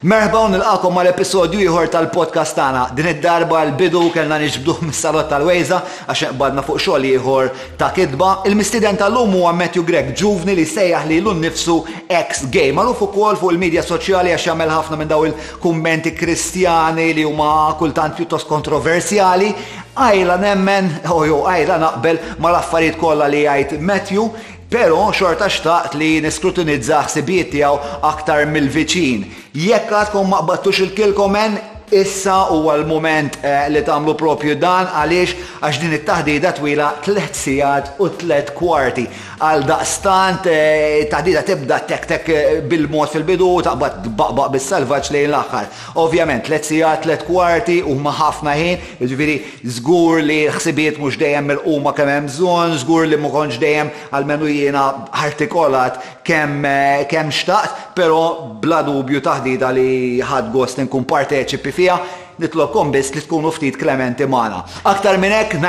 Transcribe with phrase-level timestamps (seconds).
[0.00, 2.82] Merħba nilqakom mal episodju ieħor tal-podcast tagħna.
[2.96, 5.76] Din id-darba l-bidu kellna niġbduh mis-salot tal-Wejza
[6.08, 8.30] għax badna fuq xogħol ieħor ta' kidba.
[8.48, 11.76] Il-mistiden tal-lum huwa Matthew Greg ġuvni li sejjaħ li lun nifsu
[12.08, 12.70] ex gay.
[12.72, 18.16] Magħruf ukoll fuq il-medja soċjali għax jagħmel ħafna minn daw il-kummenti kristjani li huma kultant
[18.16, 19.52] pjuttost kontroversjali.
[20.00, 24.32] Ajla nemmen, ojo, ajla naqbel mal-affarijiet kollha li jgħid Matthew
[24.70, 29.24] Pero xorta xtaqt li niskrutinizza ħsibiet tiegħu aktar mill-viċin.
[29.66, 31.56] Jekk għadkom ma qbattux il-kilkomen,
[31.90, 37.96] Issa huwa l-moment eh, li tagħmlu propju dan għaliex għax din it-taħdida twila 3 sigħat
[37.98, 39.04] u tliet kwarti.
[39.42, 45.70] Għal daqstant eh, taħdida tibda tek tek eh, bil-mod fil-bidu taqbad baqbaq bis-salvaġġ lejn l-aħħar.
[46.04, 49.36] Ovvjament 3 sigħat tliet kwarti huma ħafna ħin, jiġifieri
[49.80, 54.52] żgur li ħsibiet mhux dejjem mill-quma kemm hemm bżonn, żgur li ma kontx dejjem għalmenu
[54.54, 54.86] jiena
[55.26, 55.98] artikolat
[56.30, 58.22] kemm eh, kem xtaqt, pero
[58.62, 61.96] bla dubju taħdida li ħad gost nkun parteċipi fija,
[62.40, 64.60] nitlobkom biss li tkunu ftit Klementi Mana.
[64.88, 65.62] Aktar minn hekk 9986-6425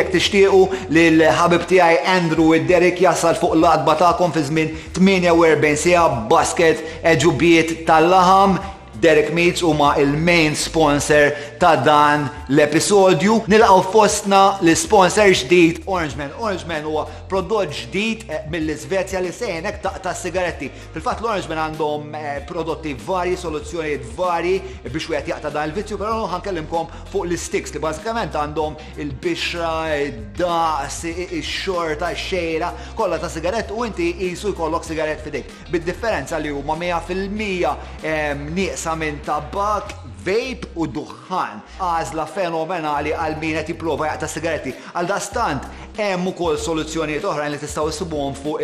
[0.00, 0.54] jekk tixtiequ
[0.92, 6.78] lil ħabib tiegħi Andrew u Derek jasal fuq l-adba tagħkom fi żmien 48 sija basket
[7.14, 8.52] eġubiet tal-laħam
[8.96, 11.24] Derek Meats huma il-main sponsor
[11.58, 13.44] ta' dan l-episodju.
[13.50, 16.32] Nilqaw fostna l-sponsor ġdid Orange Man.
[16.40, 20.68] Orange Man huwa prodott ġdid eh, mill-Iżvezja li sejnek ta' ta' sigaretti.
[20.94, 26.28] Fil-fatt l-Orange Man għandhom eh, prodotti vari, soluzzjonijiet vari biex wieħed jaqta' dan il-vizzju, però
[26.44, 29.72] kellimkom fuq l-sticks li bażikament għandhom il-bixra,
[30.10, 35.50] id-daqs, ix-xorta, x-xejra, kollha ta' sigaret u inti qisu jkollok sigaret fidejk.
[35.72, 41.60] Bid-differenza li huma 100% eh, nieqsa minn tabak, vape u duħan.
[41.90, 44.74] Għazla fenomenali għal min qed jipprova jaqta' sigaretti.
[44.94, 48.60] Għal dastant Hemm ukoll soluzzjonijiet oħrajn li tistgħu issibuhom fuq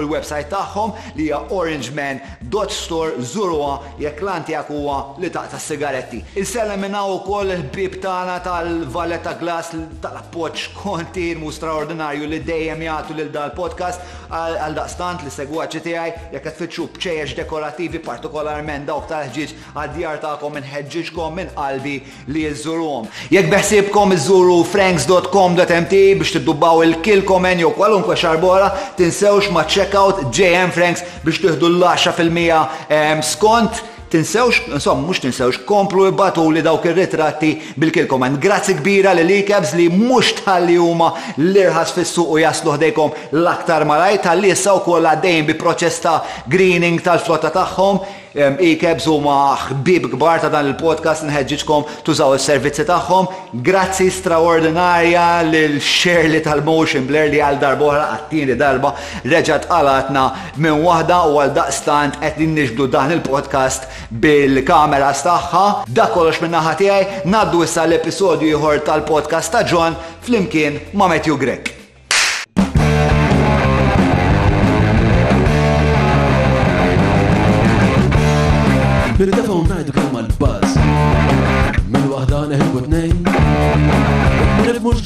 [0.00, 6.22] il-website tagħhom li hija orangeman.store żurwa jekk lanti tiegħek huwa li taqta' sigaretti.
[6.40, 14.32] Insellem minnaw ukoll il-bib tagħna tal-Valletta Glass tal-appoġġ mu straordinarju li dejjem jagħtu lil dal-podcast
[14.32, 20.58] għal daqstant li segwaċi tiegħi jekk qed tfittxu bċejjex dekorativi partikolarment dawk tal-ħġieġ għad-djar tagħkom
[20.62, 21.98] inħeġġiġkom minn qalbi
[22.32, 23.12] li jżurhom.
[23.36, 30.70] Jekk beħsiebkom iżuru franks.com.mt biex tiddubba taqaw il-kilkom menju kwalunkwe xarbora tinsewx ma' checkout JM
[30.72, 38.38] Franks biex tieħdu l-10% skont tinsewx, insomma, mux tinsewx, komplu ibbatu li dawk ir-ritratti bil-kilkomen.
[38.42, 44.18] Grazzi kbira li likebs li mux tħalli huma l-irħas fis-suq u jaslu ħdejkom l-aktar malaj,
[44.26, 46.16] tal-li jessaw kolla dejjem bi proċesta
[46.50, 48.02] greening tal-flotta tagħhom
[48.36, 53.26] ikebs kebs u ħbib kbar ta' dan il-podcast nħedġiġkom tużaw il-servizzi tagħhom.
[53.66, 58.92] Grazzi straordinarja lil xerli tal-Motion Blur li għal darbohra għattini darba
[59.24, 60.26] reġat għalatna
[60.62, 65.66] minn wahda u għal daqstant qed nġdu dan il-podcast bil-kamera staħħa.
[65.88, 71.40] Da kollox minn naħa tiegħi ngħaddu issa l-episodju ieħor tal-podcast ta' John flimkien ma' Matthew
[71.42, 71.79] Grek.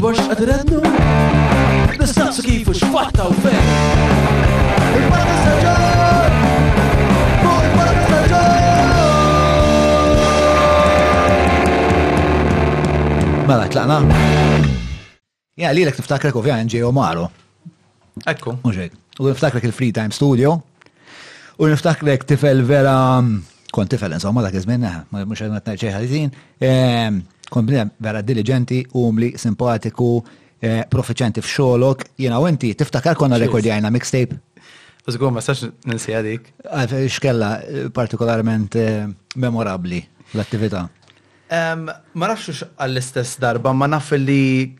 [0.04, 0.78] dwar x'qed irednu?
[2.00, 3.70] Nistaqsu kif u x'fatta u fejn.
[4.98, 6.34] Il-barra tas-saġġar!
[13.48, 13.96] Mela, tlaqna.
[15.64, 17.30] Ja, li l-ek niftakrek ovvijament ġej Omaro.
[18.28, 18.58] Ekku.
[18.60, 18.92] Muġek.
[19.24, 20.58] U niftakrek il-Free Time Studio.
[21.56, 23.22] U niftakrek tifel vera.
[23.24, 23.40] Mm,
[23.74, 30.16] Kon tifel, insomma, dak iż-żmien, mux għedna t-najċeħ Kont bnidem vera diligenti, umli, simpatiku,
[30.62, 34.38] eh, profiċenti f'xolok, jena u inti, tiftakar konna rekordjajna mixtape?
[35.08, 36.46] Użgur, ma sax ninsi għadik.
[37.12, 39.04] Xkella eh, partikolarment eh,
[39.36, 40.00] memorabli
[40.34, 40.86] l-attività.
[41.54, 44.74] Ma nafx għall-istess darba, ma naf li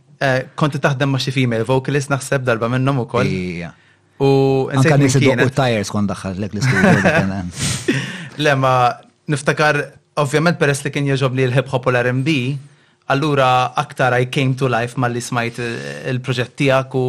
[0.59, 3.29] konti taħdem ma xi female vocalist naħseb darba minnhom ukoll.
[4.25, 4.29] U
[4.73, 7.35] anka nisidu u tires kon daħħal l-istudio.
[8.43, 8.73] Lema,
[9.31, 9.83] niftakar
[10.21, 12.31] ovvjament peress li kien jogħġob li l-hip hop u l rmb
[13.13, 13.47] allura
[13.77, 15.59] aktar I came to life ma li smajt
[16.09, 17.05] il-proġett tijak u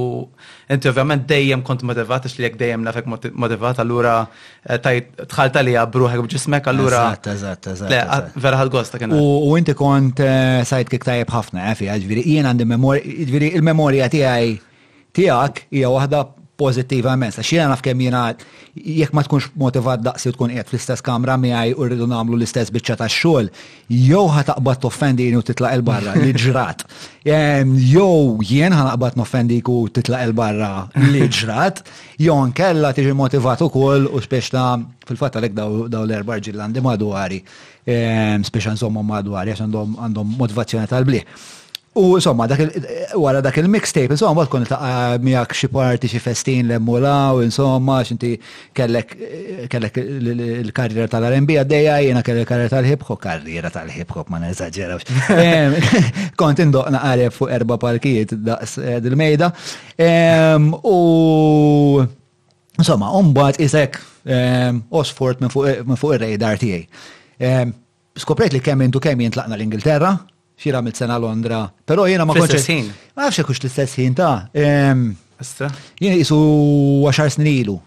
[0.74, 4.18] inti ovvjament dejjem kont motivat, li jek dejjem nafek motivat, allura
[4.66, 7.04] eh, tajt tħalta li għabruħek bġismek, allura.
[7.16, 8.40] Eżat, eżat, eżat.
[8.44, 9.16] Vera ħal-gosta kena.
[9.22, 12.68] U inti kont eh, sajt kik tajb ħafna, għafi, eh, għadviri, jien għandi
[13.56, 14.52] il memoria tijaj
[15.16, 16.26] tijak hija waħda
[16.58, 17.36] pozittivament.
[17.36, 18.22] Għax jiena naf kemm jiena
[18.76, 22.98] jekk ma tkunx motivat daqsi tkun qed fl-istess kamra għaj u rridu nagħmlu l-istess biċċa
[23.02, 23.50] tax-xogħol,
[23.92, 26.86] jew ħataqbad toffendini u titlaq il barra li ġrat.
[27.92, 30.70] Jow jien ħanaqbad noffendik u titlaq il barra
[31.10, 31.80] li ġrat,
[32.22, 34.66] Jow nkella tiġi motivat ukoll u speċta
[35.06, 37.42] fil-fatt għalhekk daw l-erba' ġillandi madwari,
[37.86, 41.54] speċa nżommhom madwari għax għandhom motivazzjoni tal-bliħ.
[41.98, 42.44] U insomma,
[43.16, 44.66] wara dak il-mixtape, insomma, għad kon
[45.24, 48.34] miak xi parti xi festin l-emmula, u insomma, xinti
[48.76, 49.14] kellek
[49.72, 55.08] il-karriera eh, tal rmb għaddeja, jena kellek il-karriera tal-hip hop, karriera tal-hip hop, ma neżagġerawx.
[56.42, 59.50] Kont indoqna għaref fuq erba palkijiet eh, dil-mejda.
[60.92, 60.98] U
[62.76, 64.02] insomma, umbat isek
[64.92, 67.76] Osfort minn fuq eh, ir rejdar tiegħi.
[68.20, 70.18] Skoprejt li kemm intu kemm jintlaqna l-Ingilterra,
[70.58, 71.70] xira mill sena Londra.
[71.86, 72.64] Pero jena ma konċ.
[73.16, 76.40] Ma nafx kux l-istess ħin ta' jena jisu
[77.10, 77.78] 10 snin ilu.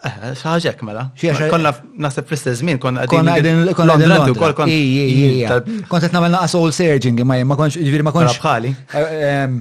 [0.00, 1.08] Eh, ħaġek mela.
[1.52, 4.70] Konna nasib fl-istess żmien konna qegħdin Londra ukoll kont.
[4.72, 8.38] Mm, kont qed nagħmel naqas soul surging ma ma konx ġifieri ma konx.
[8.40, 8.72] Bħali.
[9.02, 9.60] Eh,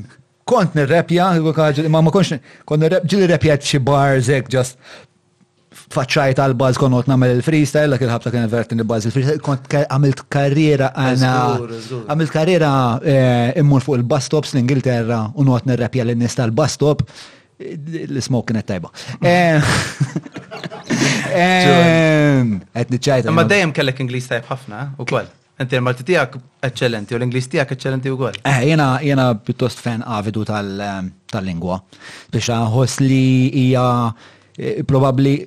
[0.49, 1.33] kont nirrepja,
[1.93, 4.77] ma konx kont nirrepja ġili repjat xi bars hekk just
[5.93, 10.91] faċċajt għal baz kon namel il-freestyle, dak il-ħabta kien vertin il-baz il-freestyle, kont għamilt karriera
[10.93, 11.33] għana.
[12.11, 12.71] Għamilt karriera
[13.01, 17.03] eh, immur fuq il-bus stops l-Ingilterra u not nirrapja l-nis tal-bus stop.
[17.59, 18.87] L-smoke kienet tajba.
[19.19, 19.71] Eh,
[21.41, 25.27] eh, għet Ma dajem kellek Inglis tajb ħafna u kol.
[25.59, 28.37] Inti l-Malti tijak eccellenti u l-Inglis tijak eccellenti u kol.
[28.47, 31.81] Eh, jena, jena piuttost fan avidu tal-lingwa.
[32.31, 33.21] Biex ħos li
[33.65, 33.85] hija
[34.59, 35.37] Eh, probabli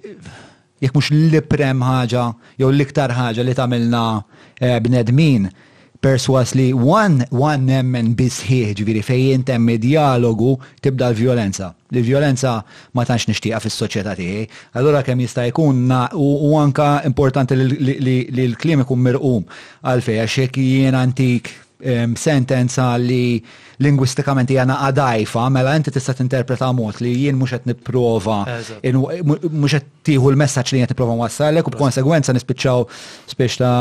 [0.80, 2.22] jekk mhux l-prem ħaġa
[2.62, 5.50] jew l-iktar ħaġa li tagħmilna eh, bnedmin
[6.02, 11.68] perswas li one one nemmen bisħieħ ġviri fej intemmi dialogu tibda l-violenza.
[11.92, 12.54] L-violenza
[12.96, 14.46] ma tantx nixtieqa fis-soċjetà tiegħi.
[14.80, 15.82] Allura kemm jista' jkun
[16.16, 19.44] u anka importanti li l-klim ikun mirqum
[19.92, 21.52] għalfej għax jien antik
[21.84, 23.40] um, sentenza li
[23.82, 28.42] lingwistikament hija għadajfa, dajfa, mela inti tista' tinterpreta mod li jien mhux qed nipprova
[28.82, 32.84] mhux qed tieħu l-messaġġ li qed nipprova wassallek u b'konsegwenza nispiċċaw
[33.32, 33.72] spiex ta'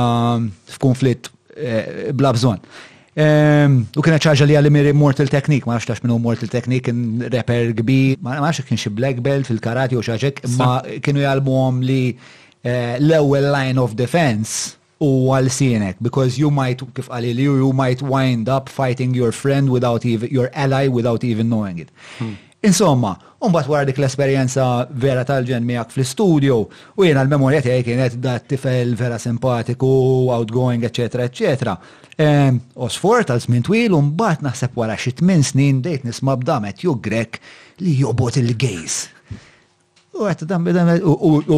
[0.78, 2.64] f'konflitt eh, bla bżonn.
[3.12, 7.74] U kienet ċaġa li għalli miri Mortal Technique, ma nafx minnu Mortal Technique, kien rapper
[7.76, 12.96] gbi, ma nafx kien xi Black Belt fil-karati u xaġek, ma kienu jgħalmu li eh,
[13.02, 18.70] l-ewwel line of defense u għal-sienek, because you might, kif għalili, you might wind up
[18.70, 21.90] fighting your friend without even, your ally without even knowing it.
[22.20, 22.36] Hmm.
[22.62, 26.60] Insomma, unbat wara dik l-esperienza vera tal-ġen miak fl-studio
[26.94, 29.90] u jena l-memorja tiegħi kienet da tifel vera simpatiku,
[30.36, 31.74] outgoing, eċetera, eċetera.
[32.86, 37.42] Osfor tal-żmien twil un mbagħad naħseb wara xi tmien snin dejt nisma' b'damet ju Grek
[37.82, 39.08] li jobot il-gejs.
[40.12, 41.58] U għetta dam bidan, u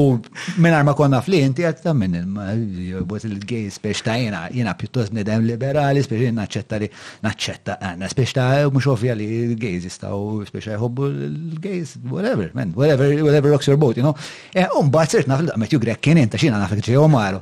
[0.62, 6.04] minn arma konna flinti, għetta dam minn il-bot il-gej speċta jena, jena piuttos nedem liberali,
[6.06, 6.90] speċta jena naċċetta li
[7.26, 8.46] naċċetta għanna, speċta
[8.76, 13.98] mux ovvja li il-gejz jistaw, speċta jħobbu il-gejz, whatever, man, whatever, whatever rocks your boat,
[13.98, 14.14] you know.
[14.54, 17.42] E Un bat sirt naf l-għamet ju grek kien jenta, xina naf l-ġejo maru.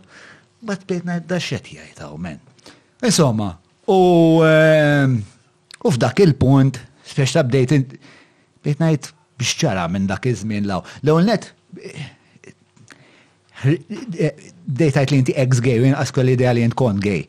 [0.63, 2.39] Bat bejtna id-daċċet jajtaw, man.
[3.03, 3.57] Insomma,
[3.91, 4.43] u
[5.91, 6.79] f'dak il-punt,
[7.11, 7.97] speċta bdejt,
[8.63, 10.83] bidna jt bixċara minn dak iż-żmien law.
[11.03, 11.51] L-ewwel net
[14.73, 17.23] dejtajt li inti ex gay, jien qaskol l-idea li jint kon gay.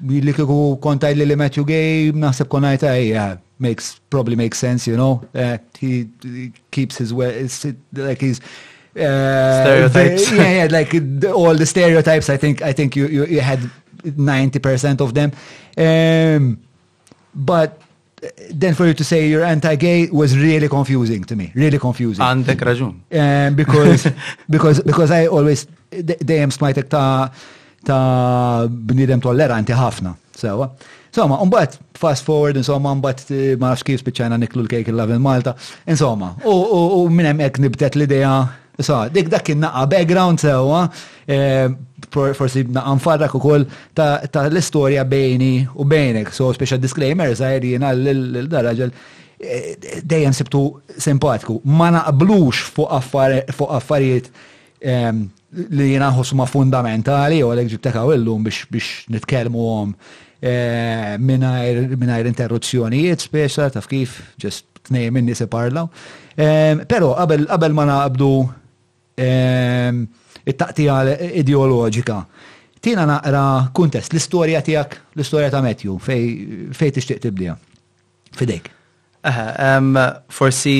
[0.00, 3.28] Li kiku kontajt li li metju gay, naħseb konajta ejja,
[3.60, 7.46] makes, probably makes sense, you know, uh, eh, he, he keeps his way,
[8.04, 8.42] like he's,
[8.90, 10.24] Uh, eh, stereotypes.
[10.34, 10.92] yeah, yeah, like
[11.32, 12.26] all the stereotypes.
[12.28, 13.60] I think I think you you, you had
[14.06, 15.30] 90% of them,
[15.78, 16.58] um,
[17.32, 17.78] but
[18.50, 21.50] then for you to say you're anti-gay was really confusing to me.
[21.54, 22.22] Really confusing.
[22.44, 23.00] the rajun.
[23.12, 24.10] Um, because,
[24.48, 27.30] because, because I always am smite ta'
[27.84, 29.72] ta' bnidem tolleranti
[31.12, 34.88] so ma, um, but fast forward, and so eh, ma' nafx kif spiċċajna niklu l-kejk
[34.92, 35.50] il in Malta.
[35.50, 38.46] and Insomma, u Oh minem ek nibtet l-idea
[38.78, 40.90] So, dik dak kien naqa background sewa,
[41.28, 41.66] eh,
[42.10, 46.32] forsi naqa nfarrak ukoll ta' l-istorja bejni u bejnek.
[46.32, 48.92] So, special disclaimer, zaħir eh, jena l darraġel
[49.40, 49.74] eh,
[50.04, 50.62] dejjem sibtu
[50.96, 51.60] simpatiku.
[51.64, 54.30] Ma naqblux fuq affarijiet
[54.80, 55.26] ehm,
[55.76, 59.94] li jena ma fundamentali u għalek ġibtekaw illum biex nitkelmu għom
[61.20, 65.90] minnajr interruzzjonijiet speċa, taf kif, ġest t-nej minni se parlaw.
[66.38, 68.32] Ehm, Pero, qabel ma naqbdu
[69.20, 70.04] Ehm,
[70.48, 70.94] it-taqtija
[71.42, 72.22] ideologika.
[72.80, 73.42] Tina naqra
[73.76, 76.22] kuntest, l-istorja tijak, l-istorja ta' Matthew, fej,
[76.78, 77.56] fej tixtieq tibdija.
[78.38, 78.70] Fidejk.
[79.28, 79.90] Ehm,
[80.32, 80.78] forsi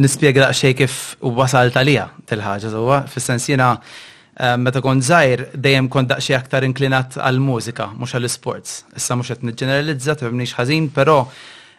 [0.00, 0.96] nispjega xej kif
[1.36, 7.90] wasal talija tal-ħaġa żewwa, fis-sens ehm, meta kont żgħir dejjem kont daqxie aktar inklinat għall-mużika
[7.98, 8.78] mhux għall-isports.
[8.96, 11.20] Issa mhux qed niġġeneralizza tibnix ħażin, però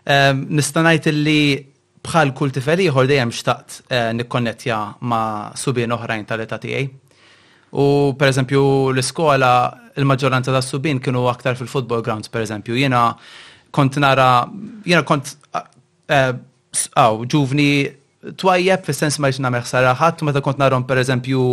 [0.07, 1.39] nista' ngħid li
[2.07, 4.77] bħal kull tifel ieħor dejjem xtaqt eh, nikkonnettja
[5.11, 6.89] ma' subien oħrajn tal-età tiegħi.
[7.77, 7.85] U
[8.19, 9.51] per eżempju l-iskola
[9.99, 12.77] il-maġġoranza ta' subin kienu aktar fil-football grounds per eżempju.
[12.79, 13.05] Jiena
[13.75, 14.29] kont nara,
[14.87, 17.69] jiena kont eh, eh, ġuvni
[18.39, 21.43] twajjeb fis-sens ma jġna meħsara ħadd meta kont narhom pereżempju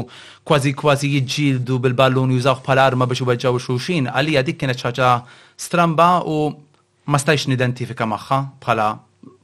[0.49, 5.11] kważi kważi jiġġieldu bil-ballun jużaw bħala arma biex iweġġgħu xulxin, għalija dik kienet ħaġa
[5.67, 6.39] stramba u
[7.13, 8.89] ma stajx nidentifika magħha bħala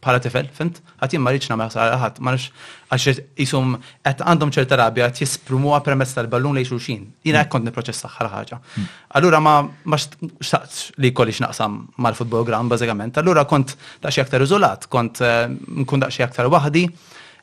[0.01, 0.79] bħala tifel, fint?
[1.05, 2.49] Għat jien marriċ namel ħat, marriċ
[2.93, 3.75] għax jisum
[4.09, 7.03] għet għandhom ċerta rabja għat jisprumu għapremess tal-ballun li xulxin.
[7.25, 7.53] Jina għek mm.
[7.53, 8.61] kont niproċess saħħar ħagġa.
[8.61, 8.95] Mm.
[9.21, 9.55] Allura ma
[9.99, 11.77] xtaqt li kolli xnaqsam
[12.07, 13.21] mal-futbol gram bazzegament.
[13.21, 15.45] Allura kont daċi aktar izolat, kont eh,
[15.85, 16.87] nkun daċi aktar wahdi.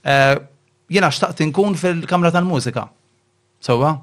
[0.02, 0.36] Eh,
[0.98, 2.88] Jina xtaqt nkun fil-kamra tal-mużika.
[3.68, 3.96] Sowa?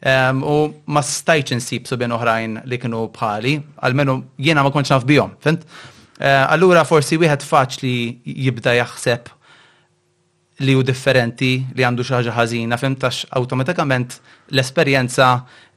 [0.00, 0.52] U
[0.96, 3.50] ma stajċin sib subjen oħrajn li kienu bħali,
[3.84, 5.66] għalmenu jena ma konċnaf bijom, fint?
[6.20, 7.92] Eh, allura forsi wieħed faċli
[8.44, 9.30] jibda jaħseb
[10.60, 14.18] li hu differenti li għandu xi ħaġa ħażina fimtax awtomatikament
[14.52, 15.30] l-esperjenza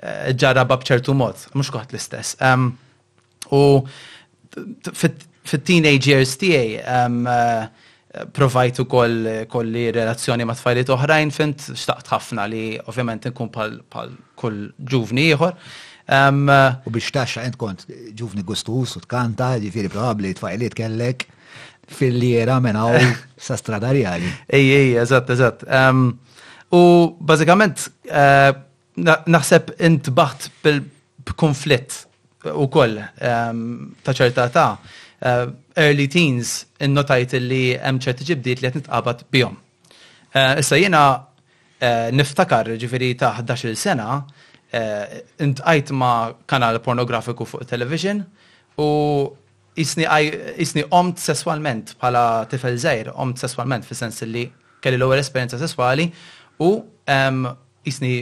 [0.04, 2.36] eh, ġaraba b'ċertu mod, mhux koħat l-istess.
[3.56, 3.64] U
[5.48, 7.88] fit-teenage years tiegħi eh,
[8.36, 9.24] provajt u koll
[9.54, 13.80] kolli relazzjoni ma tfajliet oħrajn fint xtaqt ħafna li ovvjament nkun pal
[14.36, 15.56] kull ġuvni ieħor.
[16.04, 17.86] Eh, u biex taxxa int kont
[18.20, 21.28] ġuvni gustus u tkanta, ġifieri probabbli tfajliet kellek
[21.88, 23.06] fil-liera minn hawn
[23.46, 24.28] sa stradarjali.
[24.48, 25.64] Ej, ej, eżatt, eżatt.
[26.74, 26.82] U
[27.20, 28.52] bażikament eh,
[29.00, 32.02] naħseb int baħt bil-konflitt
[32.52, 34.70] u koll ta' ċerta ta'
[35.24, 35.46] eh,
[35.80, 39.56] early teens innotajt li hemm ċerti ġibdiet li qed nitqabad bihom.
[40.34, 41.04] Issa jiena
[42.14, 44.20] niftakar ġifieri ta' 11-il sena
[44.74, 48.24] Eh, intqajt ma' kanal pornografiku fuq television
[48.82, 48.88] u
[49.78, 50.08] isni,
[50.64, 54.48] isni omt sessualment bħala tifel zaħir, omt sessualment fi sens li
[54.82, 56.08] kelli l-ewwel esperienza sessuali
[56.66, 56.72] u
[57.06, 57.52] jisni
[57.92, 58.16] isni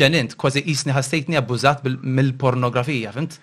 [0.00, 3.36] ġenint, kważi isni ħastejtni abbużat mill-pornografija, fint?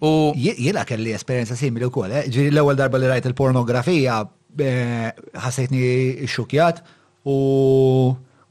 [0.00, 2.24] U jiena kelli esperienza simili wkoll, eh?
[2.32, 4.22] ġiri l-ewwel darba li rajt il-pornografija
[4.56, 6.80] eh, ħastejtni xukjat
[7.28, 7.36] u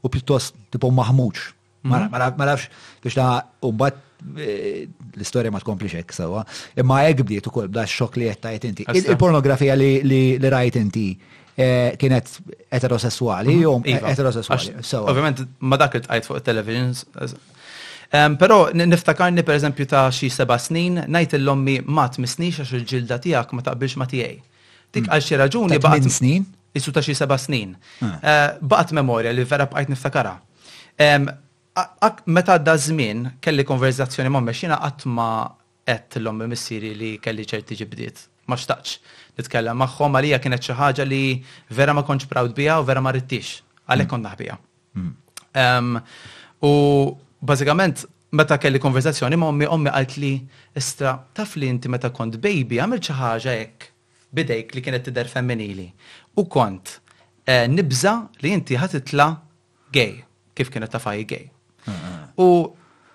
[0.04, 1.48] u pjuttost tipo maħmuċ
[1.84, 2.10] Mhm.
[2.10, 2.68] Ma nafx
[3.02, 3.96] biex ta' u bat
[4.40, 6.44] eh, l-istoria ma tkompli xek sawa.
[6.80, 8.86] Imma hekk bdiet ukoll bda xok li qed inti.
[9.02, 11.10] Il-pornografija li rajt inti
[11.54, 12.30] eh, kienet
[12.78, 13.98] eterosessuali, jom mhm.
[13.98, 14.14] iva.
[14.14, 14.78] eterosessuali.
[15.02, 17.04] Ovvijament, ma dak il-tajt fuq televisions.
[18.38, 23.56] Pero niftakarni per eżempju ta' xi seba' snin, najt l-lommi ma tmisnix għax il-ġilda tiegħek
[23.58, 24.36] ma taqbilx ma tiegħi.
[24.94, 25.10] Dik mm.
[25.10, 26.44] għal xi raġuni baqgħet snin?
[26.78, 27.72] Isu ta' xi seba' snin.
[27.98, 28.12] Ah.
[28.14, 30.36] Eh, baqgħet memorja li vera bqajt niftakara
[32.26, 35.28] meta da żmien kelli konverzazzjoni ma' meċina qatt ma
[36.22, 38.20] l-om missiri li kelli ċerti ġibdiet.
[38.48, 38.98] Ma xtaqx
[39.38, 41.22] nitkellem magħhom għalija kienet xi ħaġa li
[41.70, 43.62] vera ma kontx proud biha u vera ma rittix.
[43.88, 44.54] għalhekk kon naħbija.
[44.94, 45.12] Mm.
[45.54, 45.98] Mm.
[46.70, 46.72] U
[47.42, 50.34] bażikament meta kelli konverzazzjoni ma' ommi ommi għalt li
[50.78, 53.88] istra taf li inti meta kont baby għamil xi ħaġa hekk
[54.34, 55.90] bidejk li kienet tidher femminili.
[56.38, 56.96] U kont
[57.50, 59.28] eh, nibza li inti ħatitla
[59.92, 60.22] gay
[60.54, 61.50] kif kienet tafaj gay.
[62.38, 62.46] U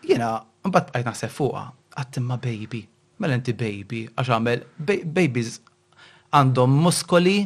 [0.08, 0.32] jena,
[0.68, 1.64] mbatt bqajt naħseb fuqa,
[2.00, 2.84] għattimma baby,
[3.20, 4.64] mela inti baby, għax għamel,
[5.16, 5.58] babies
[6.36, 7.38] għandhom muskoli.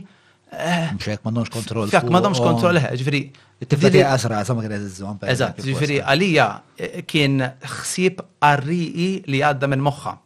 [0.53, 1.88] Eh, Mxek eh, ma nomx kontrol.
[1.89, 3.24] Mxek ma nomx kontrol, ġifiri.
[3.65, 5.22] Tifti għasra, sama kena zizzon.
[5.34, 7.39] Eżat, ġifiri, għalija eh, kien
[7.80, 10.18] xsib għarriqi li għadda minn moħħa.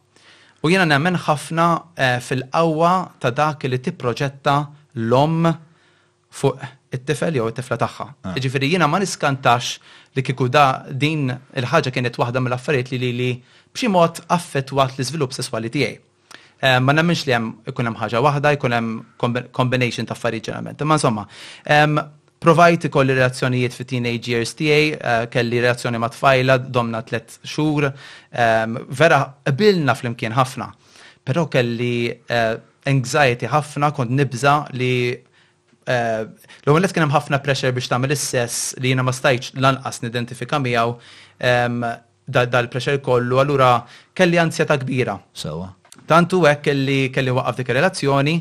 [0.66, 1.66] U jena nemmen ħafna
[2.26, 2.88] fil-qawwa
[3.22, 4.56] ta' dak li tipproġetta
[5.06, 5.46] l-om
[6.34, 6.64] fuq
[6.96, 8.06] it-tifel jew it-tifla tagħha.
[8.26, 8.32] Ah.
[8.42, 9.76] Ġifieri jiena ma niskantax
[10.18, 10.66] li kiku da
[11.04, 13.30] din il-ħaġa kienet waħda mill-affarijiet li li li
[13.74, 15.96] b'xi mod affettwat l-iżvilupp sesswali tiegħi.
[16.66, 20.82] Eh, ma nemmenx li hemm ikun hemm ħaġa waħda, jkun hemm combination ta' affarijiet ġeneralment.
[20.82, 21.26] Ma insomma,
[22.42, 27.88] provajt ikolli relazzjonijiet fit teenage years tiegħi, eh, kelli relazzjoni ma' tfajla domna tlet xhur,
[29.02, 29.20] vera
[29.52, 30.72] qbilna fl-imkien ħafna.
[31.26, 32.52] Però kelli eh,
[32.90, 34.92] anxiety ħafna kont nibża li
[35.88, 36.24] Eh,
[36.68, 40.96] L-għonet kienem ħafna pressure biex tamil is-sess li jina ma stajċ lanqas nidentifika miegħu
[42.36, 43.70] dal-pressure kollu, allura
[44.14, 45.14] kelli ansjeta kbira.
[45.32, 45.70] Sewa.
[46.08, 48.34] Tantu hekk kelli kelli waqaf dik relazzjoni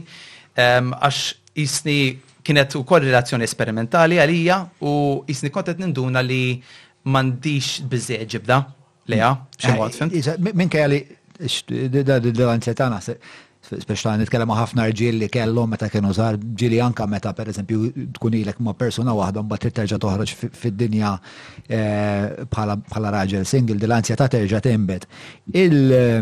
[0.57, 1.21] għax
[1.57, 1.97] jisni
[2.47, 4.93] kienet u koll relazzjoni esperimentali għalija u
[5.31, 6.59] jisni kontet ninduna li
[7.07, 8.59] mandiċ bizzieġ ġibda.
[9.07, 9.31] Leja,
[9.63, 9.99] xemot eh,
[10.35, 10.51] fint?
[10.51, 10.99] Minn kajali,
[11.39, 12.99] d-għan tletana,
[13.75, 18.61] speċta nitkellem ħafna rġiel li kellhom meta kienu żgħar ġieli anka meta pereżempju tkun ilek
[18.63, 21.13] ma' persuna waħda mbagħad terġa' toħroġ fid-dinja
[21.67, 25.07] eh, bħala raġel single din l-ansjetà terġa' tinbet.
[25.53, 26.19] Eh,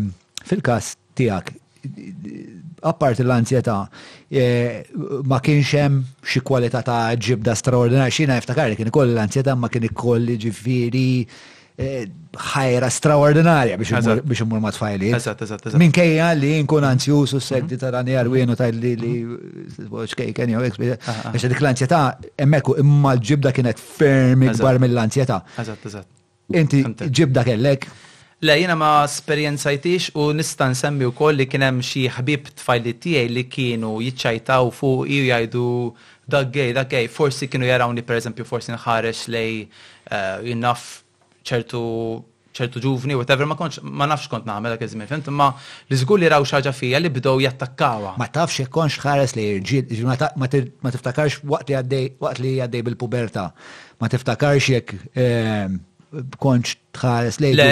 [0.50, 3.78] fil-każ tiegħek apparti l-ansjetà
[4.30, 4.86] eh,
[5.30, 9.70] ma kienx hemm xi kwalità ta' ġibda straordinarja xina jiftakar li kien ikoll l-ansjetà ma
[9.74, 11.08] kien ikolli ġifieri
[11.76, 15.10] ħajra straordinarja biex imur ma tfajli.
[15.82, 16.88] Minkejja li nkun mm.
[16.90, 17.82] anzjus u segdi mm-hmm.
[17.82, 19.12] ta' njar għarwienu ta' li li
[20.14, 22.02] xkejken jew biex dik l anzjeta
[22.40, 25.42] emmeku imma l-ġibda kienet fermi gbar mill anzjeta
[26.56, 27.88] Inti ġibda kellek?
[28.46, 33.32] Le, jina ma jtix u nista nsemmi u koll li kienem xie ħbib tfajli tijaj
[33.36, 35.66] li kienu jitċajtaw fuq i jajdu
[36.30, 39.58] daggej, daggej, forsi kienu jarawni per eżempju forsi nħarex lej
[40.46, 41.05] jinnaf eh,
[41.48, 41.82] ċertu
[42.56, 45.50] ċertu ġuvni, whatever, ma konx, ma nafx kont namel dak iż fint, ma
[45.92, 48.14] li żgur li raw xaġa fija li bdew jattakkawa.
[48.16, 50.48] Ma tafx jekk konx ħares li rġiel, ma
[50.94, 53.44] tiftakarx waqt li għaddej waqt li għaddej bil-puberta,
[54.00, 55.76] ma tiftakarx jekk ehm,
[56.40, 57.52] konx tħares li.
[57.60, 57.68] Le,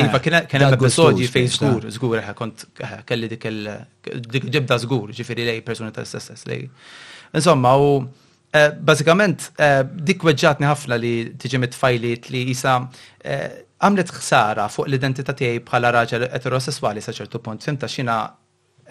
[0.00, 2.64] iva, kien hemm episodji fejn żgur, żgur kont
[3.04, 3.60] kelli dik il
[4.48, 6.70] ġibda żgur, ġifieri lej persuni tal-istess lej.
[7.36, 7.92] Insomma, u
[8.54, 12.74] Eh, Bazzikament, eh, dik weġġatni ħafna li tiġi mitfajliet li jisa
[13.24, 13.48] eh,
[13.80, 18.18] għamlet ħsara fuq l-identità tiegħi bħala raġel eterosessuali sa ċertu punt, fimta xina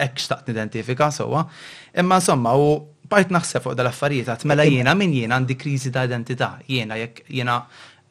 [0.02, 1.46] hekk xtaqt nidentifika sowa.
[1.94, 2.72] Imma insomma, u
[3.12, 7.22] bajt naħseb fuq dal-affarijiet għat mela jena min jena għandi kriżi ta' identità, jiena jekk
[7.30, 7.60] jiena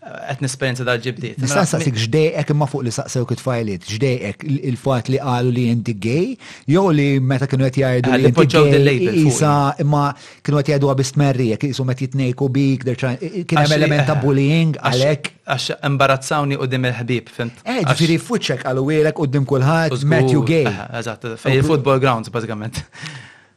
[0.01, 5.11] għetni esperienza da ġibdiet Nistaqsik mela, ġdejek imma fuq li saqsew kit fajliet, ġdejek il-fat
[5.13, 6.31] li għalu li jinti gay,
[6.73, 9.53] jow li meta kienu għet jgħidu li inti gay, isa
[9.85, 10.07] imma
[10.41, 14.73] kienu għet jgħidu għabist merri, merrijek, isu met jitnejku bik, kien hemm element ta' bullying
[14.81, 15.29] għalek.
[15.51, 17.61] Għax imbarazzawni u dim il-ħbib, fint.
[17.67, 20.65] Eħ, eh, ġifiri fuċek għalu għelek u dim kullħat, Matthew gay.
[21.03, 22.81] Eżat, fej il-football grounds, bazzikament.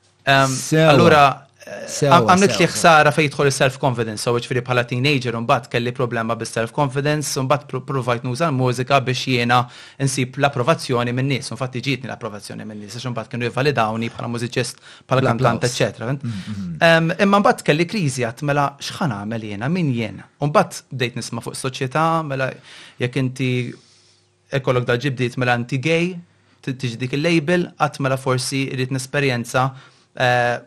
[0.84, 1.24] Allura,
[1.82, 7.66] Għamlet li ħsara fej jidħol il-self-confidence, so ċifiri bħala teenager, un-bat kelli problema bil-self-confidence, un-bat
[7.90, 9.62] provajt nuża l-mużika biex jiena
[10.04, 15.32] nsib l-approvazzjoni minn nies, un-fatti ġitni l-approvazzjoni minn nies, un-bat kienu jivalidawni bħala mużiċist, bħala
[15.32, 16.02] kantant, ecc.
[16.02, 17.14] Mm, mm, mm.
[17.28, 21.56] Imma bat kelli krizi għat mela xħana għamel jiena, min jena, Un-bat dejt nisma fuq
[21.56, 22.50] soċjetà, mela
[23.00, 23.48] jek inti
[24.54, 26.12] ekolog da ġibdiet mela anti gay,
[26.66, 29.64] tiġdik il-label, għat mela forsi irrit nesperjenza
[30.20, 30.60] eh,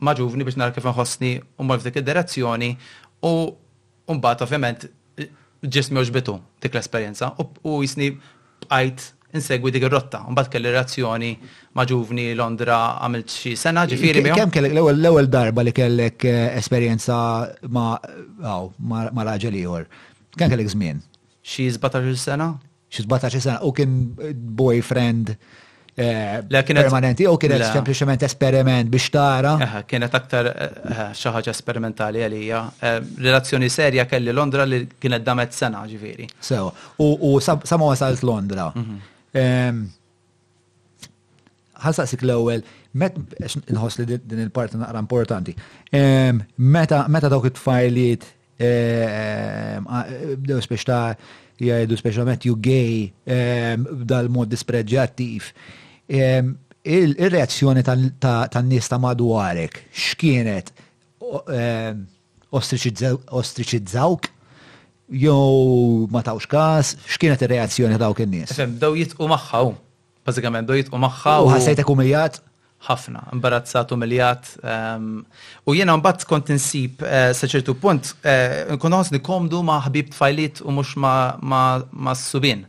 [0.00, 2.72] maġuvni biex nara kif nħossni u mor f'dik id-direzzjoni
[3.30, 3.34] u
[4.16, 4.86] mbagħad ovvjament
[5.64, 8.10] ġismi uġbitu dik l-esperjenza u jisni
[8.64, 10.24] bqajt insegwi dik ir-rotta.
[10.26, 11.28] Mbagħad kelli reazzjoni
[11.78, 14.40] ma' ġuvni Londra għamilt xi sena ġifieri miegħu.
[14.40, 17.18] Kemm kellek l-ewwel darba li kellek eh, esperjenza
[17.70, 17.94] ma'
[18.42, 19.86] aw ma' raġel ieħor.
[20.36, 20.98] Kemm kellek żmien?
[21.46, 22.48] Xi 17 sena?
[22.90, 23.94] Xi 17 sena u kien
[24.64, 25.36] boyfriend
[26.00, 29.52] Eh, permanenti u kienet sempliċement esperiment biex tara.
[29.90, 31.54] Kienet aktar eh, xi ħaġa
[31.90, 32.60] għalija.
[32.80, 36.28] Eh, relazzjoni serja kelli Londra li kienet damet sena ġiviri.
[36.40, 36.72] So,
[37.04, 38.70] u samu wasalt Londra.
[38.74, 39.90] Mhm.
[42.06, 42.64] sik l-ewwel,
[42.96, 45.54] nħos li din il-parti naqra importanti.
[46.56, 48.24] Meta dawk it-tfajliet
[50.40, 51.14] bdew spiex ta'
[51.60, 53.12] jgħidu speċjalment ju gay
[53.76, 55.52] b'dal mod dispreġġattiv
[56.10, 57.82] il-reazzjoni
[58.22, 60.72] tan-nies ta' madwarek x'kienet
[62.50, 64.30] ostriċizzawk
[65.20, 68.54] jew ma tawx każ, x'kienet ir-reazzjoni dawk in-nies?
[68.78, 69.64] Daw jitqu magħha
[70.26, 71.36] bażikament daw jitqu magħha.
[71.46, 72.40] U ħassejtek umiljat?
[72.80, 74.54] ħafna, imbarazzat, umiljat.
[75.68, 80.14] U jiena mbagħad kont insib eh, sa ċertu punt, eh, kont ħoss komdu ma' ħbib
[80.14, 82.62] tfajlit u mhux ma' subin.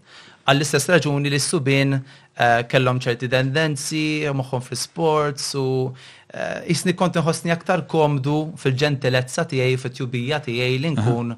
[0.51, 1.95] Għall-istess raġuni li s-subin
[2.41, 9.75] Eh, kellhom ċerti tendenzi, moħħom fl-sports u eh, jisni kont nħosni aktar komdu fil-ġentilezza tiegħi,
[9.83, 11.33] fit-tjubija tiegħi li nkun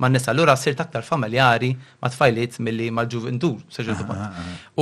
[0.00, 0.32] ma' nisa.
[0.32, 4.08] Allura sirt aktar familjari ma' tfajliet milli ma' ġuventu, seġġu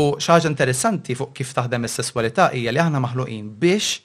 [0.01, 4.01] U xaġa interessanti fuq kif taħdem is-sesswalità hija li aħna maħluqin biex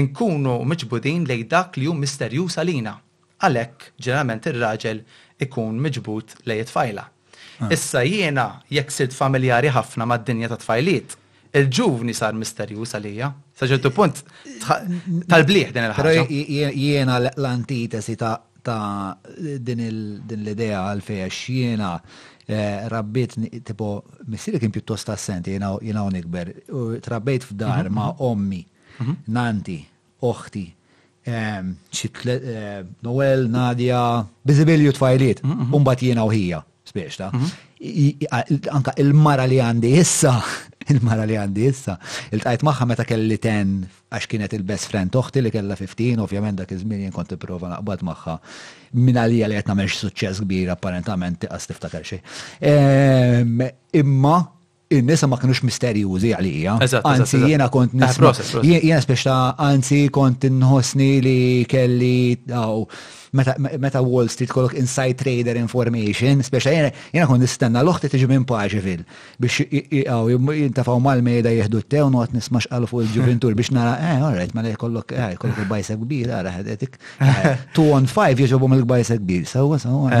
[0.00, 2.96] inkunu miġbudin lej dak li hu misterjus għalina.
[3.44, 5.04] Għalhekk ġeneralment ir-raġel
[5.44, 7.10] ikun miġbud lej tfajla.
[7.66, 7.72] Hm.
[7.74, 11.16] Issa jiena jekk sirt familjari ħafna mad-dinja ta' tfajliet,
[11.60, 13.30] il-ġuvni sar misterjus għalija.
[13.70, 14.18] ġertu punt,
[14.66, 16.26] tal-bliħ din il-ħagġa.
[16.74, 19.16] Jiena l-antitesi ta'
[19.60, 21.90] din l-idea għal-fejax, jiena
[22.48, 26.52] eh, rabbit tipo, missili kien pjuttost assenti, jiena unikber,
[27.06, 28.24] trabbejt f'dar mhm, ma' mhm.
[28.32, 28.62] ommi,
[28.98, 29.18] mhm.
[29.36, 29.78] nanti,
[30.24, 30.64] oħti,
[31.28, 31.72] ehm,
[32.36, 34.02] eh, Noel, Nadja,
[34.44, 38.62] bizibilju tfajliet, un-bat jiena u hija spiex mhm.
[38.76, 40.34] anka il-mara li għandi issa,
[40.92, 41.94] il-mara li għandi issa,
[42.36, 43.72] il-tajt maħħa meta kelli ten
[44.12, 48.04] għax kienet il-best friend toħti li kella 15, ovvjament dak iż-żmien jien kont prova naqbad
[48.10, 48.36] maħħa
[49.00, 52.20] minn għalija li qed nagħmel suċċess kbir apparentament tiqas tiftakar xejn.
[52.68, 53.64] Ehm,
[54.02, 54.36] imma
[54.94, 56.76] in-nisa ma kienux misterjużi għalija.
[57.08, 58.30] Anzi, jena kont ah, nisma.
[58.62, 62.16] Jena speċta, anzi, kont nħosni li kelli,
[63.34, 68.28] meta meta Wall Street kollok inside trader information, speċa jena jena kon nistenna l-oħti tiġi
[68.30, 69.02] minn Paġevil
[69.42, 74.62] biex jintafaw mal-mejda jihdu t-tew not nismax għal fuq il-ġuventur biex nara, eh, għarret, ma
[74.66, 77.00] li kollok, eh, kollok il-bajsa kbir, għara, ħedetik.
[77.74, 80.12] 2 on 5 jġobom il-bajsa kbir, sawa, sawa,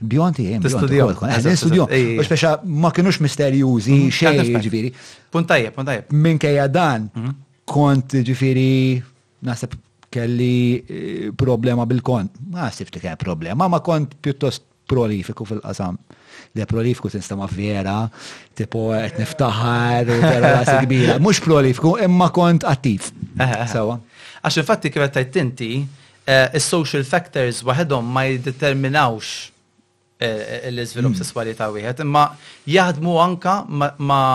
[0.00, 4.92] bjonti jem, studjon, u speċa ma kienux misterjużi, mhm, xej ġviri.
[5.32, 6.02] Puntajja, puntajja.
[6.12, 7.34] Minn kajja dan, mhm.
[7.68, 9.02] kont ġifiri,
[9.44, 9.72] nasib
[10.12, 12.36] kelli eh, problema bil-kont.
[12.52, 15.96] Ma sifti kien problema, ma kont pjuttost prolifiku fil-qasam.
[16.56, 17.96] Le prolifiku ma vera,
[18.54, 21.16] tipo qed niftaħar, rasi kbira.
[21.20, 23.10] Mhux prolifiku, imma kont attiv.
[23.40, 23.98] Eh, eh, Sewa.
[24.42, 25.70] Għax infatti kif qed tajt inti,
[26.58, 29.48] social factors waħedhom ma jdeterminawx
[30.68, 31.18] l-iżvilupp mm.
[31.18, 32.22] sesswali ta' wieħed, imma
[32.70, 34.26] jaħdmu anka ma'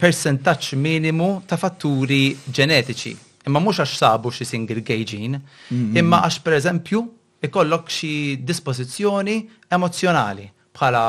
[0.00, 3.12] percentaċ minimu ta' fatturi ġenetiċi
[3.48, 6.18] Imma mhux għax sabu xi single gaging, imma mm-hmm.
[6.24, 7.02] għax pereżempju
[7.48, 8.12] ikollok xi
[8.44, 9.38] dispożizzjoni
[9.76, 11.06] emozjonali bħala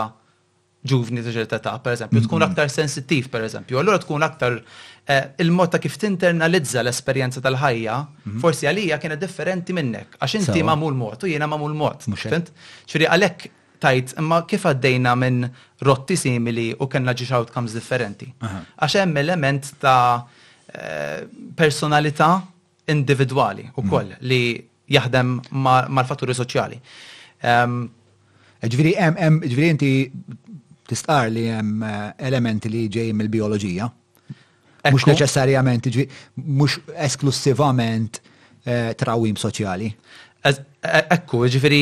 [0.89, 2.29] ġuvni ta' ċerta ta' per eżempju, mm-hmm.
[2.29, 4.55] tkun aktar sensittiv eh, per eżempju, allora tkun aktar
[5.43, 8.39] il-mod ta' kif tinternalizza l-esperjenza tal-ħajja, mm-hmm.
[8.43, 12.05] forsi għalija kienet differenti minnek, għax inti mul mod, u jiena mamul mod.
[12.13, 13.49] Ċiri għalek
[13.83, 15.49] tajt, imma kif għaddejna minn
[15.87, 18.29] rotti simili u kena ġiġ outcomes differenti.
[18.43, 20.29] Għax hemm element ta'
[20.71, 22.45] Eh, personalità
[22.85, 23.87] individwali u mm.
[23.89, 24.41] koll li
[24.93, 25.31] jaħdem
[25.63, 26.77] mal-fatturi soċjali.
[28.69, 29.89] Ġviri, ġviri inti
[30.89, 33.89] tistqar li hemm eh, elementi li ġej mill-bioloġija.
[34.93, 35.89] Mux neċessarjament,
[36.39, 38.21] mux esklusivament
[38.63, 39.89] eh, trawim soċjali.
[40.39, 40.55] E-,
[41.11, 41.79] ekku, ġifiri,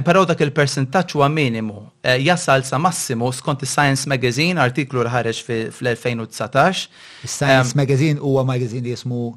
[0.00, 1.76] pero dak il-percentaċ huwa minimu.
[2.00, 6.80] E, jasal sa massimu skont is-Science Magazine, artiklu li ħareġ fl-2019.
[7.28, 9.34] Science Magazine huwa magazine li jismu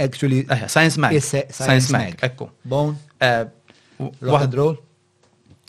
[0.00, 1.18] actually eh, Science Mag.
[1.20, 2.48] Science Mag, ekku.
[2.64, 2.94] Bon?
[3.20, 3.32] E,
[4.00, 4.76] Rock Wahdam, roll.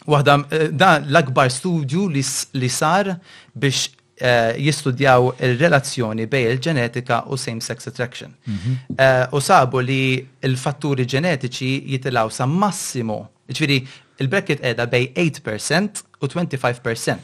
[0.10, 0.38] Waħda,
[0.74, 3.12] da l-akbar studju li sar
[3.54, 3.90] biex
[4.22, 8.34] Eh, jistudjaw il-relazzjoni bej il-ġenetika u same-sex attraction.
[8.44, 8.74] Mhm.
[8.94, 13.78] Eh, u sabu li il-fatturi ġenetiċi jitilaw sa massimo, ġviri
[14.20, 17.20] il-bracket edha bej 8% u 25%.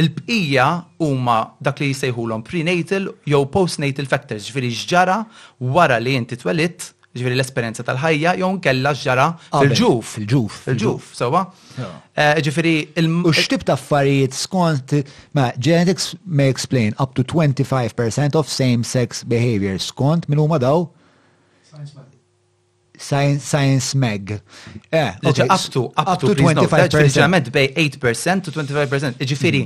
[0.00, 5.18] Il-bqija huma dak li jisejħulhom prenatal jew postnatal factors, ġviri ġara
[5.60, 10.14] wara li inti twelit ġviri l-esperienza tal-ħajja, jew kella ġara ah, fil-ġuf.
[10.16, 10.56] Fil-ġuf.
[10.64, 11.44] Fil-ġuf, sewa.
[11.78, 14.94] Eh, ġifiri il- U xtib ta' affarijiet skont,
[15.36, 20.88] ma' genetics may explain up to 25% of same-sex behavior skont minn huma daw?
[23.04, 24.36] Science, science Mag.
[24.92, 25.46] Eh, okay.
[25.48, 27.50] up to, up, to, 25%.
[27.52, 29.18] bej 8% to 25%.
[29.18, 29.60] Ġifiri,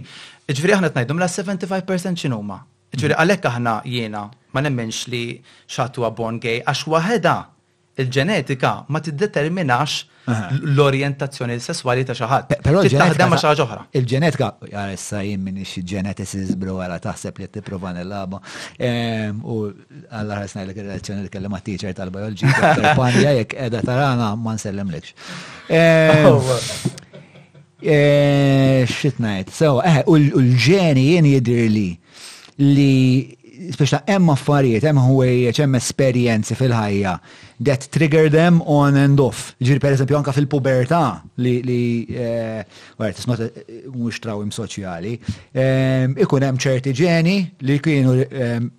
[0.48, 2.62] ġifiri ħana tnajdum la 75% xinuma.
[2.96, 4.22] Ġuri, għalek aħna jiena
[4.54, 5.24] ma nemmenx li
[5.68, 7.34] xatu għabon gay, għax waħeda
[7.98, 12.54] il-ġenetika ma tiddeterminax l-orientazzjoni sessuali ta' xaħat.
[12.62, 13.66] Pero taħdem ma xaħġoħra.
[13.80, 13.96] oħra.
[13.98, 18.40] Il-ġenetika, għaressa jim minni xie bro għala taħseb li t-prova nil-laba.
[18.78, 22.44] Ehm, u għalla ħaresna l relazzjoni li kellem teacher tal-biologi,
[22.80, 25.14] tal-panja jek edha tarana ma nsellem lekx.
[28.98, 31.88] Xitnajt, ehm, oh, eh, so, eh, u l-ġeni jien jidir li
[32.58, 33.36] li
[33.74, 37.14] speċla hemm affarijiet, hemm ħwejjeġ, hemm esperjenzi fil-ħajja
[37.66, 39.52] that trigger them on and off.
[39.58, 41.00] Ġiri per eżempju anka fil-pubertà
[41.42, 41.80] li li
[42.14, 42.62] eh,
[43.00, 43.42] wara not
[43.94, 45.16] mhux trawim soċjali,
[45.58, 48.70] ehm, ikun hemm ċerti ġeni li kienu ehm,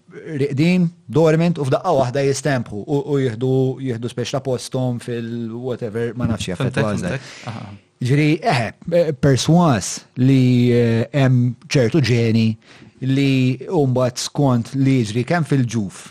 [0.43, 3.51] riqdin, dormant u f'daqqa waħda jistempu u jieħdu
[3.89, 7.21] jieħdu speċta postom fil-whatever ma nafx jaffet
[7.99, 9.89] Ġiri, eħe, perswas
[10.23, 12.47] li eh, hemm ċertu ġeni
[13.07, 16.01] li umbat skont li ġri kem fil-ġuf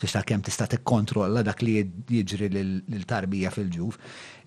[0.00, 3.98] tista' kemm tista' tikkontrolla dak li jiġri l-tarbija fil-ġuf.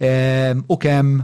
[0.02, 1.22] Ehm, u kemm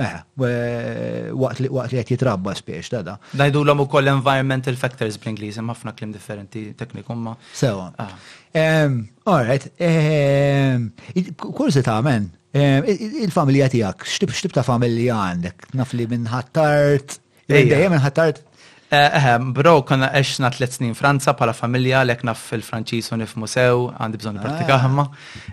[0.00, 1.68] eh, waqt li
[2.00, 3.14] qed jitrabba spiex ta' da.
[3.38, 7.36] Najdu l-om ukoll environmental factors bl-Ingliż hemm ħafna klim differenti tekniku ma.
[7.56, 7.88] Sewa.
[8.00, 8.16] Ah.
[8.56, 9.70] Ehm, all right.
[9.76, 10.90] Ehm,
[11.40, 12.00] Kursi ta'
[12.52, 17.18] Il-familja tijak, xtib ta' familja għandek, Nafli minn ħattart,
[17.50, 18.40] dejjem minn ħattart.
[18.90, 23.84] Eh, bro, konna eċna tlet snin Franza pala familja, lek naf il-Franċis u nif musew,
[23.94, 24.82] għandi bżon pratika ah.
[24.82, 25.04] ħamma.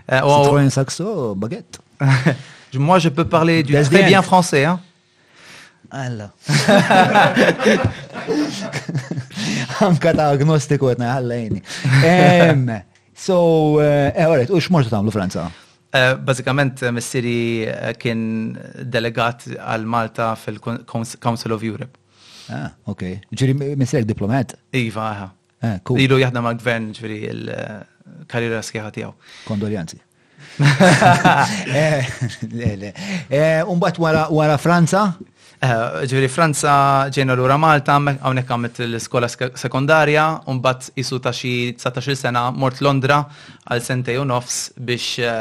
[0.08, 1.78] Eh, Tħorin sakso, baguette.
[2.88, 4.80] Moi, je peux parler du très bien français, hein?
[5.90, 6.26] Alla.
[9.86, 11.66] Anka ta' agnostiku għetna, għalla jini.
[13.18, 15.48] So, eh, eh u xmortu tamlu Franza?
[15.90, 18.20] Eh, Bazzikament, eh, Messiri eh, kien
[18.92, 21.96] delegat għal Malta fil-Council of Europe.
[22.52, 23.04] Ah, ok.
[23.32, 24.52] Ġiri, Messiri diplomat?
[24.76, 25.30] Iva, aha.
[25.64, 25.98] Ah, cool.
[26.04, 29.14] Ilu jaħdem ma' gvern ġiri il-karriera sħiħa tijaw.
[29.48, 29.96] Kondoljanzi.
[33.72, 35.06] Umbat wara Franza?
[35.58, 36.74] Ġiri Franza
[37.14, 43.22] ġejna l-ura Malta, għawnek għamet l-skola sekundarja, unbat isu ta' xi 19 sena mort Londra
[43.66, 45.32] għal sentej u nofs biex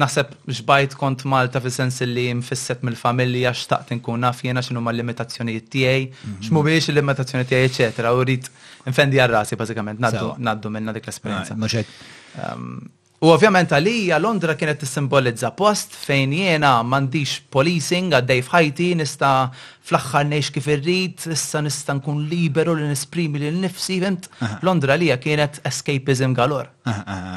[0.00, 4.96] naħseb xbajt kont Malta fi sens li mfisset mill-familja xtaqt nkun naf jena x'inhu l
[5.02, 6.40] limitazzjonijiet tiegħi, mhm.
[6.46, 8.48] x'mu biex il-limitazzjoni tiegħi, eċetera, u rrit
[8.88, 10.02] infendi għar bazzikament,
[10.42, 12.74] naddu minna dik l esperienza ehm,
[13.22, 20.26] U ovvjament għalija Londra kienet t-simbolizza post fejn jiena m'għandix policing għaddej f'ħajti nista fl-aħħar
[20.32, 24.26] ngħix kif irrid, issa nista nkun liberu li nisprimi l nifsi, fint?
[24.66, 26.72] Londra għalija kienet escapism galor.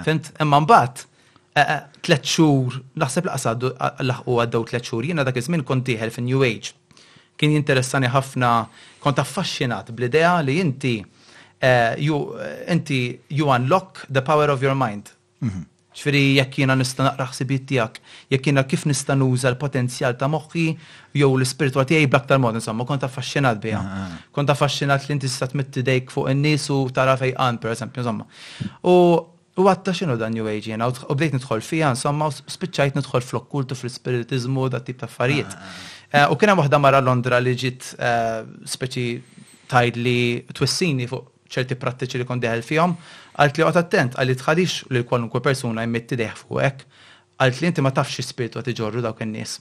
[0.08, 0.34] Fint?
[0.42, 1.06] Imma mbagħad
[1.58, 3.70] Eh, eh, tlet xhur, naħseb laqas għaddu
[4.04, 6.74] laħqu għaddew tlet xhur, jiena dak iż-żmien kont dieħel fin New Age.
[7.40, 8.50] Kien jinteressani ħafna,
[9.04, 10.92] kont affaxxinat bl-idea li inti
[11.64, 12.10] eh,
[12.76, 12.98] inti
[13.40, 15.14] you unlock the power of your mind.
[15.96, 16.34] ċfiri mhm.
[16.42, 18.02] jekk jiena nista' naqra ħsibiet tiegħek,
[18.36, 20.66] jekk jiena kif nista' nuża l-potenzjal ta' moħħi
[21.22, 23.80] jew l-ispiritwa tiegħi b'aktar mod, insomma, kont affaxxinat biha.
[23.80, 24.20] Ah, ah.
[24.36, 25.48] Kont affaxxinat li inti tista'
[25.92, 28.28] dejk fuq in-nies u tara fejqan, pereżempju, insomma.
[28.84, 28.98] U
[29.56, 33.78] U għatta xinu dan New Age jena, u bdejt nidħol fija, insomma, spiċċajt nidħol fl-okkultu,
[33.80, 35.54] fl-spiritizmu, da tip ta' affarijiet.
[35.54, 36.02] Ah, ah, ah.
[36.26, 38.42] Eh, u kena wahda mara Londra li ġit eh,
[38.72, 39.06] speċi
[39.72, 40.18] tajd li
[40.52, 42.98] twissini fuq ċerti prattiċi li kondiħel deħel fihom,
[43.40, 46.84] għalt li għat attent, għalli tħadix li kwalunkwe persuna jmetti deħ fuqek,
[47.46, 49.56] għalt li inti ma tafx spiritu għat iġorru dawk n-nis.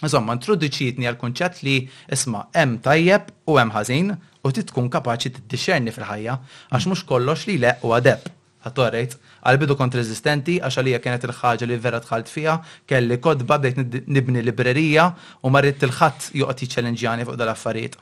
[0.00, 1.76] Insomma, introduċitni għal kunċett li
[2.14, 4.12] isma' hemm tajjeb u hemm ħażin
[4.48, 6.40] u tkun kapaċi tiddixxerni fil-ħajja
[6.72, 9.14] għax mhux kollox li leq u għadeb ħattorrejt,
[9.48, 14.42] għal-bidu kont rezistenti, għax għalija kienet il-ħagġa li vera tħalt fija, kelli kod bdejt nibni
[14.44, 15.08] librerija
[15.46, 17.96] u marrit il ħat juqti ċellenġjani fuq dal-affarijiet.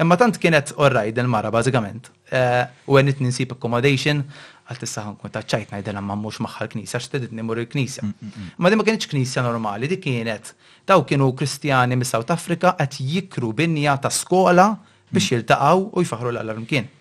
[0.00, 2.08] Imma tant kienet orrajt il-mara, bazzikament.
[2.30, 4.22] Eh, u għennit ninsib accommodation,
[4.70, 8.04] għal tissaħan kun taċċajt najden għamma mux maħħal knisja, xtedit nimur il-knisja.
[8.06, 8.50] Mm, mm, mm.
[8.62, 10.52] Ma dimma ma kienieċ knisja normali, di kienet
[10.90, 14.70] daw kienu kristjani mis-South Africa għat jikru binja ta' skola
[15.10, 16.96] biex jiltaqaw u jfaħru l-għallar mkien.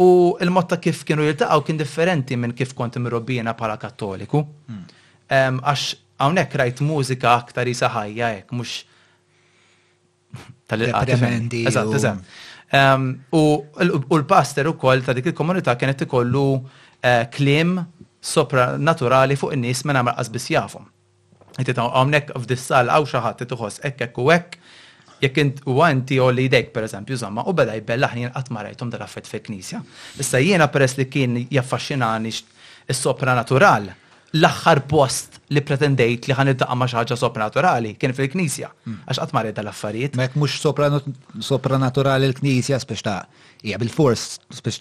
[0.00, 4.40] U il-motta kif kienu jiltaqaw kien differenti minn kif kont mirobbina bħala kattoliku.
[4.66, 4.80] Hmm.
[5.62, 5.84] Għax
[6.20, 8.74] hawnhekk rajt mużika aktar isa ħajja hekk mhux
[10.70, 12.16] tal-ilqat.
[13.38, 16.44] U l-paster ukoll ta' dik il-komunità kienet ikollu
[17.00, 17.78] eh, klim
[18.20, 20.90] sopra naturali fuq in-nies minn għamra qasbis jafhom.
[21.78, 24.58] hawnhekk f'dissal għaw xaħat hekk ekkek u ekk
[25.24, 28.90] jekk int u għanti u li jdek, per eżempju, zomma, u beda jbellaħni jenqat marajtum
[28.92, 29.80] dal-affet fil-knisja.
[30.22, 33.88] Issa jiena peress li kien jaffaxxinani s-sopranatural,
[34.34, 38.70] l-axħar post li pretendejt li ħan iddaqa ma xaħġa sopranaturali kien fil-knisja.
[38.94, 40.16] Għax qatt marret dal-affarijiet.
[40.20, 40.60] Mek mhux
[41.48, 43.20] sopranaturali l-knisja spiex ta'
[43.82, 44.80] bil-fors spiex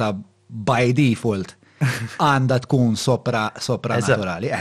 [0.69, 1.53] by default
[2.23, 4.51] għanda tkun sopra sopranaturali.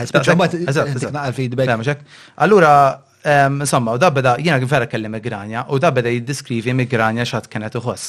[2.36, 2.76] Allura
[3.24, 7.74] Insomma, u da beda, jena vera kelli migranja, u da beda jiddiskrivi migranja xat kienet
[7.78, 8.06] uħos.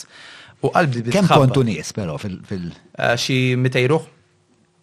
[0.63, 1.11] U qalbi biex.
[1.13, 2.39] Kem kontu nies, pero fil.
[2.97, 3.99] Eh, xi mitejru?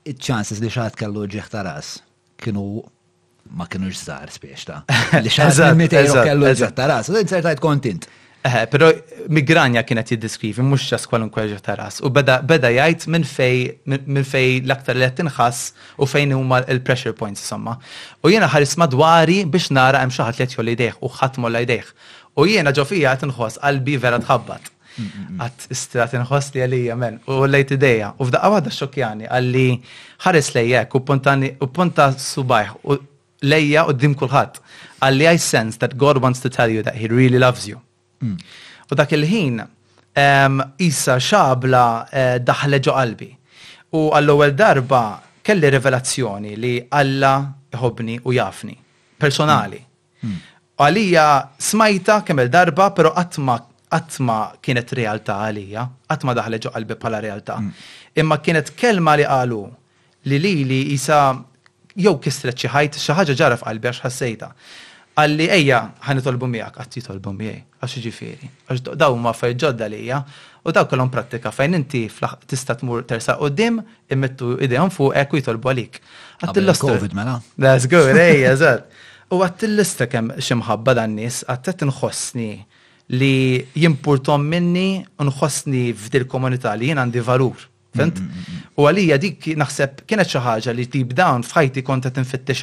[0.07, 1.97] Iċ-ċansis li xat kellu ġeħta taras
[2.41, 2.81] kienu
[3.53, 4.79] ma kienux sar spiex ta'
[5.25, 8.07] li xat mitejru kellu ġeħta ras, u d-insertajt kontint.
[8.43, 8.87] Eh, pero
[9.29, 11.99] migranja kienet jiddiskrivi, mux ġas kwalunkwe ġa ta' ras.
[12.01, 17.13] U beda, beda jajt minn fej, min fej l-aktar li tinħass u fejn huma il-pressure
[17.13, 17.75] points, somma.
[18.25, 21.61] U jena ħaris madwari biex nara hemm xi ħadd li qed jolli u ħatmu l
[21.67, 21.91] jdejh.
[22.41, 24.73] U jiena ġo fija inħoss qalbi vera tħabbat.
[24.97, 25.77] Għat mm, mm, mm.
[25.77, 28.09] istra tinħoss li għalija men u lejt ideja.
[28.17, 29.67] U f'daqqa waħda xokjani għalli
[30.25, 32.97] ħares lejjek u punta subajħ u
[33.53, 34.63] lejja u dim kulħadd.
[35.05, 37.85] Għalli I sens that God wants to tell you that he really loves you.
[38.25, 38.37] Mm.
[38.93, 39.61] U dak il-ħin
[40.85, 43.31] issa xabla eh, daħle ġo qalbi.
[43.97, 45.03] U għall-ewwel darba
[45.43, 47.33] kelli rivelazzjoni li Alla
[47.73, 48.77] jħobni u jafni,
[49.19, 49.81] personali.
[50.77, 51.49] Għalija mm.
[51.49, 51.67] mm.
[51.71, 53.59] smajta kemm il-darba, pero għatma
[53.91, 55.83] għatma kienet realtà għalija,
[56.15, 57.57] għatma daħle ġo qalbi pala realtà.
[58.23, 59.65] Imma kienet kelma li qalu
[60.31, 61.19] li li li jisa
[61.99, 64.51] jew kistret xi ħajt xi ħaġa ġara f'qalbi għax ħassejta
[65.25, 68.49] għalli ejja ħan tolbu miegħek, għatti tolbu miegħi, għax ġifiri.
[68.71, 70.21] għax daw ma fej ġodda lija,
[70.65, 72.03] u daw kolom prattika fejn inti
[72.51, 73.81] tista' tmur tersa dim,
[74.13, 76.01] immettu idejhom fuq hekk u jitolbu għalik.
[76.45, 77.39] Għattilha COVID mela.
[77.59, 79.01] That's good, ej, eh, eżatt.
[79.31, 82.51] U għattillista kemm ximħabba dan nies, għattet inħossni
[83.21, 83.35] li
[83.79, 84.89] jimpurtom minni
[85.23, 87.67] unħossni f'dil komunità li jien għandi valur.
[87.91, 88.21] Fint?
[88.23, 92.21] Mm, mm, mm, u għalija dik naħseb kienet xi ħaġa li deep down f'ħajti kontet
[92.23, 92.55] qed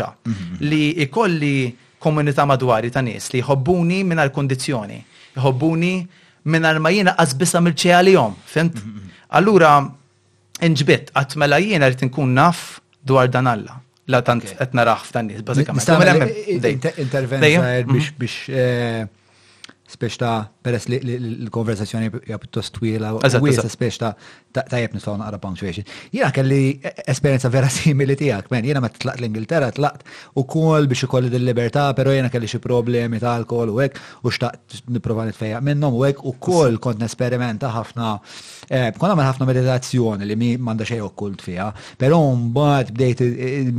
[0.63, 1.67] Li ikolli
[1.99, 4.99] komunità madwari ta' nies li jħobbuni minn għal-kondizjoni,
[5.37, 5.93] jħobbuni
[6.47, 8.77] minn għal ma jiena qasbisa mill-ċeja li jom, fint?
[8.77, 9.11] Mhm.
[9.39, 9.71] Allura,
[10.63, 13.81] nġbit, għatmela jiena rrit nkun naf dwar dan alla.
[14.07, 15.87] La tant qed naraħ f'dan nies, bażikament.
[15.99, 16.27] Mela,
[17.03, 17.91] intervenza mhm.
[17.91, 19.05] biex biex eh,
[19.91, 20.31] speċta
[20.63, 24.13] peress li l-konversazzjoni hija pjuttost twila, speċta
[24.69, 25.85] tajjeb nistgħu naqra punctuation.
[26.13, 26.61] Jiena kelli
[27.07, 30.05] esperjenza vera simili tiegħek, men jiena meta tlaqt l-Ingilterra tlaqt
[30.41, 34.81] ukoll biex ikolli dil-libertà, però jiena kelli xi problemi ta' alkohol u hekk u xtaqt
[34.95, 38.13] nipprova nitfejjaq minnhom u hekk ukoll kont nesperimenta ħafna
[38.69, 43.23] eh, kont għamel ħafna meditazzjoni li mi m'għandha xejn okkult fiha, però mbagħad bdejt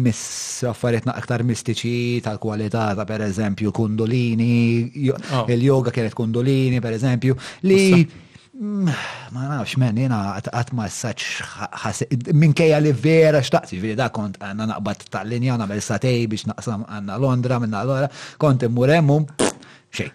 [0.09, 4.53] miss affarijiet aktar mistiċi tal-kwalità ta' pereżempju kundolini,
[5.11, 5.45] oh.
[5.51, 7.37] il-yoga kienet kundolini pereżempju
[7.69, 7.83] li
[8.59, 8.91] Mm,
[9.31, 14.67] ma nafx men, jena għat ma s-saċ minkejja li vera x'taqsi ġviri da kont għanna
[14.73, 18.09] naqbat tal-linja, għanna bel satej biex naqsam għanna Londra minna l-għora,
[18.43, 19.21] kont immurem u
[19.95, 20.11] xej.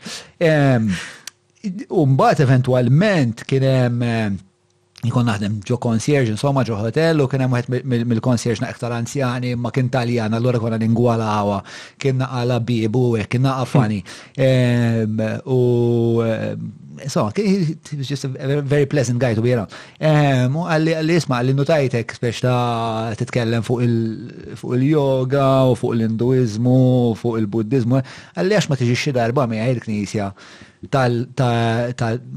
[2.04, 4.28] Umbat eventualment kienem eh,
[5.08, 9.72] jikon naħdem ġo konsjerġ, insomma ġo hotel u kienem għet mill-konsjerġ na iktar anzjani, ma
[9.72, 11.62] kien taljan, allora konna ningwala għawa,
[11.96, 14.02] kien naqala bibu, e, kien naqafani.
[14.36, 15.60] U
[16.28, 16.58] eh,
[17.08, 19.72] so, he was just a very pleasant guy to be around.
[19.72, 27.16] U ehm, għalli għalli isma għalli notajtek biex ta' titkellem fuq il-yoga u fuq l-induizmu
[27.20, 28.04] fuq il-buddizmu,
[28.38, 30.30] għalli għax ma tiġi xi darba mi għaj l-knisja
[30.92, 31.14] tal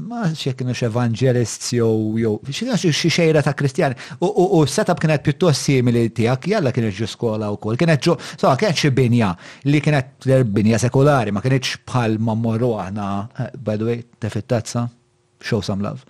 [0.07, 3.97] ma xekkinu evangelists jew jew xi xejra ta' kristjani.
[4.23, 7.75] U setup kienet pjuttost simili tiegħek, jalla kienet ġo skola wkoll.
[7.75, 9.33] Kienet ġo, so kienet xi binja
[9.67, 14.89] li kienet binja sekolari, ma kienetx bħal ma mmorru eh, by the way tefet Tazza,
[15.39, 16.01] show some love.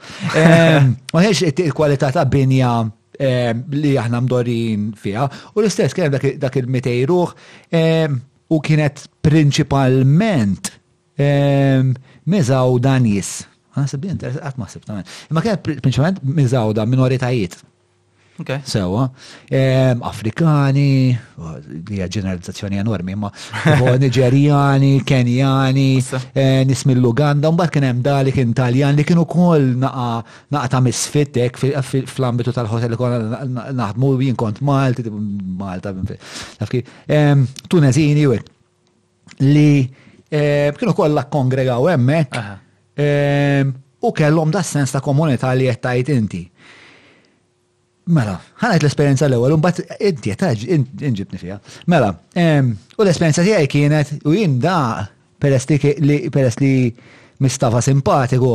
[1.12, 2.72] Ma ħiex il-kwalità ta' binja
[3.18, 5.26] li aħna mdorin fija.
[5.58, 7.34] U l-istess kien dak il-mitej ruħ
[8.54, 10.72] u kienet principalment
[12.30, 13.34] mizaw danjis.
[13.78, 15.10] Għasib di għat ma' sibtamen.
[15.34, 17.58] Ma kienet principalment da minoritajiet.
[18.62, 19.08] Sewa.
[20.06, 21.10] Afrikani,
[21.90, 23.32] li ġeneralizzazzjoni enormi, ma
[24.02, 25.98] Nigeriani, Kenjani,
[26.36, 30.82] eh, nismi l uganda mbagħad kien hemm dali kien Taljan li kienu wkoll naqa ta'
[30.86, 35.96] misfittek fl-ambitu tal-hotel li konna naħdmu jien kont Malti, Malta,
[37.68, 38.36] Tunezini u
[39.48, 39.82] li
[40.30, 42.38] eh, kienu kollha kongregaw hemmhekk
[44.06, 46.44] u kellhom da sens ta' komunità li qed tajt inti
[48.08, 50.62] Mela, ħanajt l-esperienza l-ewel, un bat inti taġ,
[51.04, 51.58] inġibni fija.
[51.92, 54.80] Mela, u l-esperienza tijaj kienet, u jien da,
[55.44, 56.72] peress li peress li
[57.44, 58.54] mistafa simpatiku,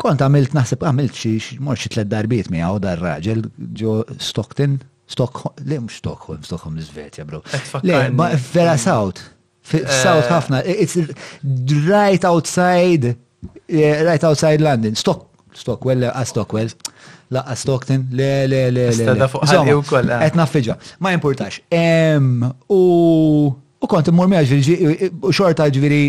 [0.00, 3.44] kont għamilt naħseb għamilt xie morxi tlet darbiet mi għaw dar raġel
[3.80, 7.42] ġo Stockton, Stockholm, li mux Stockholm, Stockholm l-Svetja, bro.
[7.86, 9.20] Le, ma vera South,
[9.70, 9.84] eh.
[9.86, 10.96] South ħafna, it's
[11.86, 13.12] right outside,
[13.68, 16.72] eh, right outside London, Stock, Stockwell, eh, a ah, Stockwell
[17.30, 19.04] laqqa Stockton, le, le, le, le.
[19.04, 20.24] Eh.
[20.26, 21.60] Et naffiġa, ma importax.
[22.70, 22.80] U
[23.76, 26.02] u kont immur mi ġviri, u xorta ġviri,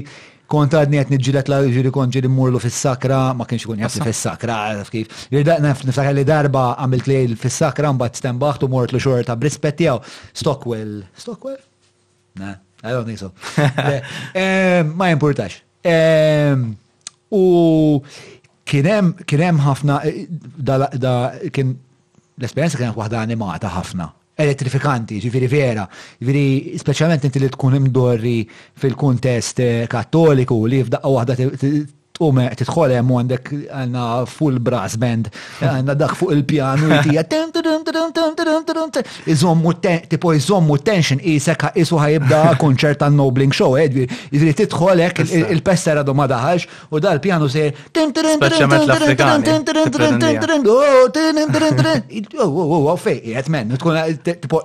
[0.50, 4.56] kont għadni għet nġilet la ġviri kont ġiri murlu fil-sakra, ma kienx kun jafsi fil-sakra,
[4.78, 5.26] għaf kif.
[5.34, 10.00] Niftakar li darba għamilt li fil-sakra, mbatt stembaħt u mort xorta brispetti għaw.
[10.40, 11.60] Stockwell, Stockwell?
[12.40, 13.34] Na, I don't think so.
[15.00, 15.60] Ma importax.
[17.28, 17.44] U
[18.68, 20.28] kienem ħafna, eh,
[20.58, 21.16] da
[21.56, 21.74] kien
[22.38, 24.10] l-esperienza kienet waħda animata ħafna.
[24.38, 25.88] Elettrifikanti, ġifiri vera,
[26.22, 28.36] ġifiri specialment inti li tkun imdorri
[28.82, 31.40] fil-kuntest eh, kattoliku li f'daqqa waħda
[32.18, 35.30] tqume tidħol hemm għandek għandna full brass band,
[35.62, 37.24] għandna dak fuq il-pjanu jtija
[39.34, 39.74] iżommu
[40.10, 46.04] tipo iżommu tension isek isu ħajibda konċert ta' nobling show, edwi, jidri tidħol hekk il-pessera
[46.06, 47.70] do ma daħalx u dal pjanu se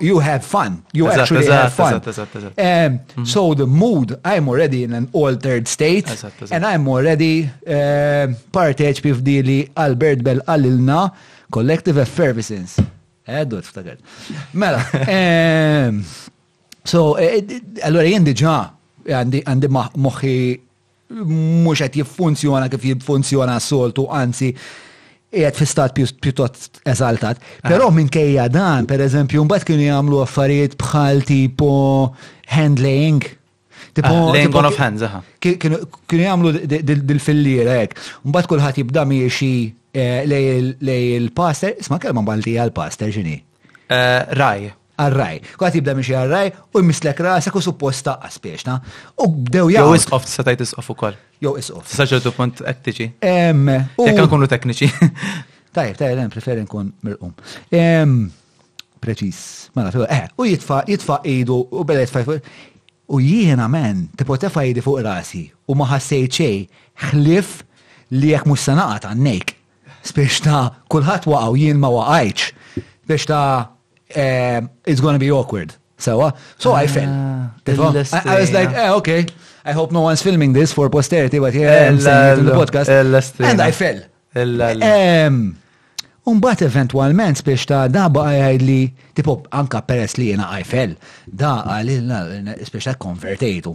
[0.02, 0.82] You have fun.
[0.92, 3.24] You actually have fun.
[3.24, 6.08] So the mood, I'm already in an altered state
[6.50, 10.98] and I'm already Eh, parteċ f'dili Albert Bell għallilna
[11.52, 12.82] Collective Effervescence.
[13.26, 13.96] Eddu, eh, t-ftakar.
[14.58, 14.82] Mela,
[16.92, 17.40] so, eh,
[17.86, 18.56] allora jien diġa
[19.08, 20.36] għandi moħi
[21.12, 24.50] mux għet jiffunzjona kif jiffunzjona soltu, anzi,
[25.32, 27.38] jgħet fi stat piuttost eżaltat.
[27.64, 27.94] Pero ah.
[27.94, 31.76] minn kejja dan, per eżempju, mbatt kienu jgħamlu affarijiet bħal tipo
[32.52, 33.28] handling,
[34.00, 35.20] Ah, Lejn gone of hands, aha.
[35.40, 35.78] Kienu
[36.12, 36.52] jagħmlu
[36.84, 37.98] dil-filliera hekk.
[38.24, 39.50] Mbagħad kulħadd jibda miexi
[39.92, 43.36] eh, lej il-paster, isma' kelma mbalti għal-paster ġini.
[43.88, 44.70] Eh, Raj
[45.02, 45.38] għarraj.
[45.58, 48.76] Kwaħt jibda miex għarraj u jmislek ra u supposta għaspiexna.
[49.18, 49.92] U bdew jgħamlu.
[49.92, 51.16] Jow is-off, s satajt is-off u koll.
[51.44, 53.12] Jow s Saċertu punt ettiċi?
[53.20, 53.90] Emme.
[54.00, 54.88] Jekk nkunu tekniċi.
[55.76, 57.14] Tajb, tajb, len preferi nkun mir
[57.72, 58.26] Emm.
[59.02, 59.38] Preċis.
[59.74, 62.36] Mela, eh, u jitfa, jitfa idu u bella jitfa.
[63.12, 67.50] U jiena men, tipotefa jidi fuq rasi u ma ħassejt xlif ħlif
[68.16, 69.52] li jek mhux sanaqat naqat għannejk.
[70.08, 72.46] Spiex ta' kullħat waqaw jien ma waqajċ.
[73.04, 73.68] Spiex ta'
[74.16, 75.76] eh, it's gonna be awkward.
[76.02, 77.08] Sewa, so I fell.
[77.08, 79.26] Ah, I was like, eh, okay,
[79.64, 82.52] I hope no one's filming this for posterity, but yeah, I'm saying it in the
[82.58, 82.88] podcast.
[83.38, 85.54] And I fell.
[86.22, 90.92] Umbat eventualment biex ta' da baqa li tipo anka peress li jena għajfel,
[91.42, 92.20] da għalilna
[92.72, 93.72] biex ta' konvertejtu.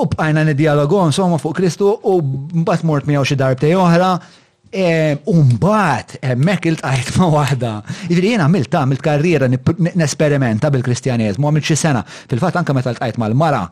[0.00, 2.18] U bqajna nid-dialogon somma fuq Kristu u
[2.62, 4.10] mbat mort miegħu xi te' oħra
[5.24, 7.80] Umbat, emmek il-tajt ma wahda.
[8.06, 9.48] Ġviri jena għamilt ta' għamilt karriera
[9.98, 12.04] nesperimenta bil-kristjanizmu, għamilt xi sena.
[12.06, 13.64] Fil-fat anka meta l-tajt mal-mara,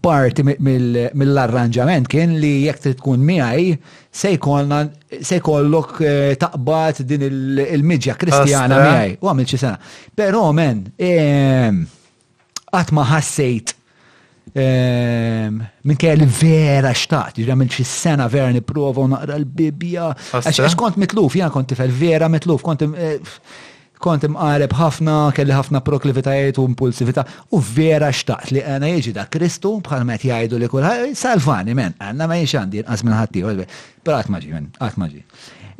[0.00, 3.76] parti mill-arranġament kien li jek trid tkun miegħi
[4.12, 9.16] se jkollok eh, taqbad din il-midja kristjana miegħi.
[9.20, 9.78] U għamilt xi sena.
[10.16, 10.86] Però men,
[12.72, 13.77] qatt ma ħassejt
[14.58, 20.08] Ehm, minn kell vera xtaqt, ġra minn xi sena vera niprofa u naqra l-bibja.
[20.40, 23.20] Għax kont mitluf, jgħan kont tifel vera mitluf, kont eh,
[24.02, 29.24] kont imqareb ħafna, kelli ħafna proklivitajiet u impulsivita, u vera xtaqt li għana jieġi da
[29.30, 30.86] Kristu, bħal met jgħidu li kull
[31.18, 33.44] salvani men, għanna ma jiex għandi għaz minn ħatti,
[34.06, 35.24] pero għatmaġi men, għatmaġi.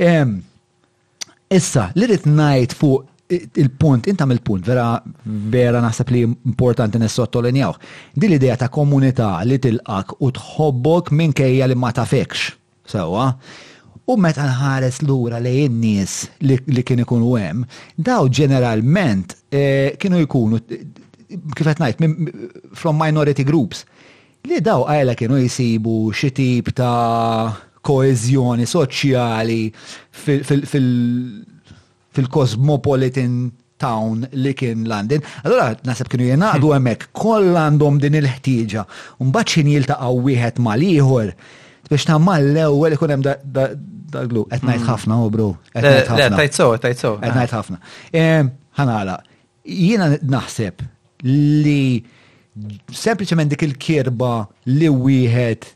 [0.07, 0.35] Ehm,
[1.55, 4.97] issa, li rrit najt fuq il-punt, intam il-punt, vera,
[5.51, 7.75] vera naħseb li importanti nessottolenjaw.
[8.17, 12.47] Din l-idea ta' komunità li tilqak u tħobbok minn kejja li ma tafekx.
[12.89, 13.27] Sewa,
[14.09, 17.67] u meta nħares lura li n-nies li kien ikunu hemm,
[18.01, 23.83] daw ġeneralment eh, kienu jkunu kif qed ngħid from minority groups
[24.49, 27.53] li daw għajla kienu jisibu xi tip ta'
[27.85, 29.61] koezjoni soċjali
[30.09, 30.65] fil
[32.19, 33.35] fil-cosmopolitan
[33.79, 35.23] town li kien London.
[35.47, 36.81] Allora, nasab kienu jenaqdu hmm.
[36.81, 38.85] emmek, koll għandhom din il-ħtieġa.
[39.23, 41.33] Unbat xin jiltaqaw wieħed mal-ieħor
[41.89, 44.67] biex ta' mal-ewwel ikun hemm daglu qed hmm.
[44.67, 45.47] oh, ngħid ħafna u bro.
[45.73, 47.13] Etnajt tajt so, tajt so.
[47.23, 47.79] Qed ngħid ħafna.
[48.81, 49.15] Ħanala,
[49.79, 50.85] jiena naħseb
[51.25, 52.03] li
[52.93, 54.33] sempliċement dik il-kirba
[54.75, 55.71] li wieħed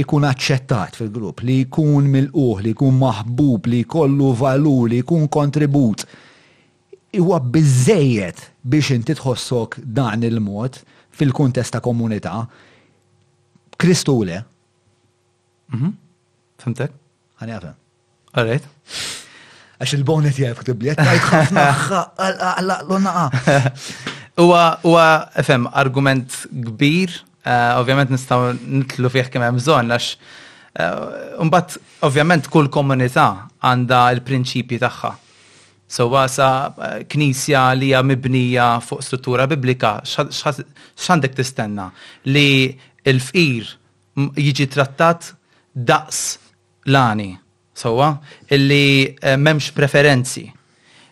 [0.00, 6.06] ikun aċċettat fil-grupp, li jkun mill-uħ, li jkun maħbub, li kollu valur, li jkun kontribut.
[7.12, 8.38] Iwa bizzejiet
[8.68, 10.78] biex inti tħossok dan il-mod
[11.16, 12.38] fil-kuntest ta' komunità.
[13.76, 14.40] Kristu le.
[15.76, 15.90] Mhm.
[16.62, 16.92] Fimtek?
[17.42, 17.74] Għani għafem.
[18.32, 18.64] Għarrejt.
[19.82, 22.56] Għax il-bonet jgħaf tibli, għallaq
[22.88, 23.70] l-naqa.
[24.40, 25.06] Uwa, uwa,
[25.44, 26.32] fem, argument
[26.70, 30.04] kbir Eh, ovvjament nistgħu nitlu fih kemm hemm bżonn għax
[31.42, 33.24] mbagħad eh, ovvjament, kull komunità
[33.66, 35.10] għandha l-prinċipji tagħha.
[35.92, 41.90] So wasa eh, knisja li hija mibnija fuq struttura biblika, x'għandek tistenna
[42.30, 42.78] li
[43.10, 43.74] l-fqir
[44.38, 45.32] jiġi trattat
[45.74, 46.24] daqs
[46.94, 47.32] lani.
[47.82, 48.12] Sowa,
[48.54, 50.44] illi memx preferenzi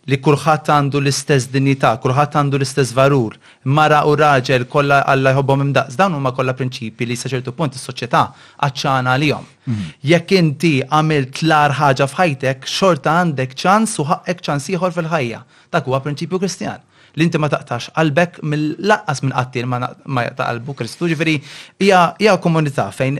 [0.08, 3.34] li kulħadd għandu l-istess dinjità, kulħadd għandu l-istess varur,
[3.68, 7.76] mara u raġel kollha Alla jħobbom imdaqs, dawn huma kollha prinċipi li sa ċertu punt
[7.76, 8.22] is-soċjetà
[8.64, 9.44] għaċċana għalihom.
[9.64, 9.90] Mhm.
[10.08, 15.42] Jekk inti għamilt l-ar ħaġa f'ħajtek, xorta għandek ċans u ħaqek ċans ieħor fil-ħajja.
[15.74, 16.80] Dak huwa prinċipju Kristjan
[17.18, 21.06] li inti ma taqtax qalbek mill-laqqas minn qattil ma jaqta' qalbu Kristu.
[21.10, 21.34] Ġifieri
[21.82, 23.18] hija komunità fejn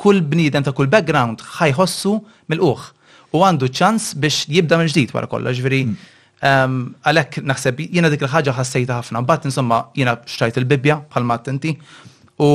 [0.00, 2.18] kull bniedem ta' kull background ħajħossu
[2.50, 2.98] mill-uħ
[3.34, 5.82] u għandu ċans biex jibda minn ġdid wara kollox, ġveri.
[5.86, 6.80] Mm.
[7.04, 11.74] Għalek naħseb jiena dik il-ħaġa ħassejta ħafna, bat insomma jiena xtajt il-bibja bħalma attenti
[12.40, 12.50] u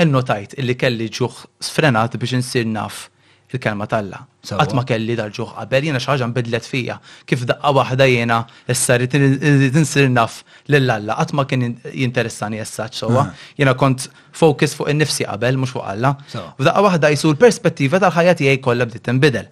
[0.00, 3.08] innotajt illi kelli ġuħ sfrenat biex insir naf
[3.54, 4.24] il-kelma talla.
[4.40, 6.94] Għat ma kelli dal-ġuħ qabel, jena xaġa nbidlet fija.
[7.28, 8.38] Kif daqqa wahda jena,
[8.72, 13.24] issa tinsir naf l-lalla, għat ma kien jinteressani jessaċ sowa.
[13.60, 16.14] Jena kont fokus fuq il-nifsi qabel, mux fuq Alla.
[16.32, 19.50] F'daqqa wahda jisur perspettiva tal-ħajja tiegħi kollha bdiet tinbidel.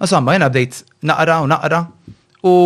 [0.00, 0.80] Insomma, jena bdejt
[1.12, 1.82] naqra u naqra
[2.48, 2.58] u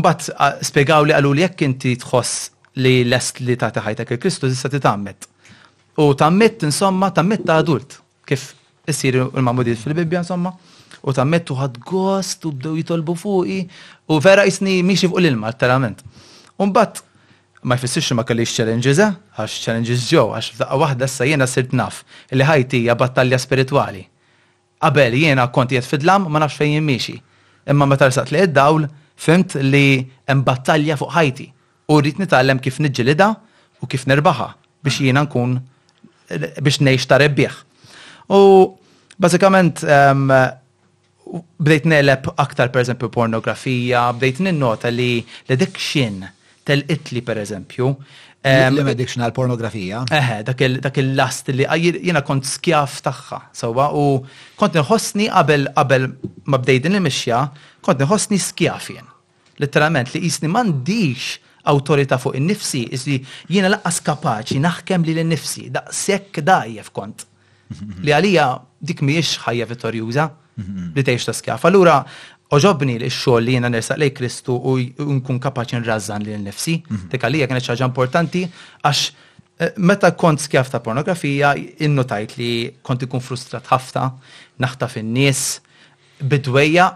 [0.00, 2.46] mbagħad spjegaw li qalu li jekk inti tħoss
[2.82, 5.30] li lest li ta' ħajtek il-Kristu tista' titammet.
[6.02, 8.00] U tammet insomma, tammet ta' adult.
[8.26, 8.52] Kif
[8.86, 10.54] Issiru il mamudiet fil-Bibja, insomma.
[11.02, 13.58] U tammettu ħad gost u bdew jitolbu fuqi
[14.12, 16.02] u vera jisni miexi fuq l-ilma, l-terament.
[16.60, 17.00] Umbat,
[17.62, 19.12] ma jfissirx ma kellix challenges, eh?
[19.40, 22.02] għax challenges ġew, għax f'daqqa waħda sa jena sirt naf
[22.36, 24.04] li ħajti hija battalja spirituali.
[24.80, 27.16] Qabel jiena konti jett fidlam ma nafx fejn jimmiexi.
[27.68, 28.84] Imma meta tarsat li id-dawl,
[29.20, 29.84] fimt li
[30.28, 31.48] hemm battalja fuq ħajti.
[31.92, 33.32] U rrid nitgħallem kif niġġilida
[33.82, 34.50] u kif nerbaħa
[34.84, 35.58] biex jiena nkun
[36.60, 37.64] biex nejx ta' rebbieħ.
[38.30, 38.78] U
[39.18, 39.82] basikament
[41.60, 45.18] bdejt nelep aktar per eżempju pornografija, bdejt ninnota li
[45.48, 46.22] l-addiction
[46.66, 47.90] tal-itli per eżempju.
[48.44, 50.02] L-addiction għal pornografija.
[50.16, 54.06] Eħe, dak il-last li jena kont skjaf taħħa, sawa, u
[54.58, 56.06] kont nħossni qabel qabel
[56.48, 57.42] ma bdejdin il-mixja,
[57.84, 59.06] kont nħossni jen.
[59.60, 61.24] Literalment li jisni mandiġ
[61.70, 63.18] autorita fuq in-nifsi, jisni
[63.48, 67.26] jena laqqas kapaċi naħkem li l-nifsi, da sekk dajjef kont.
[68.04, 68.46] Li għalija
[68.90, 70.28] dik miex ħajja vittorjuża
[70.60, 71.64] li tgħix ta' skjaf.
[71.70, 71.98] Allura
[72.52, 74.76] oġobni li xogħol li jiena nersaq lej Kristu u
[75.16, 77.08] nkun kapaċi li lil nefsi mhm.
[77.14, 78.42] Dik għalija kienet ċaġa importanti
[78.82, 82.50] għax eh, meta kont skjaf ta' pornografija innotajt li
[82.84, 84.08] kont ikun frustrat ħafna,
[84.60, 85.60] naħta fin nies
[86.20, 86.90] bidwejja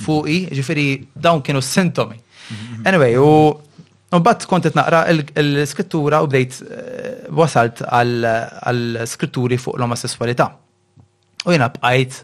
[0.00, 2.16] fuqi, ġifiri dawn kienu sintomi.
[2.54, 2.86] Mhm.
[2.88, 3.68] Anyway, u
[4.10, 10.48] Mbagħad kont qed naqra l-skrittura u bdejt eh, wasalt għall-skritturi fuq l-omosessualità.
[11.46, 12.16] U jiena bqajt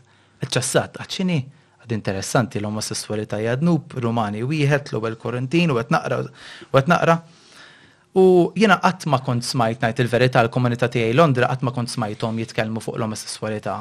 [0.50, 6.74] ċassat, għaxċini ah, għad interessanti l-omosessualità jadnub, Rumani wieħed, l-ewwel Korentin u qed naqra u
[6.74, 7.20] qed naqra.
[8.18, 8.24] U
[8.58, 12.82] jiena qatt ma kont smajt ngħid il-verità l-komunità tiegħi Londra qatt ma kont smajthom jitkellmu
[12.82, 13.78] fuq l-omosessualità.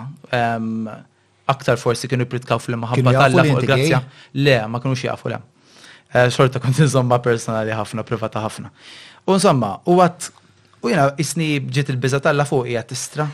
[1.50, 4.04] Aktar forsi kienu pritkaw fil-maħabba tal-la fuq il-grazzja.
[4.46, 5.42] Le, ma kienux jafu le.
[6.16, 8.70] Eh, xorta kont nżomma personali ħafna, privata ħafna.
[9.28, 10.30] U insomma, u għat,
[10.86, 13.26] u jena isni ġiet il-biza tal-la fuq jgħat tistra,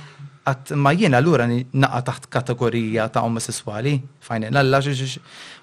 [0.49, 3.93] għat ma jena l-ura naqa taħt kategorija ta' omosessuali,
[4.25, 5.05] fajn nalla alla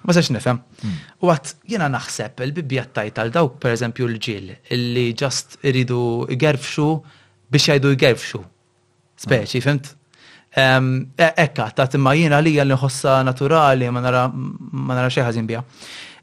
[0.07, 0.61] ma sax nifem.
[0.85, 0.95] Hmm.
[1.19, 4.53] U għat jena naħseb il-bibja tajt tal-dawk, per eżempju, l-ġil,
[4.95, 5.99] li ġast iridu
[6.45, 6.87] gerfxu
[7.51, 8.45] biex jajdu gerfxu.
[9.25, 9.67] Speċi, hmm.
[9.67, 9.91] fimt?
[10.55, 15.65] E, ekka, ta' timma jena li għal nħossa naturali, ma nara xeħazin bija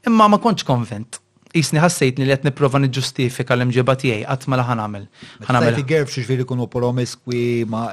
[0.07, 1.19] imma ma kontx konvent.
[1.55, 5.05] Jisni ħassejtni li qed nipprova niġġustifika l-imġiba tiegħi qatt mela ħanamel.
[5.47, 5.79] Ħanamel.
[5.91, 7.87] Gerb xiġifieri kunu promiskwi ma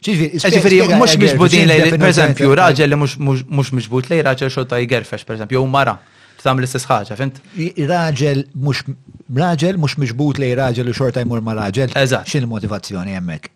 [0.00, 5.36] Ġifiri, mux miġbudin lej, per eżempju, raġel li mux miġbud lej, raġel xorta jgerfex, per
[5.36, 5.92] eżempju, u mara,
[6.40, 6.88] tam l s
[7.20, 7.42] fint?
[7.90, 8.80] Raġel mux
[9.42, 11.92] raġel mux miġbud lej raġel u xorta jmur ma raġel.
[12.00, 12.32] Eżat.
[12.32, 13.50] Xin motivazzjoni jemmek?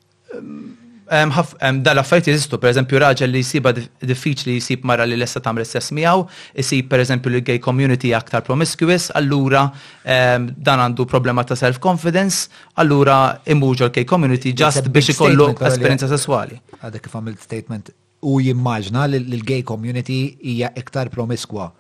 [1.83, 5.93] dal-affajt jizistu, per eżempju, raġel li jisiba diffiċ li jisib mara li l-essa tamre sess
[5.93, 6.25] miaw,
[6.57, 9.67] jisib per eżempju li gay community aktar promiscuous, allura
[10.05, 12.49] dan għandu problema ta' self-confidence,
[12.81, 16.57] allura imuġu l-gay community just biex ikollu esperienza sessuali.
[16.81, 17.93] Għadek kif statement
[18.25, 21.73] u jimmaġna li l-gay community hija iktar promiskwa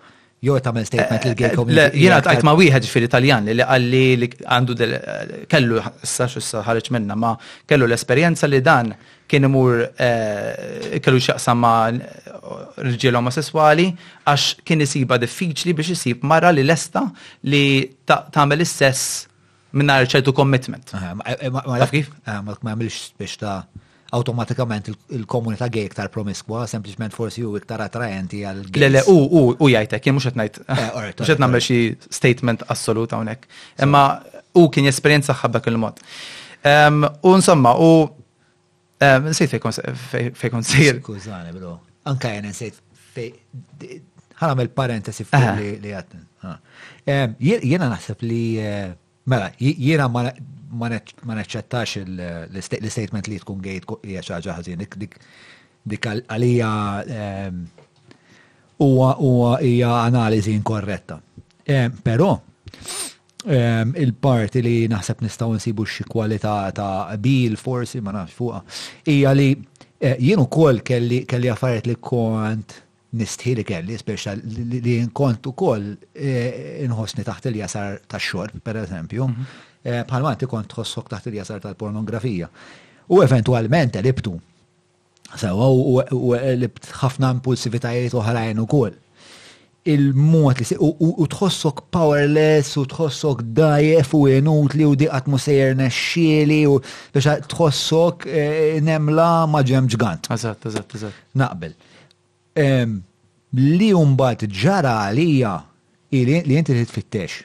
[0.44, 2.00] Jo tagħmel statement l gay community.
[2.04, 4.74] Jena tqajt ma' wieħed fil Italjan li għalli li għandu
[5.50, 7.30] kellu issa x'issa ħarġ minna ma
[7.70, 8.92] kellu l-esperjenza li dan
[9.30, 9.84] kien imur
[11.04, 13.88] kellu x'aqsam ma' rġiel omosessuali
[14.24, 17.06] għax kien isiba diffiċli biex jisib mara li lesta
[17.48, 17.64] li
[18.10, 19.14] tagħmel s sess
[19.74, 20.92] minna ċertu commitment.
[21.18, 22.12] Ma' kif?
[22.28, 23.58] Ma' għamilx biex ta'
[24.16, 28.82] automatikament il-komunità gay iktar promiskwa, sempliċement forsi u iktar attraenti għal gay.
[28.84, 31.80] Lele, u, u, u jajtek, jien mux etnajt, mux etnamel xie
[32.14, 33.46] statement assolut għonek.
[33.86, 34.04] Imma
[34.60, 36.02] u kien jesperienza ħabbek il-mod.
[37.22, 37.90] U insomma, u
[39.28, 39.56] nsejt
[40.38, 41.00] fejkon sejr.
[41.02, 41.76] Skużani, bro.
[42.10, 42.80] Anka jen nsejt
[44.40, 46.24] ħanamel parentesi fej li għattin.
[46.44, 46.58] Ah.
[47.40, 48.90] Jena naħseb li eh,
[49.24, 54.82] Mela, jiena ma neċċettax l-statement li tkun gejt hija xi ħaġa ħażin.
[55.88, 56.70] Dik għalija
[57.20, 57.62] ehm,
[58.84, 61.16] u hija analizi inkorretta.
[61.64, 62.34] Ehm, però
[63.48, 68.60] ehm, il-parti li naħseb nistgħu nsibu xi kwalità ta' bil forsi ma nafx fuqha
[69.08, 69.48] hija li
[70.04, 72.82] eh, jien ukoll kelli affarijiet li kont
[73.14, 79.48] nistħili li kelli, speċa li nkont ukoll eh, inħossni taħt il-jasar tax-xorb, per eżempju, mhm.
[79.84, 82.50] eh, bħalmanti kont tħossok taħt il-jasar tal-pornografija.
[83.14, 84.32] U eventualment elibtu.
[85.34, 88.94] Sewa u libt ħafna impulsivitajiet oħrajn ukoll.
[89.92, 96.78] Il-mod li u tħossok powerless u tħossok dajef u inutli u di atmosfer nexxieli u
[97.12, 100.30] biex tħossok eh, nemla ma ġem ġgant.
[100.38, 101.22] Eżatt, eżatt, eżatt.
[101.42, 101.76] Naqbel
[102.54, 105.54] li umbat ġara għalija
[106.14, 107.40] li inti titfittex.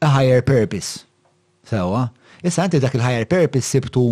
[0.00, 1.02] A higher purpose.
[1.68, 2.08] Sawa?
[2.42, 4.08] Issa inti dak il-higher purpose sibtu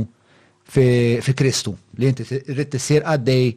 [0.68, 1.72] fi Kristu.
[1.96, 3.50] Li inti rrit tissir għaddej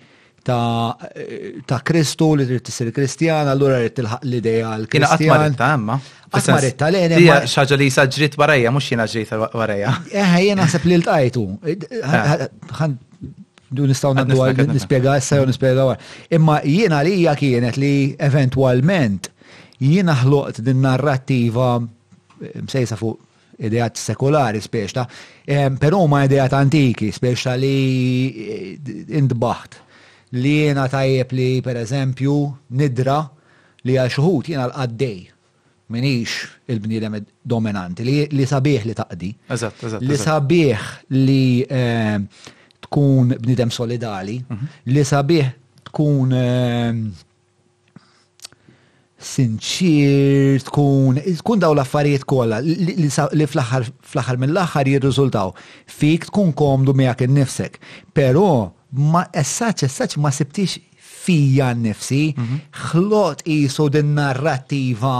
[0.48, 5.28] ta' Kristu li trid sir Kristjan, allura rrid tilħaq l-idea l-Kristjan.
[5.28, 6.00] Jiena qatt imma.
[6.32, 7.18] Qatt maritta lejn.
[7.20, 9.92] Hija xaġa li jisa ġrit barajja, mhux jiena ġrit barajja.
[10.16, 11.44] Eh, jena naħseb li l-tajtu.
[11.68, 12.92] Eh
[13.76, 16.08] du nistaw naddu għal nispiega issa u nispiega għal.
[16.38, 17.94] Imma jiena li hija kienet li
[18.28, 19.30] eventualment
[19.82, 23.28] jiena ħloqt din narrattiva eh, msejsa fuq
[23.62, 25.04] idejat sekolari speċta,
[25.46, 27.76] eh, pero ma idejat antiki speċta li
[28.44, 29.80] eh, indbaħt
[30.42, 32.36] li jiena tajjeb li per eżempju
[32.80, 33.22] nidra
[33.88, 35.20] li għal xuħut jiena l-qaddej
[35.92, 36.36] minix
[36.72, 37.18] il-bnidem
[37.52, 39.30] dominanti li, sabieħ li taqdi.
[40.08, 40.86] Li sabieħ
[41.18, 41.44] li
[42.92, 44.68] tkun bnidem solidali, mhm.
[44.92, 45.48] li sabiħ
[45.88, 47.00] tkun ehm,
[49.32, 55.54] sinċir, tkun, tkun daw l-affarijiet kolla li fl-axar mill-axar jirriżultaw.
[55.88, 57.80] Fik tkun komdu miegħek innifsek.
[58.18, 58.46] Pero,
[58.92, 60.80] ma essaċ, essaċ ma sibtix
[61.22, 62.32] fija nnifsi,
[62.90, 63.52] xlot mhm.
[63.56, 65.16] jisu din narrativa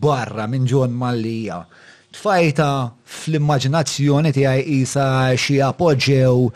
[0.00, 1.64] barra minn ġon mallija
[2.16, 2.68] tfajta
[3.12, 5.06] fl-immaġinazzjoni tiegħi isa
[5.38, 6.48] xi appoġġew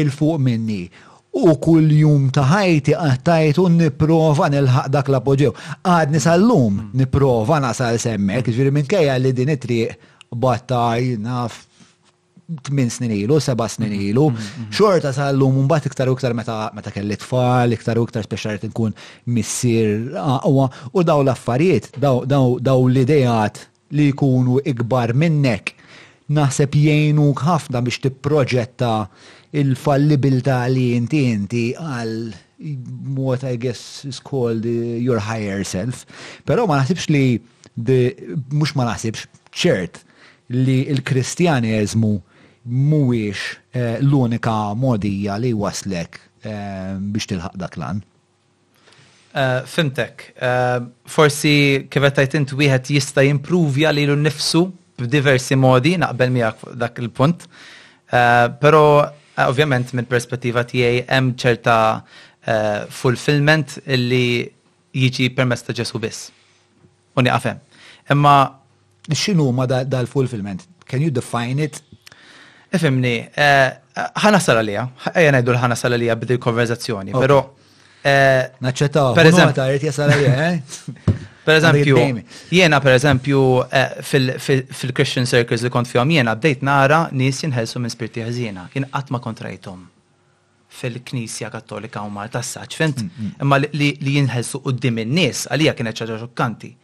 [0.00, 0.82] il-fuq minni.
[1.34, 5.50] U kull jum ta' ħajti għattajtu niprofa nilħaq dak la poġew.
[5.82, 10.88] Għadni sal-lum niprofa nasal semmek, ġviri minn kajja li din it-triq batta
[11.22, 11.62] naf
[12.68, 14.24] 8 snin ilu, 7 snin mhm, ilu.
[14.30, 14.64] Mhm, mhm.
[14.78, 18.94] Xorta sal-lum mbagħad iktar u iktar meta kelli tfal, iktar u iktar speċjalment inkun
[19.34, 23.62] missier aqwa u daw l-affarijiet, daw l-idejat
[23.96, 25.72] li jkunu ikbar minnek
[26.36, 28.90] naħseb jgħinu ħafna biex tipproġetta
[29.62, 32.16] il-fallibilta li inti inti għal
[33.18, 36.04] what I guess is called your higher self.
[36.48, 37.42] Pero ma naħsibx li,
[38.56, 40.00] mux ma naħsibx, ċert
[40.54, 42.14] li il-kristjanizmu
[42.64, 43.44] mhuwiex
[43.76, 46.16] eh, l-unika modija li waslek
[46.48, 48.02] eh, biex tilħaq dak lan.
[49.36, 50.80] Eh, Fimtek, eh,
[51.10, 54.60] forsi kifet tajt u wieħed jista' jimpruvja lilu nnifsu
[55.00, 57.46] b'diversi modi, naqbel miegħek dak il-punt.
[58.12, 59.02] Eh, però
[59.34, 61.76] ovvjament minn perspettiva tiegħi hemm ċerta
[62.92, 64.44] fulfillment illi
[64.92, 66.26] jiġi permess ta' ġesu biss.
[67.16, 67.58] U għafem.
[68.10, 68.36] Imma
[69.08, 70.66] Xinu ma dal-fulfillment?
[70.84, 71.80] Can you define it?
[72.70, 77.40] Ifimni, ħana sal għalija, ħajja ngħidu l-ħana sal għalija b'dil konverzazzjoni, però
[78.04, 79.14] Eh, Naċċettaw.
[79.16, 79.90] Per eżempju,
[80.28, 80.58] eh?
[81.46, 81.98] per eżempju,
[82.52, 83.38] jena per eżempju
[83.72, 83.94] eh,
[84.70, 89.08] fil-Christian Circles li kont fjom jena bdejt nara nis jinħelsu minn spirti ħażina, jien qatt
[89.12, 89.86] ma kontrajtom
[90.74, 93.00] fil-Knisja Kattolika u Malta saċ, fint?
[93.06, 93.36] Mm, mm.
[93.40, 96.74] Imma li jinħelsu qoddim in-nies għalija kienet ċaġa xokkanti.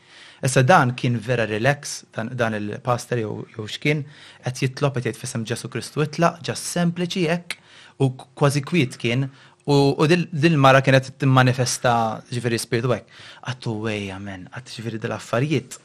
[0.46, 4.06] Issa dan kien vera relax, dan il-pastor jew xkien,
[4.46, 7.58] qed jitlop għet jgħid fisem Ġesu Kristu itlaq, ġas sempliċi hekk
[8.00, 9.28] u kważi kwiet kien
[9.70, 11.92] U dil-mara kienet t-manifesta
[12.32, 13.18] ġifiri spiritu għek.
[13.48, 15.76] Għattu għej, amen, għattu ġifiri dil-affarijiet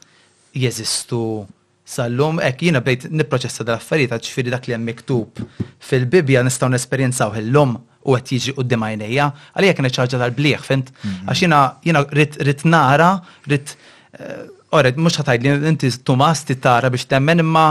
[0.56, 1.20] jeżistu
[1.86, 5.38] sal-lum, ek jina bdejt niproċessa dil-affarijiet għat ġifiri dak li għem miktub
[5.90, 7.76] fil-Bibja nistaw nesperienzaw l-lum
[8.06, 10.90] u għat jiġi u d-dimajnija, għalija kienet ċarġa tal-bliħ, fint?
[10.96, 11.30] Mhm.
[11.30, 12.02] Għax jina
[12.46, 13.12] rrit nara,
[13.46, 13.76] rrit,
[14.18, 17.70] eh, orred, mux ħatajli, inti Tomas titara biex temmen, imma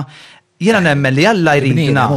[0.59, 2.07] jina nemmen li għalla jridna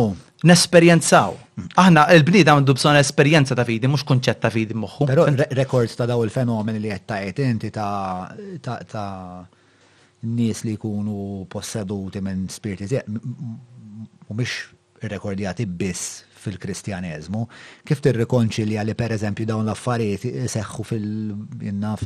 [0.47, 1.34] nesperjenzaw.
[1.80, 5.09] Aħna il-bnida għandu bżon esperjenza ta' fidi, mux kunċett ta' fidi moħħu.
[5.11, 5.24] Pero
[5.59, 9.07] rekords ta' daw il-fenomeni li jettajt inti ta'
[10.28, 12.99] nies li jkunu posseduti minn spiriti
[14.28, 14.57] u mux
[15.01, 17.41] għati biss fil-kristjanizmu,
[17.86, 22.05] kif tirrikonċilja li per eżempju dawn l-affarijiet seħħu fil-innaf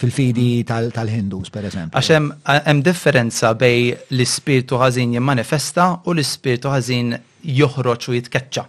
[0.00, 1.92] fil-fidi tal-Hindus, per eżempju.
[1.94, 2.26] Għaxem,
[2.66, 8.66] hemm differenza bej l-ispirtu ħażin jimmanifesta u l-ispirtu ħażin joħroġ u jitkeċċa.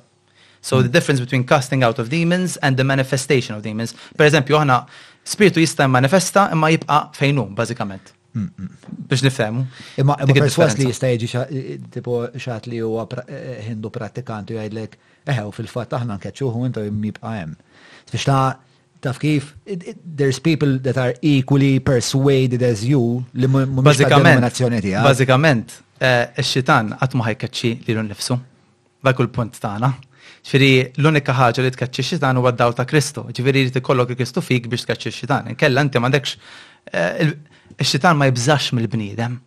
[0.62, 3.96] So the difference between casting out of demons and the manifestation of demons.
[4.18, 4.82] Per eżempju, aħna
[5.26, 8.12] spiritu jista' manifesta imma jibqa' fejnu, bażikament.
[8.38, 9.06] Mm, mm, mm.
[9.10, 9.64] Biex nifhemu.
[10.00, 14.94] Imma perswas li jista' jiġi tipo xat li huwa eh, eh, Hindu prattikanti jgħidlek
[15.34, 17.58] eħew fil-fatt aħna nkeċċuhu intu jibqa' hemm.
[18.14, 18.60] Biex ta'
[19.02, 19.56] taf kif,
[20.14, 26.96] there's people that are equally persuaded as you li mumiex ta' denominazzjoni Bażikament, eh, ix-xitan
[27.02, 28.38] qatt ma ħajkeċċi lilu nnifsu
[29.04, 29.90] ba' kull punt tagħna.
[30.46, 30.70] Ġifieri
[31.02, 33.24] l-unika ħaġa li tkaċċi xitan huwa għaddaw ta' Kristu.
[33.34, 35.50] Ġifieri li t-kollok Kristu fik biex tkaċċi xitan.
[35.54, 36.36] Inkella inti m'għandekx
[36.94, 37.34] eh,
[37.78, 39.40] ix-xitan ma jibżax mill-bniedem.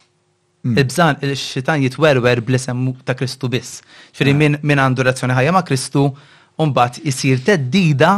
[0.64, 0.76] Hmm.
[0.80, 3.82] Il-bżan, il-xitan jitwerwer bl-isem ta' Kristu biss.
[4.16, 4.58] Ġifieri eh.
[4.62, 6.06] min għandu razzjoni ħajja ma' Kristu
[6.58, 8.14] mbagħad isir teddida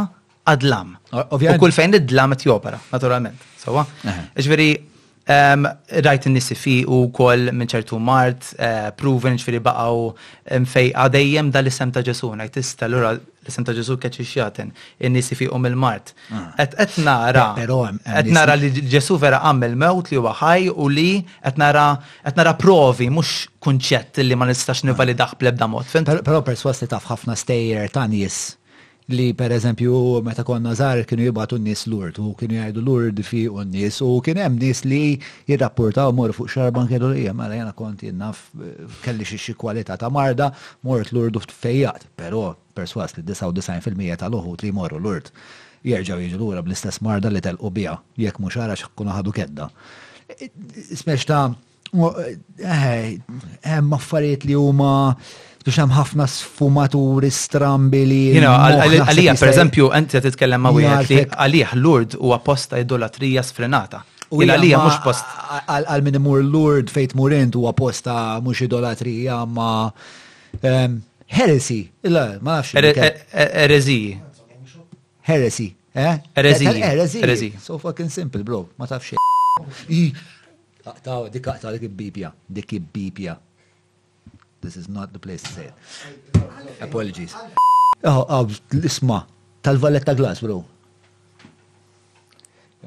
[0.47, 0.93] għadlam.
[1.29, 3.41] U kull fejn id-dlam qed jopera, naturalment.
[3.61, 3.85] Sewa?
[4.05, 4.77] Eh.
[5.27, 10.05] Rajt n nissi fi u kol minn ċertu mart, eh, proven ċfiri baqaw
[10.63, 15.35] mfej da dal-isem ta' ġesu, najt istalura l isem ta' ġesu keċi xjaten, n nissi
[15.35, 16.13] fi u um mil-mart.
[16.31, 16.53] Ah.
[16.63, 17.55] Et nara,
[18.25, 21.97] nara li ġesu vera għam il-mewt li huwa ħaj u li etnara,
[22.35, 24.87] nara provi, mux kunċett li ma nistax ah.
[24.91, 25.87] nivalidax blebda mod.
[26.23, 28.55] Pero perswas li taf ħafna stejjer ta' nis
[29.09, 33.61] li per eżempju meta konna zar kienu jibgħatu n-nies l-urd u kienu jgħidu l-urd u
[33.63, 34.99] n-nies u kien hemm nies li
[35.47, 38.41] jirrapportaw mor fuq xarban kienu li mela jena konti naf
[39.05, 40.49] kelli xi xi kwalità ta' marda
[40.83, 45.31] mort l-urd u fejjat, però perswas li 99% tal-uħut li jmorru lurd
[45.87, 49.69] jerġgħu jiġu lura bl-istess marda li telqu biha jekk mhux ara x'kunu ħadu kedda.
[50.99, 53.13] Smeċta, ta' eh, eh,
[53.71, 55.15] hemm affarijiet li huma
[55.67, 58.19] Dux hemm ħafna sfumaturi strambi li.
[58.39, 63.99] għalija, per eżempju, enti għet titkellem ma' wieħed li għalih l-urd u apposta idolatrija sfrenata.
[64.31, 65.27] U għalija mux post.
[65.67, 68.15] Għal minn imur l-urd fejt murint u apposta
[68.45, 69.89] mux idolatrija ma'
[71.35, 71.81] heresi.
[72.07, 73.27] Illa, ma' nafx.
[73.57, 73.99] Heresi.
[75.25, 75.73] Heresi.
[75.99, 77.49] Eh?
[77.59, 78.69] So fucking simple, bro.
[78.79, 79.19] Ma' tafx.
[80.87, 83.35] Aqtaw, dik aqtaw dik bibja, dik bibja.
[84.61, 85.75] This is not the place to say it.
[86.81, 87.33] Apologies.
[88.03, 89.25] Oh, oh, isma,
[89.61, 90.65] tal-Valletta Glass, bro.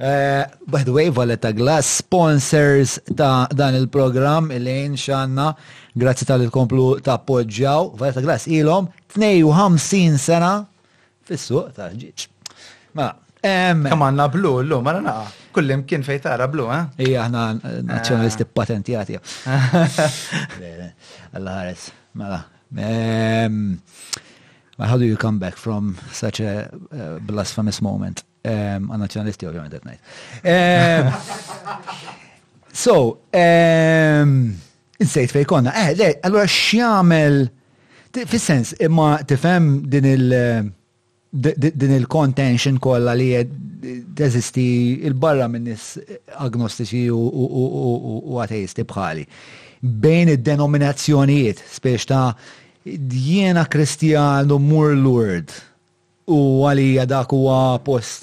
[0.00, 5.52] Uh, by the way, Valletta Glass sponsors ta' dan il-program il-lejn xanna
[5.92, 10.64] grazzi tal-komplu ta' poġġaw Valletta Glass ilom 52 sena
[11.26, 12.30] Fissu, ta' ġiċ.
[12.96, 13.12] Ma'
[13.44, 15.28] Kamanna blu l-lum, għana naqa.
[15.54, 16.84] Kullim kien fej tara blu, ha?
[16.98, 17.08] Eh?
[17.10, 17.40] Ija, ħna
[17.88, 18.50] nazjonalisti ah.
[18.54, 19.16] patentjati.
[21.34, 22.40] Alla ħares, mela.
[22.72, 23.80] But ehm,
[24.78, 28.22] how do you come back from such a uh, blasphemous moment?
[28.44, 29.98] Um, ehm, I'm nationalisti, ovvijament, that night.
[30.44, 32.96] Ehm, um, so,
[33.34, 34.36] um,
[35.02, 35.74] insejt fej konna.
[35.82, 37.42] Eh, le, allora xjamel,
[38.14, 40.70] fil-sens, imma tifem din il- eh,
[41.30, 43.28] din il-contention kolla li
[44.16, 45.84] teżisti il-barra minn nis
[46.44, 49.24] agnostiċi u ateisti bħali.
[49.80, 52.36] Bejn id-denominazzjonijiet, spiex ta'
[52.84, 55.48] jiena kristjanu mur lord
[56.30, 56.34] u
[56.68, 58.20] għalija dak huwa post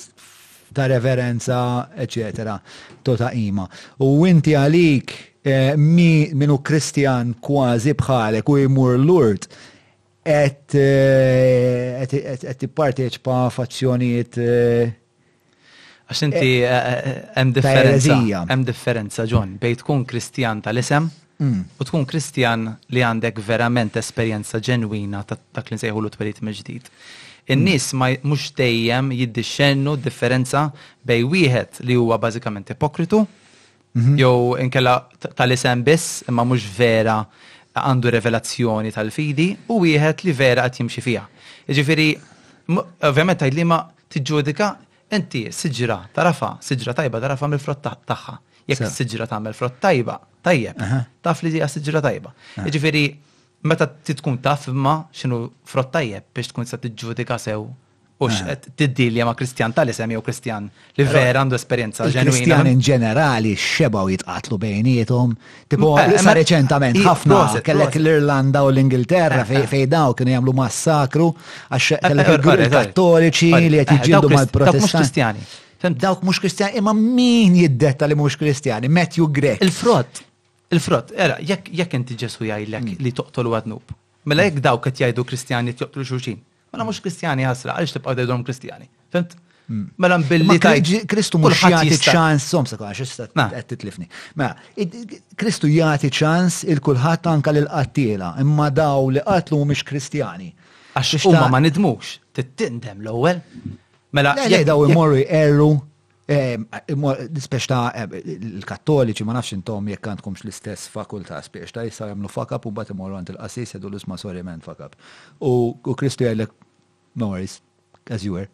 [0.78, 1.60] ta' reverenza,
[1.96, 2.60] eccetera,
[3.04, 3.66] tota ima.
[4.04, 5.08] U inti għalik
[5.44, 9.44] eh, mi minu kristjan kważi bħalek u jmur lurt
[10.28, 10.46] eh,
[11.98, 12.64] et et et et
[16.08, 18.18] Għax inti eh, eh, eh, hemm differenza.
[18.48, 21.58] Hemm differenza ġon bej tkun Kristjan tal-isem mm.
[21.76, 22.64] u tkun Kristjan
[22.96, 26.88] li għandek verament esperjenza ġenwina ta' dak li nsejħu l-twelit mill-ġdid.
[27.52, 28.00] In-nies mm.
[28.00, 30.70] ma mhux dejjem jiddixxennu differenza
[31.04, 33.26] bej wieħed li huwa bażikament ipokritu
[33.96, 34.16] mhm.
[34.22, 34.96] jew inkella
[35.36, 37.20] tal-isem biss imma mhux vera
[37.84, 41.28] għandu revelazzjoni tal-fidi u wieħed li vera qed jimxi fiha.
[41.68, 42.10] Jiġifieri
[43.10, 44.74] ovvjament tajlima tiġġudika
[45.16, 48.38] inti siġra tarafa, siġra tajba tarafa mill frotta tagħha.
[48.68, 50.80] Jekk siġra tagħmel frott tajba, tajjeb,
[51.24, 52.34] taf li hija siġra tajba.
[52.66, 53.06] Jiġifieri
[53.72, 55.40] meta titkun taf imma x'inhu
[55.72, 57.70] frott tajjeb biex tkun se tiġġudika sew
[58.20, 58.72] u xqed eh.
[58.76, 62.34] tiddilja ma' Kristjan tal-isem jew Kristjan li vera għandu esperjenza ġenwina.
[62.34, 65.36] Kristjan in ġenerali xebaw jitqatlu bejnietom.
[65.70, 71.30] Tipo, eh, sa reċentament ħafna kellek l-Irlanda u l-Ingilterra eh, fej daw kienu jagħmlu massakru
[71.70, 75.48] għax kellek il-Kattoliċi li qed jiġġieldu mal-Protestanti.
[75.88, 78.90] Dawk mhux Kristjani, imma min jiddetta li mhux Kristjani?
[78.90, 79.62] Matthew Grek.
[79.62, 80.24] Il-frott.
[80.74, 83.04] Il-frott, era, jekk inti ġesu jgħidlek hmm.
[83.06, 83.94] li toqtol għadnub.
[84.28, 86.42] Mela jekk dawk qed jgħidu Kristjani toqtlu xulxin
[86.74, 88.88] Mela mhux Kristjani ħasra, għaliex tibqa' tgħidhom Kristjani.
[89.14, 89.36] Fimt?
[89.68, 89.86] Mm.
[90.04, 90.92] Mela billi tajt.
[91.12, 93.18] Kristu mhux jagħti ċans, somsa għax
[93.58, 94.08] qed titlifni.
[94.40, 94.54] Mela,
[95.40, 100.50] Kristu jagħti ċans il kulħadd anke lil qattiela, imma daw li qatlu mhumiex Kristjani.
[101.00, 103.44] Għax huma ma nidmux, tittindem l-ewwel.
[104.16, 104.36] Mela,
[104.68, 105.74] daw imorru erru
[106.28, 112.68] Spiex ta' il-kattoliċi ma nafx intom jekk għandkomx l-istess fakulta, spiex ta' jissa jamlu fakab
[112.68, 114.92] u bat imorru għand il-qasis jedu l-isma men fakab.
[115.40, 116.52] U Kristu jgħallek,
[117.16, 117.62] no worries,
[118.12, 118.50] as you were.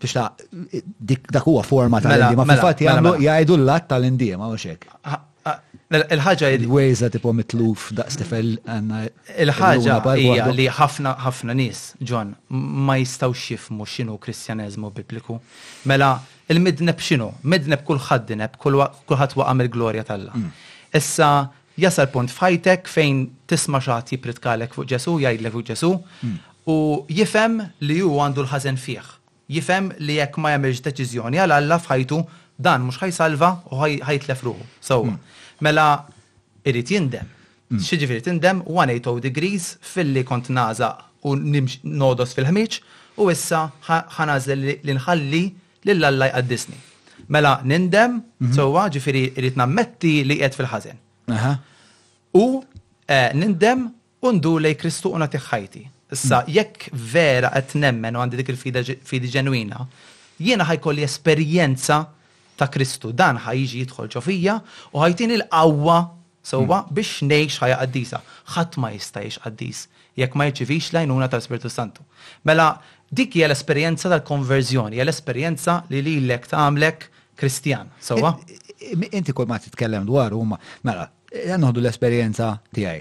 [0.00, 0.32] Biex ta'
[1.30, 2.44] dak huwa forma tal-indiema.
[2.44, 4.90] Mela, mela, fil fat mela, jgħallu jgħidu l-lat tal-indiema u xek.
[6.00, 9.02] Il-ħagġa Il-wejza tipo mitluf daqstifel għanna.
[9.44, 15.36] Il-ħagġa hija li ħafna ħafna nis, John, ma jistawx jifmu xinu kristjanizmu bibliku.
[15.84, 16.16] Mela,
[16.52, 17.30] Il-midneb xinu?
[17.48, 20.32] Midneb kull ħaddineb, kull ħadd waqam il-glorja talla.
[20.36, 20.50] Mm.
[21.00, 21.28] Issa
[21.80, 25.92] jasal punt fajtek fejn tisma' xagħat kalek fuq Ġesu, jgħidlek fuq Ġesu,
[26.24, 26.34] mm.
[26.68, 26.76] u
[27.20, 27.56] jifhem
[27.88, 29.08] li ju għandu l-ħażen fih.
[29.56, 32.20] Jifhem li jekk ma jamilġ deċiżjoni għal Alla f'ħajtu
[32.64, 34.68] dan mhux ħajsalva u ħajtlef ruħu.
[34.84, 35.16] Sewwa.
[35.16, 35.64] Mm.
[35.64, 35.88] Mela
[36.68, 37.30] irrit jindem.
[37.74, 40.92] Xieġifiri tindem 180 degrees fil-li kont naza
[41.24, 42.80] u nimx nodos fil-ħmiċ
[43.24, 45.40] u issa ħanażel li nħalli
[45.86, 46.76] lill-Alla jqaddisni.
[47.28, 48.52] Mela nindem, mhm.
[48.56, 50.98] sowa ġifiri irrit nammetti li qed fil-ħażin.
[52.34, 52.46] U
[53.08, 53.86] eh, nindem
[54.24, 55.84] undu lej Kristu una tiħħajti.
[56.14, 56.50] Issa, mhm.
[56.58, 59.86] jekk vera qed nemmen u għandi dik il-fidi ġenwina,
[60.48, 62.02] jiena ħajkolli esperjenza
[62.58, 63.12] ta' Kristu.
[63.16, 64.58] Dan ħajġi jidħol ġofija
[64.92, 65.98] u ħajtin il-qawwa
[66.44, 66.94] sowa mhm.
[66.96, 68.22] biex nejx ħajja qaddisa.
[68.56, 72.04] Ħadd ma jista' jgħix qaddis jekk ma jċivix lajnuna tal-Spiritu Santu.
[72.46, 72.68] Mela,
[73.16, 77.06] dik hija l-esperjenza tal-konverżjoni, hija l-esperjenza li lilek tagħmlek
[77.38, 78.34] Kristjan, sewwa?
[79.12, 81.06] Inti kol ma titkellem dwar huma mela,
[81.60, 83.00] noħdu l-esperjenza tiegħi.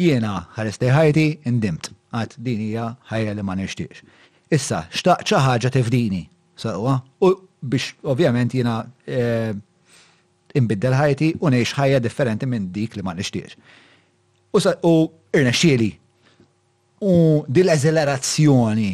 [0.00, 4.02] Jiena ħarestej ħajti indimt, għad din hija ħajja li ma nixtiex.
[4.50, 6.22] Issa, xtaq xi ħaġa tifdini,
[6.58, 7.30] sewwa, u
[7.62, 9.52] biex ovvjament jiena eh,
[10.58, 13.54] imbiddel ħajti u ngħix ħajja differenti minn dik li ma nixtiex.
[14.82, 14.94] U
[15.36, 15.92] irnexxieli.
[17.00, 17.14] U
[17.48, 18.90] dil ezelerazzjoni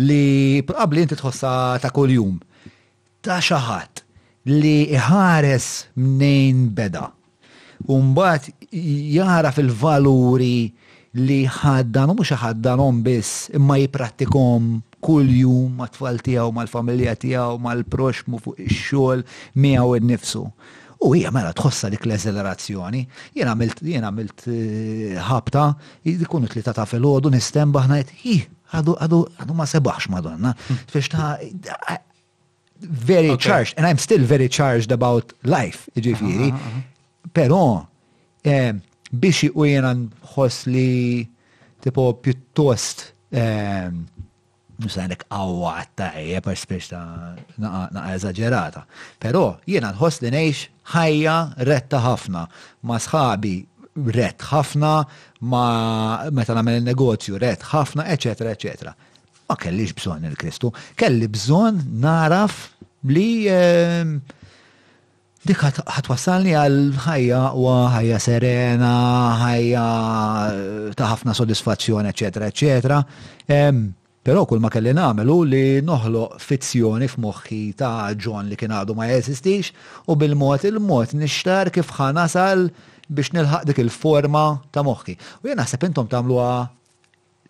[0.00, 2.38] li qabli inti tħossa ta' kuljum
[3.24, 4.00] ta' xaħat
[4.48, 7.06] li ħares mnejn beda.
[7.92, 10.72] Umbat jara fil-valuri
[11.22, 14.72] li ħaddan, u xaħaddanom biss imma jipratikom
[15.02, 19.22] kull jum ma' tfal tijaw, ma' l-familja tijaw, ma' l-proxmu fuq ix-xogħol
[19.58, 20.42] miegħu innifsu.
[21.02, 23.04] U hija mela tħossa dik l-eżelerazzjoni.
[23.34, 25.66] Jien għamilt ħabta, għamilt eh, ħabta,
[26.16, 28.36] jkunu tlita fil filgħodu nistem baħnajt, hi,
[28.76, 30.52] għadu għadu għadu ma sebaħx madonna.
[30.92, 31.10] Fiex
[32.82, 33.48] very okay.
[33.48, 36.48] charged, and I'm still very charged about life, ġifiri,
[37.36, 37.58] pero
[38.42, 38.72] eh,
[39.12, 41.22] biex u jenan nħos li
[41.82, 43.86] tipo piuttost eh,
[44.82, 47.02] nusanek għawa għattajja per spiex ta'
[47.62, 48.82] na' eżagġerata.
[49.22, 51.36] Pero jenan nħoss li neħx ħajja
[51.68, 52.48] retta ħafna
[52.90, 53.56] ma sħabi
[54.14, 54.92] ret ħafna,
[55.44, 55.64] ma
[56.32, 58.92] meta nagħmel il-negozju ret ħafna, eċetera, eċetera.
[59.48, 62.70] Ma kellix bżonn il-Kristu, kelli bżonn naraf
[63.08, 64.14] li ehm,
[65.44, 67.66] dik ħatwassalni għal ħajja u
[67.96, 68.92] ħajja serena,
[69.42, 69.86] ħajja
[70.52, 73.02] eh, ta' ħafna soddisfazzjoni, eċetera, eċetera.
[73.48, 73.90] Ehm,
[74.22, 79.08] Pero kull ma kelli namelu li noħloq fizzjoni f'moħħi ta' John li kien għadu ma
[79.10, 79.72] jeżistix
[80.06, 84.42] u bil-mod il-mod nixtar kif ħanasal sal biex nilħaq dik il-forma
[84.74, 85.16] ta' moħħi.
[85.42, 86.52] U jena naħseb intom tagħmluha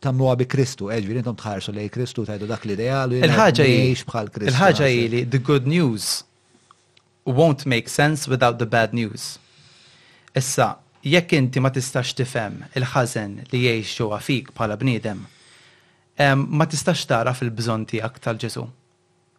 [0.02, 3.12] tamluha bi Kristu, eġbir eh, intom tħarsu lej Kristu tajdu dak l-ideal.
[3.20, 3.66] Il-ħaġa
[4.12, 4.50] bħal Kristu.
[4.52, 6.22] Il-ħaġa li the good news
[7.26, 9.36] won't make sense without the bad news.
[10.36, 10.72] Issa,
[11.04, 15.22] jekk inti ma tistax tifhem il-ħażen li jgħix ġewwa fik bħala bniedem,
[16.48, 18.64] ma tistax tara fil-bżonn tiegħek tal-Ġesu.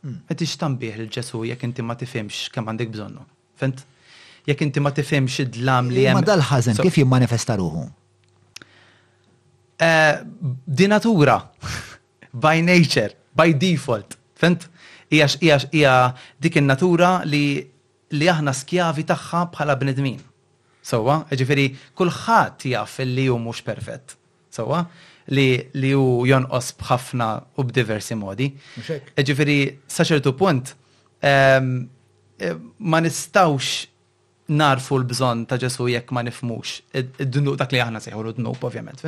[0.03, 0.17] Hmm.
[0.29, 3.25] Ma tix tambih il-Ġesu jekk inti ma tifhimx kemm għandek bżonnu.
[3.59, 3.83] Fent?
[4.47, 6.19] jekk inti ma tifhimx id-dlam li hemm.
[6.19, 7.85] Ma dal-ħażen kif jimmanifesta ruħu?
[9.79, 10.19] Eh,
[10.67, 11.37] Di natura,
[12.45, 14.69] by nature, by default, fent?
[15.13, 15.59] Hija
[16.41, 17.61] dik in-natura li
[18.17, 20.17] li aħna skjavi tagħha bħala bnedmin.
[20.83, 21.67] Sowa, ġifieri
[21.97, 24.15] kulħadd jaf li hu mhux perfett.
[24.53, 24.81] Sowa,
[25.27, 27.27] li li hu jonqos b'ħafna
[27.61, 28.49] u b'diversi modi.
[29.17, 30.73] Ġifieri sa ċertu punt
[31.29, 31.75] ehm,
[32.41, 33.92] eh, ma nistawx
[34.47, 36.79] narfu l-bżon ta' ġesu jekk ma nifmux.
[36.97, 39.05] Id-dnub dak li aħna seħu d-dnub, ovvjament.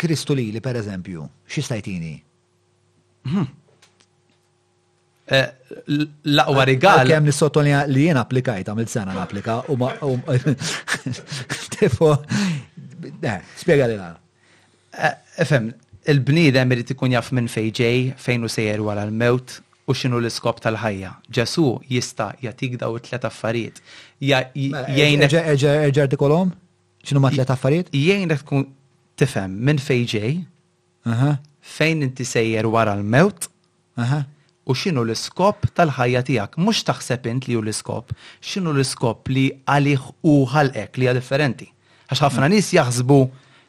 [0.00, 2.14] Kristu li li, per eżempju, xistajtini?
[3.30, 3.46] Hmm.
[5.36, 5.46] Eh,
[6.32, 7.04] l-aqwa eh, rigal.
[7.10, 9.90] Kem nissottonja li jena applikajta, mill sena napplika, u ma.
[11.74, 12.12] Tifu.
[13.10, 13.96] Eh, spiega li
[15.36, 15.68] Efem,
[16.08, 21.12] il-bnidem irrit ikun jaff minn fejġej, fejn u sejjer wara l-mewt, u xinu l-iskop tal-ħajja.
[21.30, 23.80] Ġesu jista jatik daw tlet affarijiet.
[24.20, 25.36] Mela, e- Jgħinek.
[25.60, 26.50] Eġerti e- e- kolom?
[27.06, 27.92] Xinu ma tlet affarijiet?
[27.94, 28.64] Jgħinek tkun
[29.16, 30.32] tifem minn fejġej.
[31.76, 33.48] fejn inti sejjer wara l-mewt,
[34.66, 36.56] u xinu l-iskop tal-ħajja tijak.
[36.58, 38.10] Mux taħseb int li u l-iskop,
[38.42, 41.66] xinu l-iskop li għalih u ħalqek li differenti.
[42.10, 43.20] Għax ħafna nis jaħsbu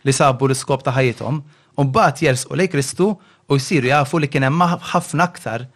[0.06, 1.42] li sabu l-iskop ta' ħajjithom,
[1.78, 3.18] un bat jersqu lej Kristu
[3.50, 5.68] u jisiru jafu li kienem ħafna aktar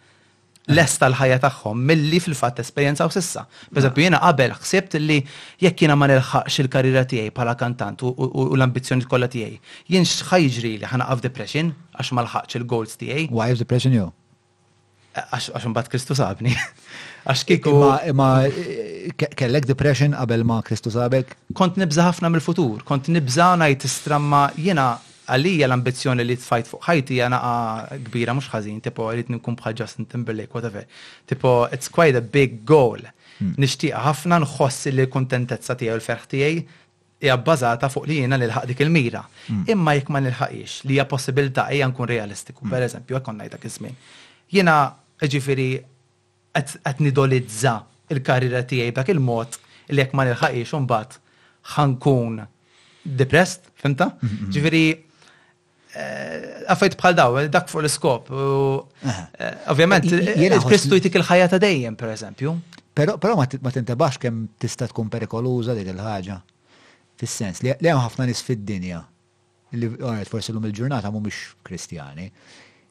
[0.70, 3.42] lesta l-ħajja tagħhom milli fil-fatt esperjenzaw sissa.
[3.74, 5.16] Pereżempju jiena qabel ħsibt li
[5.64, 9.58] jekk jiena ma nilħaqx il-karriera tiegħi bħala kantant u l-ambizzjoni kollha tiegħi,
[9.90, 13.28] jien x'ħajġri li ħanaqaf depression għax ma lħaqx il-goals tiegħi.
[13.34, 14.10] Why is depression you?
[15.12, 16.54] Għax mbagħad Kristu sabni.
[17.28, 17.72] Għax kieku.
[18.16, 18.28] Ma
[19.36, 21.34] kellek depression qabel ma Kristu sabek?
[21.58, 24.90] Kont nibża ħafna mill-futur, kont nibża ngħid istramma jiena
[25.30, 27.38] għalija l-ambizjoni li tfajt fuq ħajti għana
[28.08, 30.86] kbira mux ħazin, tipo għalit nkun bħal Justin Timberlake, whatever.
[31.28, 33.02] Tipo, it's quite a big goal.
[33.38, 33.54] Hmm.
[33.62, 36.64] Nishtiqa ħafna nħossi li kontentezza tiegħu l-ferħ tiegħi
[37.22, 39.22] hija bbażata fuq li jiena nilħaq dik il-mira.
[39.46, 39.64] Hmm.
[39.76, 42.64] Imma jekk ma nilħaqix li hija possibilità hija nkun realistiku.
[42.64, 42.74] Hmm.
[42.74, 44.00] Per eżempju, jekk ngħid dak
[44.52, 44.72] Jiena
[45.24, 45.70] ġifieri
[46.52, 47.78] qed nidolizza
[48.12, 49.56] il-karriera tiegħi dak il-mod
[49.94, 51.16] li jekk ma nilħaqix imbagħad
[51.78, 52.42] ħankun
[53.16, 54.10] depressed, fimta?
[54.52, 54.82] Ġifieri
[55.96, 58.30] għafajt eh, bħal daw, dak fuq l-iskop.
[58.30, 62.54] Eh, ovvjament, il-Kristu eh, jtik il-ħajja ta' dejjem, per eżempju.
[62.94, 66.38] Pero, pero ma tintabax kem tista' tkun perikoluża dik il-ħaġa.
[67.20, 69.02] Fis-sens, li hemm ħafna nis fid-dinja
[69.76, 72.26] li għanet forsi l-lum il-ġurnata mhumiex kristjani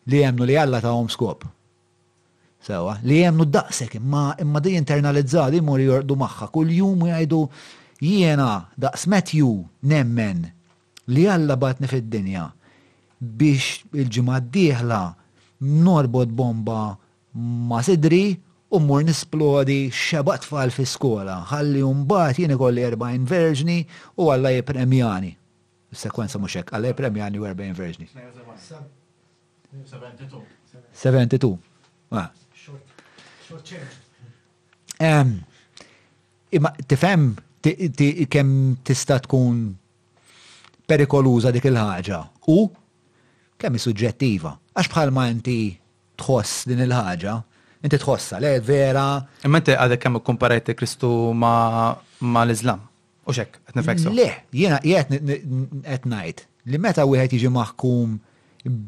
[0.09, 1.45] li għemnu li Alla ta' skop.
[2.61, 7.39] Sewa, li jemnu daqsek, imma imma di internalizzati jmur jordu magħha kuljum jgħidu
[8.05, 10.43] jiena daqs Matthew nemmen
[11.09, 12.47] li Alla batni fid-dinja
[13.21, 14.99] biex il-ġimgħa d-dieħla
[15.85, 16.77] norbod bomba
[17.37, 18.21] ma' sidri
[18.73, 23.75] u mur nisplodi xeba tfal fi skola, ħalli mbagħad jien ikolli 40 verġni
[24.17, 25.31] u Alla jipremjani.
[25.91, 26.93] Sekwenza mhux hekk, Alla
[27.35, 28.09] u 40 verġni.
[30.95, 31.55] 72.
[36.51, 37.31] Imma tifhem
[38.33, 39.65] kemm tista' tkun
[40.87, 42.21] perikoluża dik il-ħaġa.
[42.55, 42.59] U
[43.61, 44.55] kemm suġġettiva.
[44.75, 45.57] Għax bħalma inti
[46.19, 47.35] tħoss din il-ħaġa,
[47.85, 49.05] inti tħossa, le, vera.
[49.45, 51.91] Imma inti għadek kemm komparajti Kristu ma,
[52.45, 52.81] l-Islam.
[53.29, 54.13] U xek, qed nifeksu.
[54.17, 58.17] Le, jiena qed ngħid li meta wieħed jiġi maħkum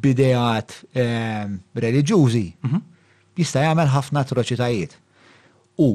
[0.03, 1.55] bidejat ehm,
[1.85, 2.83] reliġjużi, mhm.
[3.39, 4.97] jista' jagħmel ħafna atroċitajiet.
[5.81, 5.89] U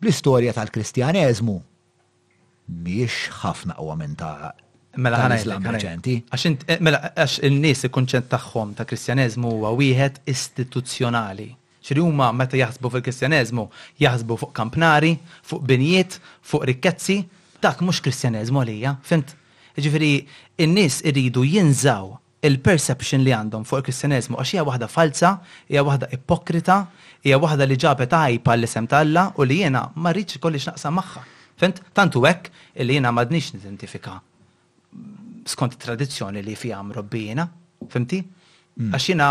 [0.00, 1.58] l-istorja tal-Kristjaneżmu
[2.86, 4.52] miex ħafna qwa minn ta'
[4.98, 6.16] Mela ħana ċenti.
[6.26, 11.46] Għax eh, mela għax in-nies il-kunċent tagħhom ta' Kristjaneżmu huwa wieħed istituzzjonali.
[11.86, 13.66] Ċiri huma meta jaħsbu fil-Kristjaneżmu
[14.02, 15.12] jaħsbu fuq kampnari,
[15.46, 17.20] fuq binijiet, fuq rikkezzi,
[17.62, 19.36] dak mhux Kristjaneżmu għalija, Fint,
[19.80, 20.24] Ġifieri
[20.60, 22.10] in-nies iridu jinżaw
[22.50, 25.36] il-perception li għandhom fuq il-Kristjaneżmu għax hija waħda falsa,
[25.70, 26.80] hija waħda ipokrita,
[27.24, 31.22] hija waħda li ġabet għajpa l-isem talla, u li jiena ma rridx kollix naqsam magħha.
[31.62, 31.78] Fint?
[31.96, 32.50] Tantu hekk
[32.82, 34.18] li jiena m'għadniex nidentifika
[35.48, 37.46] skont tradizzjoni li fija mrobbina,
[37.92, 38.20] fimti?
[38.80, 38.90] Mm.
[38.94, 39.28] Għax jina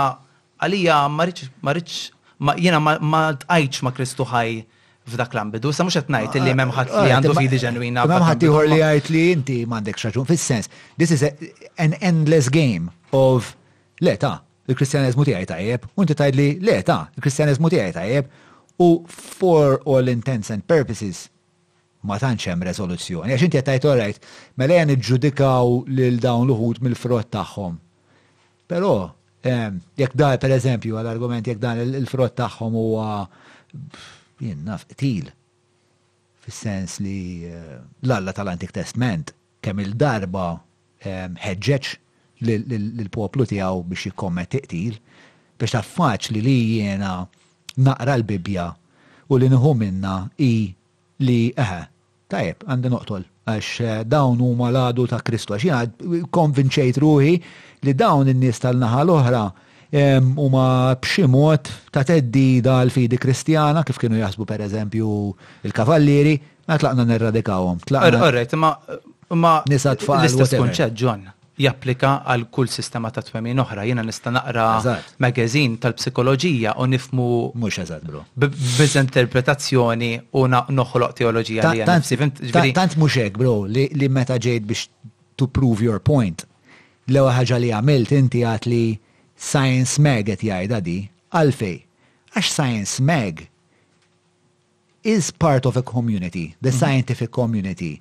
[0.64, 2.00] għalija marriċ, marriċ,
[2.62, 4.58] jina ma tajċ ma Kristu ħaj
[5.10, 8.04] f'dak l-ambidu, sa mux għetnajt li memħat ah, li ah, għandu ah, fidi ġenwina.
[8.12, 10.70] Memħat liħor li għajt li inti mandek xaġun, fil-sens,
[11.02, 11.26] this is
[11.82, 13.56] an endless game of
[14.06, 14.36] leta,
[14.70, 15.56] il-kristjanizmu ti għajt
[15.88, 18.38] u unti tajt li leta, il-kristjanizmu ti għajt għajb,
[18.80, 21.26] u for all intents and purposes,
[22.04, 23.34] ma tantx hemm rezoluzzjoni.
[23.34, 24.28] Għax inti qed tgħid orajt,
[24.60, 27.76] mela jgħan iġġudikaw lil dawn l-uħud mill-frott tagħhom.
[28.70, 28.92] Però
[29.44, 33.26] ehm, jekk per pereżempju għall-argument jekk dan il-frott tagħhom huwa
[34.40, 35.28] jien naf til
[36.46, 40.48] fis-sens li eh, l-Alla tal-Antik Testament kemm il-darba
[41.04, 41.92] ehm, ħeġġeġ
[42.48, 44.96] lill-poplu tiegħu biex jikkommet iqtil
[45.60, 47.26] biex taffaċ li li jiena
[47.90, 48.70] naqra l-Bibja
[49.30, 50.54] u li nħu minna i
[51.26, 51.80] li eħe,
[52.32, 57.34] tajjeb, għandi noqtol, għax eh, dawn huma maladu ta' Kristu, għax jgħad konvinċejt ruħi
[57.88, 59.44] li dawn in-nies tal-naħa l-oħra
[59.90, 60.64] huma
[61.02, 65.08] b'xi mod ta' teddida l-fidi kristjana kif kienu jaħsbu per eżempju
[65.66, 66.36] il-kavallieri,
[66.70, 67.80] ma tlaqna nirradikawhom.
[69.30, 70.22] ma nisa tfal.
[70.26, 73.84] Nisa istess konċett, japplika għal kull sistema ta' twemmin oħra.
[73.88, 74.68] Jena nista' naqra
[75.24, 77.28] magazin tal-psikoloġija u nifmu.
[77.60, 78.24] Mux eżat, bro.
[78.40, 84.88] Biz interpretazzjoni u noħloq teoloġija li Tant mux ek, bro, li meta ġejt biex
[85.40, 86.46] to prove your point.
[87.10, 88.82] L-ewa ħagġa li għamilt inti għat li
[89.40, 90.98] Science Mag għet jgħajda di,
[91.34, 91.78] għalfej.
[92.38, 93.40] Għax Science Mag
[95.08, 96.78] is part of a community, the mhm.
[96.78, 98.00] scientific community,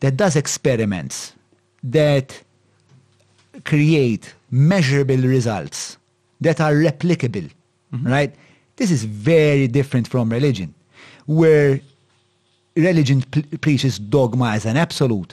[0.00, 1.34] that does experiments
[1.84, 2.43] that
[3.64, 5.96] create measurable results
[6.40, 7.48] that are replicable,
[7.92, 8.08] mm -hmm.
[8.10, 8.34] right?
[8.76, 10.74] This is very different from religion,
[11.26, 11.80] where
[12.74, 13.20] religion
[13.64, 15.32] preaches dogma as an absolute,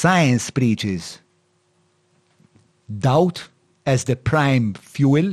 [0.00, 1.02] science preaches
[2.88, 3.38] doubt
[3.86, 5.28] as the prime fuel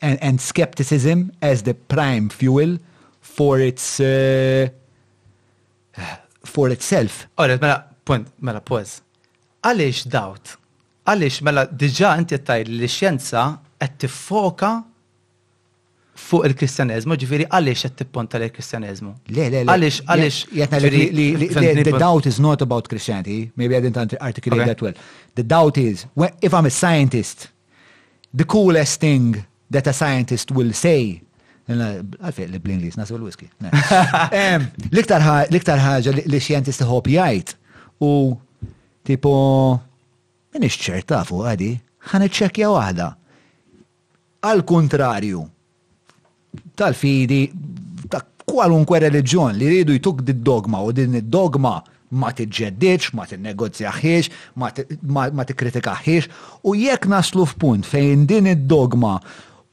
[0.00, 2.78] and, and skepticism as the prime fuel
[3.20, 3.84] for its.
[4.00, 4.68] Uh,
[6.44, 7.26] for itself.
[7.36, 8.92] Alright, mela, punt, mela, pause.
[9.60, 10.44] Għaliex doubt
[11.08, 13.44] Għalix, mela, diġa inti tajt li xjenza
[13.80, 14.72] qed tiffoka
[16.20, 19.12] fuq il-kristjanizmu, ġifiri għalix qed tipponta lejn kristjanizmu.
[19.32, 19.72] Le, le, le.
[19.72, 21.88] Għalix, għalix.
[21.88, 23.50] The doubt is not about Christianity.
[23.56, 24.68] Maybe I didn't articulate okay.
[24.74, 24.94] that well.
[25.34, 26.04] The doubt is,
[26.42, 27.48] if I'm a scientist,
[28.34, 31.22] the coolest thing that a scientist will say
[31.70, 33.46] Għalfej li bl-Inglis, nasib l-whisky.
[34.96, 35.22] Liktar
[35.80, 37.14] ħagġa li xjentist hopi
[38.02, 38.10] u
[39.06, 39.30] tipo
[40.50, 41.66] Min ċerta fuq għadi,
[42.10, 43.04] ħan iċċekja waħda.
[44.50, 45.42] Al kontrarju,
[46.74, 47.42] tal-fidi,
[48.10, 51.76] ta' kwalunkwe reliġjon li ridu jtuk di dogma u din id-dogma
[52.18, 56.26] ma tiġġeddiċ, ma t-negozjaħiex, ma t-kritikaħiex,
[56.66, 59.14] u jekk naslu f'punt fejn din id-dogma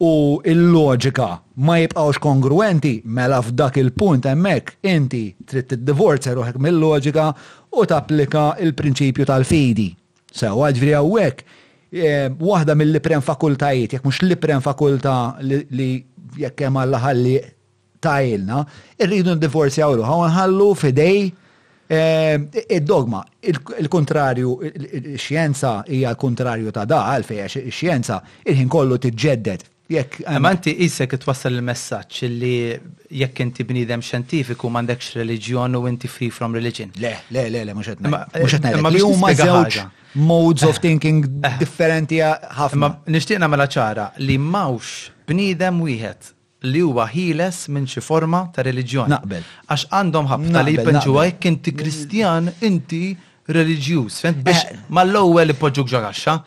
[0.06, 0.14] u
[0.46, 1.32] il-loġika
[1.66, 7.32] ma jibqawx kongruenti mela f'dak il-punt hemmhekk inti trid tiddivorzja uħek mill-loġika
[7.74, 9.90] u tapplika il-prinċipju tal-fidi.
[10.36, 11.44] Sew, għadvri għawek,
[12.44, 15.90] wahda mill-liprem fakultajiet, jek mux liprem fakulta li
[16.38, 17.36] jekk hemm għall-ħalli
[18.04, 18.62] tajilna,
[19.02, 21.32] irridu n għawlu, l ħallu fidej
[21.88, 23.22] id-dogma.
[23.80, 30.20] Il-kontrarju, il-xjenza hija l-kontrarju ta' da, għalfej, xjenza il-ħin kollu tiġġeddet Jekk.
[30.44, 32.52] Ma inti isek twassal il-messaġġ li
[33.22, 36.92] jekk inti bniedem xjentifiku m'għandekx reliġjon u inti free from religion.
[37.00, 38.68] Le, le, le, le, mhux qed Mhux qed
[38.98, 39.78] Li huma żewġ
[40.28, 41.56] modes of thinking eh.
[41.64, 42.82] differenti ħafna.
[42.84, 43.40] Ma nixtieq
[43.78, 46.34] ċara li mawx bniedem wieħed
[46.68, 49.14] li huwa ħiles minn xi forma ta' reliġjoni.
[49.16, 49.46] Naqbel.
[49.72, 53.06] Għax għandhom ħafna li jpenġuha jekk inti Kristjan inti
[53.56, 54.20] reliġjuż.
[54.28, 54.82] Fent biex eh.
[54.92, 56.38] mal-ewwel ipoġġuk ġagaxxa.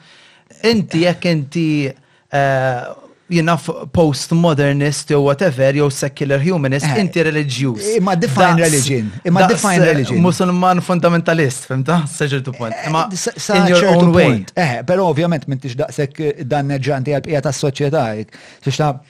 [0.74, 3.55] Inti jekk inti eh, jina
[3.93, 7.97] post-modernist jew whatever, jew secular humanist, eh, inti religious.
[7.97, 9.11] Imma define religion.
[9.24, 10.18] Imma define eh, religion.
[10.20, 12.03] Musulman fundamentalist, fimta?
[12.43, 12.74] tu point.
[12.74, 13.09] Eh, imma
[13.55, 14.45] in your own way.
[14.55, 18.16] Eh, pero ovvjament mintix daqsek danneġanti għal-pijat tas soċjetà
[18.61, 19.01] Fixta,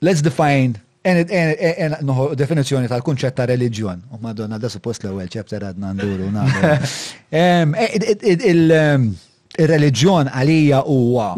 [0.00, 0.72] let's define
[2.02, 4.00] Noħu definizjoni tal kunċetta ta' religjon.
[4.10, 6.26] U oh, madonna, da suppost l ewwel ċepter għadna nduru.
[8.82, 8.82] il
[9.70, 11.28] reliġjon għalija huwa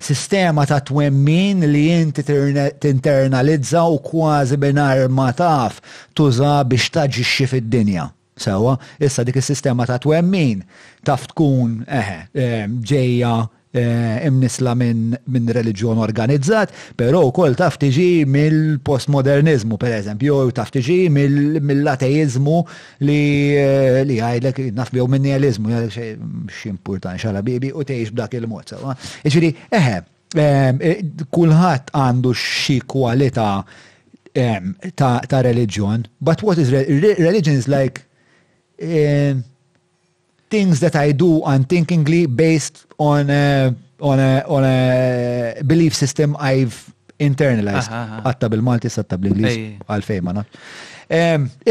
[0.00, 1.84] sistema ta' twemmin li
[2.80, 5.80] t internalizza u kważi binar ma taf
[6.14, 8.08] tuża biex taġixxi fid-dinja.
[8.40, 10.62] Sewa, issa dik is-sistema ta' twemmin
[11.04, 13.34] taf tkun eħe ġejja
[13.72, 20.54] Eh, imnisla minn min religjon organizzat, pero u koll taf tiġi mill-postmodernizmu, per eżempju, jew
[20.56, 22.56] taf tiġi mill-ateizmu
[23.06, 23.20] li
[23.62, 25.84] eh, li għajdlek naf bjew minn nihilizmu,
[26.50, 28.74] ximportan xala bibi u teħiġ b'dak il-mod.
[29.30, 29.94] Iġviri, eħe,
[30.34, 31.04] eh,
[31.38, 33.52] kulħadd għandu xi kwalità
[34.98, 38.02] ta' reliġjon, but what is religion is like
[40.54, 44.76] things that I do unthinkingly based on a, on a, on a
[45.66, 46.76] belief system I've
[47.28, 47.90] internalized.
[48.26, 49.56] Għatta bil-Malti, għatta bil-Inglis,
[49.88, 50.40] għalfej ma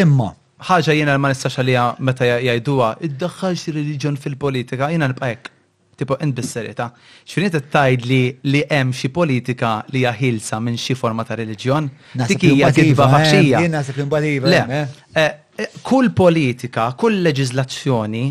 [0.04, 0.28] Imma.
[0.70, 5.54] ħaġa jena ma nistax għalija meta jajduwa, id-daħħal xi reliġjon fil-politika, jena l-bajk.
[6.00, 6.90] Tipo, int bis-serjetà.
[7.28, 11.90] Xfiniet tajd li li hemm xi politika li jahilsa minn xi forma ta' reliġjon?
[12.24, 13.40] Dik hija kidba iva, eh?
[13.50, 14.86] Jien naħseb iva, eh?
[15.60, 18.24] Eh, kull politika, kull leġiżlazzjoni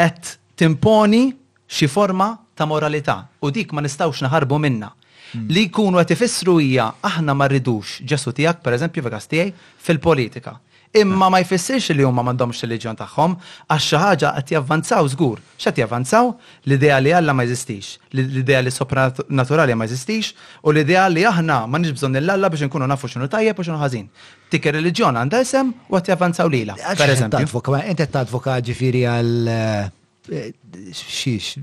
[0.00, 1.22] qed timponi
[1.68, 4.88] xi forma ta' moralità u dik ma nistawx naħarbu minna.
[5.30, 5.44] Hmm.
[5.52, 9.52] Li jkunu qed ifissru hija aħna ma rridux ġesu tiegħek pereżempju vegas tiegħi
[9.86, 10.54] fil-politika.
[10.92, 13.36] Imma ma jfissirx li huma m'għandhomx reliġjon tagħhom
[13.70, 15.38] għax xi ħaġa qed javvanzaw żgur.
[15.54, 16.32] X'qed javvanzaw?
[16.66, 20.32] L-idea li Alla ma jeżistix, l-idea li sopranaturali ma jeżistix
[20.66, 24.08] u l-idea li aħna m'għandniex bżonn l-Alla biex inkunu nafu x'inhu tajjeb u x'inhu ħażin.
[24.50, 26.74] Tik ir-reliġjon għandha isem u qed javvanzaw lilha.
[26.74, 27.62] Pereżempju.
[27.86, 30.50] Inti qed tadvoka ġifieri għal eh,
[30.90, 31.54] xiex,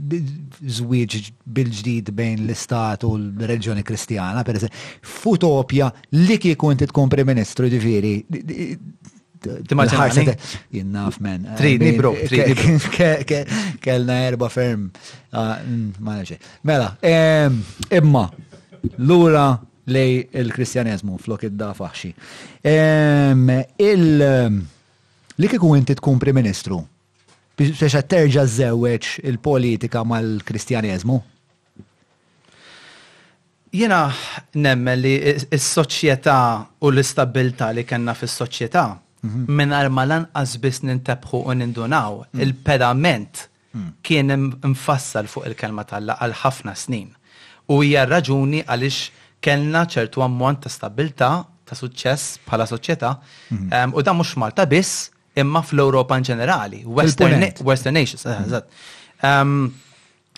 [0.80, 1.18] zwieġ
[1.60, 8.16] bil-ġdid bejn l-istat u l-reġjoni kristjana, per eżempju, futopja li kieku inti tkun prim-ministru ġifiri,
[10.70, 11.46] Jinnaf men.
[11.58, 13.48] Trini eh, bro, eh,
[13.82, 14.92] Kellna erba ferm.
[15.32, 15.94] Ah, mm,
[16.62, 16.96] mela,
[17.90, 18.30] imma,
[18.98, 22.14] l-ura lej il-kristjanizmu flok id-dafaxi.
[23.80, 24.60] Il-
[25.38, 26.82] li kiku inti tkun Prim Ministru,
[27.58, 31.22] biex terġa żewweċ il-politika mal-Kristjaneżmu?
[33.78, 34.07] Jena
[34.56, 36.38] nemmen li s-soċjetà
[36.82, 38.86] u l-istabilta li kena fis soċjetà
[39.28, 39.45] Mhm.
[39.58, 40.26] minn armalan
[40.64, 42.24] biss nintabħu u nindunaw.
[42.34, 42.41] Mhm.
[42.44, 43.34] Il-pedament
[43.76, 43.91] mhm.
[44.04, 44.30] kien
[44.74, 47.10] mfassal fuq il-kelma talla għal ħafna snin.
[47.74, 48.99] U hija raġuni għaliex
[49.41, 51.30] kellna ċertu ammont ta' stabilta
[51.68, 53.10] ta' suċċess bħala soċjetà
[53.91, 59.70] u da mhux Malta biss imma fl-Ewropa in ġenerali, Western Nations, eh,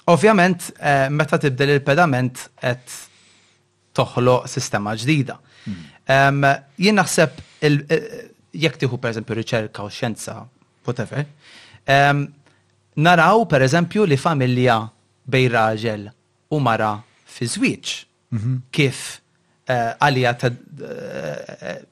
[0.10, 2.96] Ovvjament, eh, meta tibdel il-pedament qed
[3.96, 5.38] toħloq sistema ġdida.
[6.10, 10.36] Jien naħseb eh, jekk tieħu eżempju riċerka u xjenza,
[10.86, 11.26] whatever,
[11.90, 12.24] um,
[12.96, 14.80] naraw pereżempju li familja
[15.30, 16.08] bej raġel
[16.50, 16.94] u mara
[17.30, 17.92] fi żwieġ
[18.30, 18.62] mm -hmm.
[18.72, 19.22] kif
[19.68, 20.50] eh, għalija ta'
[20.82, 21.86] uh,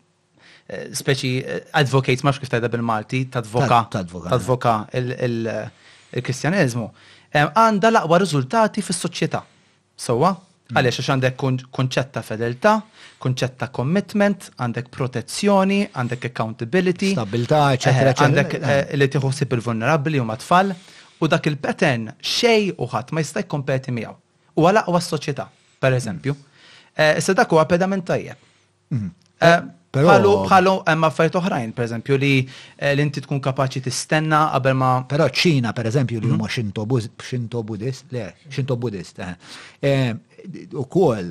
[0.92, 3.88] speċi advocate, ma' kif tajda bil-Malti, tadvoka
[4.32, 6.92] advoka il-Kristjanizmu.
[7.34, 9.42] Ehm, għanda laqwa riżultati fis-soċjetà.
[9.98, 10.36] Sowa,
[10.76, 12.74] Għaliex għax għandek konċetta fedelta,
[13.24, 17.14] konċetta commitment, għandek protezzjoni, għandek accountability.
[17.16, 18.80] stabilta, eccetera, eh, Għandek eh.
[18.92, 20.76] Eh, li tiħossib il-vulnerabli u matfall,
[21.20, 24.12] U dak il-pattern xej uħat ma jistaj kompeti miegħu.
[24.62, 25.48] U għala u għas soċieta
[25.82, 26.36] per eżempju.
[27.18, 28.38] Issa dak huwa pedament tajjeb.
[28.92, 29.10] Mhm.
[29.98, 32.32] Bħalu bħalu hemm affarijiet oħrajn, pereżempju li
[32.92, 34.92] l-inti tkun kapaċi tistenna qabel ma.
[35.10, 36.38] Pero ċina per eżempju, li mhm.
[36.38, 36.86] huma xinto
[37.64, 39.18] buddist, le, xinto buddist
[40.74, 41.26] u kol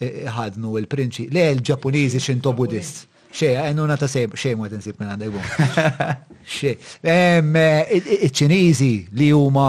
[0.00, 3.06] e, e, ħadnu il-prinċi, le l-ġapuniżi xinto buddist.
[3.28, 5.94] Xe, għennu ta' sejm, xe mu għetin minn għandaj bun.
[6.58, 6.72] Xe,
[7.04, 7.66] e,
[7.98, 9.68] il-ċinizi li huma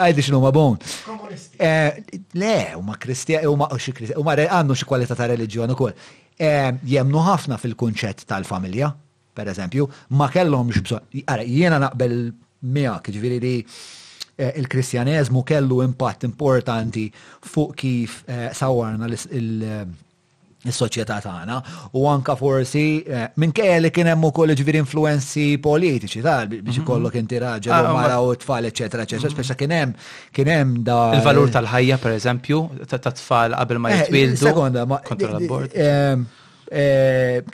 [0.00, 0.76] għajdi xinu ma bon.
[1.60, 5.94] Le, huma kristjani, huma oh, xi kristjani, huma għannu xi kwalità ta' reliġjon ukoll.
[6.40, 8.92] Jemnu ħafna fil-kunċett tal-familja,
[9.36, 9.84] per eżempju,
[10.20, 11.24] ma kellhomx xibżon.
[11.30, 12.20] Ara, jiena naqbel
[12.64, 13.54] miegħek, ġifieri li
[14.40, 17.04] Eh, il-Kristjaneżmu kellu impatt importanti
[17.52, 21.56] fuq kif eh, sawarna il-soċjetà eh, tagħna
[22.00, 22.84] u anka forsi
[23.42, 26.74] minkejja li kien hemm ukoll ġifieri influenzi politiċi tal biex mhm.
[26.86, 29.34] ikollok inti raġel u ah, mara u tfal eċetera eċetera mhm.
[29.36, 29.90] speċa kien hemm
[30.38, 32.58] kien hemm da il-valur tal-ħajja pereżempju
[32.94, 35.70] ta' tfal qabel ma jitwildu kontra l-abort.
[35.76, 36.26] Ehm,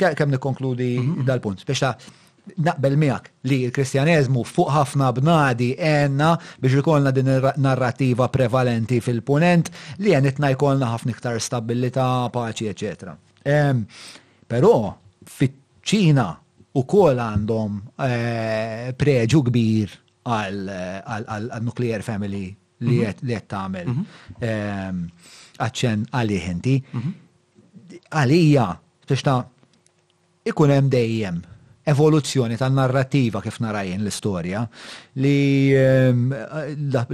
[0.07, 1.59] kemm nikkonkludi mhm, dal-punt.
[1.67, 1.91] Speċa
[2.57, 6.29] naqbel miegħek li l kristjanizmu fuq ħafna bnadi għenna
[6.63, 7.31] biex ikollna din
[7.65, 9.71] narrativa prevalenti fil-punent
[10.05, 13.17] li għenitna jkollna ħafna iktar stabilità, paċi, eċetera.
[14.47, 14.73] Però
[15.27, 15.57] fit
[15.87, 16.29] ċina
[16.77, 19.93] u kol għandhom eh, preġu kbir
[20.27, 22.47] għal-nuclear family
[22.85, 23.45] li qed mhm.
[23.51, 25.05] tagħmel mhm.
[25.67, 26.77] aċċen għalih inti.
[26.79, 28.01] Mhm.
[28.23, 28.67] Għalija,
[29.07, 29.39] biex ta'
[30.47, 31.43] ikun hemm dejjem
[31.87, 34.65] evoluzzjoni tan-narrativa kif narajin l-istorja
[35.23, 36.33] li ehm,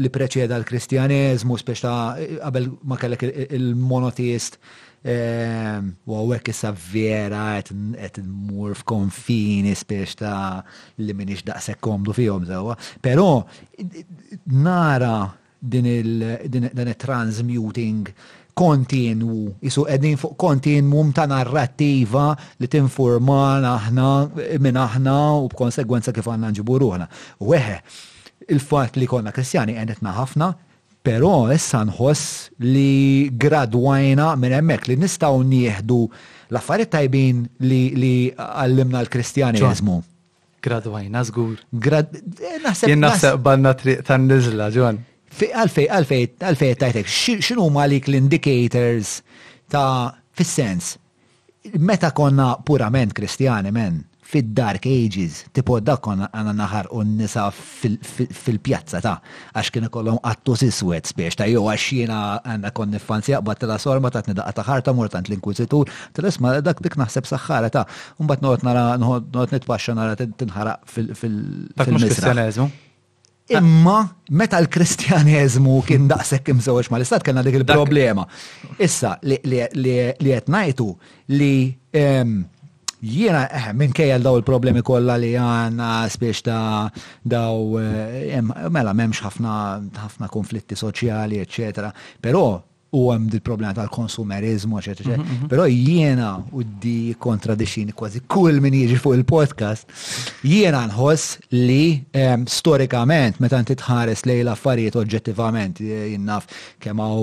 [0.01, 3.23] li preċeda l kristjanizmu spiex ta' qabel ma kellek
[3.53, 4.53] il-monoteist
[5.05, 10.63] ehm, u għawek issa vera qed mur f'konfini spiex ta'
[11.05, 12.75] li minix da' sekkomdu fihom sewwa.
[13.05, 13.31] Però
[14.45, 15.17] nara
[15.63, 18.05] din il-transmuting
[18.55, 24.09] kontinwu, jisu edin fuq kontinwum ta' narrativa li tinformana aħna
[24.61, 27.09] minn aħna u b'konsegwenza kif għanna nġibu ruħna.
[27.45, 27.79] Weħe,
[28.53, 30.51] il-fat li konna kristjani għenetna ħafna,
[31.03, 36.01] pero issa nħoss li gradwajna minn hemmhekk li nistgħu nieħdu
[36.53, 40.01] l-affarijiet tajbin li għallimna l-kristjani jazmu.
[40.63, 41.57] Gradwajna żgur.
[41.73, 43.41] Grad eh, naħseb.
[43.43, 45.01] banna tan-niżla, Ġon
[45.41, 49.21] għalfej, għalfej, għalfej tajtek, xinu malik l-indicators
[49.73, 50.97] ta' fis-sens,
[51.81, 54.03] meta konna purament kristjani men,
[54.33, 59.19] fid-dark ages, tipo dak konna għana naħar un nisa fil-pjazza ta'
[59.53, 63.77] għax kien kollom għattu siswet spiex ta' jow għax jena għanna konni fanzija bat tela
[63.83, 67.85] sorma ta' t-nidaqqa ta' ħarta murtant l-inkwizitur, tal-isma dak dik naħseb saħħara ta'
[68.21, 72.73] un bat not nara, not nitpaxxa nara tinħara fil-misra.
[73.53, 73.59] Eh.
[73.59, 78.25] Imma meta l kristjaniżmu kien daqshekk imżewġ l istat kellna dik il-problema.
[78.79, 80.87] Issa li qed ngħidu
[81.37, 81.69] li
[83.03, 86.89] jiena eh, minn kejja daw il-problemi kollha li għandna spiex ta'
[87.23, 88.41] daw eh,
[88.73, 91.93] mela m'hemmx ħafna konflitti soċjali, eccetera,
[92.23, 92.47] Però
[92.93, 95.23] u għem dil-problema tal-konsumerizmu, eccetera, eccetera.
[95.23, 95.49] Mm-hmm, mm-hmm.
[95.53, 99.95] Pero jiena u di kontradixin kważi kull min jiġi fuq il-podcast,
[100.45, 101.85] jiena nħoss li
[102.21, 106.51] ehm, storikament, meta inti tħares lej l-affarijiet oġġettivament, eh, jinnaf
[106.85, 107.23] kemaw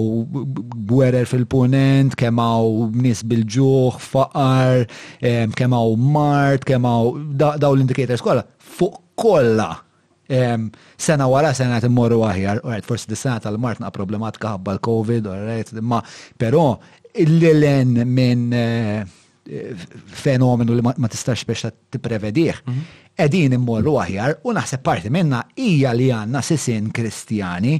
[0.89, 4.87] gwerer fil-punent, kemaw nis bil-ġuħ, faqar,
[5.21, 9.69] ehm, kemaw mart, kemaw daw l indikators kolla, fuq kolla
[10.97, 15.29] Sena wara sena timmorru aħjar, u għed forsi dis-sena tal-mart na' problematika ħabba l-Covid,
[15.81, 16.01] u ma
[16.37, 16.65] però
[17.09, 19.01] l lilen minn eh,
[20.05, 21.65] fenomenu li ma tistax biex
[21.95, 22.61] t-prevedih.
[22.67, 22.83] Mhm.
[23.19, 27.79] Edin immorru aħjar u naħseb parti minna hija li għanna sisin kristjani,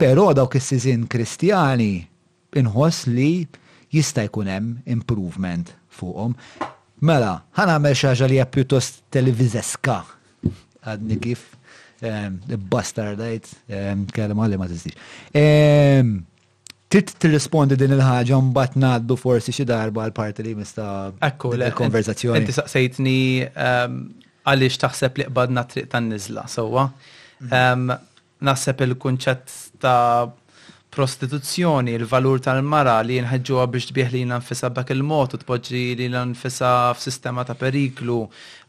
[0.00, 1.98] pero dawk is-sisin kristjani
[2.58, 3.44] inħoss li
[3.92, 6.32] jista' jkun hemm improvement fuqhom.
[7.04, 10.00] Mela, ħana għamel xaġa li hija pjuttost televizeska.
[10.88, 11.42] Għadni kif
[12.00, 13.48] Bastardajt,
[14.14, 14.96] kellem għalli ma t-istix.
[16.90, 22.40] Tit t-rispondi din il-ħagġa mbatt naddu forsi xi darba għal-parti li mista konverzazzjoni.
[22.40, 23.18] Inti saqsejtni
[23.52, 26.88] għaliex taħseb li qbadna triq tan-nizla, sowa.
[26.88, 28.04] Mm-hmm.
[28.48, 29.54] Naħseb il-kunċett
[29.84, 30.30] ta'
[30.90, 36.70] prostituzzjoni, il-valur tal-mara li nħedġuha biex tbieħ li nfisa b'dak il-mod u tpoġġi li nfisa
[36.98, 38.16] f'sistema ta' periklu,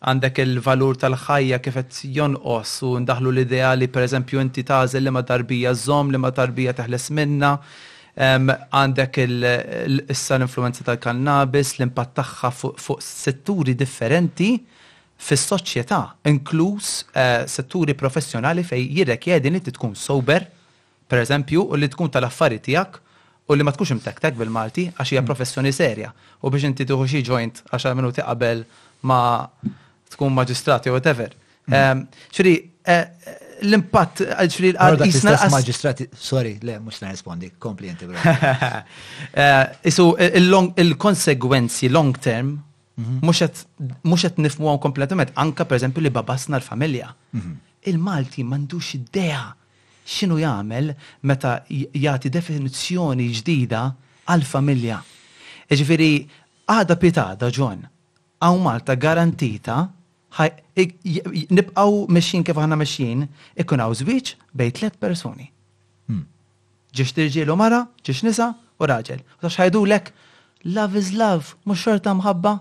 [0.05, 5.23] għandek il-valur tal-ħajja kif qed jonqos u ndaħlu l-idea li pereżempju inti tażel li ma
[5.25, 7.55] darbija żomm li ma darbija teħles minna,
[8.13, 9.19] għandek
[10.13, 14.53] issa l-influenza tal-kannabis, l-impatt tagħha fuq setturi differenti
[15.21, 15.97] fis-soċjetà,
[16.29, 20.47] inkluż eh, setturi professjonali fej jirrek jedin li tkun sober
[21.11, 22.97] per eżempju, u li tkun tal-affari tijak
[23.51, 25.27] u li ma tkunx imtektek bil-Malti għax hija mm.
[25.27, 28.61] professjoni serja u biex inti tuħu xi joint għaxar minuti qabel
[29.11, 29.17] ma
[30.13, 31.33] tkun maġistrati u whatever.
[32.31, 32.71] Xri, mm.
[32.83, 35.35] eh, eh, l-impatt ġifri eh, l-qadisna.
[35.51, 37.91] Maġistrati, sorry, le, mux rispondi, kompli
[39.91, 40.07] Isu,
[40.85, 42.55] il-konsegwenzi long term,
[43.23, 43.41] mux
[44.29, 47.11] għet nifmu għon kompletament, anka per eżempju li babasna l-familja.
[47.35, 47.51] Mhm.
[47.89, 49.47] Il-Malti mandux id-deja
[50.07, 50.93] xinu jagħmel
[51.29, 53.81] meta jagħti definizzjoni ġdida
[54.31, 54.99] għal-familja.
[55.71, 56.11] Ġifieri
[56.71, 57.85] għada pitada ġon,
[58.41, 59.77] għaw Malta garantita
[61.51, 63.25] nibqaw meċin kif aħna meċin,
[63.59, 65.47] ikkun għaw żwieġ bej tliet persuni.
[66.07, 66.25] Hmm.
[66.95, 68.51] Ġiex tirġielu mara, ġiex nisa
[68.81, 69.21] u raġel.
[69.41, 70.13] Għax ħajdu lek,
[70.71, 72.55] love is love, mhux xorta mħabba.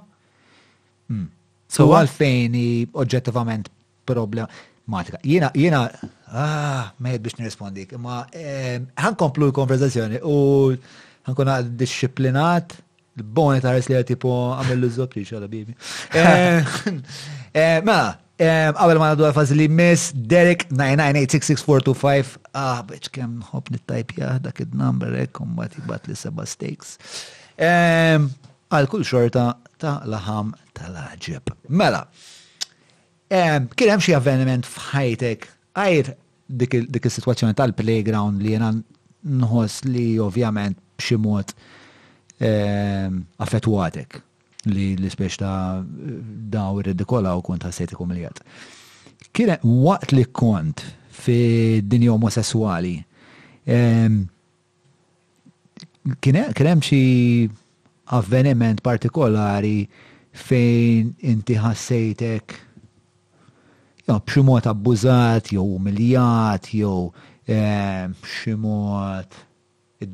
[1.11, 1.29] Hmm.
[1.71, 2.59] So għalfejn
[2.99, 3.69] oġġettivament
[4.11, 4.49] problema
[4.91, 5.19] matika.
[5.27, 5.81] Jena, jena,
[6.33, 8.21] ah, meħed biex nirrespondik, imma
[9.05, 10.37] ħankomplu l-konverzazzjoni u
[11.29, 12.77] ħankun disciplinat
[13.21, 15.75] l-boni ta' li tipo għamil l-użob li bibi.
[16.15, 16.71] Eh,
[17.61, 24.17] eh, mela, għabel ma' għadu għafaz li miss Derek 9986645, ah, biex kem hop nittajp
[24.47, 26.97] dak id-number ek, eh, un bat jibat li seba stakes.
[27.61, 29.51] Għal kull xorta
[29.81, 31.53] ta' laħam tal-ħġib.
[31.77, 32.07] Mela,
[33.75, 35.45] Kien hemm xi avveniment f'ħajtek
[35.79, 36.09] għajr
[36.91, 38.73] dik is-sitwazzjoni tal-playground li jiena
[39.43, 41.53] nħoss li ovvjament b'xi mod
[42.43, 44.19] affettwatek
[44.75, 45.79] li l-ispeċ ta'
[46.57, 48.27] daw ridikola u kont ħassejt li
[49.37, 50.83] Kien waqt li kont
[51.21, 51.37] fi
[51.85, 52.95] dinja omosessuali,
[56.25, 57.01] kien hemm xi
[58.17, 59.85] avveniment partikolari
[60.49, 62.59] fejn inti ħassejtek
[64.19, 67.11] b'ximot abbużat, jew umiljat, jew
[67.49, 69.31] eh, b'ximot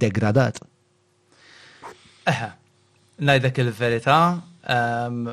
[0.02, 0.60] degradat.
[2.26, 2.48] Eħe,
[3.28, 4.16] najdek il-verita,
[4.76, 5.24] ehm,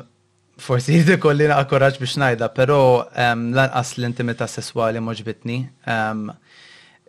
[0.64, 2.78] forsi jidi kolli naqa biex najda, pero
[3.24, 5.58] ehm, lanqas l-intimita sessuali moġbitni,
[5.94, 6.28] ehm,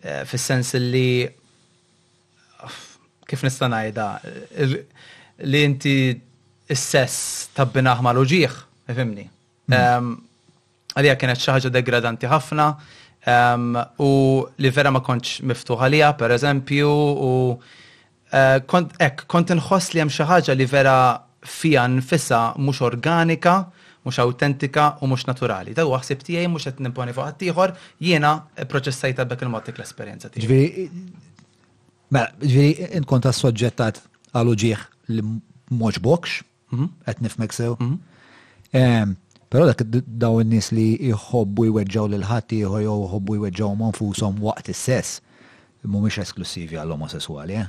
[0.01, 1.25] eh, fil-sens li
[3.25, 4.09] kif nista najda,
[5.49, 5.95] li inti
[6.69, 8.53] s-sess tabbinaħ mal-uġieħ,
[8.93, 9.23] fimni.
[9.65, 10.11] Mm
[10.97, 12.67] għalija kienet xi ħaġa degradanti ħafna
[14.05, 14.09] u
[14.61, 20.03] li vera ma kontx miftuħ għalija per eżempju u eh, kont ek kont inħoss li
[20.03, 20.97] hemm xi ħaġa li vera
[21.45, 23.57] fija nfissa mhux organika
[24.05, 25.73] mux autentika u mux naturali.
[25.73, 27.71] Da huwa ħsib tiegħi mhux qed nimponi fuq għattijħor,
[28.07, 30.45] jena jiena proċessajta b'dak il-mod l-esperjenza tijaj.
[30.45, 30.85] Ġviri,
[32.13, 34.03] mela, ġviri, inkonta assoġġettat
[34.37, 34.85] għal uġieħ
[35.17, 35.25] li
[35.73, 36.91] mhux bokx, mhm.
[37.09, 37.73] qed nifmek sew.
[37.81, 39.15] Mhm.
[39.49, 45.21] Pero dak daw n-nis li jħobbu jweġġaw l-ħati jew jħobbu jweġġaw manfusom waqt is-sess
[45.85, 47.65] Mu miex esklusivi għall-omosessuali, eh?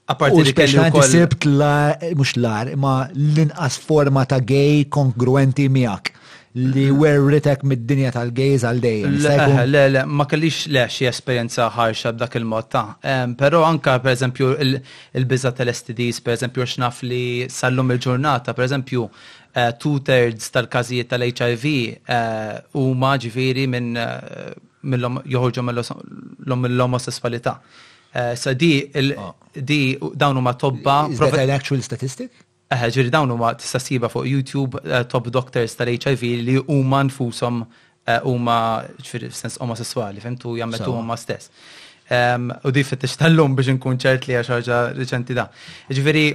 [0.09, 1.75] Apparti li kelli wkoll sibt la
[2.17, 6.09] mux lar, ma l-inqas forma ta' gay kongruenti miak
[6.57, 9.17] li werritek mid-dinja tal-gejz għal-dejjem.
[9.30, 14.15] Eh, le, le, ma kellix le xie esperienza ħarxa b'dak il-mod ta' pero anka per
[14.15, 17.21] eżempju il-biza tal-STDs, per eżempju xnaf li
[17.53, 23.93] sallum il-ġurnata, per eżempju eh, two-thirds tal-kazijiet tal-HIV eh, u maġviri minn
[25.30, 27.59] joħorġu mill-omosessualità.
[28.09, 28.89] Sa di,
[29.21, 29.34] ah.
[29.53, 31.07] di dawnu ma tobba.
[31.11, 32.31] Is that an actual statistic?
[32.69, 37.63] Eħe, ġiri dawn huma tista' siba fuq YouTube eh, top doctors tal-HIV li huma nfushom
[37.65, 38.57] eh, huma
[39.01, 41.49] ġifieri sens omosessuali, fimtu jammetu huma stess.
[42.13, 45.47] Ehm, u di fittix tal-lum biex nkun ċert li ħaġa riċenti da.
[45.89, 46.27] Ġifieri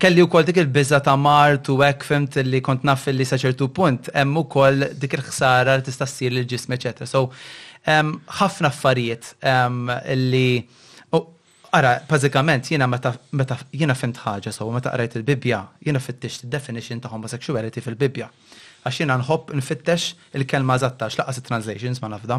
[0.00, 3.70] kelli u kol dik il-bizza ta' mart u għek fimt li kont naff li saċertu
[3.76, 7.08] punt, emmu u kol dik il-ħsara li tista' ssir l-ġism, eccetera.
[7.08, 7.30] So,
[7.88, 9.88] ehm, ħafna affarijiet ehm,
[10.28, 10.46] li
[11.74, 16.98] Ara, bazzikament, jiena meta meta jiena fint ħaġa so meta qrajt il-Bibja, jiena fittix definition
[17.00, 18.26] ta' homosexuality fil-Bibja.
[18.82, 22.36] Għax jiena nħobb nfittex il-kelma żattax laqqas it-translations ma nafda.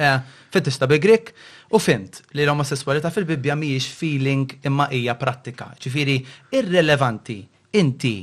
[0.00, 0.22] Eh,
[0.56, 1.34] fittix ta' bigrik
[1.76, 6.14] u fint, li l-omosessualità fil-Bibja mhijiex feeling imma hija prattika, ġifieri
[6.56, 7.36] irrelevanti
[7.76, 8.14] inti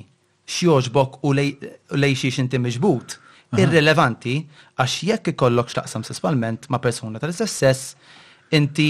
[0.49, 3.13] x'joġbok u lej xiex inti miġbut.
[3.61, 4.39] Irrelevanti
[4.81, 7.93] għax jekk ikollok x'taqsam sessualment ma' persuna tal-istess sess,
[8.57, 8.89] inti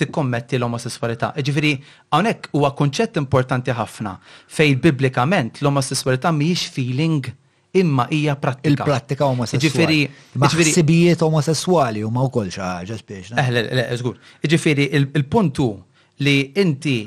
[0.00, 1.32] tikkommetti l-omosessualità.
[1.40, 1.70] Ġifiri,
[2.12, 4.14] hawnhekk huwa kunċett importanti ħafna
[4.58, 7.28] fejn biblikament l-omosessualità mhijiex feeling
[7.76, 8.68] imma hija prattika.
[8.68, 9.64] il pratika omosessuali.
[9.66, 10.00] Ġifiri,
[10.44, 10.72] ġifiri.
[10.78, 13.32] Sibijiet omosessuali u ma u kol xaħġa spiex.
[13.36, 15.66] Eħle, eh, Ġifiri, il-puntu
[16.24, 16.98] li inti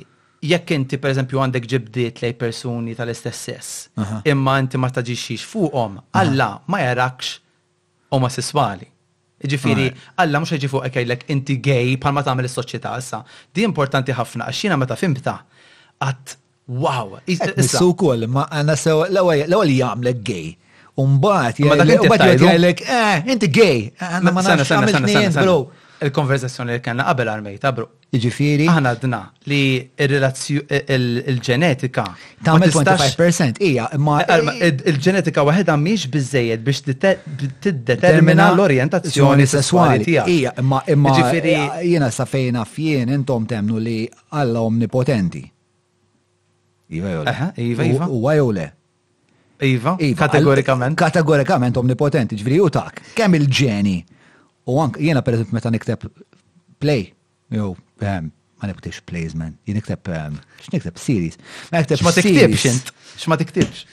[0.49, 3.89] jekk inti per eżempju għandek ġibdiet lej persuni tal-istess sess,
[4.25, 7.35] imma inti ma taġiċiċ fuqhom, Alla ma jarakx
[8.09, 8.87] omosessuali.
[9.47, 9.85] Ġifiri,
[10.19, 13.21] alla mux ħeġi fuq ekajlek inti gay palma tamel il-soċieta issa.
[13.53, 15.37] Di importanti ħafna, għaxina meta fimta,
[16.03, 16.33] għat,
[16.83, 17.19] wow.
[17.31, 20.49] Issu kol, ma għana sew, l-għol jgħamlek gay.
[20.99, 23.85] Umbat, jgħamlek, eh, inti gay.
[23.95, 25.53] Eh, ma sena, sena, sena, sena,
[26.05, 27.87] il-konverzazzjoni li kellna qabel armej tabru.
[28.09, 28.65] Jiġifieri.
[28.71, 29.17] Aħna dna
[29.51, 29.57] li
[30.01, 32.05] il-ġenetika.
[32.45, 34.13] Tagħmel 25% hija ma
[34.63, 36.79] il-ġenetika waħedha mhix bizzejed biex
[37.65, 40.23] tiddetermina l-orjentazzjoni sesswali tija.
[40.25, 40.79] Hija, imma
[41.11, 41.53] Iġifiri?
[41.91, 43.97] jiena sa fejna fien intom temnu li
[44.31, 45.39] Alla omnipotenti.
[46.93, 47.33] Iva jole.
[47.57, 48.05] Iva, iva.
[48.07, 48.67] Uwa jole.
[49.65, 50.95] Iva, iva kategorikament.
[50.99, 53.01] Kategorikament omnipotenti, ġviri u tak.
[53.17, 54.03] Kemm il-ġeni?
[54.69, 56.03] U anke jiena pereżempju meta nikteb
[56.81, 57.07] play,
[57.53, 57.73] jew
[58.05, 58.29] ehm,
[58.59, 61.37] ma niktibx plays man, jien nikteb ehm, x'nikteb series.
[61.73, 63.85] Ma nikteb ma tiktibx int, x'ma tiktibx.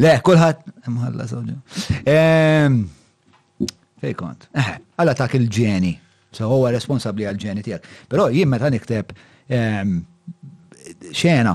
[0.00, 1.54] Le, kulħadd mħalla sawġu.
[2.08, 2.78] Ehm,
[4.00, 4.48] fej kont.
[4.58, 5.92] Eh, għalla ta' il-ġeni.
[6.34, 7.92] So huwa responsabli għal-ġeni tiegħek.
[8.10, 9.12] Però jien meta nikteb
[11.12, 11.54] xena,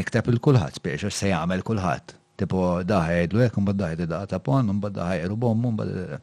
[0.00, 4.78] nikteb il-kulħadd, speċi se jagħmel kulħadd tipo daħed, l-għek, un bad daħed, daħta pon, un
[4.82, 6.20] bad daħed, u bom, un bad.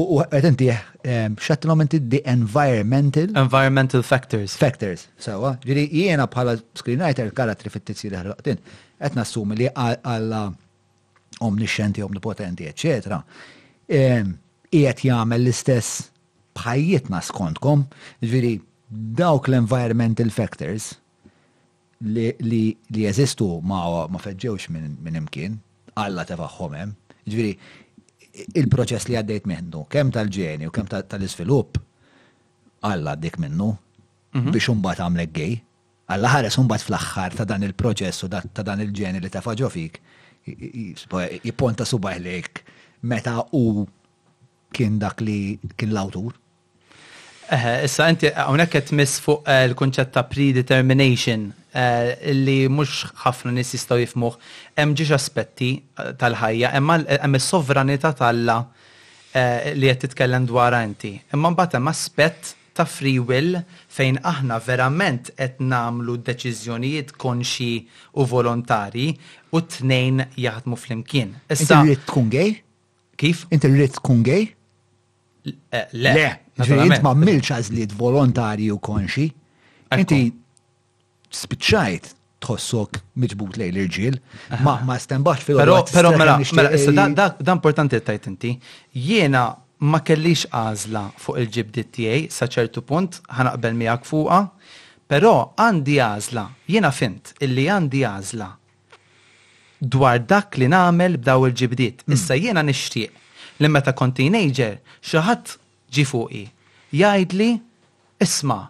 [0.00, 0.18] U
[0.50, 3.30] inti, eh, xattilom inti the environmental.
[3.40, 4.56] Environmental factors.
[4.60, 5.54] Factors, sawa.
[5.64, 8.60] Ġiri, jiena bħala screenwriter karatri fit-tizzi li ħlaqtin,
[9.08, 10.56] s nassumi li għalla uh,
[11.48, 13.22] omniscienti, omnipotenti, eccetera.
[13.90, 16.10] Ijet jgħamil l-istess
[16.60, 17.86] bħajietna skontkom,
[18.20, 18.52] ġiri,
[19.22, 20.92] dawk l-environmental factors,
[22.02, 25.58] li jeżistu ma, ma feġġewx minn imkien,
[26.00, 26.94] alla tefaħħom hemm.
[27.28, 27.50] Ġviri,
[28.56, 31.80] il-proċess li għaddejt minnu, kemm tal-ġeni u kemm tal-iżvilupp,
[32.88, 33.74] alla dik minnu
[34.32, 34.50] mhm.
[34.54, 35.58] biex umbat għamlek gej.
[36.10, 40.00] Alla ħares umbat fl-axħar ta' dan il-proċess u ta' dan il-ġeni li tefaġġo fik,
[41.46, 42.62] jiponta subaħ lejk
[43.06, 43.84] meta u
[44.74, 46.32] kien dak li kien l-awtur.
[47.50, 53.52] Issa, inti għonek għet mis fuq eh, il konċetta ta' predetermination Eh, li mhux ħafna
[53.54, 54.34] nies jistgħu jifmuh
[54.74, 61.12] hemm ġiex aspetti eh, tal-ħajja, hemm is-sovranità tal eh, li qed titkellem dwar inti.
[61.30, 63.60] Imma mbagħad hemm aspett ta' free will
[63.90, 67.70] fejn aħna verament qed nagħmlu deċiżjonijiet konxi
[68.18, 69.12] u volontari
[69.54, 71.36] u tnejn jaħdmu flimkien.
[71.54, 71.84] Issa.
[71.86, 72.48] Inti tkun gej?
[73.20, 73.46] Kif?
[73.54, 74.48] Inti rrid tkun gej?
[75.46, 75.86] Le.
[75.94, 76.28] Le.
[76.66, 79.30] Ġiet ma' milċ għażliet volontarji u konxi.
[79.90, 80.24] Inti
[81.30, 84.14] spiċċajt tħossok miġbut lej l-irġiel,
[84.64, 88.52] ma ma stembax fil Pero, pero, mela, mela, da importanti tajt inti.
[88.96, 89.42] Jiena
[89.90, 94.40] ma kellix għazla fuq il ġibdi tiegħi sa ċertu punt ħanaqbel miegħek fuqha,
[95.10, 98.48] però għandi għażla, jiena fint illi għandi għażla
[99.80, 102.02] dwar dak li nagħmel b'daw il-ġibdiet.
[102.06, 102.14] Hmm.
[102.16, 105.56] Issa jiena nixtieq li meta kont teenager xi ħadd
[105.92, 106.08] ġi
[106.90, 107.50] jgħidli
[108.24, 108.62] isma'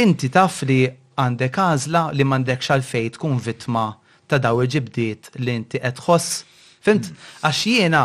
[0.00, 0.84] inti taf li
[1.20, 3.84] għandek għazla li m'għandekx x'alfej tkun vittma
[4.30, 6.42] ta' daw il-ġibdiet li inti qed tħoss.
[6.86, 8.02] Għax jiena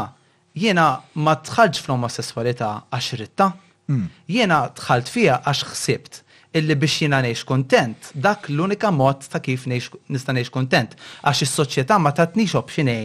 [0.57, 0.87] jiena
[1.25, 3.49] ma tħalġ fl-omosessualità għax ritta.
[3.89, 4.05] Hmm.
[4.31, 6.21] Jiena tħalt fija għax ħsibt
[6.55, 10.95] illi biex jena neħx kontent, dak l-unika mod ta' kif nista neħx kontent.
[11.23, 12.99] Għax is-soċjetà ma tatnix option A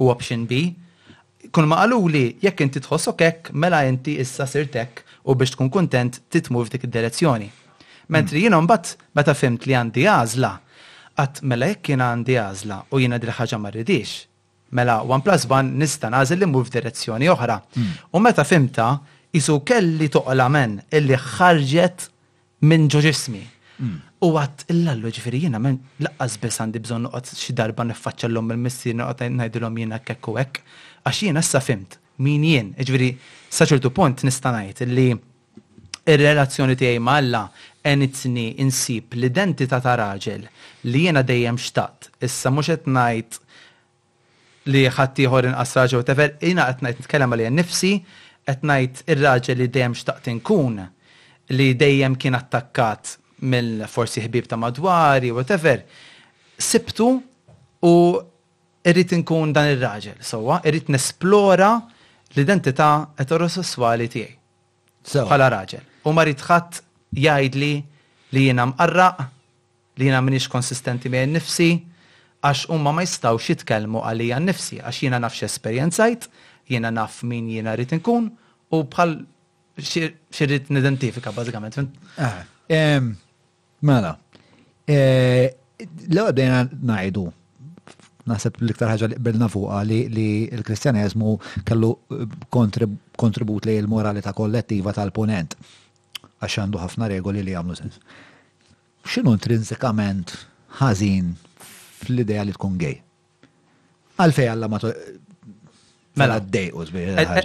[0.00, 0.64] u option B.
[1.52, 6.20] Kun ma għaluli, jekk inti tħossok hekk, mela inti issa sirtek u biex tkun kontent
[6.32, 7.48] titmur f'dik id-direzzjoni.
[8.10, 10.50] Mentri jenom bat, meta fimt li għandi għażla,
[11.18, 13.72] qatt mela jekk jiena għandi għażla u jiena dil ħaġa ma
[14.70, 17.54] Mela one plus one nista' nażel li mmur f'direzzjoni oħra.
[17.74, 17.92] Hmm.
[18.12, 19.00] U meta fimta
[19.32, 22.08] jisu kelli toqla men illi ħarġet
[22.68, 23.40] minn ġoġismi.
[23.78, 23.94] Hmm.
[24.20, 28.92] U għat illallu ġifiri jena men laqqas bis għandi bżon nuqot xi darba nifaċċallhom il-missi
[28.92, 30.60] nuqot ngħidilhom jiena kekku u hekk.
[31.04, 33.14] Għax jiena issa fimt min jien, ġifiri
[33.48, 35.08] saċertu punt nista' ngħid illi
[36.12, 37.42] ir-relazzjoni tiegħi ma' Alla
[37.88, 40.46] enitni insib l-identità ta' raġel
[40.88, 42.10] li jiena dejjem xtaqt.
[42.24, 43.38] Issa mhux qed ngħid
[44.72, 47.92] li ħaddieħor inqas u whatever, jiena qed ngħid nitkellem għalija nifsi,
[48.48, 50.80] qed ngħid ir-raġel li dejjem xtaqt inkun
[51.58, 53.16] li dejjem kien attakkat
[53.52, 55.84] mill forsi ħbib ta' madwari, whatever,
[56.58, 57.08] sibtu
[57.88, 57.94] u
[58.88, 61.72] irrit nkun dan ir-raġel, sowa, irrit nesplora
[62.34, 62.90] l-identità
[63.22, 64.36] eterosessuali tiegħi.
[65.28, 66.80] Bħala raġel u ma ritħat
[67.14, 67.72] jgħidli
[68.34, 69.22] li jiena mqarraq,
[69.98, 71.68] li jiena minix konsistenti me nifsi,
[72.44, 76.28] għax umma ma jistawx jitkellmu għalija nifsi, għax jiena nafx esperjenzajt,
[76.70, 78.28] jiena naf min jiena rrit nkun
[78.76, 79.16] u bħal
[79.80, 81.78] xirrit nidentifika bazzikament.
[82.18, 82.40] Ah,
[83.80, 84.14] mela,
[84.88, 84.96] e,
[86.08, 86.62] l għabdejna
[86.92, 87.26] najdu,
[88.28, 91.36] naħseb l-iktar ħagġa li qbilna fuqa li l-Kristjanizmu
[91.68, 91.94] kellu
[93.22, 95.56] kontribut li l-moralità kollettiva tal-ponent
[96.42, 97.98] għax għandu ħafna regoli li jagħmlu sens.
[99.08, 100.34] X'inhu intrinsikament
[100.78, 101.32] ħażin
[102.02, 102.98] fl-idea li tkun gej?
[104.22, 104.80] Għalfej għalla ma
[106.18, 107.02] Mela, mela d-dejqus bi.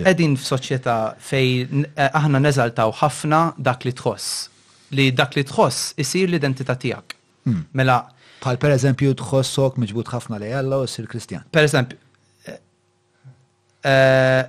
[0.09, 4.31] Edin f-soċieta fej eh, aħna neżaltaw ħafna dak li tħoss.
[4.97, 7.13] Li dak li tħoss isir l-identità tijak.
[7.45, 7.67] Hmm.
[7.77, 7.99] Mela.
[8.43, 11.45] Bħal per eżempju tħossok miġbut ħafna li għalla u sir Kristjan.
[11.53, 11.99] Per eżempju.
[12.49, 12.57] Eh,
[13.91, 14.41] eh,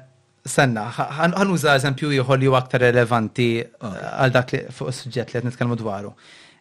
[0.45, 3.47] Senna, ħanuża eżempju ieħor li aktar relevanti
[3.81, 3.95] ah.
[4.27, 6.11] għal dak li fuq is-suġġett li qed nitkellmu dwaru.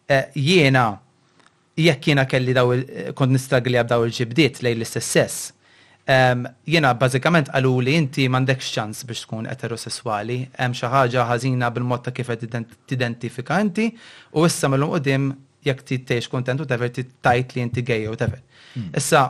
[0.08, 0.84] Eh, jiena
[1.76, 2.72] jekk jiena kelli daw
[3.18, 5.50] kont nistragli għabdaw il-ġibdiet lejn l-istess
[6.04, 12.02] Jiena bażikament qalu li inti mandek xċans biex tkun eterosessuali, hemm xi ħaġa ħażina bil-mod
[12.04, 12.50] ta' kif qed
[12.90, 13.86] tidentifika inti
[14.36, 15.30] u issa mill qudiem
[15.64, 18.42] jekk tittejx kontent u tever tajt li inti gej u tever.
[18.74, 18.90] Hmm.
[19.00, 19.22] Issa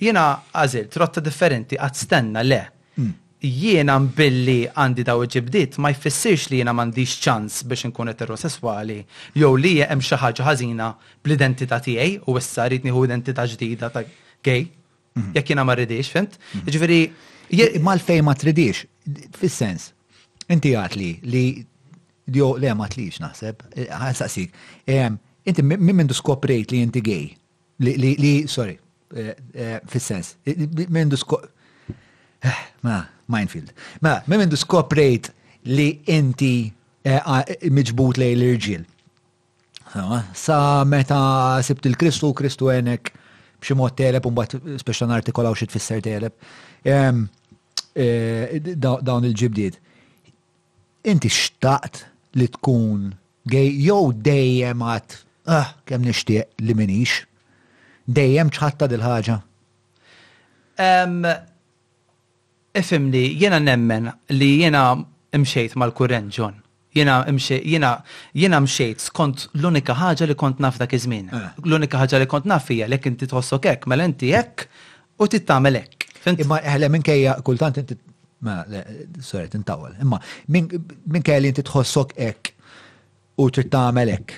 [0.00, 2.62] jiena għażilt trotta differenti għad le.
[2.96, 3.12] Hmm
[3.44, 8.98] jiena mbilli għandi daw ġibdiet ma jfissirx li jiena m'għandix ċans biex inkun eterosessuali
[9.38, 10.88] jew li hemm xi ħaġa ħażina
[11.24, 14.04] bl-identità tiegħi u issa rrid nieħu identità ġdida ta'
[14.44, 14.64] gay.
[15.14, 15.34] Mhm.
[15.36, 16.38] Jekk jiena ma rridix, fint?
[16.66, 17.02] Ġifieri
[17.84, 18.04] mal mhm.
[18.06, 18.84] fej ma tridix,
[19.38, 19.90] fis-sens.
[20.52, 21.44] Inti għatli li
[22.34, 24.52] jo le ma tlix naħseb, għasasik,
[24.88, 25.10] eh,
[25.46, 27.26] Inti minn mindu skoprejt li inti gay.
[27.84, 28.78] Li, sorry,
[29.12, 30.36] eh, eh, fis-sens.
[30.88, 31.50] Mindu skoprejt.
[32.80, 33.72] Ma, minefield.
[34.02, 35.30] Ma, me minn skoprejt
[35.70, 36.72] li inti
[37.06, 37.32] eh,
[37.72, 38.84] miġbut lej l-irġil.
[40.34, 41.20] Sa meta
[41.64, 43.12] sibt il-Kristu, Kristu enek,
[43.62, 46.34] bximot teleb, un bat speċan artikolaw xit fisser teleb.
[46.84, 47.22] Eh,
[48.80, 49.78] dawn il-ġibdiet.
[51.08, 52.02] Inti xtaqt
[52.40, 53.12] li tkun
[53.50, 55.18] gej, jow dejjem għat,
[55.52, 57.22] ah, kem nishtiq li minix,
[58.10, 59.38] dejjem ċħatta dil-ħagġa
[62.74, 64.96] li jena nemmen li jena
[65.32, 66.54] imxejt mal-kurren ġon.
[66.94, 67.24] Jena,
[67.64, 67.98] jena,
[68.38, 71.26] jena mxejt skont l-unika ħaġa li kont nafda kizmin.
[71.28, 71.50] żmien eh.
[71.64, 74.68] L-unika ħaġa li kont nafija hija lek inti tħossok hekk, mela inti hekk
[75.18, 76.06] u tittamel hekk.
[76.38, 77.96] Imma eħle minkejja kultant inti
[78.46, 78.62] ma
[79.20, 79.94] sorry tintawel.
[80.00, 80.20] Imma
[81.18, 82.52] kajja li inti tħossok hekk
[83.42, 84.34] u tittamel hekk.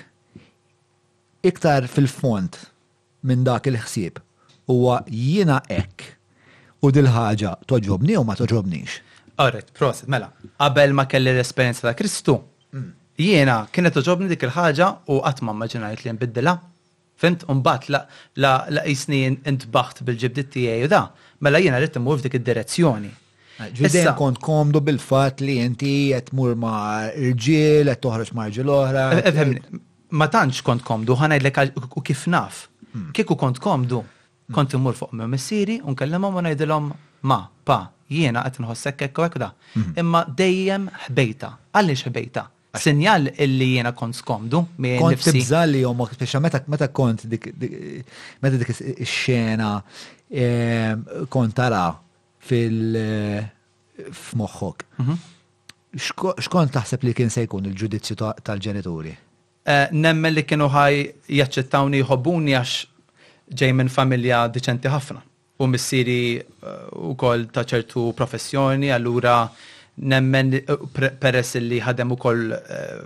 [1.45, 2.57] Iktar fil-font
[3.21, 4.17] minn dak il-ħsieb
[4.65, 6.16] huwa jiena hekk
[6.81, 8.99] u dil-ħaġa toġobni u ma toġobnix.
[9.41, 12.37] Alright, prosed, mela, qabel ma kelli l-esperienza ta' Kristu,
[13.21, 16.55] jiena kienet toġobni dik il-ħaġa u għatma maġinajt li nbiddila.
[17.17, 18.03] Fint, unbat la,
[18.43, 20.99] la, la jisni intbaħt bil-ġibdit tijaj u da,
[21.41, 23.09] mela jiena rritt t-mur f'dik id-direzzjoni.
[23.57, 29.05] Ġidden kont komdu bil-fat li inti qed mur ma' irġiel, qed toħroġ ma' irġiel oħra.
[29.15, 29.79] E-, e-,
[30.13, 32.67] ma tantx kont komdu, ħanajdlek u kif naf.
[32.93, 33.09] Hmm.
[33.17, 34.03] Kieku kont komdu,
[34.53, 36.85] Kont imur fuq me missieri u nkellimhom u ngħidilhom
[37.29, 37.37] ma,
[37.67, 39.49] pa, jiena qed nħossek hekk da.
[39.75, 39.97] Mhm.
[40.01, 41.49] Imma dejjem ħbejta.
[41.75, 42.43] Għaliex ħbejta?
[42.77, 48.67] Sinjal illi jiena kont skomdu Kont tibżalli jom, speċa meta kont meta dik
[49.03, 49.69] ix-xena
[51.35, 51.83] kont tara
[52.47, 53.41] fil eh,
[54.07, 54.85] f'moħħok.
[55.03, 55.23] Mhm.
[56.43, 58.15] Xkont taħseb li kien se jkun il-ġudizzju
[58.47, 59.15] tal-ġenituri?
[59.67, 61.03] Eh, nemmen li kienu ħaj
[61.41, 62.85] jaċċettawni jħobbuni għax
[63.55, 65.21] ġej minn familja diċenti ħafna
[65.61, 69.39] u missiri u uh, koll ta' ċertu professjoni, allura
[70.09, 72.99] nemmen uh, peress li ħadem u koll uh,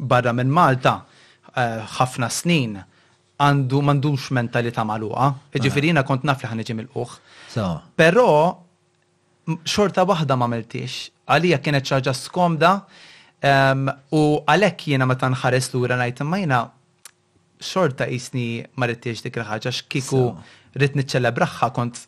[0.00, 1.02] barra minn Malta
[1.50, 2.76] ħafna snin
[3.42, 7.14] għandu mandux mentalita maluqa, ġifirina kont naf ħan ħanġi mill-uħ.
[7.98, 8.26] Pero
[9.66, 12.70] xorta waħda ma miltix, għalija kienet ċaġa skomda
[13.42, 13.82] um,
[14.14, 16.40] u għalek jiena ma tanħares l-ura najt imma
[17.60, 20.20] xorta jisni marittiex dik il-ħagġa x'kiku
[20.78, 22.00] rrit braħħa kont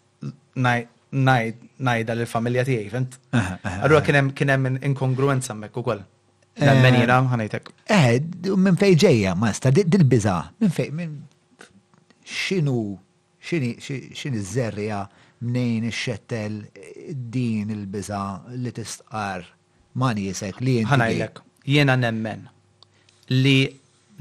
[0.60, 3.16] najda l-familja tiegħi, fint?
[3.34, 6.04] Allura kien hemm inkongruenza hemmhekk għal.
[6.84, 7.72] Menjina, għanajtek.
[7.96, 8.10] Eh,
[8.56, 11.18] minn fej ġejja, ma dil-biza, minn fej, minn
[12.22, 12.94] xinu,
[13.42, 15.04] xin iż-żerja
[15.42, 16.60] mnejn ix-xettel
[17.34, 18.22] din il-biza
[18.56, 19.44] li tistqar
[19.98, 20.90] ma' niesek li jinti.
[20.94, 21.40] Ħanajlek,
[21.74, 22.46] jena nemmen
[23.32, 23.58] li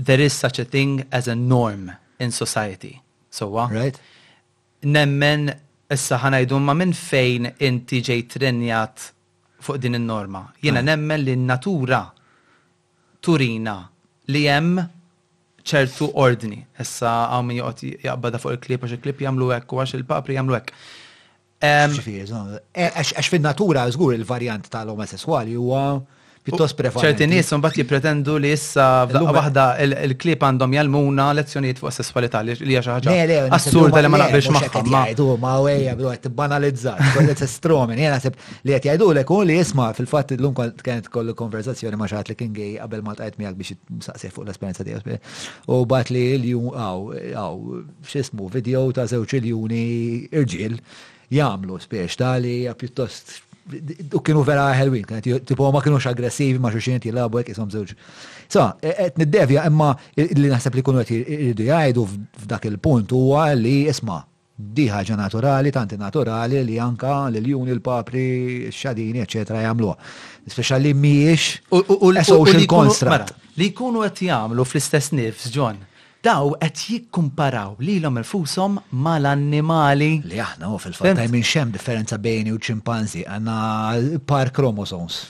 [0.08, 1.84] there is such a thing as a norm
[2.20, 2.96] in society.
[3.38, 4.00] So Uh, Right.
[4.98, 5.42] Nemmen
[5.94, 9.04] issa ħanajdu ma minn fejn inti ġej trenjat
[9.66, 10.42] fuq din il-norma.
[10.66, 12.02] Jena nemmen li natura
[13.22, 13.76] turina
[14.34, 14.72] li jem
[15.72, 16.60] ċertu ordni.
[16.80, 20.74] Issa għaw minn joqot jaqbada fuq il-klip, għax il-klip jamlu għek, għax il-papri jamlu għek.
[21.62, 25.86] E, għax fin natura, zgur il-varjant tal-omosessuali huwa
[26.46, 27.02] pjuttost prefa.
[27.04, 32.82] ċerti nies mbagħad jippretendu li issa waħda il-klip għandhom jalmuna lezzjonijiet fuq sessualità, li hija
[32.82, 33.44] xi ħaġa.
[33.58, 34.82] Assurda li ma naqbilx magħha.
[34.90, 39.40] Ma jgħidu ma wejja bidu qed tibbanalizzat, kollet estromen, jiena naħseb li qed jgħidulek u
[39.46, 43.40] li jisma' fil-fatt illum kienet kollu konverzazzjoni ma xaħat li kien gej qabel ma għajt
[43.42, 43.78] miħak biex
[44.10, 45.22] saqsej fuq l-esperjenza tiegħu.
[45.78, 47.06] U bat li l-jum għaw,
[47.36, 47.62] għaw,
[48.10, 49.86] x'ismu video ta' żewġ iljuni
[50.34, 50.82] irġiel
[51.38, 53.38] jagħmlu spiex tali pjuttost
[54.16, 57.70] u kienu vera ħelwin, kienet tipo ma kienux aggressivi ma xuxin jt jilabu għek jisom
[57.74, 57.92] zewġ.
[58.52, 62.06] So, et e, niddevja, imma li naħseb li kunu għet jridu jgħajdu
[62.46, 63.22] f'dak il-punt u
[63.62, 64.22] li isma
[64.62, 68.26] di ħaġa naturali, tanti naturali li anka l-juni, l-papri,
[68.74, 69.96] xadini, eccetera, jamluwa.
[70.48, 73.36] Speċali miex u l-social construct.
[73.62, 75.80] Li kunu għet jgħamlu fl-istess nifs, John
[76.26, 80.12] daw qed jikkumparaw lilhom infushom mal-annimali.
[80.30, 85.22] Li aħna u fil-fatt hemm minn xem differenza bejni u ċimpanzi għandna par chromosomes.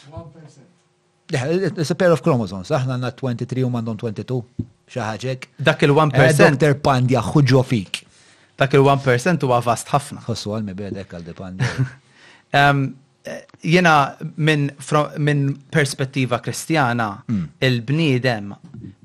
[1.32, 4.68] Eh, it's a pair of chromosomes, aħna għandna 23 u m'għandhom 22.
[4.92, 6.60] Xi Dak il-1%.
[6.60, 6.76] Dr.
[6.84, 8.02] Pandja xuġu fik.
[8.60, 10.20] Dak il-1% huwa vast ħafna.
[10.28, 12.60] Ħossu għal mi bedek għal dipandja
[13.62, 14.72] jena minn
[15.18, 17.44] min perspettiva kristjana, mm.
[17.70, 18.54] il-bniedem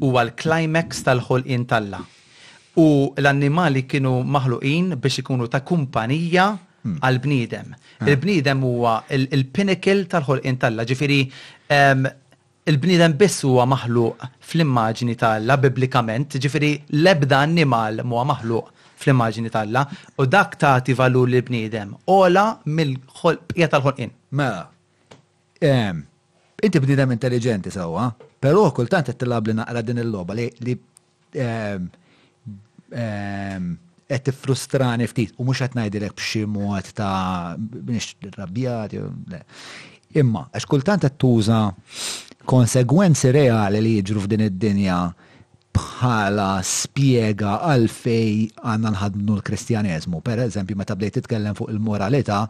[0.01, 2.01] huwa l-climax tal-ħolqin talla.
[2.81, 2.87] U
[3.17, 6.95] l-annimali kienu maħluqin biex ikunu ta' kumpanija mm.
[7.05, 7.71] għal-bniedem.
[7.75, 8.13] Mm.
[8.13, 11.21] Il-bniedem huwa il-pinnacle tal-ħolqin talla, ġifiri
[11.73, 12.09] um,
[12.69, 16.73] il-bniedem biss huwa maħluq fl-immaġni talla biblikament, ġifiri
[17.05, 18.73] lebda annimal huwa maħluq
[19.07, 19.85] fl-immaġini talla
[20.21, 24.11] u dak tagħti valur li bniedem ola mill-ħolqija tal-ħolqin.
[24.39, 24.67] Mela,
[26.61, 28.09] inti bniedem intelligenti sawa,
[28.39, 30.77] però kultant qed tilab li naqra din il-logħba li
[34.07, 38.99] qed tiffrustrani ftit u mhux qed ngħidilek b'xi mod ta' biex irrabjat
[40.17, 41.61] Imma, għax kultant qed tuża
[42.49, 45.01] konsegwenzi reali li jiġru f'din id-dinja
[45.77, 50.21] bħala spiega għalfej għanna nħadnu l-kristjaneżmu.
[50.25, 52.41] Per eżempju, meta bdejt titkellem fuq il-moralità,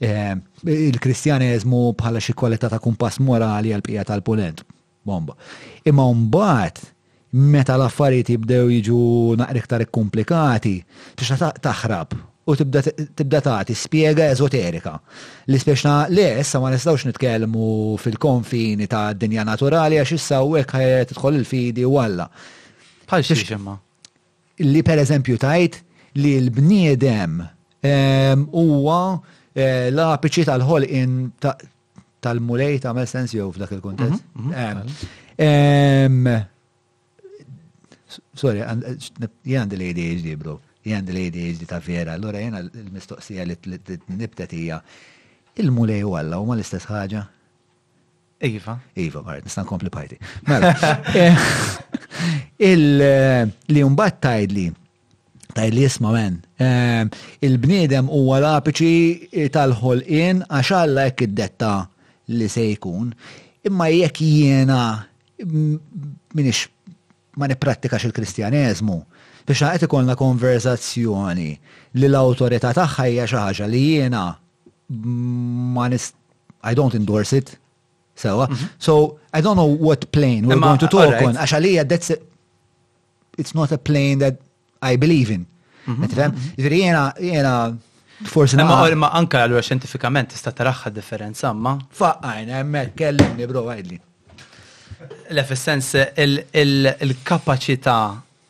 [0.00, 0.34] eh,
[0.74, 4.62] il-kristjaneżmu bħala xi kwalità ta' kumpass morali għal pija tal pulent
[5.08, 5.34] Bomba.
[5.88, 6.82] Imma mbagħad
[7.32, 8.98] meta l-affarijiet jibdew jiġu
[9.40, 10.76] naqriktar iktar komplikati,
[11.16, 12.14] tista' taħrab
[12.48, 14.94] u tibda tagħti spjega ezoterika.
[15.46, 17.66] l speċna le issa ma nistgħux nitkellmu
[18.00, 22.28] fil-konfini ta' dinja naturali għax issa u hekk tidħol il-fidi u alla.
[23.08, 23.74] Bħal xiex imma.
[24.64, 25.76] Li pereżempju tajt
[26.18, 27.36] li l-bniedem
[27.84, 29.00] ehm, huwa
[29.52, 34.24] eh, l-apiċi tal-ħolqin tal-mulej ta' mel sens jew f'dak il-kontest.
[34.32, 34.88] Mhm, mhm.
[35.36, 40.56] ehm, ehm, sorry, eh, jgħandi li jgħidi bro
[40.88, 43.56] jgħand lady adhd ta' vera, allura jena l-mistoqsija li
[44.18, 44.80] nibtet hija
[45.62, 47.24] il-mulej u għalla, u ma l-istess ħaġa?
[48.48, 48.76] Iva.
[49.02, 50.18] Iva, għarret, nistan kompli pajti.
[50.46, 50.70] Mela,
[51.18, 51.40] eh,
[52.68, 54.68] il-li eh, jumbat tajdli,
[55.58, 57.02] tajdli jisma men, eh,
[57.48, 58.46] il-bniedem u għal
[59.56, 61.72] tal ħol in, għaxalla jekk id-detta
[62.38, 63.10] li se jkun,
[63.66, 64.80] imma jekk jiena
[66.34, 66.66] minix
[67.38, 68.94] ma niprattikax il-kristjaneżmu,
[69.48, 71.50] biex naqet ikonna konverzazzjoni
[71.98, 74.22] li l autorita tagħha hija xi ħaġa li jiena
[75.76, 76.14] ma nist
[76.60, 77.56] I don't endorse it.
[78.16, 78.46] Sewa.
[78.50, 78.68] Mhm.
[78.80, 78.92] So
[79.32, 81.34] I don't know what plane we're going to talk on.
[81.36, 82.10] Għax għalija that's
[83.40, 84.36] it's not a plane that
[84.82, 85.46] I believe in.
[85.86, 86.30] Tifhem?
[86.30, 86.80] Mhm, mhm, Ġifieri
[87.32, 87.76] jena,
[88.26, 91.76] Forse ma ma anka għallura xentifikament tista' taraħħa differenza, ma?
[92.00, 94.00] Faqqajna, hemmhekk kellimni bro għajdli.
[95.38, 98.00] Le fis-sens il-kapaċità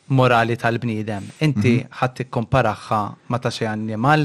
[0.09, 1.27] morali tal-bniedem.
[1.45, 1.89] Inti mhm.
[1.99, 2.99] ħadd tikkomparaħħa
[3.29, 4.21] ma ta' xi annimal,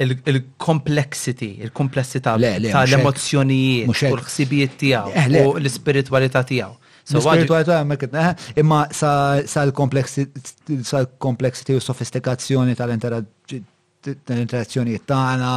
[0.00, 6.74] il-complexity, il-komplessità tal-emozzjonijiet u l-ħsibijiet tiegħu eh, u l-ispiritwalità tiegħu.
[7.06, 8.28] Spiritualità hemmhekk eh,
[8.64, 8.78] imma
[9.46, 9.68] sal
[11.18, 15.52] kompleksiti u sofistikazzjoni tal-interazzjoni tagħna,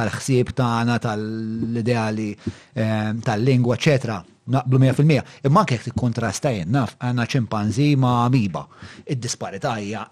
[0.00, 2.28] tal-ħsieb tagħna, tal-ideali,
[2.74, 4.18] eh, tal-lingwa, eċetera
[4.50, 5.24] naqblu 100%.
[5.46, 8.66] Imma anke t kontrasta naf għandna ċimpanzi ma' amiba.
[9.06, 10.04] id disparita hija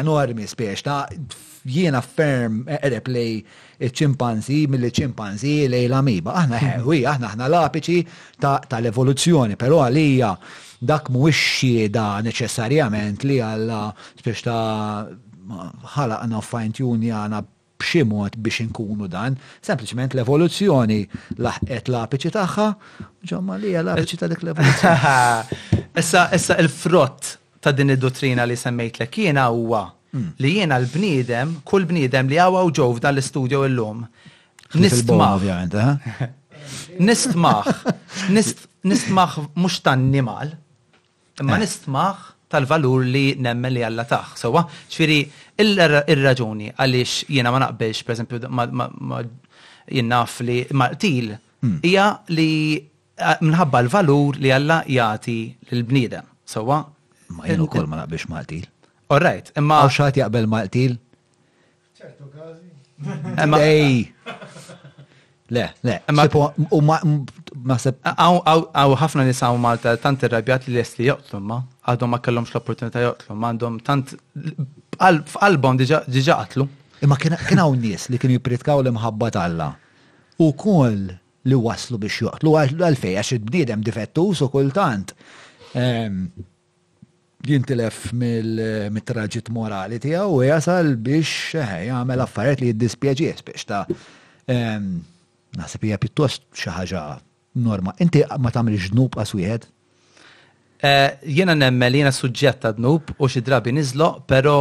[0.00, 1.02] enormi spiex ta'
[1.68, 3.40] jiena ferm ereplej
[3.80, 6.34] il-ċimpanzi mill-ċimpanzi lej l-amiba.
[6.40, 8.00] Aħna ħewi, eh, aħna aħna l'apici
[8.40, 10.34] tal-evoluzzjoni, però għalija
[10.88, 13.86] dak mhuwiex xieda neċessarjament li għalla
[14.18, 15.08] spiex ta'
[15.96, 17.08] għanna fine tune
[17.80, 19.36] b'xi mod biex inkunu dan,
[19.68, 21.00] sempliċement l-evoluzzjoni
[21.44, 22.66] laħqet l-apiċi tagħha,
[23.30, 25.94] ġomma li l-apiċi ta' dik l-evoluzzjoni.
[26.02, 27.32] Issa il-frott
[27.64, 30.28] ta' din id-dottrina li semmejtlek jiena huwa mm.
[30.42, 34.04] li jiena l-bniedem, kull bniedem li għawa u ġow dan l-istudio illum.
[34.80, 35.46] Nistmaħ.
[37.06, 37.70] Nistmaħ.
[38.90, 40.52] Nistmaħ mux tan-nimal,
[41.42, 41.62] imma eh.
[41.64, 44.30] nistmaħ tal-valur li nemmen li għalla taħ.
[44.40, 45.18] Sowa, ċfiri,
[45.60, 49.20] Il-raġuni għaliex jiena ma naqbilx, per ma
[49.90, 51.32] jinnaf li martil,
[51.62, 51.80] hmm.
[51.84, 52.50] hija li
[53.42, 55.34] minħabba l-valur li Alla jagħti
[55.70, 56.28] lill-bniedem.
[56.50, 56.80] Sewa?
[57.36, 58.64] Ma jien ukoll ma naqbilx martil.
[59.10, 59.82] All right, imma.
[59.84, 60.96] Għaw xaħat jaqbel martil?
[62.00, 62.72] ċertu każi.
[63.36, 63.60] Imma.
[65.50, 65.96] Le, le.
[66.08, 66.28] Imma.
[67.66, 67.76] ma.
[67.76, 71.56] Għaw ħafna nisaw Malta tant irrabjat li lest li joqtlu ma.
[71.90, 74.14] Għadhom ma kellhomx l-opportunità joqtlum ma għandhom tant
[75.04, 76.66] f'album diġa qatlu.
[77.02, 79.70] Imma kien hawn nies li kienu jipritkaw li imħabba talla.
[80.40, 81.08] U kol
[81.48, 85.14] li waslu biex joqtlu għalfej għax id-bniedem difettus u kultant
[85.72, 86.18] ehm,
[87.48, 94.92] jintilef mill-traġit morali tiegħu u jasal biex eh, jagħmel affarijiet li jiddispieġi biex ta' ehm,
[95.56, 97.04] naħseb hija pjuttost xi ħaġa
[97.64, 97.96] norma.
[98.04, 99.64] Inti ma tagħmel ġnub qas wieħed
[100.80, 104.54] Eh, jena nemmel, jena suġġett d dnub u xi drabi nizlo, pero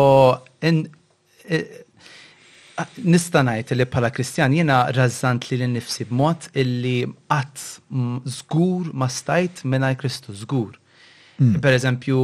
[0.59, 0.79] eh,
[3.07, 7.63] nistanajt li bħala kristjan jena razzant li l-nifsi b'mod illi għat
[8.39, 10.75] zgur ma stajt minnaj Kristu zgur.
[11.39, 11.55] Hmm.
[11.63, 12.19] Per eżempju,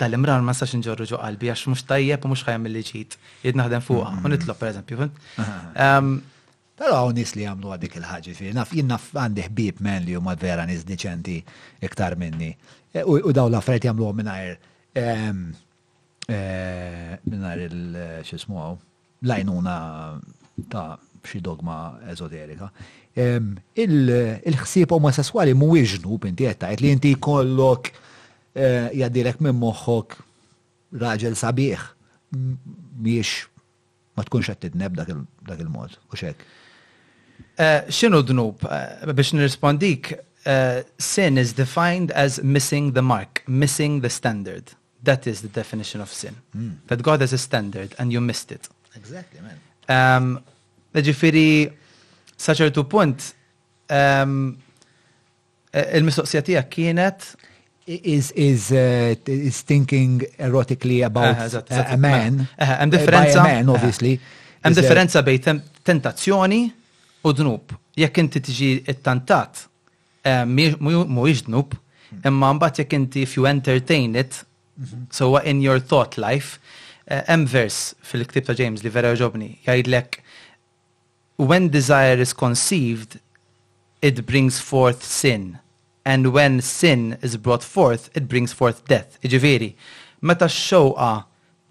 [0.00, 3.16] tal-imran ma sax nġorru ġo qalbi għax mhux tajjeb u mhux ħajam li ġid
[3.46, 4.68] jid fuqa, unitlo, u mm-hmm.
[4.72, 6.36] eżempju, pereżempju.
[6.80, 10.32] Pero għaw nis li għamlu għadik il-ħagġi fi, naf jinnaf għandi ħbib men li huma
[10.40, 11.34] vera nis diċenti
[11.88, 12.52] iktar minni.
[12.96, 14.22] E, u daw la fred jamlu għom
[16.28, 18.74] Eh, minnar il-xismu għaw,
[19.26, 19.76] lajnuna
[20.70, 22.68] ta' xi dogma ezoterika.
[23.16, 27.90] Il-ħsieb omosessuali mu iġnu, inti qed tgħid li inti jkollok
[28.54, 30.18] eh, jaddilek minn moħħok
[31.00, 31.88] raġel sabiħ
[33.02, 33.50] miex
[34.14, 35.10] ma tkunx qed tidneb dak
[35.64, 36.36] il-mod u xek.
[37.58, 40.12] Eh, x'inhu dnub biex nirrispondik
[40.96, 46.12] sin is defined as missing the mark, missing the standard that is the definition of
[46.12, 46.36] sin.
[46.56, 46.76] Mm.
[46.86, 48.68] That God has a standard and you missed it.
[48.96, 49.58] Exactly, man.
[49.88, 50.40] Um,
[50.92, 51.70] ġifiri,
[52.36, 53.30] saċertu punt,
[53.90, 54.34] um,
[55.70, 57.30] il-mistoqsija tijak kienet.
[57.90, 61.94] Is, is, uh, is thinking erotically about uh, exactly, exactly.
[61.94, 62.46] a man.
[62.56, 64.12] Uh, uh, differenza, by a man, obviously.
[64.14, 64.20] Uh,
[64.62, 65.40] Hemm differenza bej
[65.82, 66.60] tentazzjoni
[67.26, 67.72] u dnub.
[67.98, 69.64] Jekk inti tiġi it-tantat,
[70.22, 71.72] eh, mu iġ dnub,
[72.12, 72.20] hmm.
[72.30, 74.42] imma mbagħad jekk inti if you entertain it,
[74.80, 75.08] Mhm.
[75.12, 76.58] So in your thought life,
[77.06, 80.20] hemm eh, verse fil-ktib ta' James li vera ġobni jgħidlek
[81.36, 83.18] when desire is conceived,
[84.02, 85.58] it brings forth sin.
[86.04, 89.16] And when sin is brought forth, it brings forth death.
[89.24, 89.70] Iġiviri,
[90.22, 91.10] meta x-xewqa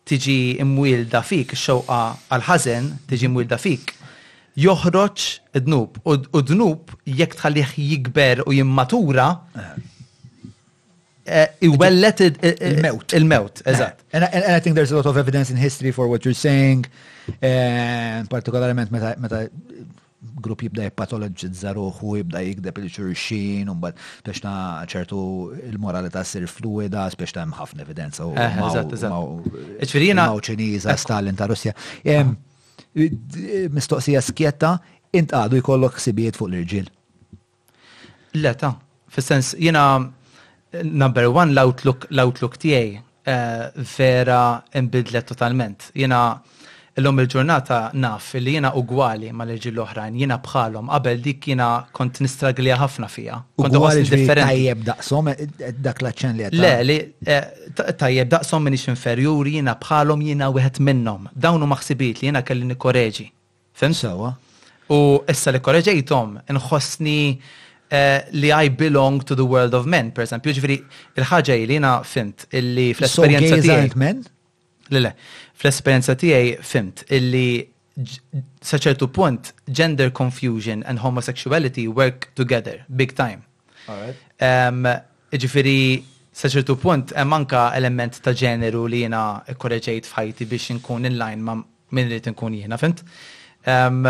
[0.09, 2.01] tiġi imwilda fik, xoqa xewqa
[2.33, 3.93] għal-ħazen tiġi imwilda fik,
[4.57, 5.27] joħroġ
[5.59, 6.01] id-dnub.
[6.05, 9.31] U d-dnub jekk tħallih jikber u jimmatura,
[11.29, 13.11] Eh, iwelleted eh, eh, il-mewt.
[13.11, 14.03] Il-mewt, eżatt.
[14.11, 16.85] And I think there's a lot of evidence in history for what you're saying,
[18.29, 19.47] partikolarment meta
[20.41, 24.53] grupp jibda jipatologizza ruħu, jibda jikdeb il ċurxin un bad speċna
[24.91, 25.19] ċertu
[25.69, 28.49] il-moralità sir fluida, biex ta' mħafna evidenza u maw
[30.49, 31.73] ċiniza, Stalin ta' Russia.
[33.77, 34.71] Mistoqsija skjetta,
[35.13, 36.87] int għadu jkollok sibijiet fuq l-irġil.
[38.43, 38.73] Le, ta'
[39.13, 39.85] fil-sens, jena
[40.73, 44.41] number one, l-outlook, l-outlook tijaj uh, eh, vera
[44.77, 45.79] imbidlet totalment.
[45.95, 46.39] Jena
[46.99, 52.19] l-lum il-ġurnata naf li jena ugwali ma l-ġil l-oħrajn, jena bħalom, qabel dik jena kont
[52.25, 53.39] nistraglija ħafna fija.
[53.61, 54.49] Kont ugwali differenti.
[54.49, 56.99] Tajjeb daqsom, eh, dak laċċen li Le, li
[57.37, 57.71] eh,
[58.03, 61.29] tajjeb daqsom minix inferjuri, jena bħalom, jena wieħed minnom.
[61.33, 63.27] Dawnu maħsibit li jena kelli nikoreġi.
[63.79, 64.33] Fem Sewa.
[64.93, 64.99] U
[65.33, 65.63] issa li
[65.97, 67.23] jitom, nħosni.
[67.91, 70.75] Eh, li I belong to the world of men, per esempio, ġifiri,
[71.17, 74.27] il-ħagġa li jina fimt, illi fl-esperienza tijaj.
[74.93, 75.11] Lele,
[75.57, 77.49] fl-esperienza tijaj fimt, illi
[78.69, 83.41] saċertu punt, gender confusion and homosexuality work together, big time.
[85.33, 85.77] Ġifiri,
[86.29, 89.23] saċertu punt, manka element ta' ġeneru li jina
[89.57, 91.57] korreġejt fħajti biex nkun in-line ma'
[91.89, 93.01] minn li nkun jina, fimt?
[93.65, 94.05] Um,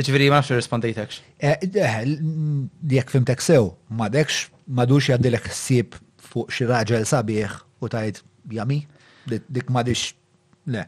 [0.00, 1.18] Ġviri, ma nafxu rispondejtekx.
[1.38, 2.04] Eh, eh,
[2.88, 5.92] Jek fimtek sew, ma dekx, ma dux jaddilek s-sib
[6.30, 8.86] fuq xi raġel sabiħ u tajt jami,
[9.26, 10.14] dik ma dix,
[10.64, 10.86] le.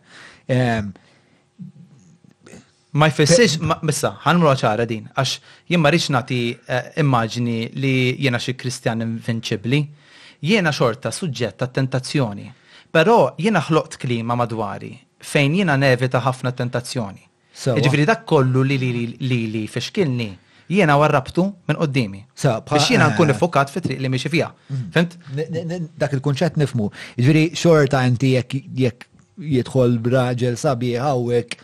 [2.95, 5.37] Ma jfessiex, missa, ħanmru ċara din, għax
[5.69, 9.83] jien ma rix nati eh, immaġni li jiena xi Kristjan invinċibli,
[10.41, 12.49] jiena xorta suġġett ta' tentazzjoni,
[12.95, 18.93] però jiena xloqt klima madwari fejn jiena nevita ħafna tentazzjoni Ġifiri dak kollu li li
[19.27, 20.31] li li fexkilni
[20.69, 22.25] jiena warrabtu minn qoddimi.
[22.69, 23.35] Biex jiena nkun eh.
[23.35, 24.49] nifokat fit triq li miexi fija.
[24.69, 24.85] Mm.
[24.91, 25.15] Fint?
[26.01, 26.89] Dak il-kunċett nifmu.
[27.21, 29.07] Ġifiri xorta inti jekk
[29.55, 31.57] jidħol braġel sabi għawek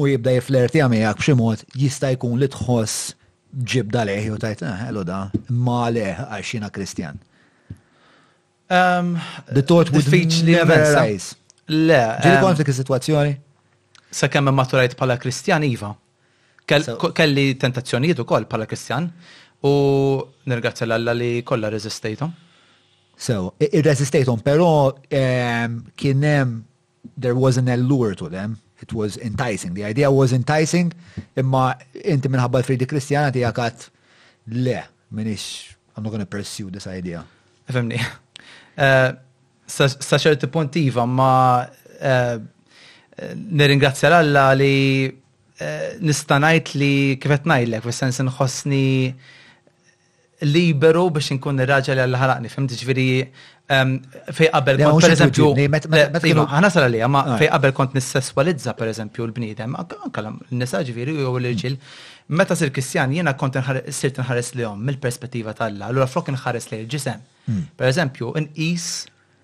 [0.00, 1.36] u jibda jiflerti għamijak b'xi
[1.84, 3.12] jista' jkun li tħoss
[3.72, 7.18] ġibda leħ u tajt, eh, elu da, ma leħ għaxina Kristjan.
[8.70, 10.06] The thought would
[10.46, 11.36] never size.
[11.70, 12.02] Le.
[12.22, 13.32] Ġili konflik is-situazzjoni?
[14.10, 15.94] sa' kemm maturajt pala kristjan iva.
[17.14, 19.08] Kelli tentazzjonijiet ukoll pala kristjan
[19.66, 19.70] u
[20.50, 22.32] nirgazzja l-alla li kollha reżistejtom.
[23.20, 24.66] So, irresistejtom, pero
[25.10, 26.62] ehm, kienem,
[27.20, 28.56] there was an allure to them.
[28.80, 29.74] It was enticing.
[29.74, 30.94] The idea was enticing,
[31.36, 33.86] imma inti minħabba l-Fridi Kristjana ti għakat
[34.56, 34.78] le,
[35.12, 37.24] minix, I'm not gonna pursue this idea.
[37.70, 38.00] Femni.
[38.80, 39.10] Eh,
[39.68, 41.66] sa ċerti puntiva, ma
[42.00, 42.38] eh,
[43.60, 44.74] nirringrazzja l-Alla li
[45.60, 46.92] eh, nistanajt li
[47.22, 48.84] kifet najlek, fis sens nħossni
[50.50, 53.96] liberu biex nkun ir-raġel li Alla ħalaqni, fimti ġviri ehm,
[54.36, 55.50] fej qabel kont per eżempju.
[55.50, 59.76] Għana iva, sara ma fej qabel kont nissessualizza per eżempju l-bnidem,
[60.16, 61.76] kallam l-nisa ġviri u l-irġil,
[62.40, 63.60] meta sir kristjan jiena kont
[64.00, 67.20] sirt nħares li mill-perspettiva tal-la, l-għura flok nħares li l-ġisem.
[67.50, 67.62] Hmm.
[67.76, 68.88] Per eżempju, nqis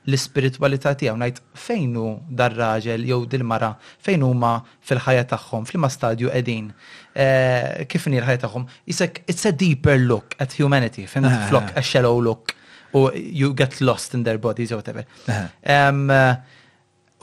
[0.06, 2.10] l-spiritualità tiegħu ngħid fejn hu
[2.40, 3.70] dar-raġel jew dil-mara
[4.06, 4.52] fejn huma
[4.86, 6.68] fil-ħajja tagħhom fil stadju qegħdin.
[7.16, 8.66] Eh, kif inhi l-ħajja tagħhom?
[8.94, 11.80] Isek it's a deeper look at humanity, fejn flok eh.
[11.80, 12.54] a shallow look
[12.94, 15.04] u you get lost in their bodies or whatever.
[15.26, 16.54] Eh.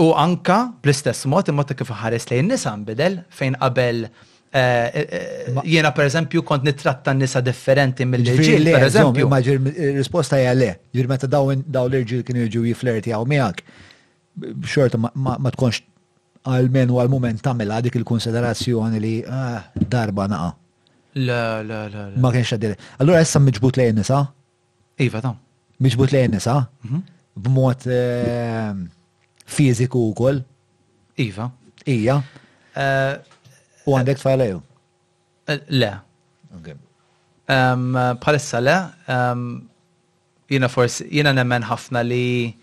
[0.04, 4.08] U anka bl-istess mod imma kif ħares lejn nisa bidel fejn qabel
[4.54, 8.68] Eh, eh, jiena per eżempju kont nitratta nisa differenti mill-ġil.
[8.76, 9.58] Per eżempju, ma ġir
[9.98, 13.64] risposta hija le, ġir meta daw l ġil kienu jiġu jiflerti għaw miegħek,
[14.70, 15.82] xorta ma tkunx
[16.46, 20.52] għal-men u għal-moment tamela dik il-konsiderazzjoni li ah, darba naqa.
[21.26, 22.06] La, la, la.
[22.22, 22.78] Ma kienx għadil.
[23.02, 24.22] Allora jessa miġbut lejn nisa?
[25.02, 25.40] Iva, tam.
[25.82, 26.60] Miġbut lejn nisa?
[26.86, 27.02] Mhm.
[27.42, 28.70] B'mod eh,
[29.50, 30.44] fiziku u koll?
[31.30, 31.50] Iva.
[31.90, 32.22] Ija.
[33.86, 34.60] U għandek tfajleju?
[35.52, 35.94] Eh, le.
[38.24, 38.76] Palissa le,
[40.52, 42.54] jina forsi, jina nemmen ħafna li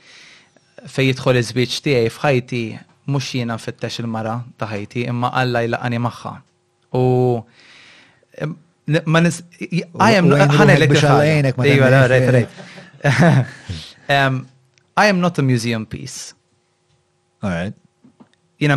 [0.89, 2.61] fej jidħol iż-żwieġ tiegħi f'ħajti
[3.13, 6.33] mux jina nfittex il-mara ta' ħajti imma Alla jlaqani magħha.
[6.97, 7.03] U
[9.05, 12.47] ma nis għajem ħana biex iva,
[15.01, 16.35] I am not a museum piece.
[17.43, 17.75] All right.
[18.61, 18.77] Jina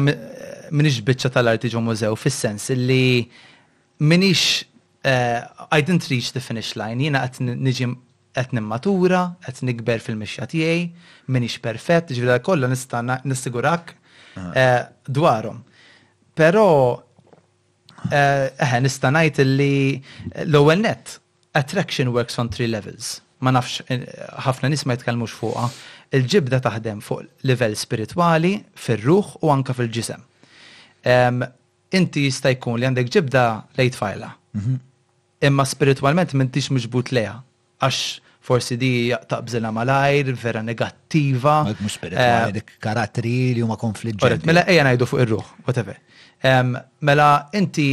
[0.73, 3.21] minix bitċa tal-arti ġo mużew fis-sens li
[4.01, 4.63] minix
[5.05, 7.91] uh, I didn't reach the finish line, jina għat niġi
[8.33, 10.87] għat nimmatura, għat nikber fil-mixja tijaj,
[11.29, 13.97] minix perfett, ġvida kolla nistigurak uh,
[14.35, 14.47] ah.
[14.57, 15.59] eh, dwarom.
[16.33, 16.63] Pero,
[18.09, 19.69] eh, eħe, uh, nistanajt li
[20.47, 21.19] l ewwel net,
[21.53, 23.19] attraction works on three levels.
[23.45, 23.83] Ma nafx,
[24.47, 25.69] ħafna nis ma jitkalmux fuqa,
[26.17, 30.25] il-ġibda taħdem fuq level spirituali, fil-ruħ u anka fil-ġisem
[31.05, 33.45] inti jista' jkun li għandek ġibda
[33.77, 34.31] lejt fajla.
[34.53, 34.75] Mhm.
[35.43, 37.35] Imma spiritualment m'intix miġbut leja,
[37.81, 41.61] għax forsi di taqbżilna malajr, vera negattiva.
[41.79, 44.45] Mux spirituali, dik karatri li huma konfliġġenti.
[44.47, 45.97] Mela ejja ngħidu fuq ir-ruħ, whatever.
[47.01, 47.89] Mela inti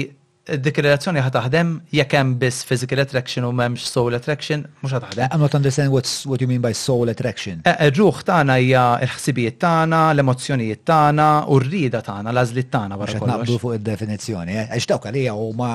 [0.59, 5.29] dik il-relazzjoni ħataħdem jekk hemm biss physical attraction u m'hemmx soul attraction, mhux taħdem.
[5.31, 7.61] I'm not understand what's what you mean by soul attraction.
[7.67, 13.21] Ir-ruħ eh, eh, tagħna hija l-ħsibijiet tagħna, l-emozzjonijiet tagħna u r-rieda tagħna, l-għażliet tagħna barra
[13.23, 13.37] kollox.
[13.37, 14.69] Naqbdu fuq id-definizzjoni, eh?
[14.79, 15.71] għax dawk għalija huma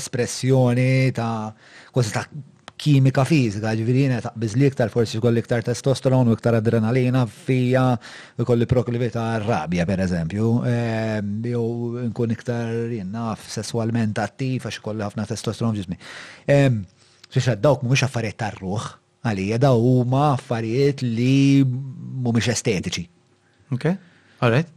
[0.00, 0.88] espressjoni
[1.18, 1.32] ta'
[1.96, 2.26] kważi ta'
[2.78, 7.84] kimika fizika, ġviri jena taqbiz li iktar forsi kolli iktar testosteron u iktar adrenalina fija
[8.38, 15.04] u kolli proklivita rabja per eżempju, ehm, Jow nkun iktar jenna sessualment attiv għax kolli
[15.06, 15.96] ħafna testosteron ġismi.
[16.46, 16.82] Ehm,
[17.32, 18.86] xiex dawk mux affarijiet tar-ruħ,
[19.24, 23.08] għalija daw huma affarijiet li mumiex estetiċi.
[23.72, 23.86] Ok,
[24.40, 24.68] all right.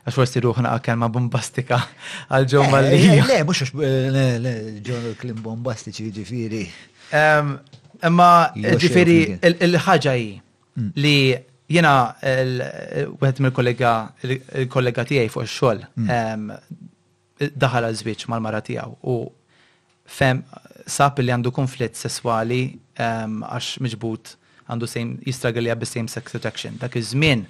[0.05, 1.78] Għax forsi ruħna għakken ma bombastika
[2.32, 3.20] għal-ġo eh, mal-li.
[3.31, 6.64] Le, mux għax ġo klim bombastiċi ġifiri.
[7.16, 8.31] Emma,
[8.85, 9.18] ġifiri,
[9.52, 10.94] il-ħagġa mm.
[11.05, 11.16] li
[11.70, 13.94] jena għed mill-kollega,
[14.28, 16.64] il-kollega tijaj fuq xol mm.
[17.56, 19.18] daħal għal-zbiċ mal-mara tijaw u
[20.10, 20.43] fem
[20.86, 22.61] sab li għandu konflitt sesswali
[22.97, 24.35] għax um, miġbut
[24.70, 24.89] għandu
[25.27, 26.77] jistragħal jgħab bi same sex attraction.
[26.78, 27.44] Dak iż-żmien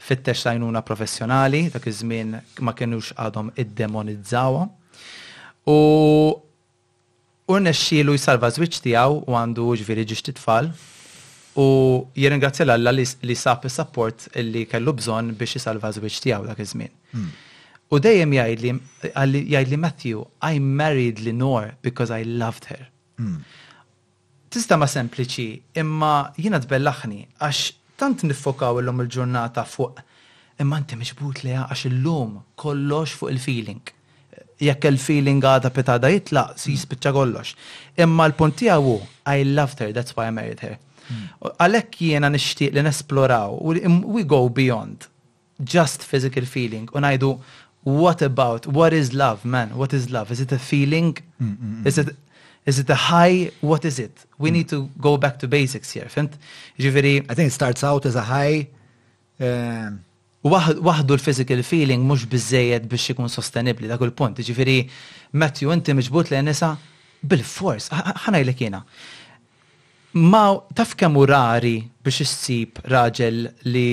[0.00, 4.66] fittex tajnuna professjonali, dak iż-żmien ma kienux għadhom id-demonizzawa.
[5.68, 6.40] U
[7.70, 10.70] xilu jsalva zwiċ tiegħu u għandu ġviri ġiex tfal
[11.60, 11.68] u
[12.18, 16.94] jirringrazzja l li sab is-support li kellu bżonn biex jisalva zwiċ tiegħu dak iż-żmien.
[17.12, 17.30] Hmm.
[17.92, 22.86] U dejjem jgħid li Matthew, I married Lenore because I loved her.
[23.18, 23.42] Hmm.
[24.50, 25.48] Tista ma sempliċi,
[25.82, 30.00] imma jiena tbellaħni għax tant nifokaw l-lum il-ġurnata fuq
[30.62, 33.92] imma inti miġbut li għax illum lum kollox fuq il-feeling.
[34.64, 36.78] Jekk il-feeling għada petada jitlaq, si hmm.
[36.78, 37.52] jispicċa kollox.
[38.00, 38.96] Imma l-punti għawu,
[39.28, 40.78] I loved her, that's why I married her.
[41.10, 41.26] Hmm.
[41.60, 43.58] Għalek jiena nishtiq li nesploraw,
[44.08, 45.10] we go beyond
[45.62, 47.02] just physical feeling, u
[47.84, 49.76] what about, what is love, man?
[49.76, 50.30] What is love?
[50.32, 51.16] Is it a feeling?
[51.42, 51.86] Mm -mm.
[51.88, 52.08] Is it
[52.70, 53.38] Is it a high?
[53.70, 54.14] What is it?
[54.42, 54.54] We mm.
[54.56, 56.08] need to go back to basics here.
[56.14, 56.32] Fimt?
[56.84, 57.14] Ġifiri.
[57.30, 58.58] I think it starts out as a high.
[59.44, 59.88] um eh,
[60.88, 64.34] Waħdu l-physical feeling mux bizzejed biex ikun sostenibli dak il-punt.
[64.48, 64.78] Ġifiri,
[65.40, 66.70] Matthew, inti miġbut li nisa
[67.28, 67.84] bil-fors.
[68.24, 68.80] ħana jlek jena.
[70.32, 70.44] Ma
[70.76, 73.36] taf kemm rari biex issib raġel
[73.72, 73.90] li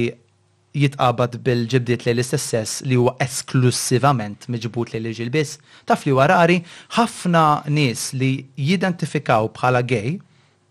[0.75, 5.57] jitqabad bil-ġibdiet li l-istess li huwa esklusivament miġbut li l-ġil biss.
[5.87, 6.59] Taf li warari
[6.95, 7.41] ħafna
[7.71, 10.13] nies li jidentifikaw bħala gay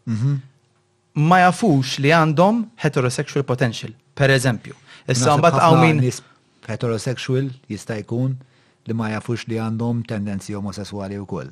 [0.09, 0.39] mhm.
[1.21, 4.75] ma jafux li għandhom heterosexual potential, per eżempju.
[5.11, 6.03] Issa mbagħad għawmin.
[6.71, 8.37] heterosexual jista' jkun
[8.87, 11.51] li ma jafux li għandhom tendenzi omosessuali wkoll.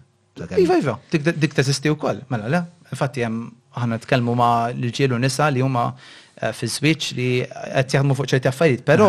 [0.56, 0.94] Iva, iva,
[1.42, 2.60] dik teżisti wkoll, mela le,
[2.94, 3.48] infatti hemm
[3.78, 5.90] aħna tkellmu ma' l-ġielu nisa li huma
[6.40, 9.08] Eh, fi switch li qed jaħdmu fuq ċerti affarijiet, pero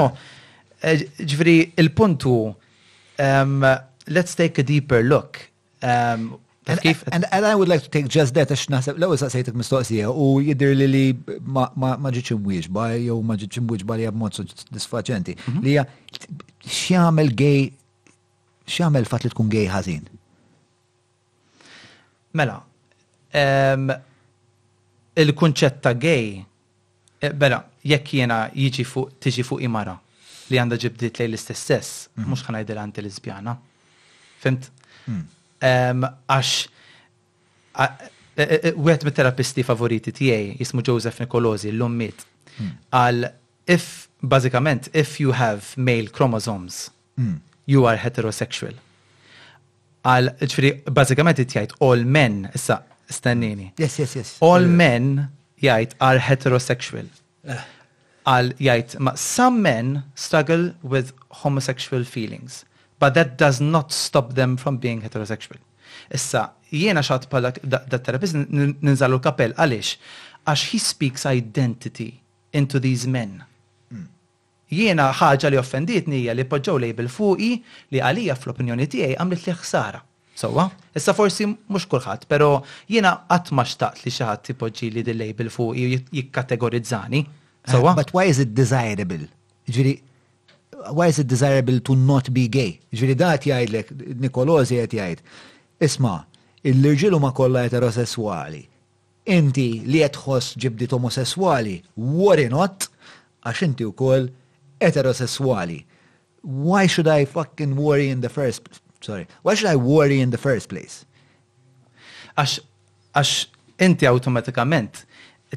[0.82, 2.32] eh, ġifri il-puntu
[3.22, 3.68] ehm,
[4.16, 5.38] let's take a deeper look.
[5.86, 6.82] Um, and,
[7.12, 10.32] and, and I would like to take just that, għax naħseb, l s-sajtek mistoqsija u
[10.42, 11.04] jidir li li
[11.46, 15.64] maġiċim wieġ, ba jew maġiċim wieġ, imwieġba li għabmod disfaċenti, mhm.
[15.68, 15.86] Li hija
[16.66, 17.68] x'jagħmel gej,
[18.74, 20.10] x'jagħmel fat li tkun gej ħażin.
[22.42, 22.58] Mela,
[23.46, 23.90] ehm,
[25.14, 26.40] il kunċetta ta' gej
[27.20, 29.98] Eh, Bela, jekk jiena jiġi fuq, tiġi fuq imara
[30.50, 31.90] li għanda ġibdiet lej l-istess sess,
[32.26, 32.46] mux mhm.
[32.48, 33.54] ħana jidil għanti l-izbjana.
[34.42, 34.70] Fimt?
[35.06, 35.26] Mhm.
[36.32, 42.24] Għax, u għet e, e, e, terapisti favoriti tijaj, jismu Joseph Nicolosi, l-ummit,
[42.58, 42.72] mhm.
[42.98, 43.28] għal
[43.76, 46.88] if, bazikament, if you have male chromosomes,
[47.70, 48.74] you are heterosexual.
[50.02, 53.76] Għal, ġifri, bazikament it all men, issa, stannini.
[53.78, 54.34] Yes, yes, yes.
[54.42, 55.28] All men
[55.62, 57.08] jajt are heterosexual.
[57.48, 57.60] Eh.
[58.30, 61.14] Għal jajt, ma some men struggle with
[61.44, 62.64] homosexual feelings,
[63.00, 65.60] but that does not stop them from being heterosexual.
[66.14, 69.96] Issa, jiena xat pala da terapist ninżalu kapel, għalix,
[70.46, 72.12] għax he speaks identity
[72.54, 73.42] into these men.
[73.90, 74.06] Hmm.
[74.70, 77.54] Jiena ħaġa li offendietni hija li poġġew label fuqi
[77.94, 80.04] li għalija fl-opinjoni tiegħi għamlet li ħsara.
[80.40, 82.48] Sowa, issa forsi mhux kulħadd, però
[82.88, 87.20] jiena qatt ma xtaqt li xi ħadd tipoġġi li dil-label fuq jikkategorizzani.
[87.68, 87.92] Sowa.
[87.92, 89.26] Eh, but why is it desirable?
[89.68, 89.98] Ġiri,
[90.96, 92.78] why is it desirable to not be gay?
[92.96, 93.92] Ġiri dat jgħidlek,
[94.24, 95.26] Nikolosi qed jgħid.
[95.90, 96.14] Isma,
[96.72, 98.64] il-irġiel huma kollha eterosessuali.
[99.36, 102.88] Inti li qed tħoss ġibdiet omosessuali, worry not,
[103.44, 104.32] għax inti wkoll
[104.80, 105.82] eterosessuali.
[106.48, 108.86] Why should I fucking worry in the first place?
[109.02, 109.28] Sorry.
[109.44, 111.06] Why should I worry in the first place?
[112.40, 112.56] Għax,
[113.20, 113.32] għax,
[113.84, 115.02] inti automatikament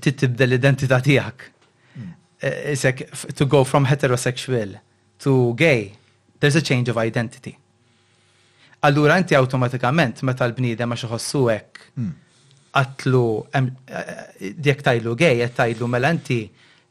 [0.02, 1.48] tibda l-identità tijak.
[1.94, 2.12] Hmm.
[2.40, 3.02] Eh, Isek,
[3.38, 4.78] to go from heterosexual
[5.24, 5.92] to gay,
[6.40, 7.56] there's a change of identity.
[8.82, 11.82] Allura inti automatikament meta l-bnidem għax xaħossu hekk
[12.72, 13.84] qatlu hmm.
[13.86, 16.40] eh, eh, jekk tajlu gay jekk tajlu mela inti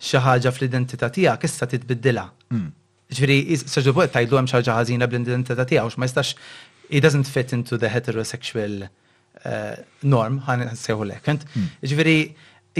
[0.02, 2.28] xi ħaġa fl-identità tiegħek issa titbiddila.
[2.52, 2.70] Hmm.
[3.12, 6.32] Ġviri, s-sġu bħed tajdu għem xaġa ħazina bl-identità tiegħu, ma jistax,
[6.88, 9.50] it doesn't fit into the heterosexual uh,
[10.08, 11.44] norm, ħan seħu lekent.
[11.52, 11.68] Hmm.
[11.92, 12.16] Ġviri,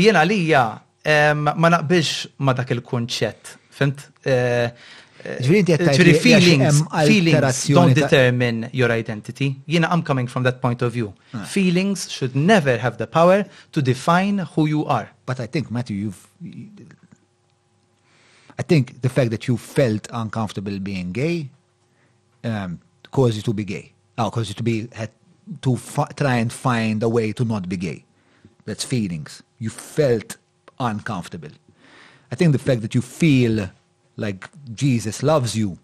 [0.06, 0.64] jena għalija
[1.04, 4.08] eh, ma naqbilx ma dak il-kunċett, fimt?
[4.24, 9.52] Eh, Ġviri, feelings, feelings don't determine your identity.
[9.70, 11.12] Jena, I'm coming from that point of view.
[11.36, 11.44] Ah.
[11.44, 13.44] Feelings should never have the power
[13.74, 15.12] to define who you are.
[15.28, 16.10] But I think, Matthew,
[16.42, 16.81] you've
[18.62, 21.50] I think the fact that you felt uncomfortable being gay
[22.44, 22.80] um,
[23.10, 23.92] caused you to be gay.
[24.20, 25.10] Oh, caused you to be had
[25.64, 25.80] to
[26.16, 28.06] try and find a way to not be gay.
[28.66, 29.42] That's feelings.
[29.58, 30.38] You felt
[30.80, 31.50] uncomfortable.
[32.32, 33.72] I think the fact that you feel
[34.16, 34.42] like
[34.76, 35.80] Jesus loves you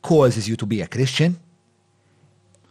[0.00, 1.40] causes you to be a Christian.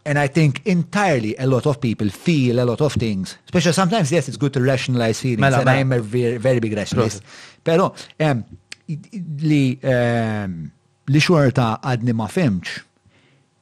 [0.06, 3.36] And I think entirely a lot of people feel a lot of things.
[3.46, 5.40] Especially sometimes, yes, it's good to rationalize feelings.
[5.40, 7.22] Mela, and I am a very, very big rationalist.
[7.64, 7.80] But
[8.20, 8.44] um,
[9.42, 10.66] li ehm,
[11.10, 12.74] li xorta għadni ma femċ,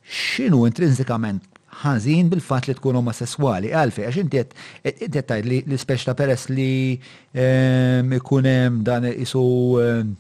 [0.02, 1.46] xinu intrinsikament
[1.82, 4.42] ħażin bil-fat li tkun omosessuali, għalfi, għax inti
[4.84, 9.44] qed tgħid li l-ispeċta peress li ehm, ikun hemm dan isu
[9.82, 10.12] ehm,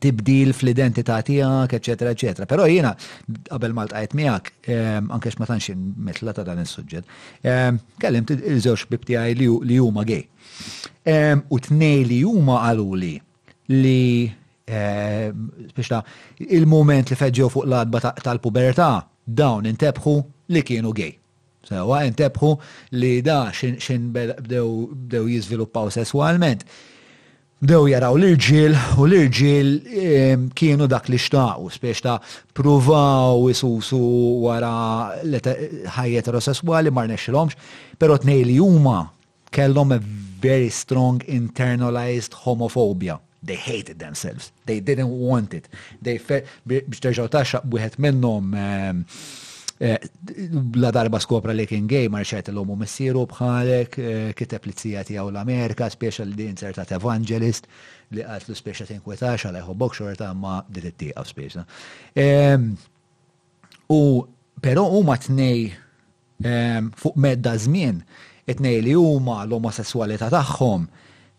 [0.00, 2.46] tibdil fl-identità tiegħek, eċetera, eċetera.
[2.48, 2.92] Però jiena
[3.50, 4.52] qabel ma ltqajt miegħek,
[5.10, 7.16] anke ma tantx metla ta' dan is-suġġett,
[8.00, 10.22] kellimt il-żewġ bib li huma gej.
[11.50, 13.16] U t t-nej li huma għaluli
[13.72, 14.30] li
[14.66, 15.30] eh,
[16.58, 18.90] il-moment li feġġew fuq l-adba tal-pubertà
[19.30, 20.14] dawn intebħu
[20.50, 21.14] li kienu gej.
[21.70, 22.50] Sewa intebħu
[22.98, 26.64] li da xin bdew jizviluppaw sessualment.
[27.60, 29.70] Bdew jaraw l-irġil u l-irġil
[30.56, 32.18] kienu dak li xtaqu, spiex ta'
[32.56, 33.98] provaw isusu
[34.46, 34.72] wara
[35.20, 37.54] ħajja eterosessuali mar nexxilhomx,
[38.00, 39.04] pero t li huma
[39.52, 40.00] kellhom a
[40.40, 44.52] very strong internalized homophobia They hated themselves.
[44.66, 45.66] They didn't want it.
[46.04, 46.16] They
[46.66, 49.00] biex terġaw taxxa wieħed minnhom ehm,
[49.88, 49.96] eh,
[50.76, 55.32] la darba skopra li kien gay marxet l-omu missieru bħalek, eh, kiteb li tzija tijaw
[55.32, 57.70] l-Amerika, special li insertat evangelist
[58.16, 61.64] li għatlu speċa tinkwetax għal bok xorta ma dit it-tiqaw speċa.
[62.20, 62.74] Ehm,
[63.88, 64.00] u
[64.60, 65.70] pero huma tnej
[66.44, 68.04] ehm, fuq medda żmien,
[68.52, 70.90] it-nej li huma l-omosessualità tagħhom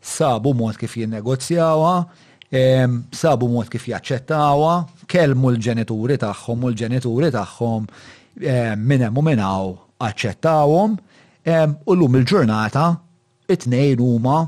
[0.02, 1.92] sabu mod kif jinnegozjawa,
[3.14, 4.74] sabu mod kif jaċċettawa,
[5.12, 7.86] kelmu l-ġenituri tagħhom u l-ġenituri tagħhom
[8.78, 10.96] minn hemm u minn hawn aċċettawhom
[11.86, 12.86] u llum il-ġurnata
[13.52, 14.40] it-tnejn huma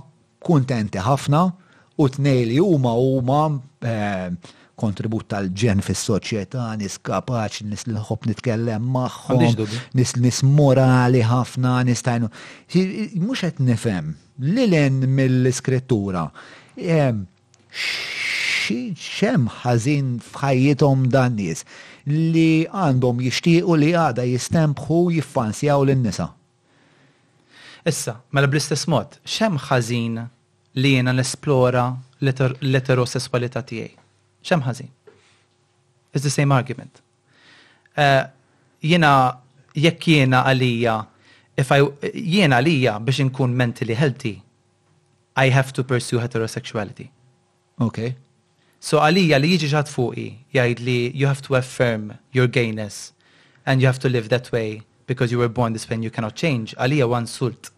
[0.43, 1.41] kuntenti ħafna
[1.99, 3.41] u t-tnejn li huma huma
[4.83, 9.45] kontribut tal-ġen fis-soċjetà, nis kapaċ, nis l ħob nitkellem magħhom,
[9.97, 12.27] nis nis morali ħafna, nis tajnu.
[13.21, 14.09] Mhux qed nifhem
[14.55, 16.25] lilen mill-iskrittura.
[16.75, 21.63] Xem ħażin f'ħajjithom dan nies
[22.09, 26.27] li għandhom jixtiequ li għada jistempħu jiffansjaw lin-nisa.
[27.87, 30.21] Issa, mela bl-istess mod, xem ħażin
[30.79, 31.87] li jena l-esplora
[32.23, 34.02] l-eterosessualità tiegħi
[34.43, 34.61] xem
[36.13, 37.01] It's the same argument.
[37.97, 38.25] Uh,
[38.81, 39.37] jena
[39.75, 40.95] jekk jena għalija
[41.63, 41.79] if I
[42.47, 44.41] għalija biex nkun mentally healthy
[45.37, 47.09] I have to pursue heterosexuality.
[47.79, 48.15] Okay.
[48.79, 53.13] So għalija li jiġi ġat fuqi jgħid li you have to affirm your gayness
[53.65, 56.11] and you have to live that way because you were born this way and you
[56.11, 56.75] cannot change.
[56.77, 57.71] Għalija wan sult.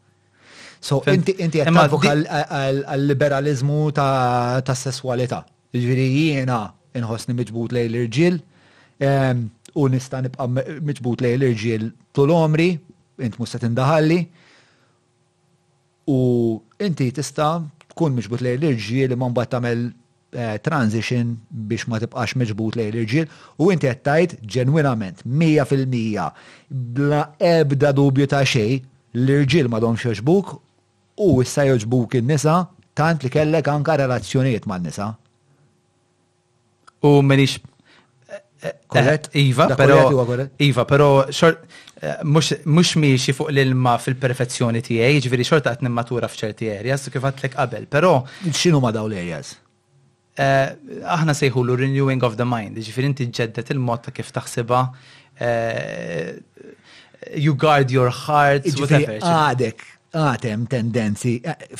[0.81, 5.45] So inti inti għal liberalizmu ta' sessualita.
[5.76, 6.57] Ġviri jiena
[6.95, 8.35] inħossni miġbut lej l-irġil
[9.84, 10.47] u nista nibqa
[10.88, 12.68] miġbut lej l-irġil tul omri,
[13.19, 14.19] int musta tindaħalli
[16.15, 16.19] u
[16.88, 17.49] inti tista
[17.91, 23.27] tkun miġbut lej l-irġil imman bat tamel eh, transition biex ma tibqax miġbut lej l-irġil
[23.60, 28.77] u inti għattajt ġenwinament, 100% bla ebda dubju ta' xej
[29.18, 30.56] l-irġil ma domx joġbuk
[31.19, 32.61] u issa joġbuk il-nisa
[32.95, 35.11] tant li kellek anka relazzjoniet ma' nisa
[37.07, 37.53] u menix
[38.88, 39.95] Korret, eh, eh, eh, Iva, pero
[40.34, 41.07] Iva, iva pero
[42.76, 47.86] mux miexi fuq l-ilma fil-perfezzjoni tiegħi, ġifieri xorta qed matura f'ċerti areas kif għadlek qabel,
[47.95, 48.14] però
[48.48, 49.52] x'inhu ma daw l-areas?
[51.15, 54.82] Aħna l renewing of the mind, ġifieri inti ġeddet il-mod ta' kif taħsiba,
[57.45, 59.30] you guard your heart, jiġifieri whatever.
[59.36, 61.36] Għadek, għatem tendenzi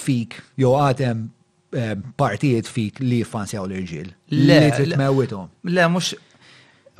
[0.06, 1.30] fik, jo għatem
[1.76, 4.14] Eh, partijiet fik li jiffansjaw l-irġil.
[4.48, 5.50] Le, tritmewitom.
[5.76, 6.14] Le, mux,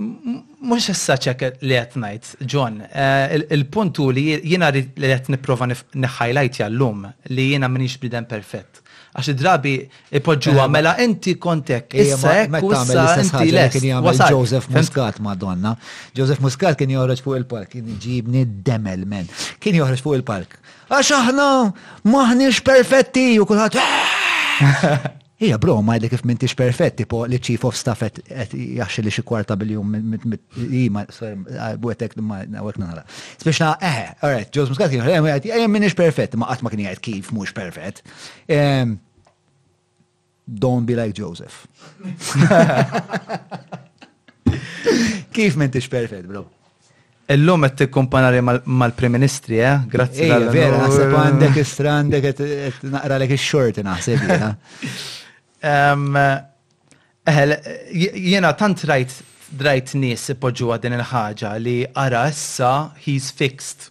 [0.02, 6.60] mux issa ċek li għet najt, John, eh, il-puntu li jina li għet niprofa nħajlajt
[6.66, 8.82] jallum li jina minix bidem perfett.
[9.16, 9.74] Għax drabi
[10.20, 11.88] ipoġġuwa eh, mela inti kontek.
[12.04, 13.78] Issa ekku issa inti les.
[14.04, 15.78] Wasal Joseph Muscat madonna.
[16.18, 19.32] Joseph Muscat kien joħroġ fuq il-park, kien ġibni demel men.
[19.64, 20.60] Kien joħroġ fuq il-park.
[20.92, 21.50] Għax aħna
[22.04, 23.80] maħniex perfetti u kulħadd
[25.46, 28.20] Ija broma li kif mintix perfetti tipo li chief of staff et
[28.78, 29.84] jaxxi li xi kwarta bil-jum
[30.96, 33.04] ma għetek ma għek nara.
[33.42, 36.86] Spiexna, eħe, eh, alright, ġoż muskat kif, eħe, eh, minnix perfett, ma għatma eh, kien
[36.88, 37.98] jgħid kif mux perfett.
[40.48, 41.66] Don't be like Joseph.
[45.36, 46.44] Kif mintix perfett, bro?
[47.28, 48.40] Illum qed tikkumpanari
[48.70, 49.80] mal-Prim Ministri, eh?
[49.90, 54.28] Grazzi għal vera, naħseb għandek istra għandek qed naqra lek ix-xorti naħseb
[57.26, 57.56] Eħel,
[57.98, 59.16] jiena tant rajt
[59.58, 62.70] drajt nies ipoġġu din il-ħaġa li ara issa
[63.08, 63.88] he's fixed.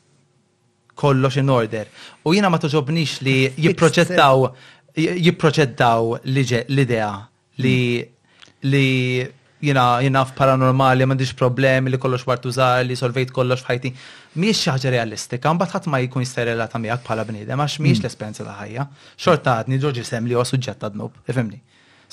[0.94, 1.88] Kollox in order.
[2.22, 4.46] U jiena ma toġobnix li jipproġettaw
[5.18, 7.10] jipproġettaw l-idea
[7.64, 7.78] li
[8.70, 8.86] li
[9.64, 13.92] jina jinaf paranormali, m'għandix problemi li kollox wartu zaħ, li solvejt kollox f'ħajti.
[14.42, 16.24] Miex xi ħaġa realistika, mbagħad ħadd ma jkun
[16.74, 18.02] ta' miegħek bħala bniedem għax mhix mm.
[18.02, 18.82] l esperienza ta' ħajja.
[19.24, 21.60] Xorta għadni Ġorġi sem li huwa suġġett ta' dnub, ifimni.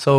[0.02, 0.16] So,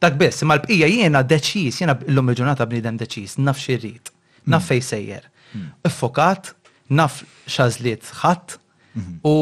[0.00, 4.54] dak biss, imma l-bqija jiena deċis, jiena l-lum il-ġurnata bniedem deċis, naf xirrit, mm.
[4.54, 5.26] naf fej sejjer.
[5.56, 5.68] Mm.
[5.90, 6.52] Iffokat,
[6.96, 7.18] naf
[7.48, 8.54] xażliet ħadd
[8.94, 9.20] mm-hmm.
[9.24, 9.36] u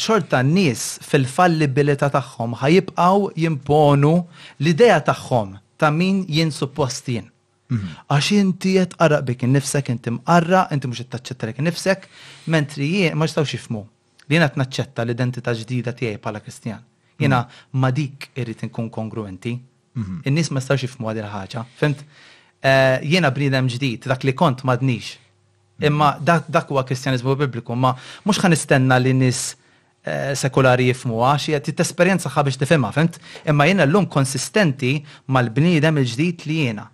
[0.00, 4.14] xorta n-nis fil-fallibilita tagħhom ħajibqaw jimponu
[4.62, 7.30] l-ideja tagħhom ta' min jien suppost jien.
[7.68, 7.86] Mhm.
[8.08, 12.06] Għax inti qed qaraq bik innifsek, inti mqarra, inti mhux taċċetta lek innifsek,
[12.46, 13.82] mentri jien ma jistgħux jifhmu
[14.28, 16.80] li jiena naċċetta l-identità ġdida tiegħi bħala Kristjan.
[16.80, 17.20] Mhm.
[17.24, 17.40] Jiena
[17.82, 19.56] ma dik irrid inkun kongruenti.
[19.96, 20.22] Mhm.
[20.24, 21.64] In-nies ma jistgħux jifhmu għadil ħaġa.
[21.76, 21.98] fint
[22.62, 25.16] eh, jiena bniedem ġdid, dak li kont madnix.
[25.80, 27.94] Imma dak huwa Kristjaniżmu Bibliku, ma
[28.24, 29.56] mhux ħanistenna li nis
[30.38, 33.18] sekulari jifmu għax jgħat t-esperienza biex tifimha, fimt?
[33.50, 34.98] Imma jena l-lum konsistenti
[35.34, 36.86] mal-bniedem il-ġdid li jena.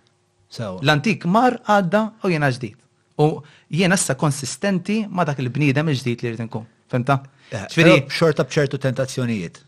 [0.81, 2.77] L-antik mar għadda u jena ġdid.
[3.21, 6.65] U jena issa konsistenti ma dak il-bniedem il-ġdid li rrid nkun.
[6.93, 7.19] Fimta?
[7.53, 9.61] Eh, Ġifieri xorta eh, bċertu tentazzjonijiet.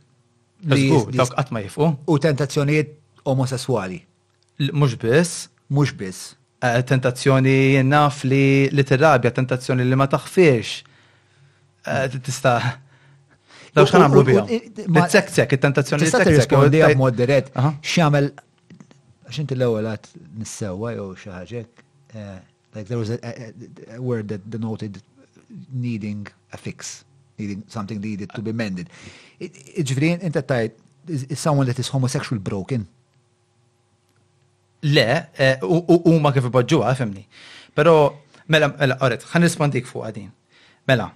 [0.66, 1.92] Dawk qatt ma jifqu.
[2.10, 2.96] U tentazzjonijiet
[3.30, 4.02] omosessuali.
[4.72, 5.46] Mhux biss.
[5.70, 6.32] Mhux biss.
[6.64, 10.80] Eh, tentazzjoni naf li li tirrabja, tentazzjoni li ma taħfiex.
[11.86, 12.56] Tista'
[13.76, 14.44] Daw xan għamlu bija.
[14.88, 16.34] Nitsek-sek, il-tentazzjoni nitsek-sek.
[16.40, 17.50] Rispondi għab moderet,
[17.84, 18.30] xamel,
[19.28, 20.08] għaxint l-ewel għat
[20.40, 21.84] nissewa jow xaħġek,
[22.16, 22.38] eh,
[22.78, 25.02] like there was a, word that denoted
[25.74, 26.24] needing
[26.56, 27.04] a fix,
[27.40, 28.88] needing something needed to be mended.
[29.44, 30.80] Iġvrin, inta tajt,
[31.12, 32.88] is someone that is homosexual broken?
[34.86, 35.08] Le,
[35.42, 37.28] eh, u ma kif bħadġuwa, femni.
[37.76, 38.00] Pero,
[38.48, 40.32] mela, mela, għaret, xan rispondik fuq għadin.
[40.88, 41.10] Mela,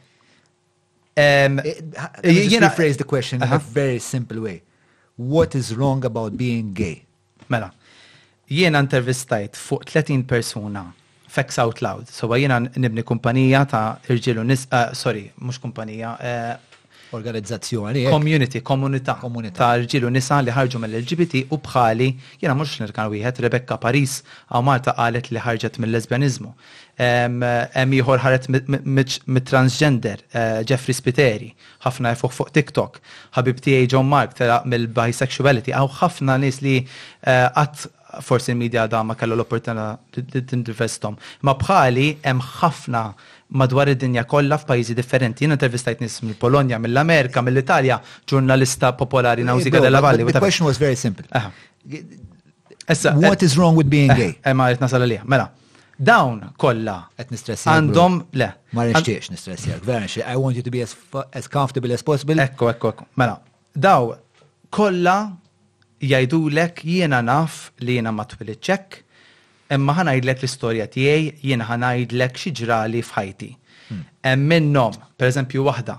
[1.17, 1.91] Um, it,
[2.49, 3.57] just rephrase the question in a uh-huh.
[3.57, 4.61] very simple way.
[5.17, 7.05] What is wrong about being gay?
[7.49, 7.71] Mela,
[8.49, 10.93] jiena intervistajt fuq 30 persuna
[11.27, 12.07] facts out loud.
[12.07, 16.77] So jiena nibni kumpanija ta' irġilu nis, uh, sorry, mux kumpanija, uh,
[17.11, 18.05] organizzazzjoni.
[18.05, 18.09] Eh?
[18.11, 19.17] Community, komunità.
[19.59, 24.21] Ta' irġilu nisa li ħarġu mill-LGBT u bħali, jiena mux nirkan wieħed, Rebecca Paris
[24.53, 26.53] għaw Malta qalet li ħarġet mill-lesbianizmu
[26.99, 31.49] hemm ieħor ħaret mit-transgender eh, Jeffrey Spiteri,
[31.85, 32.93] ħafna fuq fuq TikTok,
[33.37, 37.75] ħabib tiegħi John Mark telaq mill-bisexuality, għaw ħafna nies li eh, qatt
[38.25, 39.89] forsi l medja da ma kellu l-opportunità
[40.49, 41.15] tinvestom.
[41.45, 43.03] Ma bħali hemm ħafna
[43.61, 45.39] madwar id-dinja kollha f'pajjiżi differenti.
[45.45, 47.95] Jien intervistajt nies mill-Polonja, mill-Amerika, mill-Italja,
[48.27, 50.21] ġurnalista popolari Nawzika della Valli.
[50.27, 51.25] The question was very simple.
[51.29, 51.47] What
[53.05, 54.31] eh, is wrong with being gay?
[54.43, 55.23] Ema, nasal għalija.
[55.29, 55.47] Mela,
[56.07, 57.71] Dawn kollha qed nistressjak.
[57.73, 58.47] Għandhom le.
[58.75, 60.95] Ma nixtiex nistressjak, vera I want you to be as,
[61.33, 62.39] as comfortable as possible.
[62.39, 63.07] Ekko, ekko, ekko.
[63.19, 63.33] Mela,
[63.75, 64.13] daw
[64.71, 65.33] kollha
[66.03, 69.01] jgħidulek jiena naf li jiena ma twilitxek,
[69.75, 73.51] imma ħanajdlek l-istorja tiegħi, jiena ħanajdlek xi ġrali f'ħajti.
[74.23, 75.97] Hemm minnhom, pereżempju waħda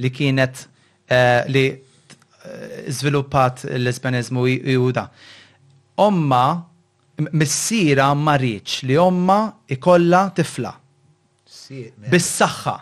[0.00, 0.66] li kienet
[1.50, 1.66] li
[2.94, 5.08] żviluppat l-Ispanizmu juda.
[6.00, 6.44] Omma
[7.32, 9.38] missira marriċ li omma
[9.68, 10.72] ikolla tifla.
[12.10, 12.76] Bis-saxħa.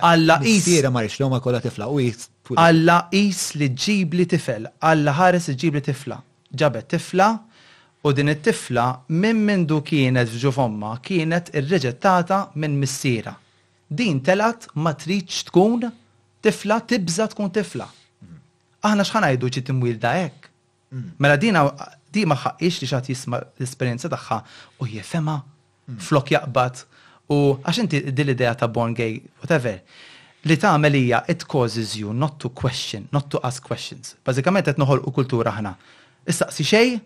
[0.00, 0.66] Alla is.
[0.66, 1.88] Missira marriċ li omma ikolla tifla.
[2.62, 4.68] Alla is li ġib li tifel.
[4.90, 6.20] Alla ħares ġib li tifla.
[6.56, 7.30] Ġabet tifla
[8.06, 8.84] u din it-tifla
[9.18, 13.34] minn mindu kienet f'ġufomma kienet irreġettata minn missira.
[13.86, 15.84] Din telat ma tkun
[16.42, 17.86] tifla tibza tkun tifla.
[17.86, 18.38] Mm.
[18.82, 20.48] Aħna xħanajdu ċi timwil da ek.
[20.94, 21.10] Mm.
[21.22, 21.64] Mela dina
[22.16, 24.38] di ma li xaħt jisma l-esperienza taħħa
[24.80, 25.36] u jefema,
[25.88, 26.02] mm.
[26.08, 26.82] flok jaqbat
[27.32, 29.80] u għax inti dil-idea ta' born gay, whatever,
[30.46, 34.14] li ta' għamelija it causes you not to question, not to ask questions.
[34.24, 35.74] Bazzikament qed noħol u kultura ħna.
[36.30, 36.96] Istaqsi xej,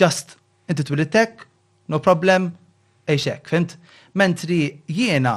[0.00, 0.36] just
[0.70, 1.46] inti twilittek,
[1.92, 2.52] no problem,
[3.10, 3.80] eħxek, Fint
[4.18, 4.56] Mentri
[4.90, 5.34] jiena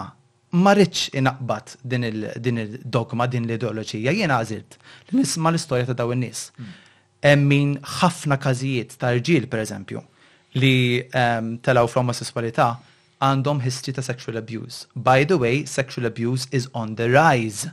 [0.57, 4.77] ma rridx inaqbad din il-dogma, din l-ideoloġija, jiena għazilt
[5.11, 6.47] li nisma l-istorja ta' daw in-nies.
[6.57, 6.71] Mm
[7.23, 10.01] min ħafna kazijiet ta' rġil, per eżempju,
[10.59, 12.73] li um, telaw fl-omosessualità
[13.23, 14.87] għandhom history ta' sexual abuse.
[14.95, 17.71] By the way, sexual abuse is on the rise.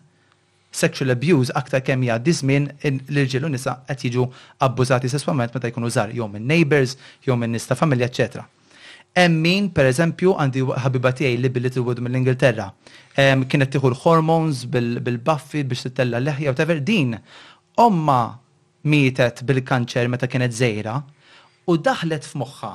[0.71, 4.29] Sexual abuse aktar kemm jgħaddi dizmin l-irġiel u nisa qed jiġu
[4.63, 6.13] abbużati sesswament meta jkunu żar.
[6.15, 6.95] jew minn neighbors,
[7.27, 8.47] jew minn nista' familja, eċetera.
[9.19, 12.69] Hemm min, pereżempju, għandi ħabiba tiegħi li billi tilwod mill-Ingilterra.
[13.19, 17.19] Ehm, kienet tieħu l-hormones bil-baffi biex titella leħja u tever din.
[17.75, 18.21] Omma
[18.89, 20.95] mietet bil-kanċer meta kienet zejra
[21.69, 22.71] u daħlet f'moħħa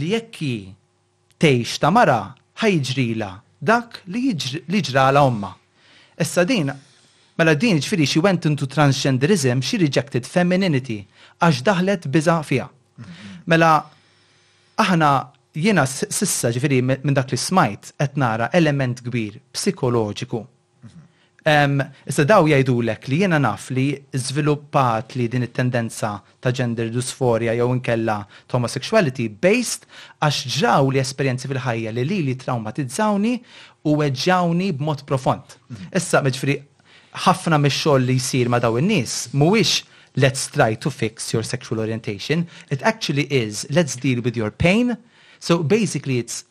[0.00, 0.50] li jekk
[1.40, 2.18] tgħix ta' mara
[2.60, 3.30] ħajġrila
[3.60, 5.54] dak li ġrala omma.
[6.18, 6.72] Issa din
[7.40, 10.98] Mela din ġifieri xi went into transgenderism, she rejected femininity,
[11.40, 12.66] għax daħlet biża' fiha.
[13.48, 13.70] Mela,
[14.84, 15.08] aħna
[15.56, 20.42] jiena sissa ġifieri minn dak li smajt qed nara element kbir psikoloġiku
[21.42, 27.70] Issa daw jgħidulek li jiena naf li żviluppat li din it-tendenza ta' gender dysphoria jew
[27.78, 29.86] inkella ta' homosexuality based
[30.20, 33.32] għax ġaw li esperjenzi fil-ħajja li li li traumatizzawni
[33.88, 35.56] u weġġawni b'mod profond.
[35.72, 35.88] Mhm.
[35.96, 36.58] Issa meġfri
[37.24, 39.80] ħafna mix-xogħol li jsir ma' daw in-nies mhuwiex
[40.20, 42.44] let's try to fix your sexual orientation.
[42.68, 44.98] It actually is let's deal with your pain.
[45.38, 46.44] So basically it's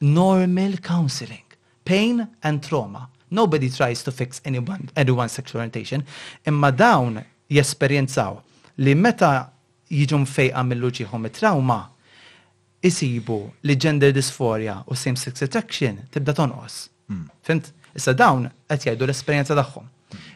[0.00, 1.46] normal counseling,
[1.84, 3.10] pain and trauma.
[3.30, 6.04] Nobody tries to fix anyone, anyone's sexual orientation.
[6.46, 8.40] Imma dawn jesperjenzaw
[8.78, 9.50] li meta
[9.90, 11.80] jiġum fejqa mill-luċiħom trauma
[12.84, 16.88] isibu li gender dysphoria u same-sex attraction tibda tonqos.
[17.08, 17.28] Hmm.
[17.42, 17.72] Fint?
[17.94, 19.88] Issa dawn qed jgħidu l-esperjenza tagħhom.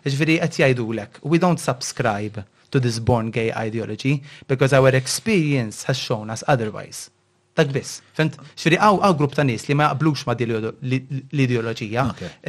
[0.08, 5.96] Ġifieri qed jgħidulek, we don't subscribe to this born gay ideology because our experience has
[5.96, 7.10] shown us otherwise.
[7.58, 7.98] Dak biss.
[8.14, 12.04] Fent, xfiri għaw għaw grupp ta' nis li ma jaqblux ma' l-ideologija,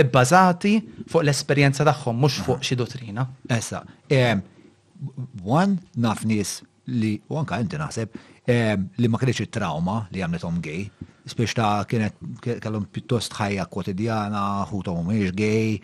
[0.05, 0.73] bbażati
[1.09, 2.67] fuq l-esperienza tagħhom mhux fuq ah.
[2.69, 3.25] xi dottrina.
[3.55, 3.81] Essa,
[5.41, 6.59] one naf nis
[6.93, 8.19] li, u anka inti naħseb,
[9.01, 10.85] li ma kreċi trauma li għamletom gay,
[11.29, 15.77] spiex ta' kienet kellhom pjuttost ħajja kwotidjana, ħutom mhumiex gay,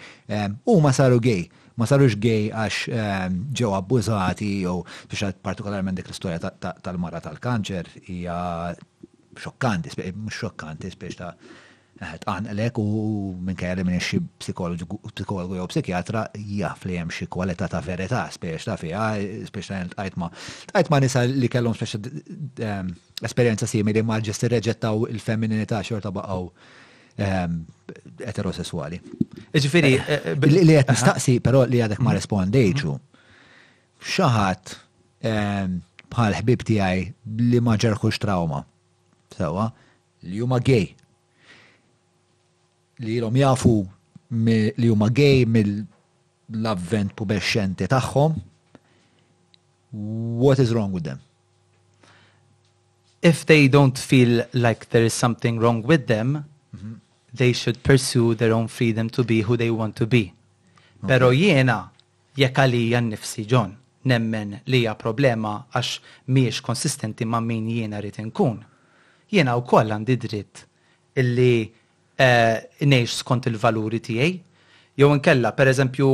[0.70, 1.46] u ma saru gay,
[1.78, 4.78] ma sarux gay għax ġew abbużati jew
[5.12, 6.40] biex partikolarment dik l-istorja
[6.82, 8.38] tal-mara tal-kanċer hija
[9.40, 9.90] xokkanti,
[10.20, 11.32] mux xokkanti, spiex ta'
[12.02, 12.86] eh, l-ek u
[13.44, 18.68] minn kajja minn xie psikologu jew psikjatra jaf li hemm xi kwalità ta' verità spiex
[18.68, 19.10] ta' fiha,
[19.48, 20.30] spiex ta' għajtma.
[20.74, 21.98] ma' ma' nisa li kellhom spiex
[22.60, 22.92] ehm,
[23.24, 26.50] esperienza simili ma' ġesti reġettaw il-femininità xorta baqgħu
[27.24, 27.60] ehm,
[28.32, 29.02] eterosessuali.
[29.56, 32.20] Ġifiri, eh, eh, li qed nistaqsi però li għadek ma' mhm.
[32.22, 32.98] respondejġu,
[34.06, 34.70] Xaħat
[35.26, 35.80] ehm,
[36.14, 37.06] bħal ħbib tiegħi
[37.48, 38.60] li ma ġerħux trauma
[39.38, 39.72] sewa,
[40.30, 40.86] li huma gay.
[43.04, 43.74] Li jilhom jafu
[44.80, 48.38] li huma gay mill-avvent pubescenti tagħhom.
[50.42, 51.20] What is wrong with them?
[53.22, 56.44] If they don't feel like there is something wrong with them,
[56.74, 56.96] mm -hmm.
[57.36, 60.30] they should pursue their own freedom to be who they want to be.
[61.02, 61.08] Okay.
[61.10, 61.92] Pero jiena
[62.36, 68.20] jekk għalija nnifsi ġon, nemmen li hija problema għax miex konsistenti ma' min jiena rrid
[68.20, 68.62] inkun
[69.34, 70.64] jiena wkoll għandi dritt
[71.20, 71.66] illi
[72.20, 74.34] eh, ngħix skont il-valuri tiegħi.
[75.00, 76.10] Jew inkella, per eżempju,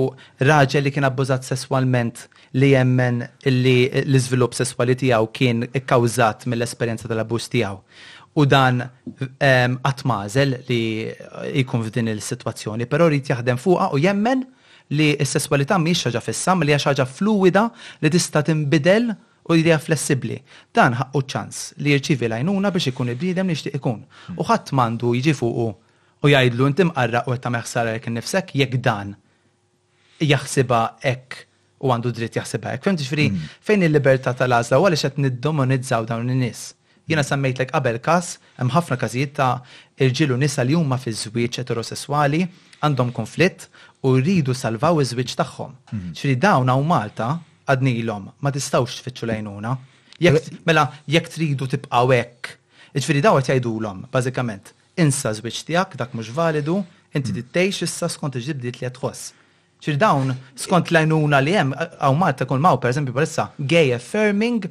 [0.46, 2.24] raġel li kien abbużat sesswalment
[2.58, 7.78] li jemmen li l izvilup sesswali tiegħu kien ikkawżat mill-esperjenza tal-abbuż tiegħu.
[8.42, 14.46] U dan għatmażel ehm, li jkun f'din il-sitwazzjoni, però rrit jaħdem fuqha u jemmen
[14.96, 17.68] li s-sesswalità mhix ħaġa fissam, li hija ħaġa fluwida
[18.02, 19.12] li tista' tinbidel
[19.50, 20.40] u jidija flessibli.
[20.76, 24.04] Dan ħaqqu ċans li jirċivi lajnuna biex ikun il-bniedem li xtiq ikun.
[24.38, 25.66] U ħadd mandu jiġi fuq
[26.22, 29.16] u jgħidlu intim qarraq u għetta meħsara jek nifsek jekk dan
[30.22, 30.82] jaħsiba
[31.14, 31.46] ek
[31.82, 32.86] u għandu dritt jaħsiba ek.
[32.86, 33.58] Fem tiġfri mm.
[33.66, 36.68] fejn il-libertà tal-għazla u għalix qed niddomonizzaw dawn in-nies.
[37.10, 39.56] Jiena semmejtlek qabel każ hemm ħafna każijiet ta'
[39.98, 42.46] irġilu nisa li huma fiż żwieġ eterosessuali
[42.86, 43.66] għandhom konflitt
[44.06, 45.74] u rridu salvaw iż-żwieġ tagħhom.
[45.74, 46.14] Mm-hmm.
[46.20, 47.32] Ġifri dawn Malta
[47.72, 49.76] għadni ilom, ma tistawx tfittxu lejnuna.
[50.68, 52.54] Mela, jekk tridu tibqaw hekk.
[52.92, 56.82] Iġifieri daw l-om, bazikament, insa żwieġ tijak, dak mhux validu,
[57.16, 57.38] inti mm.
[57.40, 59.30] tittejx issa skont iġibdiet li qed tħoss.
[59.82, 64.68] Ċir dawn, skont lajnuna li hemm, għaw ma ta' maw, per eżempju, palissa, gay affirming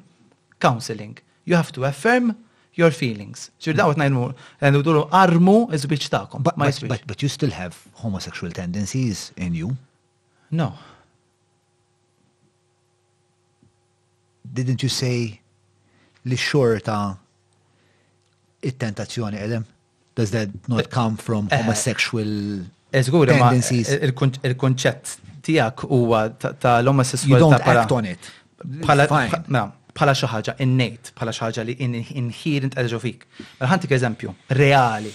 [0.60, 1.16] counseling.
[1.48, 2.34] You have to affirm
[2.76, 3.48] your feelings.
[3.58, 4.28] ċir dawn, najnu,
[4.60, 6.44] najnu dulu armu iżbiċ ta'kom.
[6.44, 7.72] But, but, but you still have
[8.04, 9.72] homosexual tendencies in you?
[10.50, 10.76] No.
[14.52, 15.40] didn't you say
[16.24, 17.16] li xorta
[18.62, 19.64] it-tentazzjoni edem?
[20.14, 23.60] Does that not eh, come from eh, homosexual Eżgur, eh,
[24.42, 27.30] il-konċett tijak huwa ta' l-homosexual.
[27.38, 28.30] You don't act on it.
[28.60, 33.22] Bħala xaħġa innate, pala xaħġa li inħir intqerġu fik.
[33.70, 35.12] Ħantik eżempju, reali.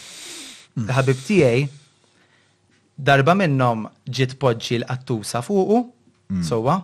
[0.79, 0.87] Mm.
[0.95, 1.67] Ħabib tijaj,
[2.95, 5.83] darba minnom ġit poġġi l-attusa fuqu,
[6.31, 6.43] mm.
[6.47, 6.79] sowa,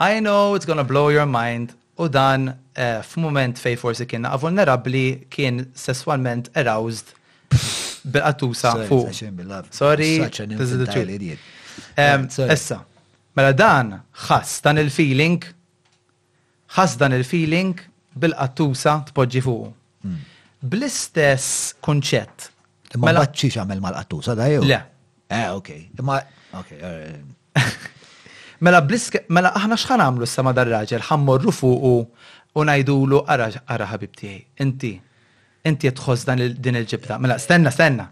[0.00, 4.22] I know it's gonna blow your mind u dan uh, eh, f'mument fej forsi kien
[4.42, 7.08] vulnerabli kien sessualment aroused
[8.12, 9.08] bil-qattusa fuq.
[9.74, 11.38] Sorry, this is the truth.
[11.96, 12.80] Essa, Issa,
[13.36, 13.96] mela dan
[14.28, 15.42] ħass dan il-feeling,
[16.78, 17.74] ħass dan il-feeling
[18.14, 19.68] bil-qattusa tpoġġi fuq.
[20.06, 20.20] Mm.
[20.62, 21.50] Bl-istess
[21.82, 22.50] kunċett.
[22.96, 24.62] Ma baċċi mela- xamel mal-qattusa da jew?
[24.64, 24.78] Le.
[25.26, 26.02] Eh, ok.
[26.06, 26.22] Ma,
[26.62, 26.74] ok.
[28.64, 31.92] Mela blisk, mela aħna xħan għamlu s-sama dar-raġel, ħammorru fuq u
[32.62, 34.40] unajdulu għara ħabib tiegħi.
[34.66, 34.92] inti
[35.68, 38.06] inti tħoss dan din il ġibda Mela, stenna, stenna.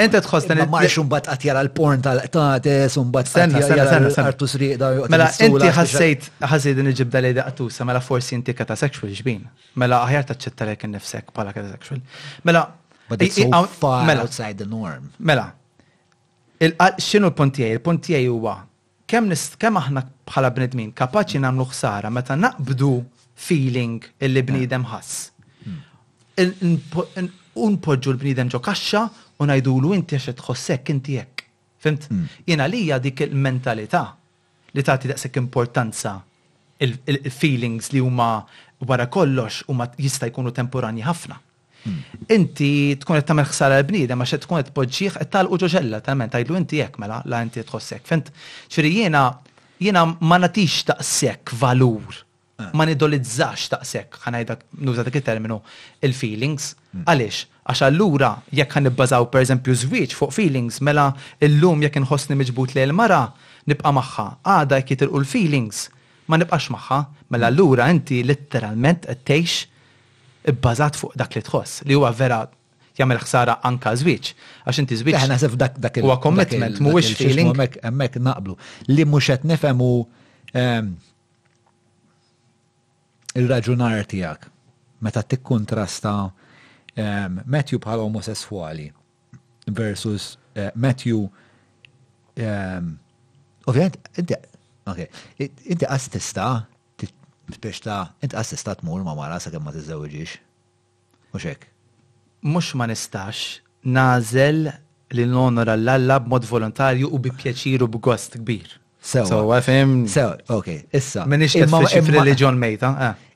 [0.00, 0.72] Inti tħoss dan il-ġibta.
[0.78, 4.94] Marx unbat għatjara l-porn tal-qtates, unbat stenna, stenna, stenna.
[5.12, 9.44] Mela, inti ħassejt, ħassejt din il ġibda li daqtusa, mela forsi inti kata sexual ġbin.
[9.80, 12.00] Mela, aħjar taċċetta lek nifsek pala kata sexual.
[12.48, 12.64] Mela,
[13.10, 13.62] mela,
[14.22, 15.10] outside the norm.
[15.18, 15.48] Mela,
[17.04, 17.74] xinu l-puntijaj?
[17.82, 18.58] L-puntijaj huwa
[19.10, 19.32] kemm
[19.62, 20.00] kemm aħna
[20.30, 21.44] bħala bnedmin kapaċi mm.
[21.46, 22.90] nagħmlu ħsara meta naqbdu
[23.46, 23.96] feeling
[24.26, 24.94] illi bniedem mm.
[24.94, 25.20] ħass.
[25.66, 27.36] Mm.
[27.60, 29.02] Unpoġġu l-bniedem ġo kaxxa
[29.42, 31.44] u ngħidulu inti għax tħossek inti hekk.
[31.82, 32.06] Fimt?
[32.46, 34.04] Jena li dik il-mentalità
[34.78, 36.14] li tagħti daqsik importanza
[36.86, 38.30] il-feelings li huma
[38.86, 41.36] wara kollox huma jista' jkunu temporani ħafna.
[42.30, 46.34] Inti tkun qed tagħmel ħsara l-bniedem ma xed tkun qed tpoġġih qed talqu ġoġella talment
[46.34, 48.04] tajlu inti jekk mela la inti tħossek.
[48.08, 48.28] Fent,
[48.70, 49.22] ċiri jiena
[49.82, 52.20] jiena ma nagħtix taqsek valur.
[52.60, 52.68] Eh.
[52.76, 55.56] Ma nidolizzax taqsek, ħanajdak nuża dik terminu
[56.04, 56.74] il-feelings.
[56.92, 57.06] Hmm.
[57.08, 57.40] Għaliex,
[57.70, 61.08] għax allura jekk ħan nibbażaw pereżempju żwieġ fuq feelings mela
[61.46, 63.22] illum jekk inħossni miġbut lejl mara
[63.70, 64.28] nibqa' magħha.
[64.44, 65.86] Għada jekk jitilqu l-feelings
[66.28, 67.00] ma nibqax magħha,
[67.32, 69.69] mela allura inti litteralment qed tgħix
[70.52, 72.40] ibbażat fuq dak li tħoss li huwa vera
[72.98, 74.30] jagħmel ħsara anka żwieġ
[74.64, 75.18] għax inti żwieġ.
[75.20, 77.52] Aħna sef dak dak huwa commitment mhuwiex feeling.
[77.84, 78.56] Hemmhekk naqblu
[78.94, 79.90] li mhux qed nifhem hu
[83.40, 84.50] il-raġunar tiegħek
[85.06, 86.14] meta tikkuntrasta
[87.46, 88.90] Matthew bħal omosessuali
[89.70, 91.26] versus eh, Matthew
[93.68, 94.36] Ovvijament, inti,
[94.88, 95.00] ok,
[95.74, 96.46] inti għas tista
[97.58, 100.32] biex ta' int assista mur ma' mara sa' ma tiżewġiex.
[101.32, 101.66] Mux hekk.
[102.46, 104.68] Mux ma nistax nażel
[105.16, 108.68] li l onora l-alla b'mod volontarju u bi pjaċiru b'gost kbir.
[109.02, 110.06] sew Sewa, fim.
[110.08, 111.24] Sewa, ok, issa.
[111.26, 112.90] Minix imma f'reliġjon mejta.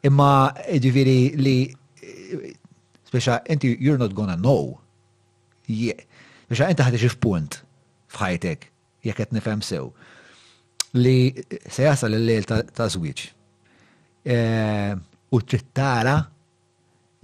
[0.04, 0.30] Imma
[0.68, 0.76] eh.
[0.80, 1.58] ġiviri li
[3.10, 4.74] speċa inti you're not gonna know.
[5.66, 7.62] Speċa inti ħadix f'punt
[8.12, 8.68] f'ħajtek
[9.04, 9.88] jekk qed nifhem sew
[10.94, 11.32] li
[11.68, 13.24] se jasal l lejl ta' żwieġ
[14.26, 14.96] Eh,
[15.30, 16.14] u trittara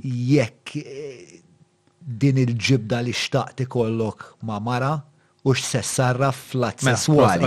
[0.04, 0.84] jekk eh,
[1.96, 4.90] din il-ġibda li xtaqt ikollok ma' mara
[5.40, 7.40] u x-sessarra flat sessuali.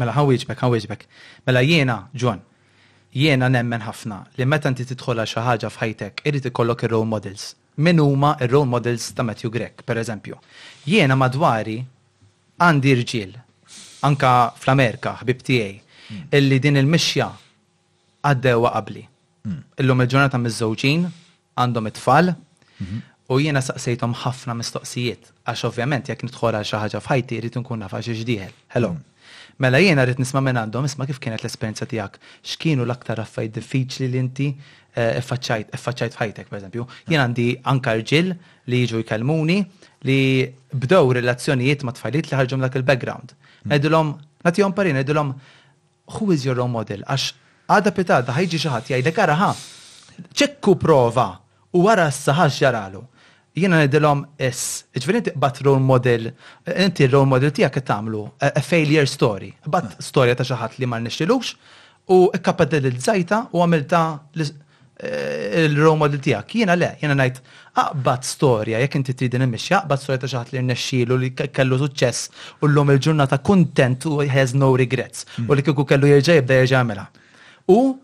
[0.00, 1.04] Mela, ħawieġbek, mela, ħawieġbek.
[1.46, 2.40] Mela jiena, John,
[3.12, 7.50] jiena nemmen ħafna li meta inti tidħol xi ħaġa f'ħajtek irid ikollok ir-role models.
[7.84, 10.40] Min huma il role models ta' Matthew Grek, per eżempju.
[10.88, 11.82] Jiena madwari
[12.64, 13.36] għandi rġil,
[14.08, 16.38] anka fl-Amerika, ħbib tiegħi, mm.
[16.40, 17.32] illi din il-mixja
[18.26, 19.04] għaddewa qabli.
[19.46, 19.60] Hmm.
[19.80, 20.62] Illum il-ġurnata miż
[21.56, 22.28] għandhom it-tfal
[22.82, 22.96] mhm.
[23.32, 27.80] u jiena saqsejthom ħafna mistoqsijiet għax ovvjament jekk nidħol għal xi ħaġa f'ħajti irid nkun
[27.80, 28.52] naf għax x'dieħel.
[28.74, 28.90] Hello.
[28.94, 29.04] Hmm.
[29.64, 32.18] Mela jiena rrid nisma' minn għandhom isma' kif kienet l-esperjenza tiegħek,
[32.50, 36.84] x'kienu l-aktar affajt diffiċli li inti eh, effaċċajt f'ħajtek pereżempju.
[36.84, 37.08] Hmm.
[37.08, 38.34] Jien għandi anka rġil
[38.68, 39.58] li jiġu jkellmuni
[40.10, 40.18] li
[40.84, 43.32] bdew relazzjonijiet ma tfajliet li ħarġu dak il-background.
[43.72, 44.12] Ngħidulhom
[44.50, 45.32] nagħtihom parin ngħidulhom
[46.18, 47.32] who is your role model għax
[47.72, 49.48] għada pitata ħajġi xaħat jgħidek araħa,
[50.38, 51.26] ċekku prova
[51.76, 53.02] u wara s-saħax jaralu.
[53.56, 56.28] Jena nidilom S, ġveni t bat role model,
[56.84, 59.96] inti role model tijak tamlu, eh, a failure story, bat ah.
[60.02, 61.54] storja ta' xaħat li ma' nixtilux
[62.14, 66.54] u kapadel il-żajta u għamilta eh, il-role model tijak.
[66.60, 67.40] Jena le, jena najt,
[67.80, 72.60] aqbat storja, jek inti tridin immiċi, aqbat storja ta' xaħat li nixxilu li kellu suċċess
[72.60, 75.56] u l-lum il-ġurnata kontent u has no regrets u hmm.
[75.58, 77.08] li kiku kellu jirġa jibda jirġa għamela.
[77.68, 78.00] U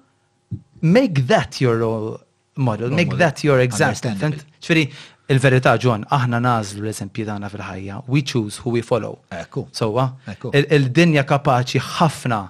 [0.81, 2.21] make that your role
[2.57, 3.19] model, role make model.
[3.19, 4.15] that your example.
[4.63, 4.87] ċveri,
[5.33, 9.19] il-verità ġon, aħna nazlu l-eżempji tagħna fil-ħajja, we choose who we follow.
[9.39, 9.67] Ekku.
[9.95, 12.41] uh, il-dinja kapaċi ħafna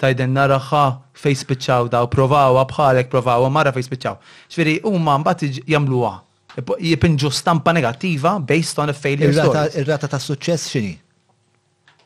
[0.00, 0.82] tajden naraħħa
[1.18, 4.16] fej spiċċaw daw, provaw, bħalek, provaw, mara fej spiċċaw.
[4.52, 6.14] ċveri, huma mbagħad jagħmluha.
[6.58, 10.94] Jipinġu stampa negattiva based on a failure Il-rata ta' suċċess x'inhi?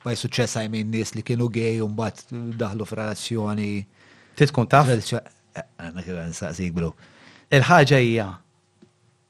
[0.05, 2.20] Ma' suċċess għajmin nis li kienu gej un bat
[2.60, 3.70] daħlu f'relazzjoni
[4.38, 4.88] Titkun taf?
[4.92, 6.64] Eh,
[7.52, 8.26] Il-ħagġa hija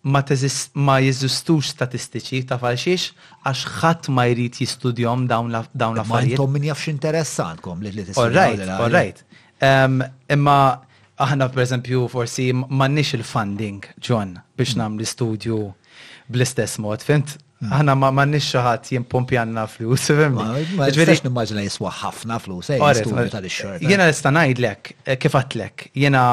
[0.06, 3.08] ma jeżistux statistiċi ta' falxiex
[3.48, 6.36] għax ħadd ma jrid jistudjom dawn l-affarijiet.
[6.38, 9.24] Intom min jafx interessantkom li right, all right.
[10.36, 10.56] Imma
[11.26, 14.84] aħna per eżempju forsi m'għandniex il-funding, John, biex mm.
[14.84, 15.58] nagħmlu studju
[16.30, 17.34] bl-istess mod, fint?
[17.62, 17.74] Mm.
[17.78, 20.46] Aħna ma ma nix xaħat jimpompi għanna flus, fimni.
[20.88, 26.24] Ġveri, nimmaġina jiswa ħafna flus, Jena l-istanajd lek, kif għatlek, jena.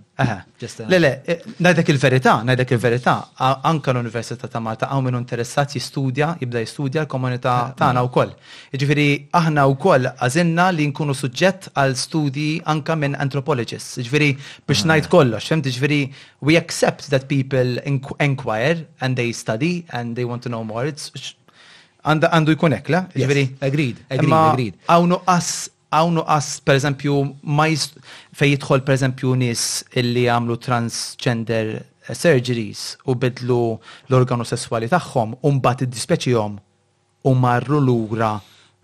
[0.87, 6.31] le, le, eh, najdek il-verità, najdek il-verità, anka l-Università ta' Malta għaw minn interessat jistudja,
[6.41, 8.31] jibda jistudja l-komunità tagħna wkoll.
[8.73, 9.05] Iġifiri,
[9.37, 13.99] aħna wkoll għazinna li nkunu suġġett għal studji anka minn anthropologists.
[14.01, 14.31] Iġifiri,
[14.65, 15.99] biex ngħid kollox, xemt, iġifiri,
[16.47, 20.87] we accept that people inquire and they study and they want to know more.
[20.87, 21.11] It's
[22.07, 23.05] għandu jkunek, la?
[23.13, 24.85] Iġifiri, Agreed, agreed, agreed.
[24.89, 25.57] Għaw nuqqas
[25.95, 27.17] għawnu għas, per eżempju,
[28.35, 29.63] fej jidħol per eżempju nis
[29.99, 31.69] illi għamlu transgender
[32.07, 33.59] surgeries u bidlu
[34.09, 36.57] l-organu sessuali tagħhom id-dispeċi iddispeċihom
[37.27, 38.33] u marru lura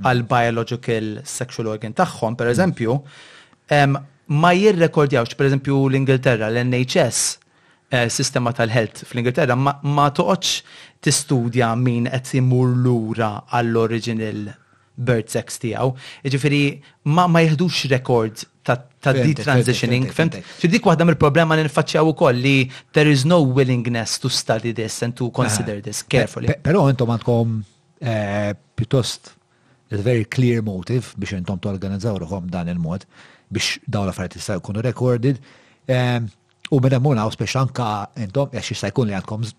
[0.03, 2.95] għal biological sexual organ tagħhom, per eżempju,
[4.27, 7.21] ma jirrekordjawx, per eżempju, l-Ingilterra, l-NHS,
[7.93, 14.47] eh, sistema tal-health fl-Ingilterra, ma, ma toqgħodx tistudja min qed imur lura għall-original
[14.93, 15.93] bird sex tijaw.
[16.33, 16.61] Ġifiri,
[17.09, 20.37] ma, ma jihdux rekord ta', ta di transitioning, fimt?
[20.69, 22.55] dik waħda mill-problema li nfaċċjaw ukoll li
[22.95, 26.53] there is no willingness to study this and to consider this carefully.
[26.65, 27.57] Però intom għandkom
[28.77, 29.33] pjuttost
[29.93, 33.07] very clear motive biex intom organizzaw ruħom dan il-mod
[33.53, 35.39] biex dawn l-affarijiet sa' jkunu recorded.
[36.73, 37.91] U minn hemm u speċi anka
[38.21, 39.49] intom għax sa' jkun li għandkom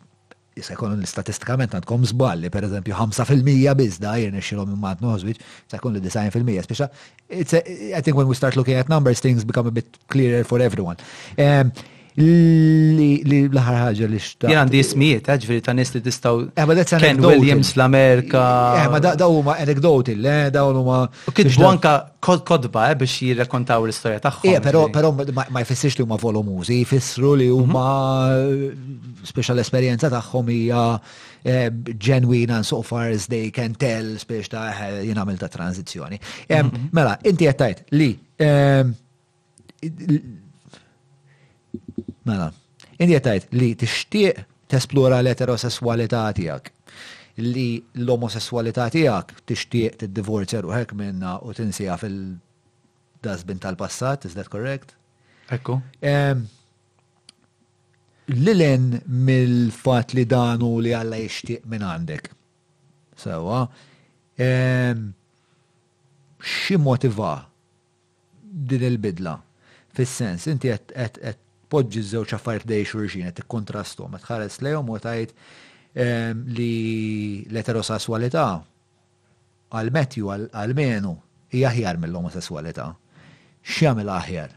[0.60, 5.40] jisa jkun statistikament istatistikament għandkom zballi, per eżempju, 5% biz da jirni xilom immat noħzwiċ,
[5.66, 6.90] jisa jkun l-90%, speċa,
[7.30, 10.96] I think when we start looking at numbers, things become a bit clearer for everyone.
[11.38, 11.72] Um,
[12.94, 14.46] li l-ħar ħagġa li xta.
[14.50, 16.44] Jien għandi ismijiet, ħagġveri eh, ta' nis li tistaw.
[16.46, 18.44] Eh, Ken Williams l-Amerika.
[18.78, 21.00] Eh, ma da huma anekdoti, le, daw huma.
[21.26, 24.46] U kitbu anka kodba biex jirrekontaw l-istoria tagħhom.
[24.54, 27.58] Eh, però però ma jfissirx li huma volumużi, jfissru li mhm.
[27.58, 30.84] huma speċjal esperjenza tagħhom hija
[31.98, 34.70] genuine so far as they can tell biex ta'
[35.02, 36.20] jien ta' tranzizjoni.
[36.48, 36.88] Mhm.
[36.94, 38.12] Mela, inti jattajt li
[42.28, 42.48] Mela,
[43.00, 44.38] inti tajt li tixtieq
[44.72, 46.72] tesplora l-eterosessualità tiegħek
[47.44, 47.66] li
[47.98, 52.18] l-omosessualità tiegħek tixtieq tiddivorzja ruħek minna u t-insija fil
[53.24, 54.94] dazbin tal-passat, is that correct?
[55.52, 55.80] Ekku.
[58.38, 62.30] Lilen mill-fat li danu li Alla jixtieq minn għandek.
[63.20, 63.64] Sewa,
[66.54, 67.34] xi motiva
[68.40, 69.36] din il-bidla?
[69.94, 71.18] Fis-sens, inti qed
[71.72, 75.34] poġġi żewġ affarijiet dej xurxin qed ikkontrastom, qed tħares lejhom u tgħid
[76.04, 76.74] ehm, li
[77.50, 78.46] l-eterosessualità
[79.74, 81.14] għal metju għal menu
[81.54, 82.88] hija aħjar mill-omosessualità.
[83.64, 84.50] X'jagħmel aħjar?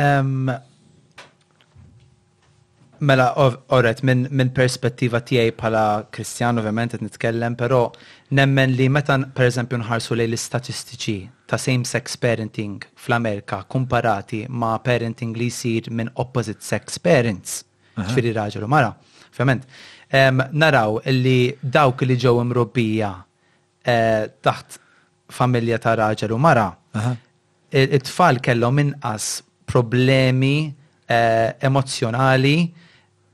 [0.00, 0.52] Ehm,
[3.06, 3.28] mela,
[3.74, 5.84] orret, minn min perspettiva tiegħi bħala
[6.14, 7.86] Kristjan, ovvjament qed nitkellem, però
[8.34, 15.46] nemmen li meta pereżempju nħarsu lejn l-istatistiċi ta' same-sex parenting fl-Amerika komparati ma' parenting li
[15.48, 17.62] jisir minn opposite sex parents,
[17.96, 18.90] ċfiri raġel u mara.
[19.32, 19.62] Fement,
[20.50, 23.12] naraw li dawk li ġew imrobbija
[23.86, 24.78] eh, taħt
[25.38, 26.66] familja ta' raġel u mara,
[27.70, 29.30] it-tfal kellhom inqas
[29.70, 32.56] problemi eh, emozjonali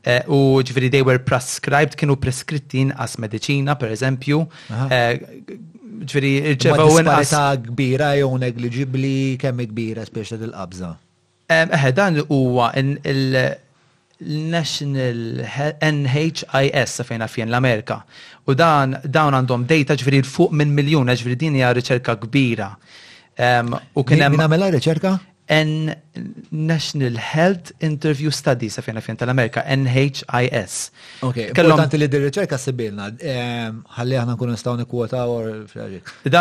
[0.02, 4.44] eh, u ġviri they were prescribed, kienu preskritti inqas medicina, per eżempju,
[6.02, 7.32] ġveri, ċevaw inqas.
[7.68, 10.90] kbira jew negliġibli kemm kbira speċa dil qabza
[11.52, 15.18] Eħe, dan huwa il-National
[15.84, 17.98] NHIS fejna fien l-Amerika.
[18.48, 22.70] U dan dawn għandhom data ġveri fuq minn miljun, ġveri din hija riċerka kbira.
[22.72, 22.74] U
[24.08, 24.40] kien hemm.
[24.54, 25.12] Mela riċerka?
[25.58, 25.72] and
[26.72, 30.74] National Health Interview Studies, għafjena fjen tal-Amerika, NHIS.
[31.28, 33.04] Ok, importanti li dir-riċerka sibilna,
[33.98, 35.34] ħalli ħana nkunu nistaw nikwota mela.
[35.34, 35.34] u
[35.72, 36.04] fraġik.
[36.34, 36.40] Da,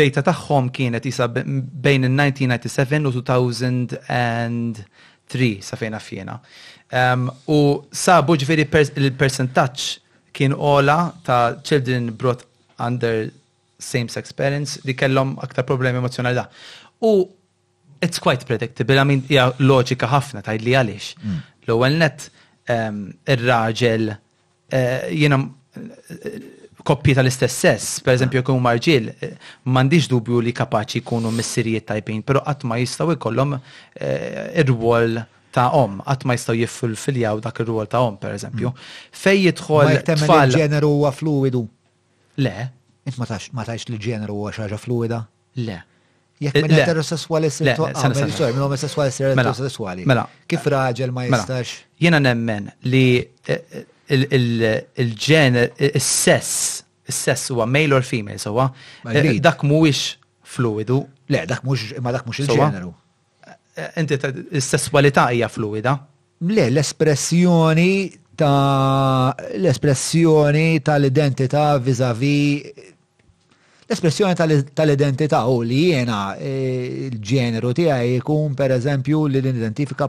[0.00, 2.78] data taħħom kienet jisa bejn il-1997
[3.10, 6.34] u 2003, safjena fjena.
[7.52, 7.54] U
[8.06, 9.76] sabu ġveri il-percentaċ
[10.36, 12.42] kien ola ta' children brought
[12.80, 13.12] under
[13.82, 16.46] same-sex parents li kellhom aktar problemi emozjonali da.
[17.04, 17.06] U
[18.02, 18.98] it's quite predictable.
[18.98, 21.08] I mean, hija loġika ħafna tajd li għaliex.
[21.22, 21.38] Mm.
[21.68, 22.24] L-ewwel net
[22.74, 22.98] ehm,
[23.34, 26.40] ir-raġel eh, jiena eh,
[26.82, 29.36] koppji tal-istess sess, per eżempju huma marġil, eh,
[29.70, 33.54] m'għandix dubju li kapaċi jkunu missirijiet tajbin, però qatt ma jistgħu jkollhom
[34.02, 35.20] ir-rwol
[35.54, 38.74] ta' om, qatt ma jistgħu jiffulfiljaw dak ir-rwol ta' om, per eżempju.
[38.74, 38.98] Mm.
[39.22, 40.56] Fej jidħol tfal.
[40.58, 41.68] ġeneru huwa fluidu.
[42.42, 42.58] Le.
[43.06, 45.22] Int ma tax li ġeneru huwa xi ħaġa fluida?
[45.66, 45.80] Le.
[46.42, 50.06] Jek eh, minn eterosessuali s-sir ah, sorry, minn omosessuali s-sir mela, eterosessuali.
[50.10, 50.24] Mela.
[50.50, 51.38] Kif raġel ma mela.
[51.38, 51.74] jistax?
[52.02, 58.66] Jena nemmen li eh, eh, il ġen il-sess, il-sess huwa male or female, sowa.
[59.44, 60.02] Dak mhuwiex
[60.54, 60.98] fluidu.
[61.32, 62.90] Le, dak mhux ma dak mhux il-ġeneru.
[64.02, 64.18] Inti
[64.60, 65.94] s-sessualità hija fluida.
[66.44, 67.90] Le, l-espressjoni
[68.42, 72.90] ta' l-espressjoni tal-identità vis-a-vis
[73.92, 74.34] l espressjoni
[74.72, 76.52] tal-identità u li jiena e,
[77.12, 80.08] il-ġeneru tiegħi jkun pereżempju li l-identifika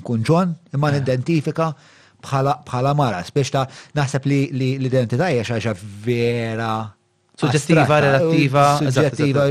[0.00, 1.90] nkun ġon imma nidentifika eh.
[2.22, 3.64] bħala mara, spiex ta'
[3.98, 4.40] naħseb li
[4.78, 5.72] l-identità hija xi
[6.04, 6.92] vera.
[7.38, 8.64] Suġġettiva, relattiva.
[8.80, 9.46] Suġġettiva,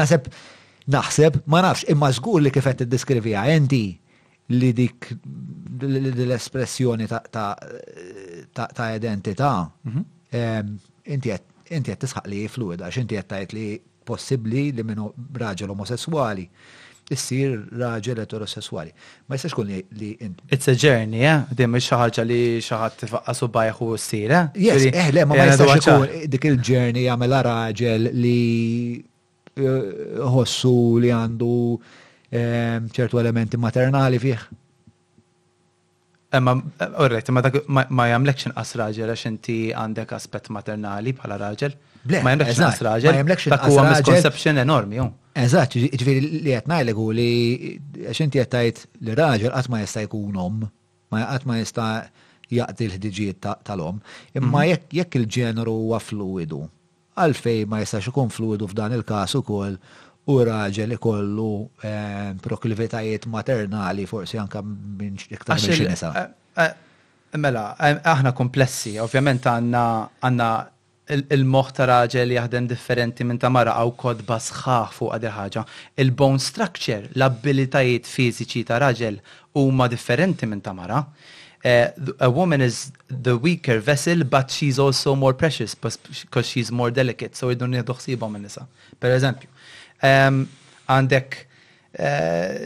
[0.00, 0.28] naħseb
[0.96, 3.82] naħseb ma nafx imma żgur li kif qed tiddiskrivija inti
[4.56, 10.76] li dik l-espressjoni ta' identità mhm.
[11.16, 13.66] inti għed inti għed tisħaq li fluid għax inti għed tgħid li
[14.08, 15.10] possibbli li minnu
[15.42, 16.46] raġel omosessuali
[17.12, 18.92] issir raġel eterosessuali.
[19.28, 20.46] Ma jistax kun li inti.
[20.54, 21.42] It's a journey, yeah?
[21.58, 24.42] Dim xi ħaġa li xi ħadd tifaqqas u bajħu ssira.
[24.56, 28.38] Yes, eh, le, ma jistax ikun dik il-journey jagħmilha raġel li
[29.02, 29.92] eh,
[30.34, 31.52] ħossu li għandu
[32.30, 34.48] eh, ċertu elementi maternali fih.
[36.36, 36.54] Imma,
[36.98, 37.28] orrejt,
[37.92, 41.74] ma jamlekx inqas raġel għax inti għandek aspett maternali bħala raġel.
[42.24, 43.18] Ma jamlekx inqas raġel.
[43.52, 45.02] Dak huwa misconception enormi,
[45.32, 47.26] Eżatt, ġifieri li qed ngħidlek li
[48.08, 50.58] għax inti qed tgħid li raġel qatt ma jista' jkun om,
[51.12, 51.86] ma qatt ma jista'
[52.52, 54.00] jaqdi l-ħdiġijiet tal-om.
[54.36, 54.88] Imma mhm.
[54.98, 56.64] jekk il-ġeneru huwa fluidu,
[57.16, 59.78] għalfej ma jistax ikun fluidu f'dan il-każ ukoll
[60.24, 61.50] u raġel ikollu
[61.88, 66.12] eh, proklivitajiet maternali forsi anka minn iktar minn xi nisa.
[66.18, 70.52] Eh, eh, mela, aħna komplessi, ovvjament għanna
[71.18, 75.64] il-moħ ta' raġel jaħdem differenti minn ta' mara għaw kodba sħaħ fuq għadi ħaġa.
[76.04, 79.18] Il-bone structure, l-abilitajiet fiżiċi ta' raġel
[79.58, 81.02] huma differenti minn ta' mara.
[81.64, 81.86] Uh,
[82.18, 87.36] a woman is the weaker vessel, but she's also more precious because she's more delicate.
[87.38, 88.64] So idun nieħdu xsiba minn nisa.
[88.98, 89.51] Per eżempju,
[90.02, 91.36] għandek
[91.92, 92.58] eh,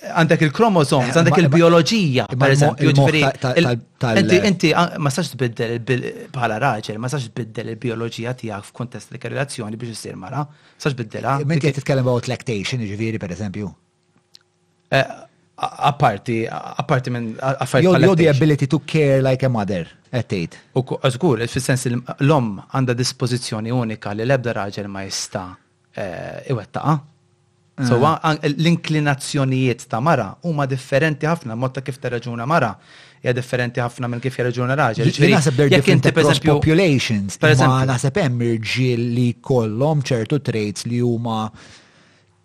[0.00, 4.42] għandek il kromosom għandek il-biologija, per eżempju, ġifiri.
[4.48, 5.78] Inti ah, ma sax tbiddel
[6.34, 10.44] bħala raġel, ma sax tbiddel il-biologija tiegħek f'kuntest li relazzjoni biex issir mara,
[10.76, 11.38] sax tbiddela.
[11.44, 13.70] t qed għu about lactation, ġifiri, per eżempju.
[14.90, 15.04] Eh,
[15.90, 18.02] apparti, apparti minn affarijiet.
[18.08, 20.56] Jo the ability to care like a mother, għettejt.
[20.74, 25.44] U għazgur, fil-sens l-om għanda dispozizjoni unika li lebda raġel ma jista'
[25.92, 27.00] Eh, iwettaqa.
[27.82, 28.48] So eh.
[28.48, 32.68] l-inklinazzjonijiet ta' mara huma differenti ħafna mod ta' kif terraġuna mara
[33.22, 35.08] hija differenti ħafna minn kif jirraġuna raġel.
[35.10, 36.12] Naħseb jekk inti
[36.44, 41.48] populations, ma naħseb hemm irġiel li kollhom ċertu traits li huma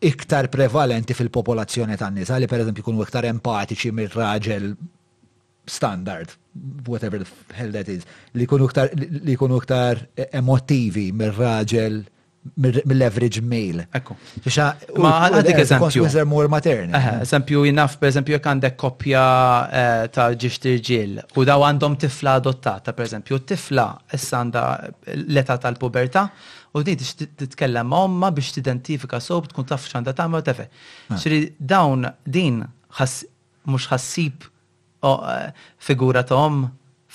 [0.05, 4.71] iktar prevalenti fil-popolazzjoni tan-nisa li pereżempju jkunu iktar empatiċi mir-raġel
[5.67, 6.31] standard,
[6.87, 7.27] whatever the
[7.59, 12.01] hell that is, li jkunu iktar, li jkunu iktar emotivi mir-raġel
[12.57, 13.81] mill leverage mail.
[13.95, 14.15] Ekku.
[15.01, 16.03] Ma għadik eżempju.
[16.05, 16.93] Consider matern.
[17.23, 19.23] Eżempju, jinaf, per eżempju, jek għandek koppja
[19.67, 26.27] eh, ta' ġiġtirġil u daw għandhom tifla adottata, per eżempju, tifla issa l-età tal-puberta
[26.75, 26.99] u din
[27.39, 30.69] titkellem omma biex t-identifika sob tkun taf xanda ta' ma' tefe.
[31.15, 31.51] Xri ah.
[31.59, 32.61] dawn din
[33.65, 35.37] mux ħassib eh,
[35.81, 36.65] figura ta' om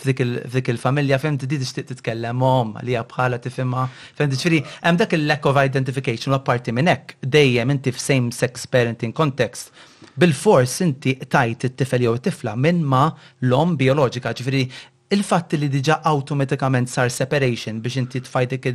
[0.01, 3.85] f'dik il-familja fejn di tixtieq titkellem om li hija bħala tifhimha
[4.19, 8.67] fejn tiġifieri hemm dak il-lack of identification u apparti minn hekk dejjem inti f'same sex
[8.73, 9.75] parenting context
[10.20, 13.09] bil-fors inti tajt it-tifel jew it-tifla minn ma
[13.49, 14.65] l-om bioloġika ġifieri
[15.15, 18.70] il-fatt li diġa automatikament sar separation biex inti tfaj dik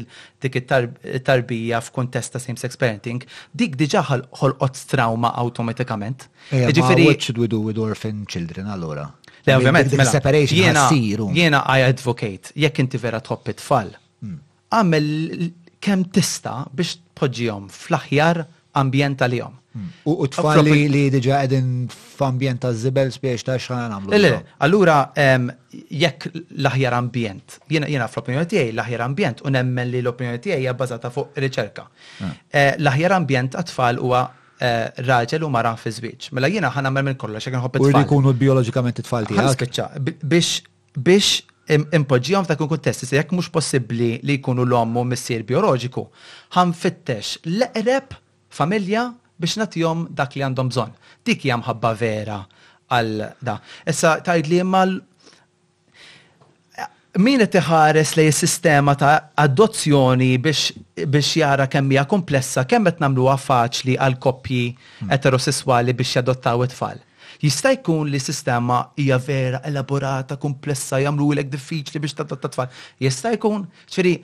[0.62, 3.24] it-tarbija f'kontest ta' same-sex parenting,
[3.56, 6.28] dik diġa ħolqot trauma automatikament.
[6.52, 7.08] Ġifiri.
[7.08, 9.08] What should we do with orphan children allora?
[9.48, 11.28] Le ovvjament, mela separation ħassiru.
[11.38, 13.92] Jiena I advocate, jekk inti vera tħobb it-tfal.
[14.26, 14.40] Mm.
[14.74, 15.50] Għamel
[15.86, 18.40] kemm tista biex tpoġġihom fl-aħjar
[18.82, 19.54] ambjent għalihom.
[19.76, 19.92] Mm.
[20.08, 24.18] U tfal li diġa qegħdin f'ambjent ta' żibel spiex ta' xħan għamlu.
[24.24, 24.32] Le,
[24.66, 30.74] allura jekk l-aħjar ambjent, jiena fl-opinjoni tiegħi l-aħjar ambjent u nemmen li l-opinjoni tiegħi hija
[30.80, 31.86] bbażata fuq riċerka.
[31.86, 32.26] Ah.
[32.50, 34.24] Eh, l-aħjar ambjent għat-tfal huwa
[34.58, 36.30] Eh, raġel u mara fi żwieġ.
[36.32, 38.04] Mela jiena ħana nagħmel minn kollox jekk nħobb it-tfal.
[38.06, 39.26] jkunu biologikament it-tfal
[40.22, 40.62] biex
[40.96, 41.42] biex
[41.76, 46.06] impoġġihom f'dak il se jekk mhux possibbli li jkunu l-ommu missier bioloġiku,
[46.72, 48.16] fittex l-eqreb
[48.48, 50.96] familja biex nagħtihom dak li għandhom bżonn.
[51.28, 52.40] Dik hija mħabba vera
[52.96, 53.60] għal da.
[53.84, 54.86] Issa tgħid li imma
[57.22, 60.72] min qed iħares s sistema ta' adozzjoni biex,
[61.08, 65.12] biex jara kemm hija komplessa, kemm qed nagħmluha faċli għal koppji hmm.
[65.16, 67.00] eterosessuali biex jadottaw it-tfal.
[67.44, 72.70] Jista' jkun li s sistema hija vera elaborata, komplessa, jagħmlu lek diffiċli biex tadotta tfal.
[73.04, 74.16] Jista' jkun, ċiri,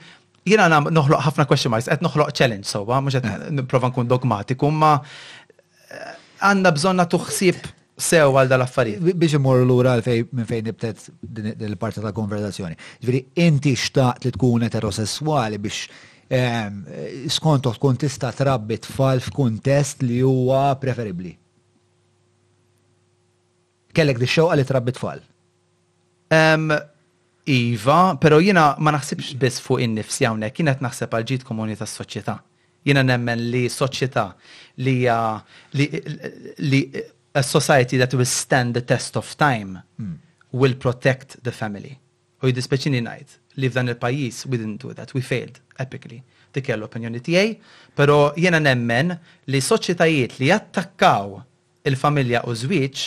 [0.48, 3.60] jiena noħloq ħafna question marks, qed noħloq challenge sewwa, mhux qed hmm.
[3.62, 6.10] nipprova nkun dogmatiku, ma eh,
[6.44, 7.72] għandna bżonna tuħsib
[8.02, 9.12] sew għal dal-affarijiet.
[9.18, 12.76] Biex imorru lura għalfej minn fejn nibtet din parti ta' konverzazzjoni.
[13.04, 15.78] Ġviri, inti xtaqt li tkun eterosessuali biex
[16.38, 16.80] ehm,
[17.32, 21.34] skonto tkun tista' trabbi tfal f'kuntest li huwa preferibbli.
[23.92, 25.22] Kellek di xewqa li trabbi tfal?
[26.32, 26.70] Ehm,
[27.52, 32.38] iva, pero jina ma naħsibx biss fuq in-nifsi hawnhekk, kienet naħseb għal ġid komuni tas-soċjetà.
[32.88, 34.24] Jina nemmen li soċjetà
[34.82, 34.94] li
[36.66, 36.80] li
[37.34, 40.16] a society that will stand the test of time mm.
[40.52, 41.98] will protect the family.
[42.42, 46.22] U jidispeċini najt li f'dan il-pajis we didn't do that, we failed epically.
[46.52, 47.52] Dik l opinjoni tiegħi,
[47.96, 49.14] però jiena nemmen
[49.48, 51.36] li soċjetajiet li jattakkaw
[51.88, 53.04] il-familja u żwieġ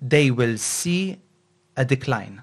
[0.00, 1.16] they will see
[1.76, 2.40] a decline.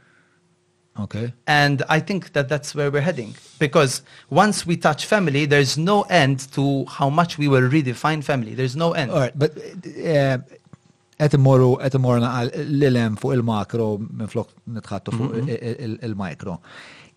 [1.00, 1.34] Okay.
[1.48, 3.34] And I think that that's where we're heading.
[3.60, 8.56] Because once we touch family, there's no end to how much we will redefine family.
[8.56, 9.10] There's no end.
[9.10, 9.32] All right.
[9.38, 10.40] But uh,
[11.22, 16.00] qed imorru qed immorna l lem fuq il-makro minflok nitħattu fuq mhm.
[16.08, 16.58] il-mikro.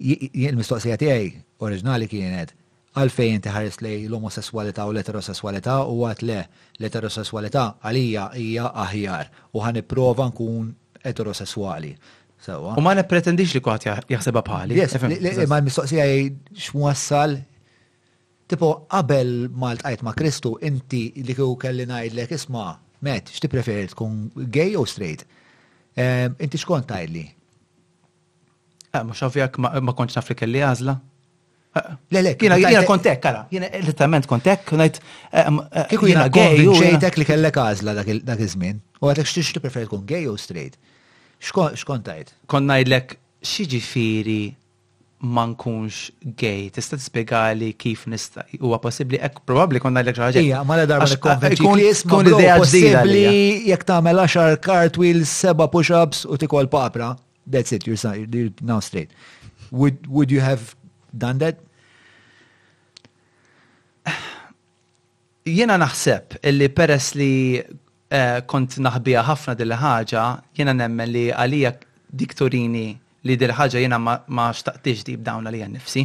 [0.05, 1.29] Il-mistoqsija tiegħi
[1.65, 2.53] oriġinali kienet
[3.01, 6.41] għalfejn inti ħares lej l-omosessualità u l-eterosessualità u għat le
[6.83, 10.69] l-eterosessualità għalija hija aħjar u ħan ipprova nkun
[11.13, 11.95] eterosessuali.
[12.77, 14.83] U ma nepretendix li kwaħt jaħseba bħali.
[15.49, 16.05] Ma l-mistoqsija
[16.69, 17.39] x'wassal
[18.47, 22.73] tipo qabel malt ma' Kristu inti li kieku kelli ngħidlek isma'
[23.05, 24.15] Met, xti preferi tkun
[24.55, 25.27] gay u straight?
[25.99, 27.25] Inti xkont tajli?
[28.95, 30.95] Eh, ma ovvijak ma konċ naf li kelli għazla.
[31.81, 35.01] Eh, le, le, kiena jiena kontek, kara, jiena literalment kontek, unajt.
[35.31, 35.53] Eh,
[35.93, 36.63] Kiku jiena gay.
[36.65, 40.81] Ġejtek li kellek għazla dak iż-żmien, u għatek xti xti tkun gay u straight.
[41.45, 42.33] Xkont tajt?
[42.49, 44.43] Kon najdlek xieġifiri
[45.21, 46.71] ma nkunx gay.
[46.71, 50.43] Tista' t tispjegali kif nista' U għapossibli, ek, probabli konna l-ek xaħġa.
[50.45, 53.05] Ija, mala darba nikkonvinċi li isma' idea ġdida
[53.71, 57.15] jekk tagħmel 10 cartwheels, seba' push-ups u tikol papra.
[57.47, 58.01] That's it, you're,
[58.33, 59.11] you're now straight.
[59.71, 60.75] Would would you have
[61.13, 61.59] done that?
[65.45, 70.25] Jena naħseb illi peress li eh, kont naħbija ħafna dil ħagġa
[70.57, 71.75] jena nemmen li għalija
[72.17, 72.87] diktorini
[73.29, 76.05] li dil ħaġa jena ma xtaqtix di b'dawna li għannifsi.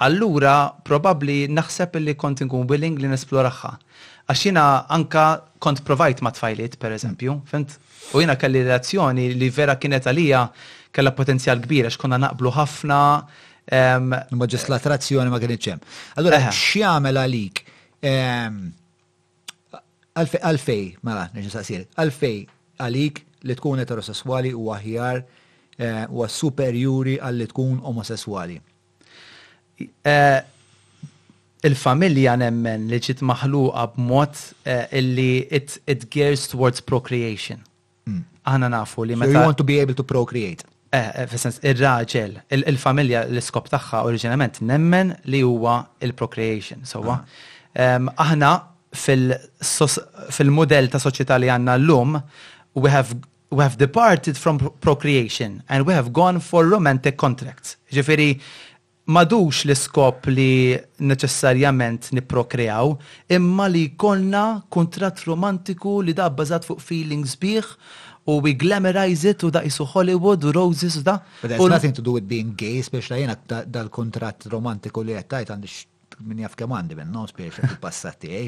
[0.00, 0.54] Allura,
[0.86, 3.72] probabli naħseb li kont nkun willing li nesploraħħa.
[4.30, 4.64] Għax jena
[4.96, 5.24] anka
[5.60, 7.76] kont provajt ma tfajliet, per eżempju, fint?
[8.16, 10.44] U jena kelli relazzjoni li vera kienet għalija
[10.94, 13.00] kella potenzjal kbir, għax konna naqblu ħafna.
[13.72, 15.78] attrazzjoni ma kienet ċem.
[16.16, 17.60] Allura, x'jamel għalik?
[20.16, 22.40] Għalfej, mela, neġi saqsir, għalfej
[22.80, 28.56] għalik li tkun eterosessuali u aħjar eh, u superjuri li tkun omosessuali.
[29.80, 30.40] Eh,
[31.68, 37.62] il-familja nemmen li ġiet maħluqa b'mod eh, illi it gears towards procreation.
[38.08, 38.22] Mm.
[38.44, 39.32] Aħna nafu li meta.
[39.32, 40.66] You want to be able to procreate.
[40.90, 46.80] Eh, fissens, il-raġel, il-familja, l-iskop tagħha oriġinament nemmen li huwa il-procreation.
[46.82, 48.24] Sowa, ah.
[48.24, 48.48] aħna
[48.96, 52.18] fil-modell ta' soċjetà li għanna l-lum,
[52.74, 53.16] we have
[53.50, 57.74] we have departed from procreation and we have gone for romantic contracts.
[57.90, 58.28] Ġifiri,
[59.10, 62.92] madux l-iskop li neċessarjament niprokreaw,
[63.36, 64.44] imma li konna
[64.76, 67.66] kontrat romantiku li da bazat fuq feelings bih
[68.30, 71.16] u we glamorize it u da isu Hollywood u roses u da.
[71.42, 73.34] But there's nothing to do with being gay, speċla jena
[73.66, 75.88] dal-kontrat romantiku li jettajt għandix
[76.22, 78.44] min jaf kem għandi minn no, speċa fil-passati,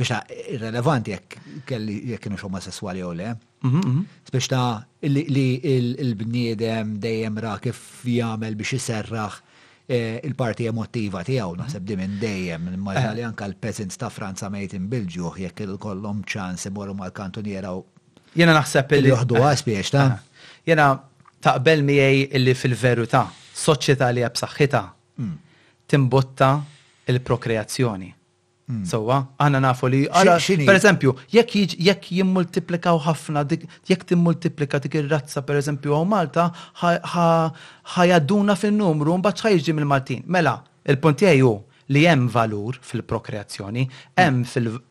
[0.00, 1.36] biex irrelevanti jek
[1.68, 3.28] kelli jek kienu xomma sessuali u le.
[3.62, 4.04] Mhm, mhm.
[4.32, 5.50] Biex ta' li
[6.02, 9.34] il-bniedem dejjem ra kif jagħmel biex iserraħ
[9.88, 11.62] eh, il-parti emotiva tiegħu mhm.
[11.62, 13.08] naħseb di minn dejjem imma eh.
[13.18, 17.82] li anka l-peasants ta' Franza mejtin bil-ġuħ jekk il ċans imorru mal-kantuniera u
[18.34, 19.46] jena naħseb li joħdu eh.
[19.48, 20.06] għaspiex ta'
[20.64, 20.90] jena
[21.40, 23.24] taqbel miej illi fil-verità
[23.58, 24.82] soċjetà li hija b'saħħitha
[25.18, 25.34] mm.
[25.86, 26.52] timbotta
[27.08, 28.14] il-prokreazzjoni.
[28.68, 28.82] Mm.
[28.84, 30.34] Sowa, għanna nafu li, għala,
[30.68, 33.44] per eżempju, jekk jimmultiplikaw ħafna,
[33.88, 36.44] jekk timmultiplika dik ir-razza, per eżempju, għaw Malta,
[37.94, 40.20] ħajaduna fin-numru, mbagħad ħajġi mill-Maltin.
[40.36, 41.54] Mela, il-punt għaju
[41.96, 43.86] li hemm valur fil-prokreazzjoni,
[44.18, 44.46] mm.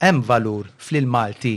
[0.08, 1.54] hemm valur fil-Malti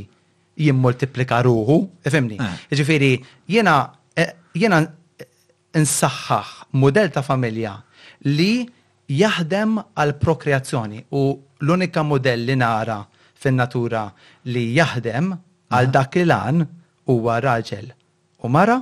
[0.60, 2.36] jimmultiplika ruħu, ifimni.
[2.36, 2.52] Eh.
[2.82, 3.14] Ġifiri,
[3.56, 3.78] jena,
[4.12, 5.30] eh, jena eh,
[5.72, 7.78] nsaħħaħ model ta' familja
[8.28, 8.66] li
[9.10, 11.26] jaħdem għal prokreazzjoni u
[11.66, 12.98] l-unika modell li nara
[13.42, 14.04] fin-natura
[14.52, 15.30] li jaħdem
[15.76, 16.64] għal dak il an
[17.10, 17.90] huwa raġel
[18.42, 18.80] u mara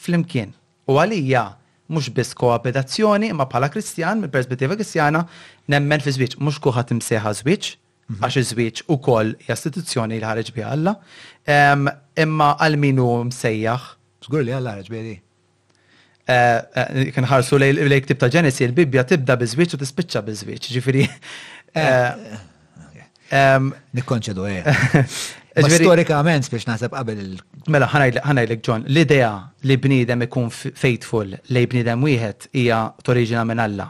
[0.00, 0.52] flimkien.
[0.88, 1.42] U għalija
[1.90, 5.24] mhux biss koabitazzjoni imma bħala Kristjan mill perspettiva Kristjana
[5.72, 8.22] nemmen fi żwieġ mhux kuħat imsejħa żwieġ mhm.
[8.22, 10.96] għax zwiċ żwieġ ukoll jastituzzjoni li ħareġ bi Alla.
[11.48, 13.92] Imma għal minu msejjaħ.
[14.28, 15.16] Zgur li Alla ħareġ biha
[16.26, 21.04] kien ħarsu lej ktib ta' Ġenesi, il-Bibja tibda biżwieċ u tispiċċa biżwieċ, ġifiri.
[21.74, 22.38] Eh, eh,
[23.30, 24.80] eh, nikkonċedu eh.
[25.56, 27.40] Storikament biex naħseb qabel il-
[27.72, 29.30] Mela, ħanajlek John, l-idea
[29.66, 33.86] li bnidem ikun faithful li bnidem wieħed hija toriġina minn Alla.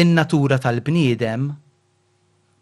[0.00, 1.50] In-natura tal-bnidem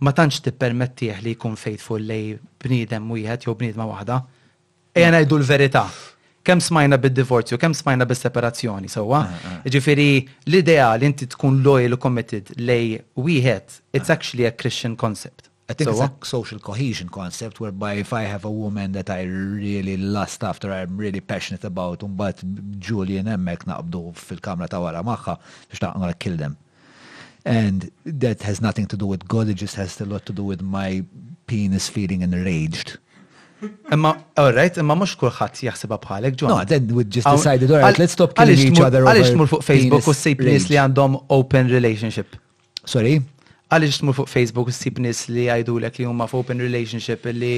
[0.01, 4.19] ma tantx tippermettih li jkun faithful li bnidem wieħed jew bniedma waħda.
[4.97, 5.85] Ejja ngħidu l-verità
[6.47, 9.25] kem smajna bid-divorzju, kem smajna bid-separazzjoni, sewa.
[9.26, 9.73] Eh, eh.
[9.76, 10.07] Ġifiri,
[10.49, 15.50] l-idea li inti tkun loyal u committed lej wieħed, it's actually a Christian concept.
[15.68, 19.10] I think so, it's a social cohesion concept whereby if I have a woman that
[19.10, 22.44] I really lust after, I'm really passionate about, un um, bat
[22.78, 25.36] Julian emmek naqbdu fil-kamra ta' wara maħħa,
[25.73, 26.55] biex ta' għangra kill them.
[27.47, 30.44] And that has nothing to do with God, it just has a lot to do
[30.44, 31.02] with my
[31.47, 32.99] penis feeling enraged.
[33.91, 36.52] Imma, all right, imma mux kullħat jaħseba bħalek, John.
[36.52, 39.05] No, then we just decided, all right, let's stop killing each other.
[39.09, 42.36] Għalix mur fuq Facebook u sip nis li għandhom open relationship.
[42.85, 43.17] Sorry?
[43.73, 47.55] Għalix mur fuq Facebook u sip nis li għajdu l li huma open relationship li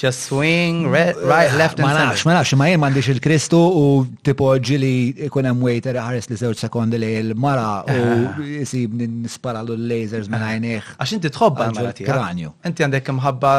[0.00, 1.18] just swing right,
[1.60, 3.82] left and Ma nafx, ma nafx, ma jien mandiċ il-Kristu u
[4.24, 4.92] tipo ġili
[5.26, 8.38] ikunem hemm waiter ħares li żewġ sekondi li l-mara u ah.
[8.40, 10.94] jisib nisparalu l-lasers minn għajneħ.
[11.02, 12.24] Għax inti tħobba l-mara
[12.70, 13.52] Inti għandek imħabba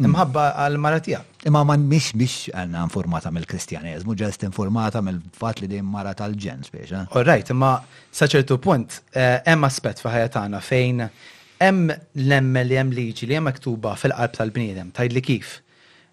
[0.00, 0.10] Mm.
[0.10, 1.18] Imħabba għal-maratija.
[1.48, 6.90] Imma man mish biex għanna informata mill-kristjanizmu, ġest informata mill-fat li dejjem mara tal-ġen spiex.
[6.98, 7.16] Eh?
[7.24, 7.70] right, imma
[8.18, 11.06] saċertu punt, eh, hemm aspett fi ħajatana fejn
[11.62, 11.94] hemm
[12.26, 15.54] l-emm li hemm liġi li hemm maktuba fil-qalb tal-bniedem, tajd li kif.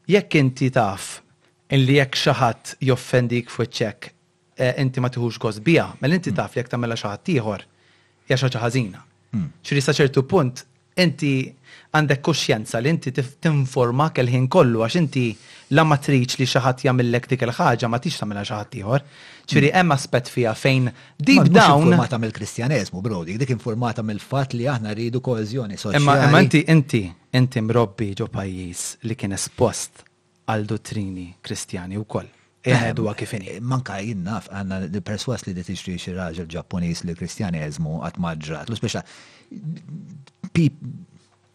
[0.07, 1.17] Jekk inti taf
[1.75, 4.09] illi jekk xi ħadd joffendik fuċċek
[4.63, 6.39] eh, inti ma tħuġ għoz bija, mel inti mm.
[6.39, 7.67] taf jekk tamela xaħat tiħor,
[8.31, 9.03] ieħor hija xi ħażina.
[9.35, 9.81] Mm.
[9.83, 10.63] sa ċertu punt
[11.03, 11.33] inti
[11.93, 13.11] għandek kuxjenza li inti
[13.43, 15.25] tinforma kell-ħin kollu għax inti
[15.77, 19.03] la matriċ li xaħat jagħmilek dik il-ħaġa ma tix tagħmilha xi ħadd ieħor.
[19.43, 19.67] Mm.
[19.75, 20.87] hemm aspett fiha fejn
[21.21, 21.85] deep down.
[21.85, 26.21] Informata mill kristjanezmu bro, dik informata mill-fatt li aħna rridu koeżjoni soċjali.
[26.29, 27.03] Imma inti inti
[27.39, 30.03] inti mrobbi ġo pajjiż li kien espost
[30.49, 32.31] għal dottrini kristjani wkoll.
[32.73, 33.57] Eħedu kifini.
[33.57, 38.69] Eh, manka jinnaf, għanna perswas li d-tixri xi raġel ġapponis li kristjanizmu għat maġrat.
[38.71, 39.01] L-speċa,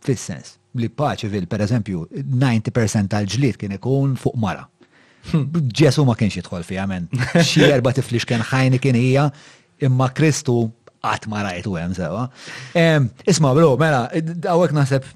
[0.08, 4.66] fil-sens li paċi fil per eżempju 90% tal-ġlit kien ikun fuq mara.
[5.76, 7.08] Ġesu ma kienx jidħol fija men.
[7.50, 9.26] Xi erba' tiflix kien ħajni kien hija
[9.88, 10.68] imma Kristu
[11.04, 12.28] qatt ma rajtu hemm sewa.
[13.32, 15.08] Isma' bro, mela, hawnhekk naħseb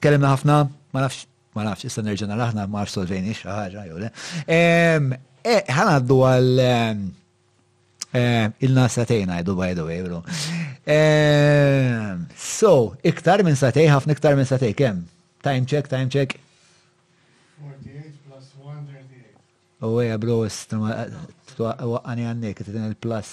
[0.00, 0.60] tkellimna ħafna,
[0.94, 4.12] ma nafx ma nafx issa nerġa' naraħna ma nafx solvejni xi ħaġa jew le.
[4.46, 6.62] Eh, ħanaddu għal
[8.12, 10.22] Eh, il-na satejna jdu by the way, bro.
[10.86, 15.04] Eh, so, iktar minn satej, ħafna iktar minn satej, kem?
[15.46, 16.34] Time check, time check.
[17.62, 19.78] 48 plus 138.
[19.86, 23.30] Uwe, bro, waqqani għannek, t-tin il-plus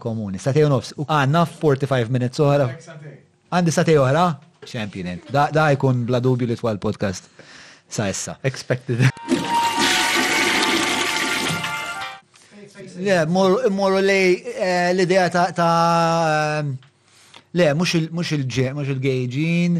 [0.00, 0.40] komuni.
[0.40, 0.94] Satej nofs.
[1.04, 2.70] Għanna 45 minutes oħra.
[3.52, 4.24] Għandi satej uħra?
[4.64, 5.20] Champion.
[5.32, 7.28] Da jkun bla li t twal podcast
[7.90, 8.38] sa issa.
[8.42, 9.11] Expected.
[12.98, 13.24] Le,
[13.70, 16.74] morru lej eh, l-idea ta' ehm,
[17.54, 19.76] le, mux il-ġe, mux il-gejġin.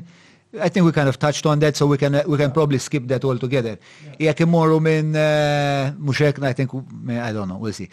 [0.55, 3.07] I think we kind of touched on that, so we can we can probably skip
[3.09, 3.79] that altogether.
[4.19, 6.71] Jek imorru minn eh, muxek, I think,
[7.11, 7.89] I don't know, we'll see.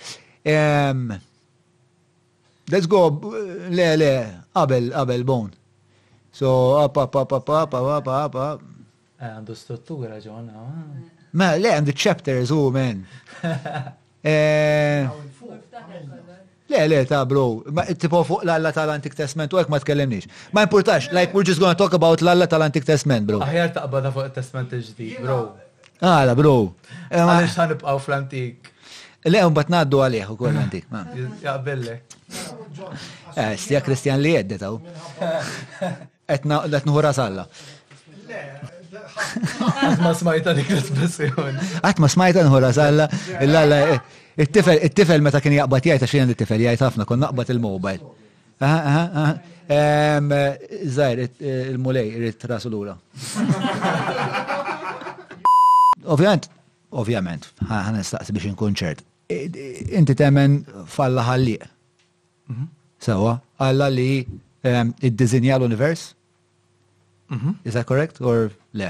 [0.45, 1.17] Um,
[2.69, 3.07] let's go,
[3.69, 5.51] le, le, Abel Abel bone.
[6.31, 8.61] So, up, up, up, up, up, up, up, up.
[9.19, 10.67] Eh, għandu struttura ġonna.
[11.39, 13.01] Ma, le, għandu chapters, u, oh, man.
[14.21, 15.07] Eh,
[16.67, 17.63] le, le, ta' bro,
[17.97, 20.25] tipo fuq l-alla tal-Antik Testament, u għek ma tkellimniex.
[20.53, 23.39] Ma importax, like we're just gonna talk about l-alla tal-Antik Testament, bro.
[23.41, 25.37] Aħjar ta' bada fuq il-Testament il ġdid, bro.
[25.99, 26.53] Għala, bro.
[27.09, 28.69] Eh, Għalix ta' nibqaw fl-Antik.
[29.31, 30.85] Le, un bat naddu għalieħ u koll l-Antik.
[30.93, 31.95] Ja, Jaqbelle.
[33.33, 35.39] Eh, Stija Kristjan li jeddet, għaw.
[36.35, 37.43] Etna, l-etnuħu rasalla.
[38.29, 38.43] Le,
[39.17, 41.67] Għatma smajta l-espressjoni.
[41.83, 42.71] Għatma smajta nħura,
[43.37, 43.77] għalla
[44.45, 48.11] it-tifel, meta kien jaqbat jgħajta xina it-tifel jgħajta għafna, kon naqbat il-mobile.
[50.97, 52.97] Zajr, il-mulej, il rasu l-ura.
[56.09, 56.49] Ovvijament,
[56.99, 59.03] ovvijament, ħana staqsi biex nkunċert.
[59.29, 61.65] Inti temmen falla ħalliq.
[62.49, 62.69] Mhm.
[62.99, 64.09] Sawa, għalla li
[65.05, 66.09] id-dizinja l-univers?
[67.29, 67.59] Mhm.
[67.63, 68.17] Is that correct?
[68.25, 68.89] Or le?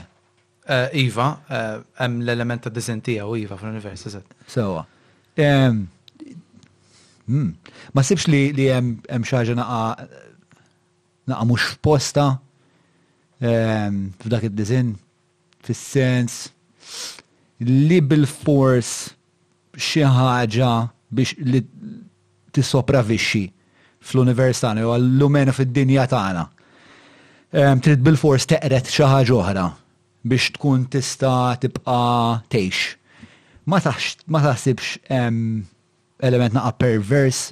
[0.72, 4.34] Eh, iva, eh, hemm l-element ta' disentija u Iva fl-univers, eżatt.
[4.46, 4.84] Sewa.
[7.26, 7.48] Hmm,
[7.96, 9.80] ma sibx li li hemm ħaġa naqa
[11.30, 12.28] naqa mhux posta
[13.42, 14.94] f'dak id-disin
[15.66, 16.38] fis-sens
[17.66, 18.92] li bil-fors
[19.78, 20.70] xi ħaġa
[21.10, 21.64] biex li
[22.58, 23.44] tissopravixxi
[24.10, 26.46] fl-univers tagħna jew għallumena fid-dinja tagħna.
[27.58, 29.68] Trid bil-fors teqret xi ħaġa oħra
[30.24, 32.98] biex tkun tista tibqa teħx.
[33.68, 35.08] Ma taħsibx
[36.20, 37.52] element naqa pervers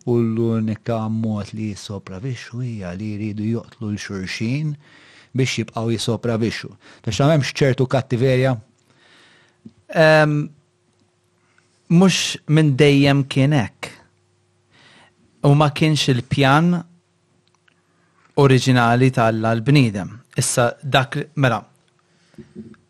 [0.08, 4.74] U l-unika mod li sopra hija li jridu joqtlu l-xurxin
[5.36, 6.66] biex jibqaw jisopra biex.
[7.04, 8.56] Ta' xamemx ċertu kattiverja.
[11.88, 12.16] Mux
[12.52, 13.94] minn dejjem kienek.
[15.48, 16.82] U ma kienx il-pjan
[18.38, 21.64] oriġinali tal albnidem Issa dak, mela,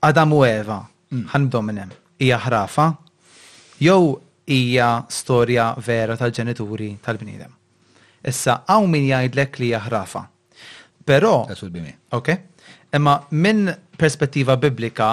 [0.04, 1.22] Adam u Eva, mm.
[1.30, 1.88] ħanibdu minnem,
[2.20, 2.84] hija ħrafa,
[3.80, 4.10] jew
[4.52, 7.54] hija storja vera tal-ġenituri tal-bnidem.
[8.28, 10.26] Issa, għaw min jgħidlek li hija ħrafa.
[11.08, 11.32] Però,
[12.20, 12.28] ok,
[12.98, 15.08] imma minn perspettiva biblika,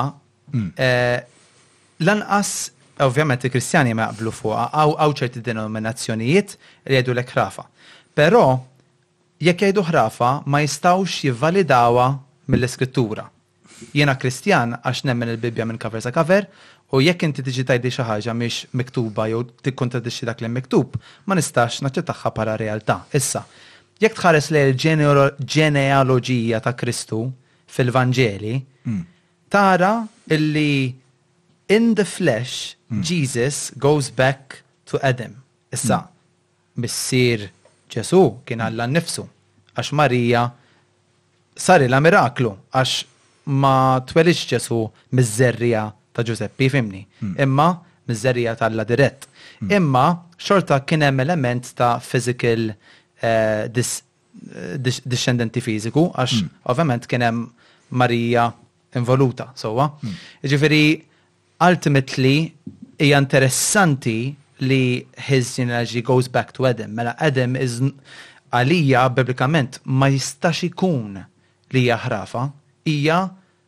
[0.52, 0.68] mm.
[0.76, 1.56] eh,
[2.04, 2.52] lanqas
[3.08, 7.70] ovvjament il-Kristjani ma jaqblu fuqa, għaw ċerti denominazzjonijiet li jgħidu l-ekrafa.
[8.16, 8.48] Pero,
[9.44, 12.06] jekk jgħidu ħrafa ma jistawx jivvalidawa
[12.50, 13.26] mill-iskrittura.
[13.92, 16.48] Jiena Kristjan għax nemmen il-Bibja minn kaver sa kaver
[16.96, 20.96] u jekk inti tiġi tajdi xi ħaġa mhix miktuba jew tikkontradixxi dak li miktub,
[21.28, 23.02] ma nistax naċċettaħħa para realtà.
[23.12, 23.44] Issa,
[24.00, 27.26] jekk tħares lejn il-ġenealoġija ta' Kristu
[27.76, 28.56] fil-Vanġeli,
[28.88, 29.02] hmm.
[29.52, 29.94] tara
[30.32, 30.96] illi
[31.76, 33.04] in the flesh, hmm.
[33.04, 35.36] Jesus goes back to Adam.
[35.74, 36.80] Issa, hmm.
[36.86, 37.50] missir
[37.96, 39.24] ġesu kien għalla nnifsu
[39.76, 40.46] għax Marija
[41.68, 43.76] sarila miraklu għax ma
[44.10, 44.82] twelix ġesu
[45.14, 47.02] mizzerrija ta' Giuseppi, fimni.
[47.20, 47.34] Hmm.
[47.44, 47.66] Imma
[48.08, 49.26] mizzerrija ta' la dirett.
[49.60, 49.74] Hmm.
[49.78, 50.06] Imma
[50.40, 56.54] xorta kien hemm element ta' physical eh, eh, discendenti fiziku, għax hmm.
[56.72, 57.44] ovvjament kien hemm
[57.96, 58.50] Marija
[58.96, 59.86] involuta, sowa.
[60.00, 60.14] Mm.
[60.50, 60.82] Ġifiri,
[61.68, 62.38] ultimately,
[63.00, 64.16] hija interessanti
[64.60, 66.94] li his genealogy goes back to Adam.
[66.96, 67.80] Mela Adam is
[68.54, 71.18] għalija biblikament ma jistax ikun
[71.74, 72.46] li hija ħrafa,
[72.88, 73.18] hija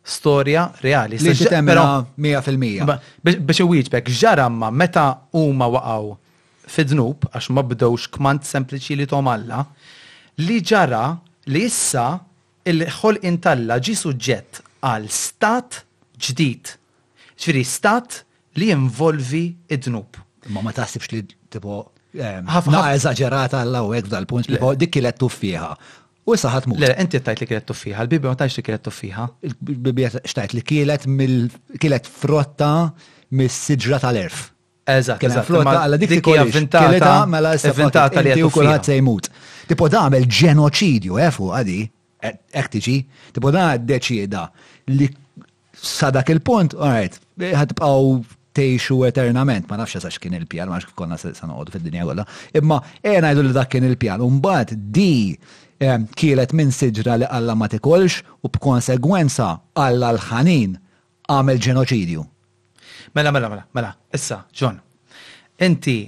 [0.07, 1.17] storja reali.
[1.19, 2.95] Li fil 100%.
[3.24, 6.16] Biex iwieġbek, ġaramma meta huma waqgħu
[6.67, 9.66] fid-dnub għax ma bdewx kmant sempliċi li tom Alla,
[10.40, 11.17] li ġara
[11.51, 12.16] li issa
[12.67, 15.82] il-ħol intalla ġi suġġett għal stat
[16.22, 16.77] ġdid.
[17.38, 18.24] Ġviri stat
[18.59, 20.16] li involvi id-dnub.
[20.51, 21.80] Ma ma taħsibx li tipo
[22.48, 25.72] ħafna eżagġerata għall-għawek dal-punt li dik kielet tuffiħa.
[26.27, 26.77] U saħat mu.
[26.80, 29.26] Le, inti tajt li kielet tuffiħa, l-bibi ma tajx li kienet tuffiħa.
[29.48, 31.08] l bibi tajt li kielet
[31.84, 32.72] kielet frotta
[33.40, 34.45] mis siġra tal-erf.
[34.88, 35.48] Eżatt, eżatt.
[35.50, 39.27] Flotta għalla dik kielet avventata, mela avventata li u kulħadd se jmut.
[39.67, 41.80] Tipo da għamel ġenoċidju, efu eh, għadi,
[42.24, 42.32] e,
[42.64, 42.98] ektiġi,
[43.35, 44.45] tipo da deċida
[44.95, 45.09] li
[45.77, 47.19] sa dak il-punt, all right,
[48.58, 52.26] teħxu eternament, ma nafx sax kien il-pjan, ma konna sanoqod fil-dinja għolla,
[52.60, 52.80] imma
[53.14, 55.36] ena jdu li dak kien il-pjan, unbat di
[56.18, 60.72] kielet minn siġra li għalla ma tikolx u b'konsegwenza għalla l-ħanin
[61.34, 62.24] għamel ġenoċidju.
[63.18, 64.80] Mela, mela, mela, mela, issa, ġon,
[65.66, 66.00] inti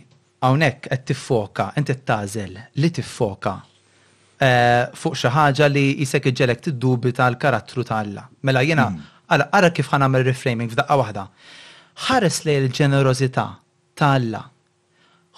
[0.45, 3.53] għawnek għed tiffoka, inti t-tazel li tiffoka
[4.41, 8.25] eh, fuq xi ħaġa li jisek iġġelek t-dubi tal-karattru tal-alla.
[8.49, 9.05] Mela jena, hmm.
[9.37, 11.25] għara kif ħana il-reframing f'daqqa waħda
[12.07, 13.45] ħares lej il-ġenerozità
[13.97, 14.41] ta' Alla.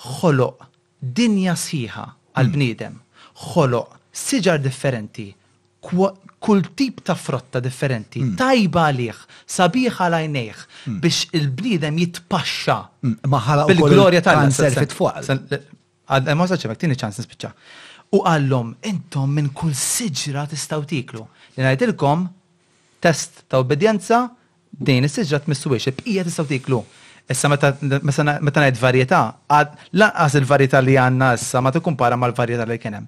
[0.02, 0.68] Ħoloq
[1.00, 2.04] dinja sħiħa
[2.38, 2.98] għal-bniedem.
[2.98, 3.46] Mm.
[3.52, 5.30] Ħoloq siġar differenti,
[5.82, 8.36] kull tip ta' frotta differenti, mm.
[8.40, 9.22] tajba liħ,
[9.56, 11.04] sabiħ għalajnejħ, mm.
[11.04, 12.80] biex il-bniedem jitpaxxa
[13.70, 14.90] bil-glorja tal-għanser.
[16.12, 17.54] Għadma saċemek, tini ċans nispicċa.
[18.18, 21.24] U għallum, intom minn kull siġra tistaw tiklu.
[21.56, 22.26] Li najtilkom,
[23.02, 24.26] test ta' obbedjenza,
[24.80, 26.82] din is siġġa tmissuwiex, bqija tistgħu tiklu.
[27.32, 29.20] Issa meta ngħid varjetà,
[29.94, 33.08] lanqas il-varjetà li għandna issa ma tikkumpara mal-varjetà li kien hemm.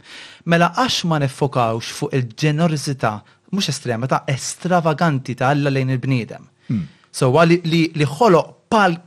[0.53, 3.15] Mela għax ma nifokawx fuq il-ġenerosità
[3.53, 6.45] mhux estrema ta' estravaganti ta' alla lejn il-bniedem.
[6.69, 6.85] Hmm.
[7.13, 8.62] So li ħoloq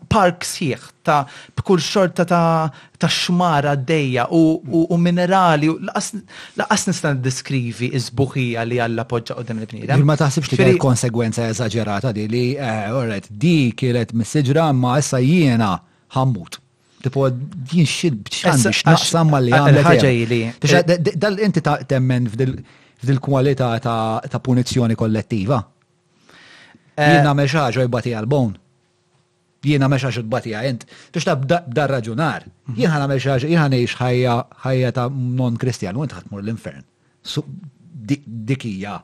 [0.08, 1.22] park sieħ ta'
[1.56, 2.68] b'kull xorta ta',
[3.00, 9.06] ta xmara dejja u, u, u minerali u laqas nista' diskrivi izbuħija buħija li għalla
[9.10, 13.56] poġġa qudiem il bnida Ma taħsibx li kienet konsegwenza eżaġerata di li orret eh, di
[13.76, 15.74] kienet missiġra ma issa jiena
[16.14, 16.60] ħammut.
[17.06, 20.04] Tipo, din xid bċandi x'naqsam samma li għamlet.
[20.06, 20.84] Eh,
[21.16, 25.58] dal inti ta' temmen f'dil kwalità ta' punizzjoni kollettiva.
[26.96, 28.64] Eh, Jina għamel jibbati għal bone
[29.66, 30.84] jiena meċa xudbati għajent,
[31.16, 32.46] biex ta' b'dar raġunar,
[32.78, 36.82] jiena għana meċa jiena neħx ħajja ta' non-kristjan, u għent ħatmur l-infern.
[38.06, 38.98] Dikija,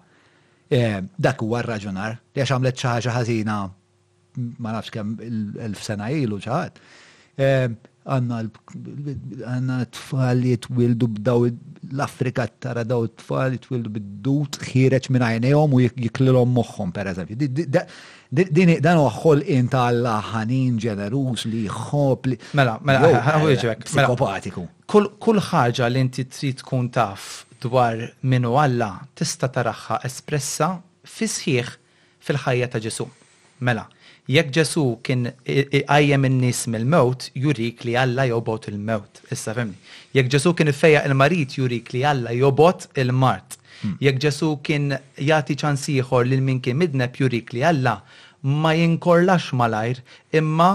[0.71, 3.59] eh, dak huwa raġunar, li għax għamlet ċaħġa ħazina,
[4.65, 5.17] ma nafx kem
[5.67, 6.81] il-sena ilu ċaħat.
[7.41, 7.67] Eh,
[8.13, 11.47] għanna t-tfal li jitwildu b'daw
[11.91, 17.37] l-Afrika tara daw tfal jitwildu bid-dut xireċ minn għajnejhom u jiklilhom per pereżempju.
[18.33, 22.39] Din dan huwa ħolqien tal-ħanin ġenerus li jħob li.
[22.59, 23.11] Mela, mela,
[23.43, 23.77] mela.
[23.83, 24.67] psikopatiku.
[24.89, 30.71] Kull ħagġa li inti trid tkun taf dwar minu Alla tista' taraħħa espressa
[31.03, 31.29] fi
[32.23, 33.07] fil-ħajja ta' Ġesu.
[33.67, 33.89] Mela,
[34.31, 39.23] jekk Ġesu kien iqajjem in-nies mill-mewt, jurik li Alla jobot il-mewt.
[39.33, 39.75] Issa femni.
[40.15, 43.59] Jekk Ġesu kien ifejja il-marit, jurik li Alla jobot il-mart.
[43.83, 43.97] Hmm.
[44.03, 47.97] Jekk Ġesu kien jati ċans ieħor lil min kien midneb jurik li Alla
[48.43, 50.01] ma jinkorlax malajr,
[50.35, 50.71] imma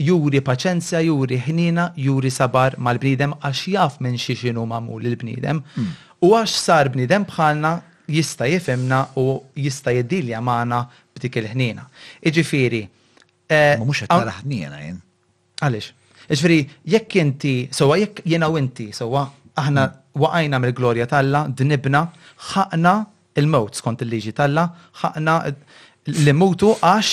[0.00, 5.62] juri paċenzja, juri ħnina, juri sabar mal-bnidem għax jaf minn xi xinu mamul il-bnidem.
[5.76, 5.92] Hmm.
[6.20, 7.78] U għax sar bnidem bħalna
[8.10, 10.80] jista jifimna u jista jiddilja maħna
[11.24, 11.84] dik il-ħnina.
[12.26, 12.80] Iġifiri.
[13.50, 14.98] Eh, ma mux għattara ħnina jen.
[15.62, 15.92] Għalix.
[16.30, 16.58] Iġifiri,
[16.96, 19.24] jekk inti, sowa jekk jena u inti, sowa
[19.60, 19.84] aħna
[20.22, 22.04] waqajna mill-glorja talla, dnibna,
[22.52, 22.92] ħaqna
[23.40, 24.66] il-mewt skont il-liġi talla,
[25.02, 25.34] ħaqna
[26.14, 27.12] l-mutu għax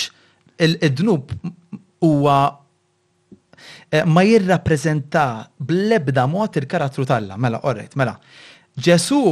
[0.66, 1.34] il-dnub
[2.06, 2.38] huwa
[3.92, 5.28] eh, ma jirrapprezenta
[5.58, 8.14] bl-ebda mod il-karattru talla, mela, orrejt, mela.
[8.78, 9.24] Ġesu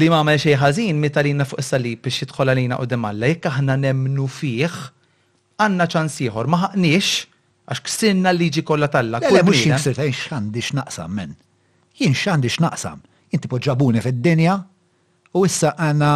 [0.00, 3.50] li ma għamel xej ħażin meta lina fuq salib biex jitħol għalina qudiem Alla, jekk
[3.52, 4.76] aħna nemmnu fih
[5.62, 7.12] għandna ċans ieħor ma ħaqniex
[7.66, 9.20] għax ksinna l-liġi kollha tal-la.
[9.32, 11.32] Le mhux jinksir ta' naqsam x'naqsam men.
[11.98, 13.00] Jien x'għandi naqsam.
[13.34, 14.58] Inti poġġabuni fid-dinja
[15.36, 16.10] u issa għanna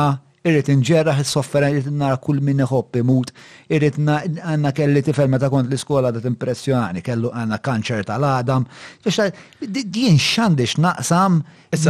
[0.47, 3.33] irrit inġerraħ il-soffera, irrit nara kull minni hopp imut,
[3.68, 8.65] irrit għanna kelli tifel meta kont l-iskola da impressjonani, kellu għanna kanċer tal-adam,
[9.05, 11.42] jien xandix naqsam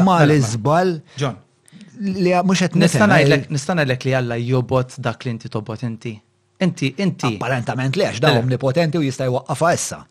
[0.07, 0.97] ma l-izbal.
[0.97, 1.20] Mela, mela.
[1.23, 1.39] John,
[2.01, 6.15] li mux għet Nistana l li għalla jobot dak li inti tobot inti.
[6.61, 7.35] Inti, inti.
[7.37, 10.03] Apparentament li għax li potenti u jistaj waqqafa essa.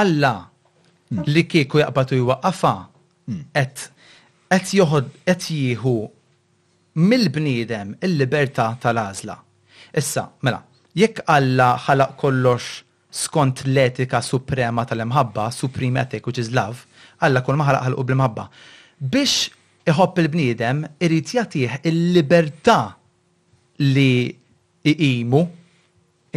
[0.00, 1.24] Alla hmm.
[1.28, 2.72] li kieku jaqbatu jwaqqafa,
[3.26, 3.40] hmm.
[3.54, 3.90] et
[4.50, 5.94] et joħod et jieħu
[7.00, 9.36] mill-bniedem il-libertà tal-għażla.
[9.98, 10.62] Issa, mela,
[10.96, 12.70] jekk Alla ħalaq kollox
[13.10, 16.86] skont l-etika suprema tal-imħabba, supreme ethic, which is love,
[17.26, 18.44] Alla kull maħalaq għal bil-mabba.
[19.00, 19.50] Biex
[19.92, 22.78] iħobb il-bniedem irrit jagħtih il-libertà
[23.92, 24.28] li
[24.92, 25.42] iqimu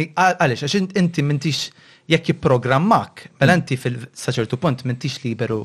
[0.00, 1.66] għaliex għax inti m'intix
[2.12, 3.60] jekk jipprogrammak, mela mm.
[3.62, 5.62] inti fil-saċertu punt m'intix liberu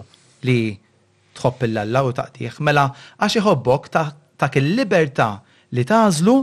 [0.47, 0.57] li
[1.39, 2.87] tħobb il lalla u taqtiħ, mela
[3.19, 3.89] għax iħobbok
[4.39, 5.29] ta' il-libertà
[5.75, 6.35] li tażlu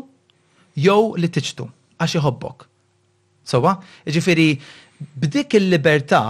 [0.84, 1.68] jew li tiċtu
[2.04, 2.68] għax iħobbok.
[3.46, 3.72] Sowa,
[4.10, 4.50] ġifiri,
[5.16, 6.22] b'dik il-libertà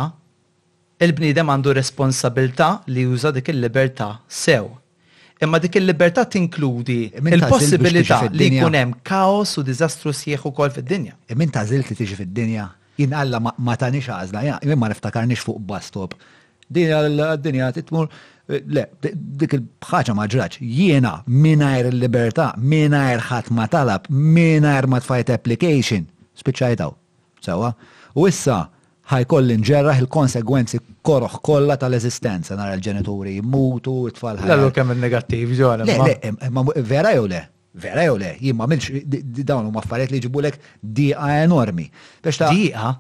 [1.05, 4.69] il-bniedem għandu responsabilta li juża dik il-libertà sew.
[5.45, 11.19] Imma dik il-libertà tinkludi e il-possibilità li jkun hemm kaos u diżastru sieħ ukoll fid-dinja.
[11.29, 15.61] E min ta' li tiġi fid-dinja jien alla ma tanix għażla, jien ma niftakarniex fuq
[15.69, 16.17] bastop.
[16.69, 23.69] Dinja l dinja titmur eh, le, dik il-bħaċa maġraċ, jiena minajr il-libertà, minajr ħat ma
[23.71, 26.09] talab, minajr ma tfajt application,
[26.41, 26.97] spiċċajtaw,
[27.45, 27.75] sewa.
[28.17, 28.63] U issa,
[29.07, 34.49] ħajkolli nġerraħ il-konsegwenzi korroħ kollha tal-eżistenza nara l-ġenituri jimmutu, t-tfal ħajja.
[34.51, 35.87] L-għallu kemm il-negattiv ġoħna.
[35.87, 37.43] Le, le, vera jew le?
[37.79, 38.31] Vera jew le?
[38.43, 39.05] Jimma milx
[39.47, 40.59] dawn huma affarijiet li ġibulek
[40.99, 41.89] diqa enormi.
[42.27, 42.97] Diqa?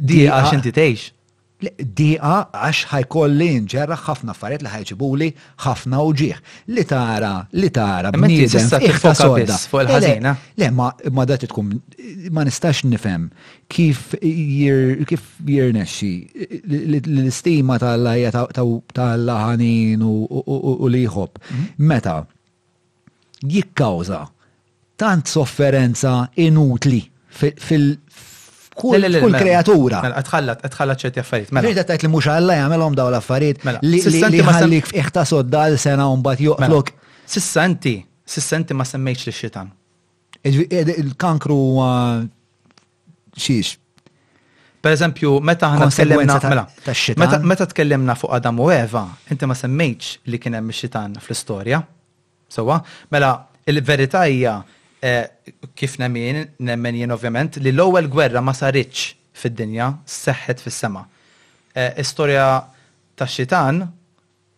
[0.00, 1.12] Diqa x'inti tgħix.
[1.58, 5.26] Diqa għax ħajkolli nġerra ħafna affarijiet li ħajġibuli
[5.64, 6.36] ħafna uġieħ.
[6.70, 9.56] Li tara, li tara, bniedem, iħta sodda.
[9.66, 10.36] Fuq il-ħazina.
[10.62, 10.68] Le,
[11.10, 11.72] ma dat tkun,
[12.30, 13.26] ma nistax nifem
[13.74, 16.12] kif jirnexxi
[17.00, 21.42] l-istima tal-lajja tal-laħanin u liħob.
[21.42, 21.68] Mhm.
[21.90, 22.20] Meta
[23.42, 24.22] jikkawza
[24.98, 27.02] tant sofferenza inutli
[27.66, 27.96] fil-
[28.78, 30.00] kull kreatura.
[30.06, 31.50] Mela Għatħallat, għatħallat ċerti affarijiet.
[31.54, 33.82] Mela, ġejda tajt li mux għalla jgħamilhom daw l-affarijiet mela.
[33.82, 36.68] li ħallik f'iħta sodda sena un bat mela.
[36.68, 36.92] joqlok.
[37.28, 39.72] Sissa inti, sissa inti ma semmejx li xitan.
[40.48, 41.58] Il-kankru
[43.38, 43.74] xiex.
[44.82, 49.00] Per eżempju, meta ħana tkellimna mela, meta tkellimna fuq Adam u Eva,
[49.34, 51.82] inti ma semmejx li kien hemm ix-xitan fl-istorja.
[52.48, 52.78] Sewa,
[53.12, 53.32] mela
[53.68, 54.60] il-verità hija
[55.02, 55.26] Eh,
[55.78, 61.04] kif nemmin, nemmen jien ovvjament, li l-ewwel gwerra ma saritx fid-dinja, seħħet fis-sema.
[61.70, 62.46] Eh, istorja
[63.14, 63.84] ta' xitan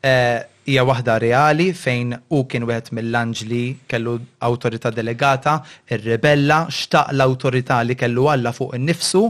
[0.01, 4.17] eh, hija waħda reali fejn u kien wieħed mill-anġli kellu
[4.49, 5.59] awtorità delegata,
[5.93, 9.27] ir-rebella xtaq l-awtorità li kellu alla fuq innifsu,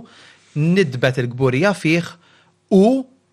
[0.62, 2.04] nidbet il-gburija fih
[2.78, 2.84] u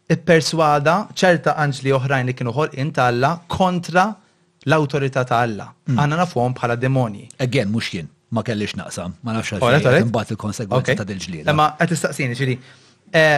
[0.09, 4.09] ipperswada ċerta anġli oħrajn li kienu ħolqin talla kontra
[4.65, 5.67] l autorita ta' Alla.
[5.89, 6.21] Għanna mm.
[6.21, 7.25] nafuhom bħala demoni.
[7.43, 11.53] Again, mux jien, ma kellix naqsam, ma nafx għal imbagħad il-konsegwenza ta' dil-ġlieda.
[11.55, 12.57] Ma qed tistaqsini ġiri.
[13.13, 13.37] Eh,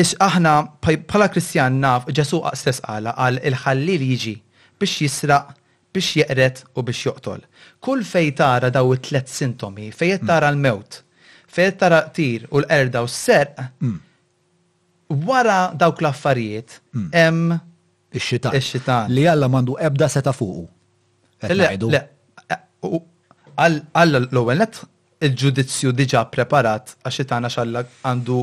[0.00, 0.50] Ix aħna
[0.86, 4.34] bħala Kristjan naf Ġesu stess qala għal il ħalli jiġi
[4.80, 5.48] biex jisraq
[5.94, 7.40] biex jeqret u biex joqtol.
[7.82, 10.28] Kull fej tara daw it-tlet sintomi, fej mm.
[10.30, 11.00] tara l-mewt,
[11.50, 13.98] fej tara tir u l-erda u s-serq, mm.
[15.26, 16.78] wara dawk l-affarijiet,
[17.16, 17.58] hemm
[18.12, 18.52] Ix-xitan.
[18.58, 19.06] Ix-xitan.
[19.14, 20.66] Li Alla mandu ebda seta fuqu.
[23.60, 24.76] għalla l-ewwel net
[25.26, 28.36] il-ġudizzju diġa preparat għax xitan għax għalla għandu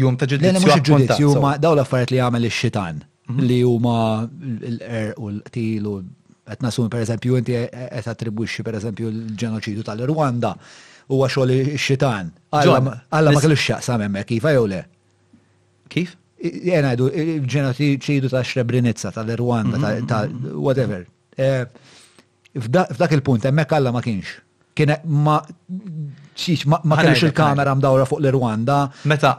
[0.00, 0.50] jum ta' ġudizzju.
[0.50, 3.44] Għalla mhux ġudizzju ma daw l-affarijiet li jagħmel ix-xitan mhm.
[3.48, 3.96] li huma
[4.70, 6.04] l-er u l tilu u
[6.44, 10.54] qed per pereżempju inti qed attribwixxi pereżempju l-ġenoċidu tal-Rwanda
[11.12, 12.32] huwa xogħol ix-xitan.
[12.56, 12.76] Alla
[13.30, 14.82] ma kellux xaqsam hemmhekk kif iva jew le?
[15.92, 16.16] Kif?
[16.44, 17.08] jena għedu,
[17.48, 21.06] ġenati ta' Srebrenica, ta' Rwanda, ta' whatever.
[21.36, 21.64] Eh,
[22.54, 24.38] f'dak il-punt, emmek għalla ma kienx.
[24.74, 28.82] Kiena ma ċiċ, ma kienx il-kamera mdawra fuq l-Rwanda.
[29.10, 29.38] Meta,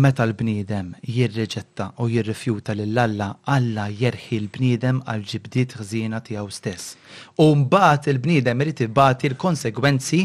[0.00, 6.96] meta l-bniedem jirreġetta u jirrifjuta lill-alla, alla jerħi l-bniedem għal ġibdiet ħżina tiegħu stess.
[7.42, 10.24] U mbagħad il-bniedem irid ibati l-konsegwenzi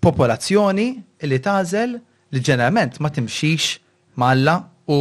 [0.00, 0.86] popolazzjoni
[1.26, 1.94] li tażel
[2.32, 3.78] li ġeneralment ma timxix
[4.16, 4.98] malla u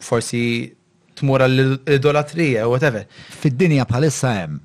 [0.00, 0.72] forsi
[1.16, 3.04] tmura l-idolatrija u whatever.
[3.40, 4.60] Fid-dinja bħalissa hemm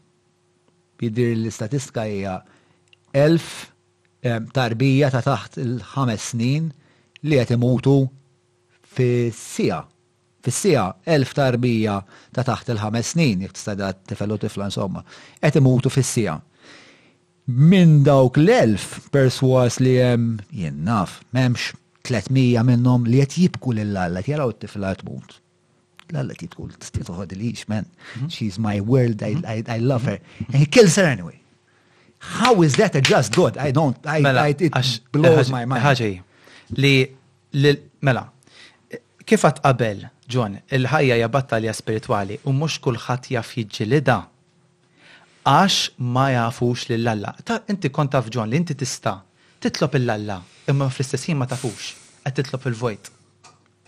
[1.01, 2.37] jidir l-istatistika hija
[3.13, 3.71] elf
[4.55, 6.71] tarbija ta' taħt il-ħames snin
[7.27, 7.97] li qed imutu
[8.95, 9.81] fis-sija.
[10.45, 11.99] Fis-sija elf tarbija
[12.33, 15.03] ta' taħt il-ħames snin, jek tista' tifel u tifla insomma,
[15.43, 16.39] qed imutu fis-sija.
[17.48, 21.75] Minn dawk l-elf perswas li jem jennaf, memx
[22.09, 25.35] 300 minnom li jett jibku l-lalla, jaraw t-tifla t-mut.
[26.09, 27.85] L-lalla t-tkul, t-tifuħod il man,
[28.17, 28.30] mhm.
[28.33, 29.45] she's my world, I, mhm.
[29.53, 30.17] I, I love her.
[30.48, 31.38] And he kills her anyway.
[32.17, 33.57] How is that a just God?
[33.57, 35.83] I don't, I, mela, I, it blows my mind.
[35.85, 36.11] ħaġi,
[37.53, 38.32] li, mela,
[39.27, 44.24] kif qabel, John, il-ħajja hija battalja spirituali u mhux kulħadd jaf jiġġilida
[45.45, 47.35] għax ma jafux li l-alla.
[47.45, 49.17] Ta' inti konta fġon li inti tista
[49.61, 51.91] titlob l-alla, imma fl-istessin ma tafux,
[52.27, 53.11] għed titlob il-vojt.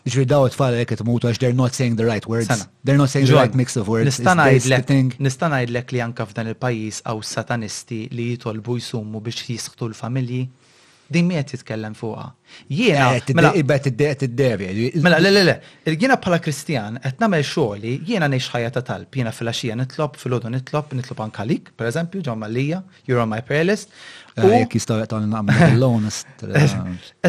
[0.07, 2.47] Ġri daw it-tfal għek t-mutu għax they're not saying the right words.
[2.51, 2.69] Sana.
[2.85, 4.21] They're not saying the right mix of words.
[4.21, 10.45] Nistan għajdlek li anka f'dan il-pajis għaw satanisti li jitolbu jisumu biex jisqtu l-familji,
[11.11, 12.29] din mi għed jitkellem fuqa.
[12.67, 13.17] Jiena.
[13.33, 14.71] Mela- Ibet id-devja.
[15.03, 15.61] Mela, le, le, le.
[16.01, 20.51] Jiena bħala Kristjan, qed nagħmel xogħli, jiena ngħix ħajja ta' talb, jiena filgħaxija nitlob, filgħodu
[20.55, 23.89] nitlob, nitlob anke għalik, pereżempju, ġon Malija, you're on my playlist.
[23.91, 24.37] list.
[24.37, 26.29] Eh, jekk jistgħu jaqtgħu l-onest.
[26.45, 26.73] Eh.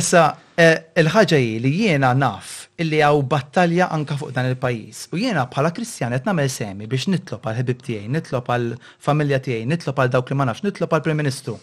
[0.00, 0.24] Issa,
[0.60, 5.08] eh, il-ħaġa li jiena naf illi għaw battalja anka fuq dan il-pajis.
[5.10, 8.74] U jiena bħala Kristjan qed nagħmel semi biex nitlob għal ħbib tiegħi, nitlob għal
[9.08, 11.56] familja tiegħi, nitlob għal dawk li ma nafx, nitlob għal Prim Ministru.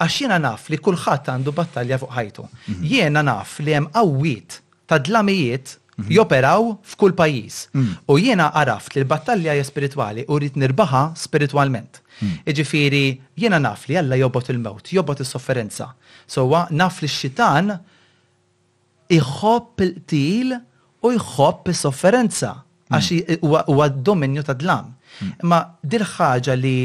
[0.00, 2.48] Għax jiena naf li kulħadd għandu battalja fuq ħajtu.
[2.70, 6.10] Mhm jiena naf li hemm qawwiet ta' dlamijiet mhm.
[6.16, 7.66] joperaw f'kull pajis.
[7.76, 7.92] Mm.
[8.10, 12.00] U jiena għaraft li l-battalja hija spiritwali u rrit nirbaħa spiritualment.
[12.20, 12.34] Mm.
[12.52, 13.04] Iġifiri,
[13.36, 15.90] jiena naf li Alla jobot il-mewt, jobot il-sofferenza.
[16.28, 17.74] Sowa naf li x-xitan
[19.16, 20.54] iħobb il-til
[21.06, 22.54] u jħobb il-sofferenza.
[22.56, 22.94] Mm.
[22.94, 24.92] Għaxi, huwa d-dominju ta' dlam.
[25.48, 26.76] Ma dir ħaġa li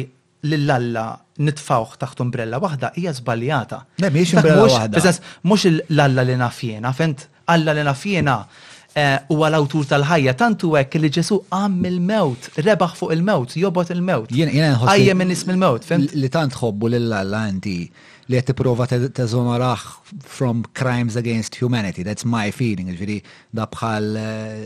[0.48, 1.10] l-Alla
[1.40, 3.80] nitfawħ taħt umbrella waħda hija żbaljata.
[4.02, 5.14] Le miex umbrella waħda.
[5.48, 8.36] Mhux l-alla li nafjena, fent alla li nafjena
[8.94, 14.36] eh, u għal-awtur tal-ħajja, tantu hekk li ġesu għam il-mewt, rebaħ fuq il-mewt, jobot il-mewt.
[14.92, 16.12] Ajja minn ism il-mewt, fent.
[16.18, 17.80] Li tant ħobbu lill alla inti
[18.30, 19.84] li għet qed tipprova teżonaraħ
[20.24, 22.04] from crimes against humanity.
[22.04, 22.90] That's my feeling.
[22.94, 23.18] Ġifieri
[23.56, 24.60] da bħal eh,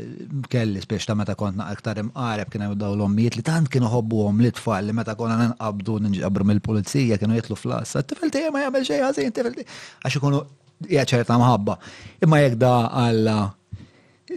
[0.51, 4.23] kelli spiex ta' meta kont aktar imqareb kien hemm dawn l-ommijiet li tant kienu hobbu
[4.27, 8.31] għom li t-fall li meta konna n-abdu n-ġabru mill polizija kienu jitlu fl t Tifel
[8.33, 9.63] tiegħi ma xej għazin, t tifel
[10.03, 10.41] għax ikunu
[10.89, 11.79] hija ċerta mħabba.
[12.25, 12.73] Imma jgħak da
[13.05, 13.37] għalla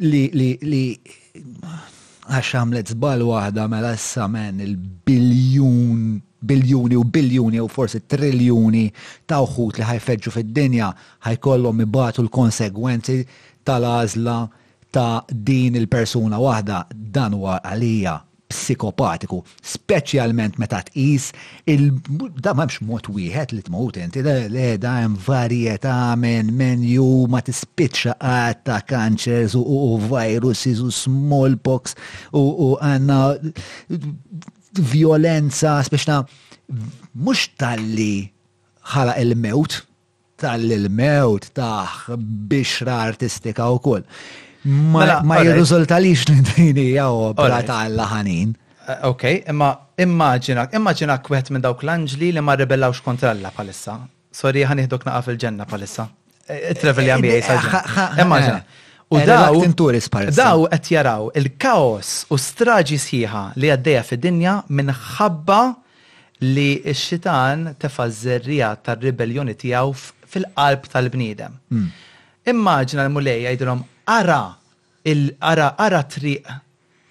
[0.07, 0.85] li li li
[2.29, 8.89] għax għamlet zbal wahda mela s-samen il-biljun biljuni u biljuni u forsi triljuni
[9.27, 10.93] ta' uħut li ħajfeġġu fid-dinja
[11.27, 13.19] ħajkollhom ibatu l-konsegwenzi
[13.67, 14.39] tal-għażla
[14.95, 21.27] ta' din il-persuna waħda dan huwa għalija psikopatiku, speċjalment meta tqis
[21.69, 28.15] il-da m'hemmx mod wieħed li tmut inti le da hemm varjetà minn menju ma tispiċċa
[28.23, 31.99] qatt ta' kanċers u viruses u smallpox
[32.41, 33.21] u għandna
[34.79, 36.19] violenza, speċna,
[37.25, 38.29] mux tal-li
[38.95, 39.81] ħala il-mewt,
[40.41, 42.15] tal-il-mewt, taħ
[42.51, 44.05] bixra artistika u koll.
[44.69, 48.55] Ma mela, jirriżultalix l-intini jaw opera tal-laħanin.
[48.89, 53.99] Eh, ok, imma immaġina, immaġina kwet minn dawk l-anġli li ma rebellawx kontra alla palissa.
[54.35, 56.09] Sorry, ħanihdok naqaf il-ġenna palissa.
[56.49, 58.09] Eh, travel jgħamija eh, jgħajsa.
[58.25, 58.63] Immaġina.
[59.11, 59.57] U daw,
[60.37, 65.61] daw qed jaraw il-kaos u straġi sħiħa li għaddejja fid-dinja minħabba
[66.45, 67.71] li x-xitan
[68.19, 69.97] zerrija tar-ribellioni tiegħu
[70.29, 71.57] fil-qalb tal-bniedem.
[71.73, 71.89] Mm.
[72.53, 73.83] Immaġina l-mulej jgħidilhom
[74.19, 74.39] ara
[75.55, 76.55] ara ara triq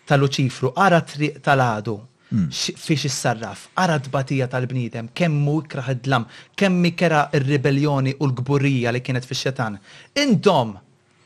[0.08, 1.98] tal-Luċifru, ara triq tal-għadu
[2.30, 2.48] mm.
[2.78, 9.26] fiex issarraf, ara tbatija tal-bnidem, kemmu ikraħ id-dlam, kemmi kera ir-ribellioni u l-gburija li kienet
[9.26, 9.82] fix xitan
[10.14, 10.78] Indom!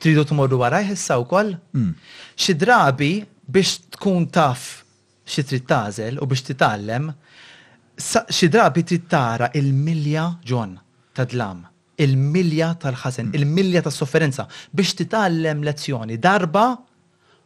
[0.02, 1.52] tridu tmorru waraj issa wkoll.
[1.78, 1.92] Mm.
[2.44, 3.12] Xi drabi
[3.54, 4.62] biex tkun taf
[5.32, 7.10] xi trid tażel u biex titgħallem,
[8.34, 10.74] xi drabi trid tara il-milja ġon
[11.16, 11.62] ta' dlam,
[12.02, 13.38] il-milja tal-ħasen, mm.
[13.38, 16.66] il-milja tas-sofferenza biex titgħallem lezzjoni darba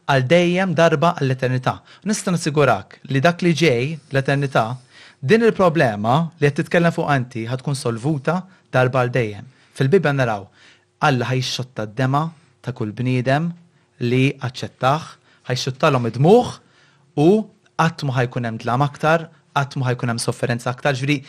[0.06, 1.76] għal dejjem darba għall-eternità.
[2.08, 4.66] Nista' nassigurak li dak li ġej l-eternità
[5.26, 8.40] din il-problema li qed titkellem fuq anti tkun solvuta
[8.72, 9.52] darba għal dejjem.
[9.76, 10.48] Fil-Bibja naraw
[11.06, 12.22] Alla ħajxotta d-dema
[12.66, 13.46] ta' kull bniedem
[14.10, 15.14] li għaj
[15.48, 16.54] ħajxuttalhom id muħ
[17.22, 17.26] u
[17.78, 21.20] qatt għaj kunem hemm dlam aktar, qatt għaj kunem hemm sofferenza aktar, ġifieri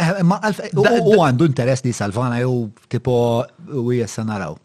[0.00, 3.16] eh, u għandu interess li salvana jew tipo
[3.68, 4.56] u jessa naraw.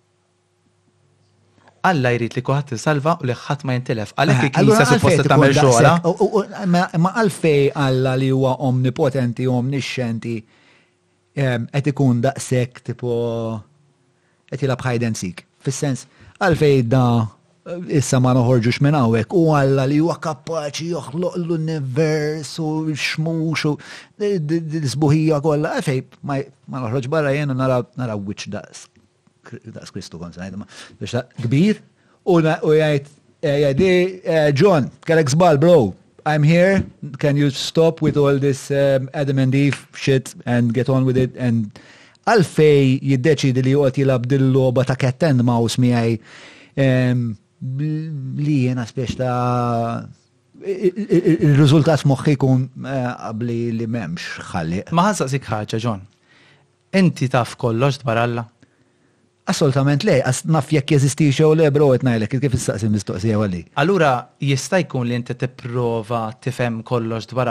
[1.91, 4.15] Alla jrid li kuħat salva u li ħadd ma jintilef.
[4.21, 6.63] Għalhekk li knisja supposta tagħmel xogħla.
[6.99, 13.15] Ma għalfej Alla li huwa omnipotenti u omnixxenti eh, qed ikun daqshekk tipo
[14.51, 16.05] qed jilab hide and seek fil sens
[16.41, 17.03] għalfej da
[17.93, 23.75] issa ma noħorġux minn għawek, u għalla li huwa kapaċi joħloq l-univers u xmux u
[24.17, 26.39] l-isbuħija kollha għalfej ma
[26.87, 28.87] noħorġ barra jien nara, nara witch daqs
[29.73, 30.65] daqs Kristu kont ma,
[30.97, 31.79] biex kbir
[32.29, 33.07] u jgħid
[33.41, 35.93] jgħidi eh, eh, John, kellek zbal, bro,
[36.29, 36.83] I'm here,
[37.17, 41.17] can you stop with all this um, Adam and Eve shit and get on with
[41.17, 41.69] it and
[42.29, 46.13] għalfej jiddeċidi li għot jilab dil-loba ta' cat and mouse miħaj
[46.77, 50.03] li jena spiex ta'
[50.61, 54.83] il-rizultat moħħi kun għabli eh, li memx ħalli.
[54.93, 56.03] Ma ħansaqsik ħaġa, John.
[57.01, 58.43] Inti taf kollox dbaralla?
[59.49, 63.63] Assolutament le, għas naf jekk jeżisti xew le bro qed ngħidlek kif issaqsi mistoqsija għalli.
[63.81, 67.49] Allura jista' jkun li inti tipprova tifhem kollox dwar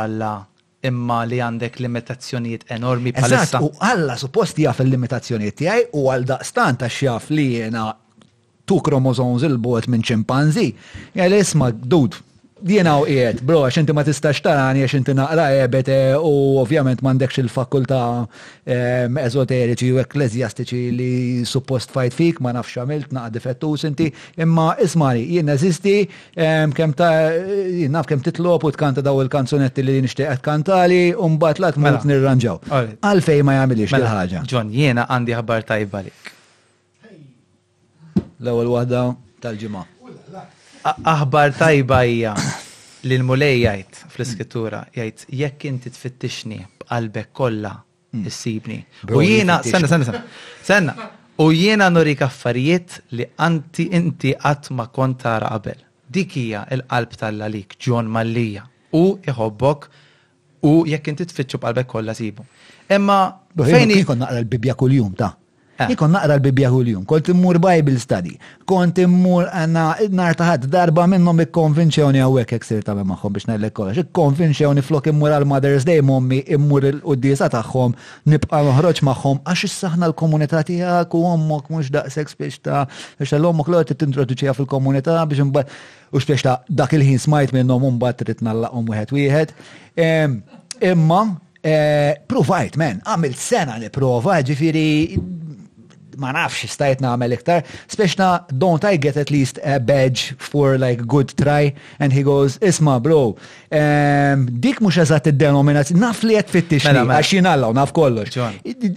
[0.89, 3.61] imma li għandek limitazzjonijiet enormi palissa.
[3.63, 7.91] U Alla suppost jaf il-limitazzjonijiet tiegħi u għal daqstan ta' xjaf li jena
[8.65, 10.69] tu kromozons il-bot minn ċimpanzi.
[11.17, 12.21] Jgħal isma dud
[12.61, 17.01] Diena u qiegħed, bro, għax inti ma tistax tarani għax inti naqra ebete u ovvjament
[17.01, 18.01] m'għandekx il-fakultà
[19.23, 21.13] ezoteriċi u ekklezjastiċi li
[21.49, 24.11] suppost fajt fik, ma nafx għamilt naqra u inti,
[24.45, 26.03] imma ismari, jien nazisti,
[26.37, 31.95] kemm ta' naf kemm titlob u tkanta daw il-kanzunetti li nixtieq kantali u mbagħad ma
[31.97, 32.05] mut mela.
[32.37, 32.61] nirranġaw.
[33.01, 34.05] Għalfej ma jagħmilix mela.
[34.05, 34.45] il-ħaġa.
[34.53, 36.05] Ġon, jiena għandi ħabar tajba
[38.41, 39.01] L-ewwel waħda
[39.45, 39.89] tal-ġimgħa.
[40.85, 42.33] Aħbar tajba hija
[43.05, 44.93] li l-mulej jgħid fl-iskrittura mm.
[44.97, 47.73] jgħid jekk inti tfittixni b'qalbek kollha
[48.15, 48.27] mm.
[48.31, 48.79] issibni.
[49.13, 50.31] U jiena, senna, senna, senna,
[50.65, 50.97] senna,
[51.45, 55.83] u jiena nurik affarijiet li anti inti qatt ma kont tara qabel.
[56.11, 58.65] Dik hija l-qalb tal-għalik, ġon Mallija.
[58.97, 59.91] U iħobbok
[60.67, 62.47] u jekk inti tfittxu b'qalbek kollha sibu.
[62.91, 63.21] Imma
[63.57, 65.35] fejn konna naqra l-bibja kuljum ta'
[65.81, 65.89] Ah.
[65.93, 68.35] Ikon naqra l-Bibja kuljum, kont immur Bible study,
[68.69, 73.73] kont immur għanna eh, nar taħat darba minnom ikkonvinċjoni għawek eksir ta' maħħom biex najlek
[73.79, 77.95] kollox, ikkonvinċjoni flok immur għal Mother's Day mommi immur il uddisa taħħom,
[78.29, 82.85] nibqa noħroġ maħħom, għax s-saħna l-komunità tijak u ommok mux daqsek biex ta'
[83.23, 85.73] biex l-ommok l għommok l t fil-komunità biex mbatt,
[86.13, 89.57] u biex ta' dak il-ħin smajt minnom mbatt tritnallaqom u għet u għet.
[90.93, 91.23] Imma,
[91.65, 94.89] eh, provajt, men, għamil sena niprofa, ġifiri,
[96.21, 98.29] ma nafx stajt namel iktar, speċna
[98.61, 102.99] don't I get at least a badge for like good try and he goes isma
[103.01, 107.19] bro um, dik mhux eżat id-denominazzjoni naf li qed mela, li, mela.
[107.19, 108.37] għax jinallaw naf kollox.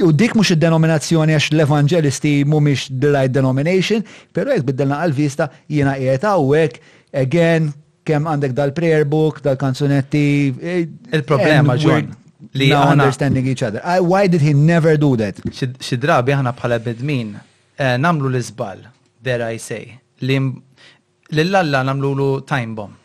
[0.07, 4.03] U dik mhux id-denominazzjoni għax l evangelisti mumiex the right denomination,
[4.35, 6.91] però jekk biddelna għal-vista jina qiegħed hawnhekk
[7.23, 7.71] again
[8.03, 10.25] kemm għandek dal-prayer book, dal-kanzunetti.
[10.59, 10.83] Eh,
[11.15, 12.11] Il-problema ġon
[12.59, 13.81] li now aħna, understanding each other.
[13.83, 15.41] I, why did he never do that?
[15.53, 17.41] Xi drabi aħna bħala bidmin uh,
[17.77, 18.83] eh, namlu l-iżbal,
[19.25, 19.89] dare I say,
[20.27, 22.95] li l-lalla namlu lu time bomb.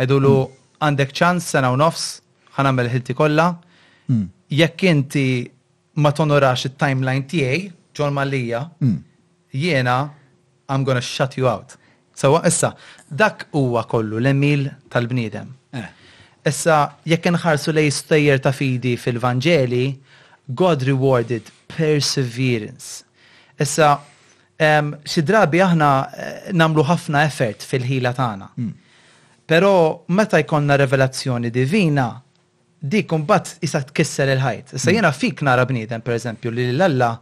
[0.00, 0.60] Għedu lu hmm.
[0.86, 2.06] għandek ċans sena u nofs,
[2.58, 3.48] ħanamel ħilti kolla,
[4.10, 4.26] hmm.
[4.56, 5.26] jekk inti
[6.00, 7.66] ma tonorax il-timeline tiegħi,
[7.96, 8.98] ġol malija, hmm.
[9.56, 9.98] jena
[10.70, 11.74] I'm gonna shut you out.
[12.14, 12.74] So, issa,
[13.08, 15.86] dak huwa kollu l-emil tal bnidem Eh.
[16.40, 19.84] Issa, jekk nħarsu lej stejjer ta' fidi fil vangeli
[20.56, 23.04] God rewarded perseverance.
[23.60, 23.90] Issa,
[24.56, 28.48] um, xi drabi aħna eh, namlu ħafna effort fil-ħila tagħna.
[28.56, 28.72] Mm.
[29.50, 29.72] Però
[30.16, 32.08] meta jkollna revelazzjoni divina,
[32.80, 34.74] dik mbagħad isa tkisser il-ħajt.
[34.80, 34.96] Issa mm.
[34.96, 37.12] jiena fik nara bniedem pereżempju li l-Alla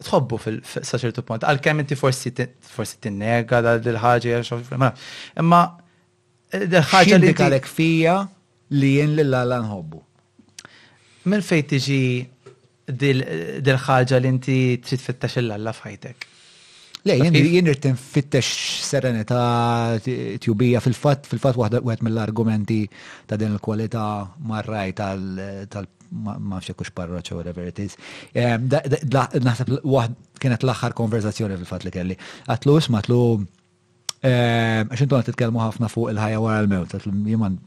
[0.00, 1.44] tħobbu fil-saċertu punt.
[1.44, 2.32] Għalkemm inti forsi
[2.64, 4.40] forsi tinnega dal-ħaġa,
[5.44, 5.62] imma
[6.56, 8.16] Eh, ħaġa li kalek fija
[8.74, 10.00] li jien li l għalla nħobbu.
[11.30, 12.00] Minn fejn tiġi
[12.90, 16.26] dil-ħaġa li inti trid fittax l-għalla fħajtek?
[17.06, 18.50] Le, jien irrid fittax
[18.84, 22.80] serenita tjubija fil fat fil fat waħda wieħed mill-argumenti
[23.30, 24.02] ta' din l-kualita
[24.52, 25.86] marraj tal
[26.20, 27.94] ma fxie kux parroċ whatever it is.
[28.34, 29.78] Naħseb
[30.42, 32.18] kienet l axar konverzazzjoni fil fat li kelli.
[32.50, 33.06] Għatlu isma'
[34.20, 37.60] Ehm, għax intu titkellmu ħafna fuq il-ħajja wara l-mewt,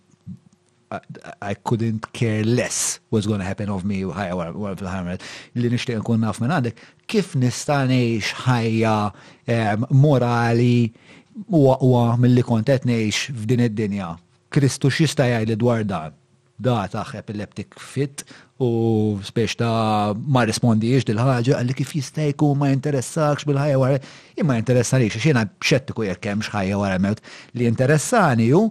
[1.42, 5.16] I couldn't care less what's going to happen of me ħajja wara fil-ħajja
[5.58, 8.94] li nixtieq nkun naf minn għandek, kif nista' ngħix ħajja
[9.50, 10.94] ehm, morali
[11.50, 14.12] huwa mill-li kont qed ngħix f'din id-dinja.
[14.54, 16.20] Kristu x'jista' jgħid dwar dan?
[16.64, 18.22] da taħ epileptic fit,
[18.60, 18.68] u
[19.26, 23.98] spiex ta' ma iġ dil-ħagġa, għalli kif jistajku ma jinteressax bil-ħajja wara,
[24.38, 27.22] imma jinteressani xiena bxettiku jek x'ħajja ħajja wara mewt
[27.58, 28.68] li interessani ju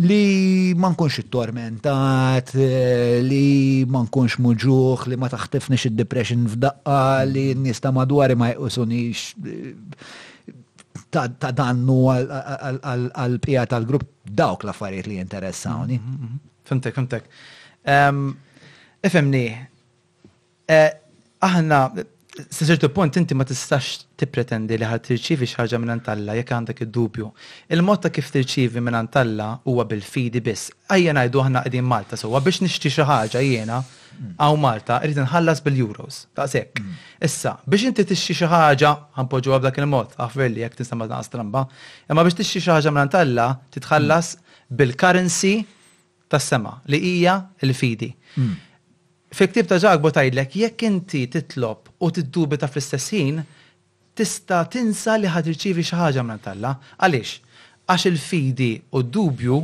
[0.00, 7.92] li ma nkunx tormentat li ma nkunx muġuħ, li ma taħtifni id-depression f'daqqa, li nista
[7.92, 9.34] madwari ma jqosunix
[11.12, 15.98] ta' dannu għal-pija tal-grupp dawk l-affarijiet li interessawni.
[15.98, 16.46] Mm-hmm, mm-hmm.
[16.70, 17.28] Fintek, fintek.
[19.08, 19.46] Ifemni,
[20.68, 20.90] eh,
[21.40, 21.76] aħna,
[22.42, 27.30] s-sirtu punt inti ma tistax tippretendi li ħad tirċivi xaġa minn antalla jekk għandek id-dubju.
[27.76, 30.68] Il-mod ta' kif tirċivi minn antalla huwa bil-fidi biss.
[30.92, 33.80] Ejja ngħidu aħna għedin Malta so biex nixti xi ħaġa jiena
[34.36, 36.20] għaw Malta irid nħallas bil-euros.
[36.36, 36.84] Ta' sekk.
[37.24, 41.64] Issa, biex inti tixxi xi ħaġa ħanpoġġu b'dak il-mod, għafverli jekk tinsa ma tnaqas tramba,
[42.12, 44.34] imma biex tixxi xi ħaġa minn antalla titħallas
[44.76, 45.56] bil-currency
[46.30, 48.12] tas-sema li hija l-fidi.
[48.38, 48.66] Mm.
[49.36, 53.10] Fiktib ta' ġagbo tajlek, jekk inti titlob u ta' fl-istess
[54.18, 56.72] tista tinsa li ħad irċivi xi ħaġa minn talla.
[56.98, 57.36] Għaliex?
[57.86, 59.60] Għax il-fidi u dubju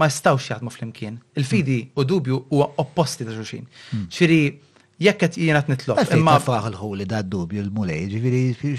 [0.00, 1.18] ma jistawx jaħdmu fl-imkien.
[1.36, 1.92] Il-fidi hmm.
[2.00, 3.68] u dubju huwa opposti ta' xulxin.
[4.08, 4.88] Ċiri, hmm.
[5.04, 6.00] jekk qed jiena nitlob.
[6.16, 8.72] Imma faħ il-ħuli da' dubju l-mulej, ġifieri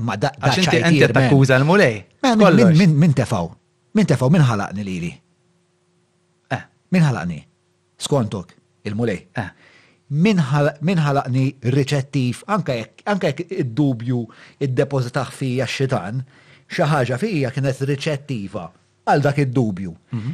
[0.00, 1.98] imma da' Għax inti qed takkuża l-mulej.
[2.22, 3.50] Min tefaw?
[3.98, 4.30] Min tefaw?
[4.30, 5.10] Min ħalaqni lili?
[6.54, 6.64] Eh.
[6.94, 7.42] Min ħalaqni?
[8.06, 8.54] Skontok,
[8.86, 9.24] il-mulej.
[9.42, 9.50] Eh
[10.16, 14.20] minħalaqni riċettiv, anka jekk id-dubju
[14.64, 16.22] id-depozitaħ fija xitan,
[16.72, 18.64] xaħġa fija kienet riċettiva
[19.08, 19.92] għal dak id-dubju.
[20.14, 20.30] Mhm.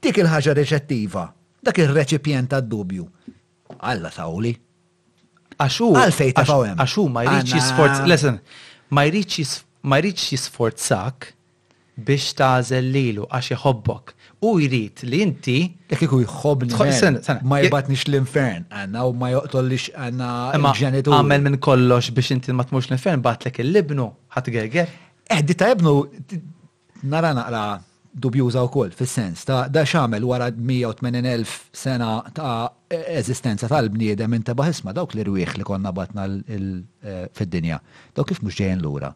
[0.00, 1.26] Dik il-ħaġa riċettiva,
[1.62, 3.06] dak il-reċipjent tad-dubju.
[3.80, 4.54] Alla tawli.
[5.58, 5.90] Għaxu.
[5.98, 6.76] Għalfej ta' fawem.
[6.78, 8.40] Għaxu ma jriċ jisforz, lesen,
[8.96, 11.32] ma jriċ jisforzak
[11.98, 15.58] biex ta' lilu għax jħobbok u jrid li inti.
[15.90, 16.74] Jek iku jħobni.
[17.48, 21.12] Ma jibatnix l-infern, għanna u ma joqtollix għanna ġenitu.
[21.16, 24.92] Għamel minn kollox biex inti ma tmux l-infern, batlek il-libnu, ħat gerger.
[25.28, 25.94] Eh, di ta' ibnu,
[27.10, 27.64] nara naqra
[28.18, 32.70] dubjuża u koll, fil-sens, ta' da xamel wara 180.000 sena ta'
[33.18, 37.82] eżistenza tal-bniedem teba' baħisma dawk li rwieħ li konna batna eh, fil-dinja.
[38.16, 39.12] Dawk kif mux ġejn l-ura.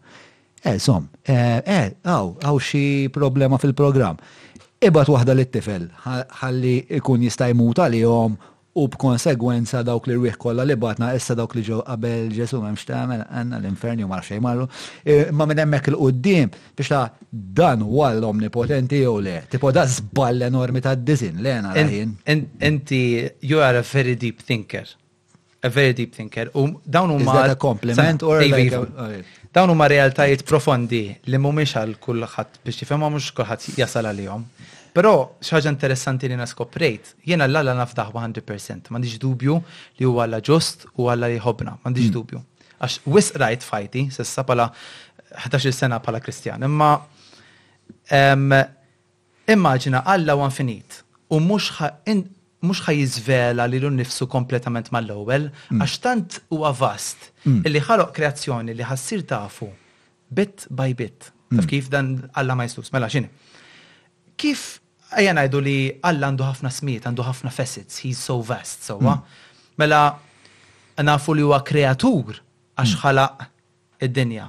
[0.62, 4.20] Eh, som, eh, eh, għaw, għaw xie problema fil-program
[4.86, 5.84] ibat waħda lit-tifel
[6.42, 8.34] ħalli ikun jista' jmut għalihom
[8.80, 12.86] u b'konsegwenza dawk li rwieħ kolla li batna issa dawk li ġew qabel Ġesu m'hemmx
[12.88, 14.64] tagħmel għandna l-infernju ma xejn marru.
[15.04, 19.34] E, ma minn hemmhekk il qudiem biex ta' dan wall omnipotenti jew le.
[19.52, 22.16] Tipo da żball enormi ta' disin le għana rajin.
[22.72, 23.02] Inti
[23.44, 24.88] you are a very deep thinker.
[25.64, 26.48] A very deep thinker.
[26.56, 27.28] U dawn huma.
[27.28, 32.78] Is that a compliment or like Dawn huma realtajiet profondi li mhumiex għal kulħadd biex
[32.81, 34.47] jifhemha mhux kulħadd jasal għalihom.
[34.97, 35.10] Però
[35.44, 39.58] xi ħaġa interessanti li naskoprejt, jiena l-alla naftaħ 100%, m'għandix dubju
[40.00, 42.16] li huwa alla ġust u alla li ħobna, m'għandix mm.
[42.16, 42.40] dubju.
[42.82, 44.70] Għax wis rajt fajti, sissa pala
[45.50, 46.92] 11 sena pala Kristjan, imma
[49.52, 51.70] immaġina Alla u infinit u mhux
[52.62, 55.82] mux ħaj jizvela li l-nifsu kompletament mal-ewel, mm.
[55.82, 57.62] għax tant u għavast mm.
[57.68, 59.68] illi ħaloq kreazzjoni li ħassir tafu
[60.32, 61.31] bit by bit.
[61.52, 61.70] Taf mm.
[61.73, 63.28] kif dan Alla ma jistus, mela xini.
[64.41, 64.65] Kif
[65.12, 65.74] għajan għajdu li
[66.08, 69.18] Alla għandu ħafna smiet, għandu ħafna facets, he's so vast, sowa.
[69.82, 70.05] Mela
[71.02, 72.39] nafu li huwa kreatur
[72.78, 73.47] għax ħalaq
[74.07, 74.49] id-dinja.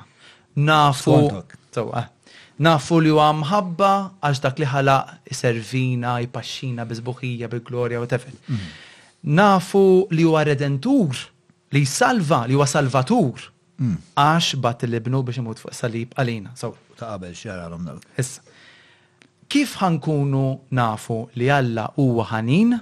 [0.62, 1.18] Nafu.
[1.74, 2.06] Sowa.
[2.62, 3.90] Nafu li huwa mħabba
[4.28, 8.34] għax dak li ħalaq servina, jpaxxina bizbuħija, bil-glorja, whatever.
[8.48, 8.68] Mhm.
[9.40, 9.82] Nafu
[10.14, 11.18] li huwa redentur,
[11.74, 13.48] li salva, li huwa salvatur,
[13.80, 13.96] mhm.
[14.22, 16.54] għax bat li bnu biex imut fuq salib għalina.
[16.60, 18.42] So, ta' qabel xjara l Issa.
[19.54, 20.42] Kif ħankunu
[20.74, 22.78] nafu li Alla huwa ħanin?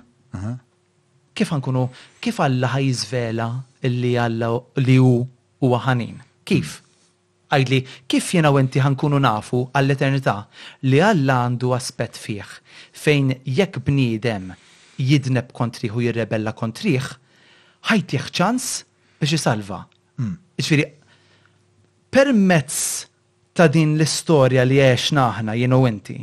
[1.35, 1.88] Kif ħankunu,
[2.24, 3.48] kif għalla ħajizvela
[3.90, 5.16] li Alla li hu
[5.61, 6.22] huwa ħanin?
[6.48, 6.77] Kif?
[7.51, 10.35] għajli kif jena u inti ħankunu nafu għall-eternità
[10.91, 12.51] li Alla għandu aspet fih
[13.03, 14.51] fejn jekk bniedem
[15.01, 17.05] jidneb kontriħ u jirrebella kontriħ,
[17.89, 18.65] ħajt ċans
[19.21, 19.80] biex jisalva.
[20.21, 20.35] Mm.
[20.61, 20.85] Iġfiri,
[22.13, 22.77] permezz
[23.57, 26.19] ta' din l-istorja li għex naħna jena u inti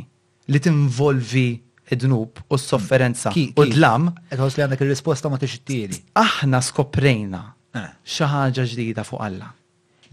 [0.49, 1.47] li tinvolvi
[1.91, 3.51] id-dnub u s-sofferenza mm.
[3.59, 4.09] u d-lam.
[4.37, 7.43] Għos li għandek il-risposta ma t Aħna skoprejna
[7.75, 7.91] eh.
[8.17, 9.51] xaħġa ġdida fuq Alla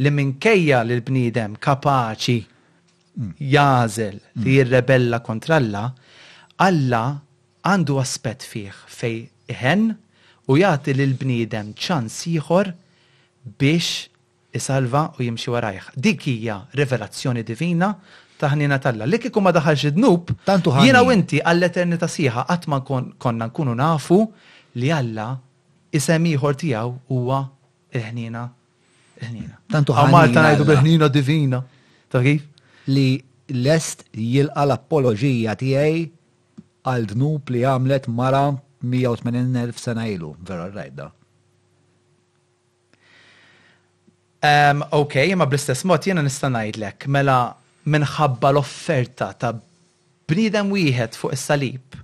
[0.02, 3.32] li minkejja li l-bniedem kapaċi mm.
[3.52, 4.42] jażel mm.
[4.44, 5.88] li jirrebella kontralla,
[6.56, 7.10] Alla
[7.68, 9.18] għandu aspett fih fej
[9.52, 9.82] iħen
[10.48, 12.70] u jagħti l bniedem ċans ieħor
[13.60, 14.06] biex
[14.56, 15.90] isalva u jimxi warajħ.
[16.00, 17.90] Dik hija rivelazzjoni divina
[18.40, 19.04] taħnina talla.
[19.04, 23.50] Li kikum ma daħħal ġidnub, jina jiena u inti għall eternita sieħa qatt ma konna
[23.52, 24.22] nkunu nafu
[24.80, 25.34] li Alla
[25.92, 27.44] isem ieħor tiegħu huwa
[27.92, 28.48] il-ħnina
[29.24, 29.56] ħnina.
[29.72, 30.12] Tantu ħnina.
[30.12, 31.60] Malta najdu bil-ħnina divina.
[32.12, 32.44] Ta' kif?
[32.92, 33.06] Li
[33.66, 36.04] lest jilqa l-apologija tiegħi
[36.86, 38.44] għal dnub li għamlet mara
[38.86, 41.08] 180.000 sena ilu, vera rajda.
[44.46, 47.38] Um, ok, ma bl-istess mod jena nistanajt lek, mela
[47.90, 49.54] minħabba l-offerta ta'
[50.30, 51.98] bnidem wieħed fuq is-salib.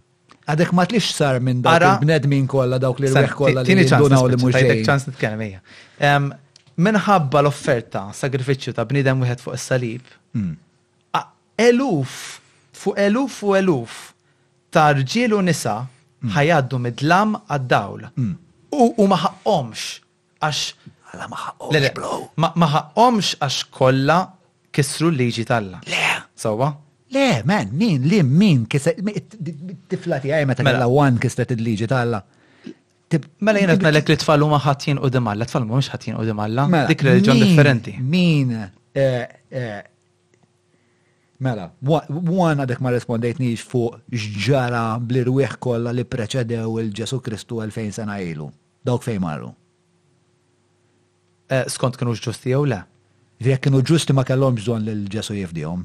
[0.50, 4.30] Għadek ma tlix sar minn dawk il-bnedmin kolla dawk li rweħ kolla li ċans u
[4.32, 4.56] li mux.
[4.58, 5.44] Għadek ċans nitkellem
[6.86, 10.14] minħabba l-offerta, sagrifiċċju ta' bnidem wieħed fuq is-salib.
[10.36, 10.58] Hmm.
[11.62, 12.14] Eluf,
[12.74, 13.96] fuq eluf u eluf
[14.74, 16.32] ta' rġiel u nisa hmm.
[16.34, 18.06] ħajaddu mid-dlam għad-dawl.
[18.16, 18.32] Hmm.
[18.72, 19.90] U ma ħaqqomx
[20.46, 20.62] għax.
[21.12, 23.10] Għala ma ħaqqomx, bro.
[23.14, 24.16] għax kolla
[24.72, 25.82] kisru l-liġi talla.
[25.92, 26.08] Le.
[26.40, 26.70] Sawa?
[27.12, 30.78] Le, man, min, li, min, kisa, tiflati għaj meta mela.
[30.80, 32.22] kalla wan kisret il-liġi t'alla.
[33.46, 36.64] Mela jena l-ek li t-fallu ma ħatjien u dimalla, t-fallu ma mux ħatjien u demalla,
[36.70, 37.94] mela, dik reġjon differenti.
[38.14, 39.80] Min, eh, eh,
[41.44, 48.20] mela, għana dik ma rispondejtniġ fuq x'ġara bl-irwieħ kolla li preċedew il-ġesu Kristu 2000 sena
[48.24, 48.48] ilu.
[48.82, 49.52] Dawk fej marru.
[51.52, 52.80] Eh, skont kienu ġusti jew le?
[53.42, 55.84] Jek kienu ġusti ma kellom bżon l-ġesu jifdijom.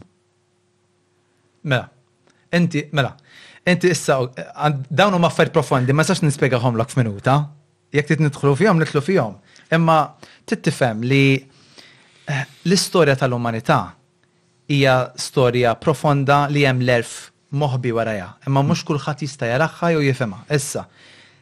[1.68, 1.90] Mela,
[2.56, 3.16] inti, mela,
[3.68, 4.16] Inti issa,
[4.96, 7.34] dawn huma affarijiet profondi, ma sax għom l f'minuta.
[7.94, 9.36] Jekk tit nidħlu fihom, nidħlu fihom.
[9.76, 9.98] Imma
[10.48, 11.36] tittifhem li
[12.28, 13.82] eh, l-istorja tal-umanità
[14.72, 20.42] hija storja profonda li hemm l-erf moħbi waraja, imma mhux kulħadd jista' jaraħħa jew jifema.
[20.52, 20.86] Issa,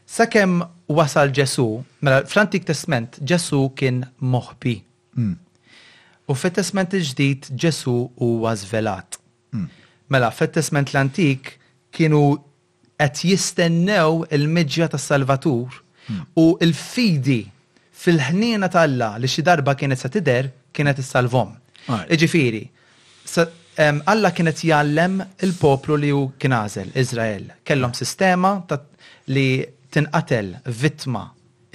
[0.05, 0.61] sakemm
[0.93, 1.65] wasal Ġesu,
[2.05, 4.75] mela fl-Antik Testament Ġesu kien moħbi.
[5.17, 5.33] Mm.
[6.29, 9.17] U fit-Testament il-ġdid Ġesu huwa żvelat.
[9.57, 9.67] Mm.
[10.13, 11.55] Mela fit-Testament l-Antik
[11.95, 12.23] kienu
[12.99, 15.81] qed jistennew il-miġja tas Salvatur
[16.39, 17.39] u il-fidi
[18.05, 21.53] fil-ħniena tal-la li xi darba kienet se tidher kienet issalvhom.
[22.13, 22.63] Iġifieri,
[24.05, 26.53] Alla kienet jallem il-poplu li hu kien
[27.03, 27.47] Izrael.
[27.67, 28.51] Kellhom sistema
[29.35, 29.47] li
[29.91, 31.25] tinqatel vittma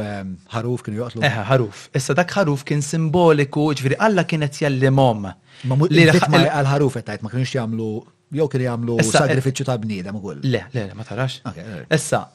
[0.51, 1.23] ħaruf kien joqtlu.
[1.23, 1.81] Eħ, eh, ħaruf.
[1.95, 5.27] Issa dak ħaruf kien simboliku, ġviri Alla kienet jallimom.
[5.69, 7.89] Ma li għal-ħaruf għettajt, ma kienx jamlu,
[8.35, 10.41] jew kien jamlu eh, sagrifiċu ta' bnida, ma kull.
[10.43, 11.39] Le, le, ma tarax.
[11.53, 11.85] Eh.
[11.95, 12.25] Issa,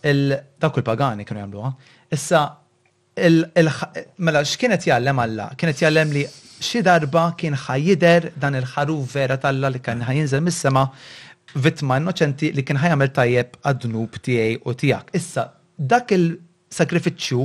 [0.65, 1.67] dak il-pagani kienu jamlu
[2.17, 2.45] Issa,
[3.15, 5.51] mela, x'kienet jgħallem Alla?
[5.61, 6.25] Kienet jgħallem li
[6.65, 10.89] xi darba kien ħajider dan il-ħaruf vera talla li kien ħajinżel mis-sema
[11.61, 15.13] vittma innoċenti li kien ħajamel tajjeb għad-dnub tiegħi u tiegħek.
[15.21, 16.33] Issa, dak il-
[16.79, 17.45] sakrifiċċju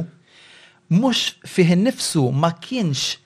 [0.97, 1.23] mhux
[1.55, 3.17] fih innifsu ma kienx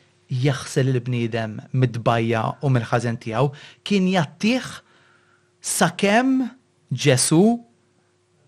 [0.44, 3.52] jaħsel il-bniedem mid-dbajja u mill-ħażen tiegħu,
[3.88, 4.72] kien jattih
[5.76, 6.48] sakemm
[6.94, 7.40] Ġesu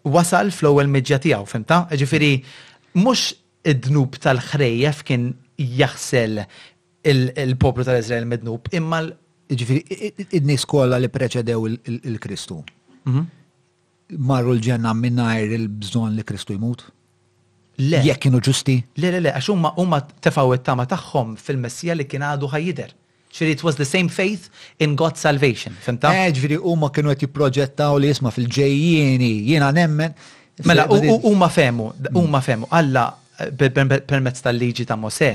[0.05, 1.77] wasal fl-ewwel miġġa tiegħu, fimta?
[2.01, 2.27] Ġifieri
[3.01, 3.31] mhux
[3.69, 5.23] id-dnub tal-ħrejjef kien
[5.79, 6.41] jaħsel
[7.05, 9.13] il-poplu tal-Izrael mid-dnub, imma l
[9.45, 11.65] ġifiri, id-nis kolla li preċedew
[12.05, 12.59] il-Kristu.
[13.09, 13.25] Mhm.
[14.29, 16.85] Marru l-ġenna minnajr il-bżon li Kristu jmut?
[17.77, 17.99] Le.
[17.99, 18.77] Jekk kienu ġusti?
[19.01, 22.93] Le, le, le, għax umma umma tefaw it-tama tagħhom fil-Messija li kien għadu ħajider.
[23.35, 24.45] Ċiri, it was the same faith
[24.79, 25.75] in God's salvation.
[25.83, 26.13] Fimta?
[26.29, 30.15] Eġviri, eh, umma kienu għet jiproġettaw li jisma fil-ġejjini, jina nemmen.
[30.69, 32.15] Mela, umma femu, mm.
[32.21, 33.09] umma femu, Alla
[33.59, 35.33] permezz tal-liġi ta' Mose,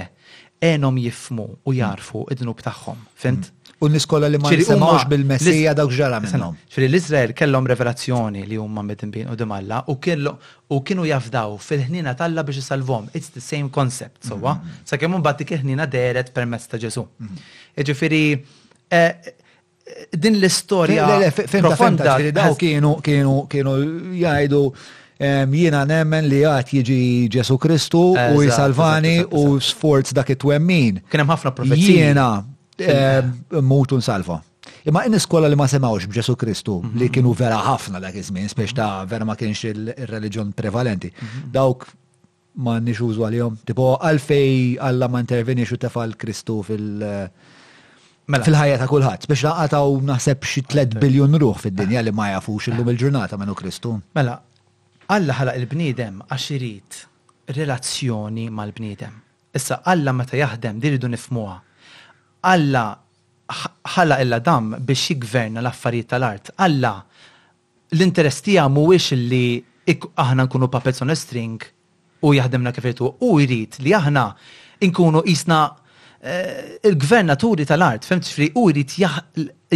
[0.65, 3.03] enom jifmu u jarfu id-dnub tagħhom.
[3.21, 3.51] Fint?
[3.83, 6.57] U niskola li ma nisemawx bil-messija dawk ġara minnom.
[6.69, 9.97] Ġifieri l izrael kellhom revelazzjoni li huma mitinbin u dimalla u
[10.69, 13.09] u kienu jafdaw fil-ħnina talla biex isalvom.
[13.17, 14.59] It's the same concept, sowa.
[14.59, 14.85] Mm-hmm.
[14.85, 17.07] Sakemm kemmu dik ħnina deret permezz ta' Ġesu.
[17.09, 17.49] Mm-hmm.
[17.81, 21.09] Jiġifieri eh, eh, din l-istorja
[21.65, 22.19] profonda.
[22.37, 23.77] Daw kienu kienu kienu
[24.21, 24.63] jgħidu
[25.57, 27.01] jiena nemmen li għat jiġi
[27.39, 28.05] Ġesu Kristu
[28.37, 31.01] u jisalvani u sforz dak it-twemmin.
[31.09, 31.93] Kien hemm ħafna profezija.
[31.97, 32.29] Jiena
[32.87, 33.23] Eh,
[33.61, 34.41] mutu nsalfa.
[34.89, 36.99] Imma in iskola li ma semawx b'Ġesu Kristu mhm.
[36.99, 41.11] li kienu vera ħafna dak iż-żmien, spiex ta' vera ma kienx il-reliġjon prevalenti.
[41.17, 41.51] Mhm.
[41.57, 41.89] Dawk
[42.65, 43.59] ma nix użu għal-jom.
[43.69, 47.05] Tipo għalfej Alla ma intervini xu tefal Kristu fil-
[48.31, 48.43] mela.
[48.47, 51.01] fil-ħajja ta' kulħadd biex laqataw naħseb xi 3 mela.
[51.05, 52.97] biljun ruħ fid-dinja li ma jafux illum mela.
[52.97, 53.97] il-ġurnata menu Kristu.
[54.17, 54.39] Mela,
[55.11, 56.99] Alla ħalaq il-bniedem għax irid
[57.57, 59.17] relazzjoni mal-bniedem.
[59.57, 61.57] Issa Alla meta jaħdem diridu nifmuha
[62.49, 62.95] Alla
[63.91, 66.53] ħalla illa dam biex jigverna l-affarijiet tal-art.
[66.63, 66.95] Alla
[67.97, 69.45] l-interess tiegħu mhuwiex li
[70.15, 71.59] aħna nkunu puppets on a string
[72.23, 74.23] u jaħdemna kif u jrid li aħna
[74.87, 75.59] nkunu isna
[76.23, 78.95] eh, il-gvernaturi tal-art, fem ġifri, u jrid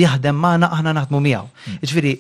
[0.01, 1.45] jaħdem maħna aħna naħdmu miegħu.
[1.67, 1.79] Hmm.
[1.83, 2.15] Ġifri,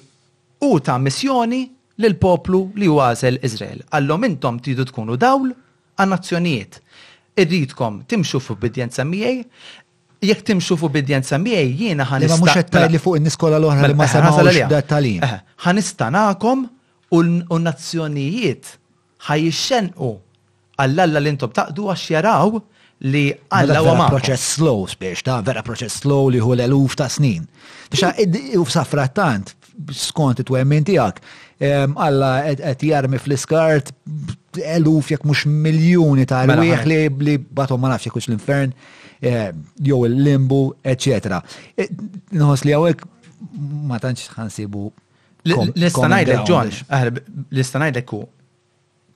[0.66, 1.62] u ta' missjoni
[2.02, 3.80] l-poplu li għazel Izrael.
[3.96, 5.52] Allom intom tridu tkunu dawl
[5.96, 6.80] għan nazzjonijiet.
[7.38, 9.44] Irridkom timxu f'obbedjenza miegħi,
[10.22, 12.36] jek timxu fuq bidjenza miegħi jiena ħanista.
[12.38, 15.24] Ma mhux qed li fuq in-niskola l-oħra li ma semgħux da talim.
[16.18, 16.68] nagħkom
[17.14, 17.22] u
[17.58, 18.72] n nazzjonijiet
[19.26, 20.12] ħajixxenqu
[20.78, 22.58] għall-alla li intom taqdu għax jaraw
[23.04, 24.08] li mela, għalla u ma.
[24.12, 27.46] Proċess slow spiex, ta' vera proċess slow li hu l-eluf ta' snin.
[27.94, 29.54] id-uf safrattant,
[29.92, 31.18] skont it-twemmin għak,
[31.64, 33.92] għalla għet jarmi fl-iskart
[34.54, 38.74] eluf jek mux miljoni ta' mela, rwieħ li batom ma nafx jekux l-infern.
[39.26, 40.58] Eh, jew il-limbu,
[40.92, 41.38] etc.
[41.80, 41.86] E,
[42.36, 43.04] nħos li għawek
[43.88, 44.82] ma tantx ħansibu.
[45.48, 48.22] L-istanajdek, John, l-istanajdek u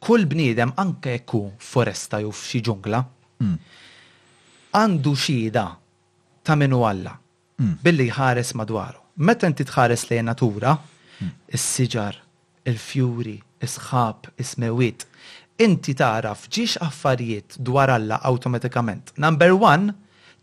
[0.09, 3.01] kull bniedem anke jekku foresta jew f'xi ġungla
[3.43, 3.55] hmm.
[4.81, 5.65] għandu xida
[6.47, 7.77] ta' minu Alla hmm.
[7.85, 9.03] billi ħares madwaru.
[9.29, 10.73] Meta inti tħares lejn natura,
[11.21, 11.35] hmm.
[11.53, 12.17] is-siġar,
[12.71, 15.05] il-fjuri, is-sħab, is-mewit,
[15.59, 19.13] inti taraf ġiex affarijiet dwar Alla automatikament.
[19.17, 19.93] Number one,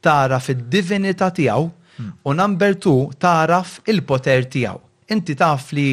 [0.04, 1.72] taraf id-divinità tiegħu
[2.28, 4.80] u number two, taraf il-poter tiegħu.
[5.16, 5.88] Inti taf li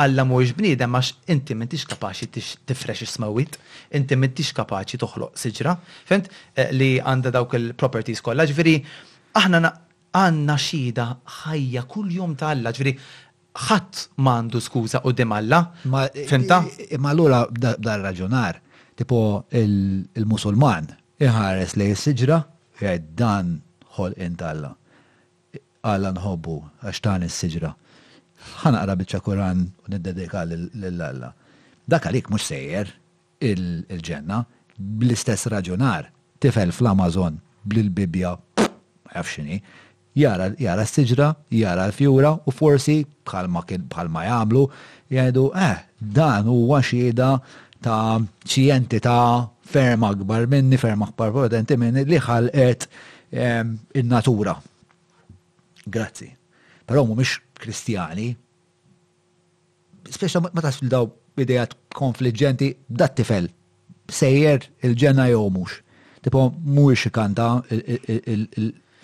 [0.00, 2.28] Alla mhuwiex bniedem għax inti m'intix kapaċi
[2.64, 3.56] tifrex smawit,
[3.98, 5.74] inti m'intix kapaċi toħloq siġra,
[6.08, 8.76] fent eh, li għandha dawk il-properties kollha, ġifieri
[9.36, 9.60] aħna
[10.16, 11.08] għandna xida
[11.44, 12.94] ħajja kull jom ta' Alla, ġifieri
[13.54, 15.60] ħadd m'għandu skuża u demalla.
[16.28, 16.60] Fimta?
[16.94, 18.60] Imma allura dar raġunar,
[18.96, 22.40] tipo il-Musulman iħares li s-siġra
[22.80, 23.56] jgħid dan
[23.96, 24.74] ħol intalla.
[25.82, 27.74] Alla nħobbu għax tan is-siġra.
[28.62, 31.30] Ħanaqra biċċa Kuran u niddedika lill-Alla.
[31.90, 32.90] Dak għalik mhux sejjer
[33.50, 34.38] il-ġenna
[34.80, 36.08] bl-istess raġunar
[36.40, 39.58] tifel fl-Amazon bl bibja ma jafxini,
[40.20, 44.64] jara jara s-siġra, jara l-fjura u forsi bħalma bħalma jagħmlu
[45.12, 45.80] jgħidu eh
[46.18, 47.30] dan huwa xieda
[47.84, 49.14] ta' xi entità
[49.70, 52.86] ferm akbar minni, ferm akbar potenti minni li ħalqet
[53.94, 54.54] in-natura.
[55.86, 56.26] Grazzi.
[56.86, 58.32] Però mhumiex kristjani.
[60.10, 61.06] Speċa ma tasfil daw
[61.40, 63.46] idejat konfliġġenti dat tifel
[64.10, 65.76] sejjer il-ġenna jew mhux.
[66.24, 67.52] Tipo mhuwiex ikanta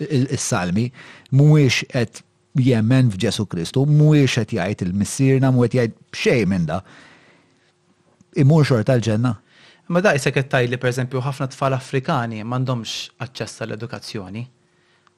[0.05, 0.91] il-salmi,
[1.33, 2.21] mhuwiex qed
[2.61, 6.79] jemmen f'Ġesu Kristu, mhuwiex qed jgħid il-missierna, mhu qed jgħid xejn minn da.
[8.37, 9.33] Imur xorta l-ġenna.
[9.89, 14.43] Ma da jisek qed per pereżempju ħafna tfal Afrikani m'għandhomx aċċess għall-edukazzjoni.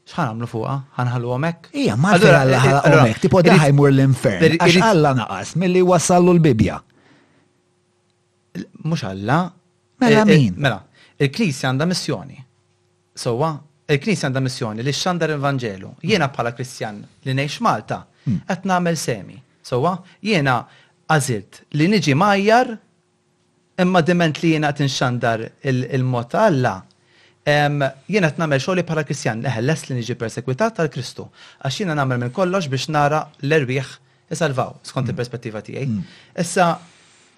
[0.10, 0.76] X'ħan għamlu fuqha?
[1.00, 1.70] Ħanħallu għomek?
[1.78, 4.58] Ija, ma Alla ħala hemmhekk, tipo ħajmur l-infern.
[4.60, 6.80] Għax Alla naqas milli wasallu l-Bibja.
[8.86, 9.40] Mhux Alla.
[10.02, 10.56] Mela eh, eh, min?
[10.58, 10.80] Mela,
[11.20, 12.40] il-Knisja għandha missjoni.
[13.20, 13.52] Sowa,
[13.94, 15.96] il-Knisja għandha missjoni li xandar il-Vangelu.
[16.06, 16.36] Jiena hmm.
[16.36, 18.44] bħala Kristjan li ngħix Malta hmm.
[18.50, 19.38] qed nagħmel semi.
[19.66, 19.96] Sowa,
[20.26, 20.60] jiena
[21.10, 22.72] għażilt li niġi majjar
[23.82, 26.76] imma diment li jiena qed inxandar il-mod ta' Alla.
[27.50, 27.90] Jiena
[28.30, 31.26] qed nagħmel xogħli bħala Kristjan neħelles li niġi persekwitat tal-Kristu.
[31.64, 33.96] Għax jiena nagħmel minn kollox biex nara l-erwieħ
[34.30, 35.14] isalvaw skont hmm.
[35.16, 36.02] il-perspettiva tiegħi.
[36.40, 36.70] Issa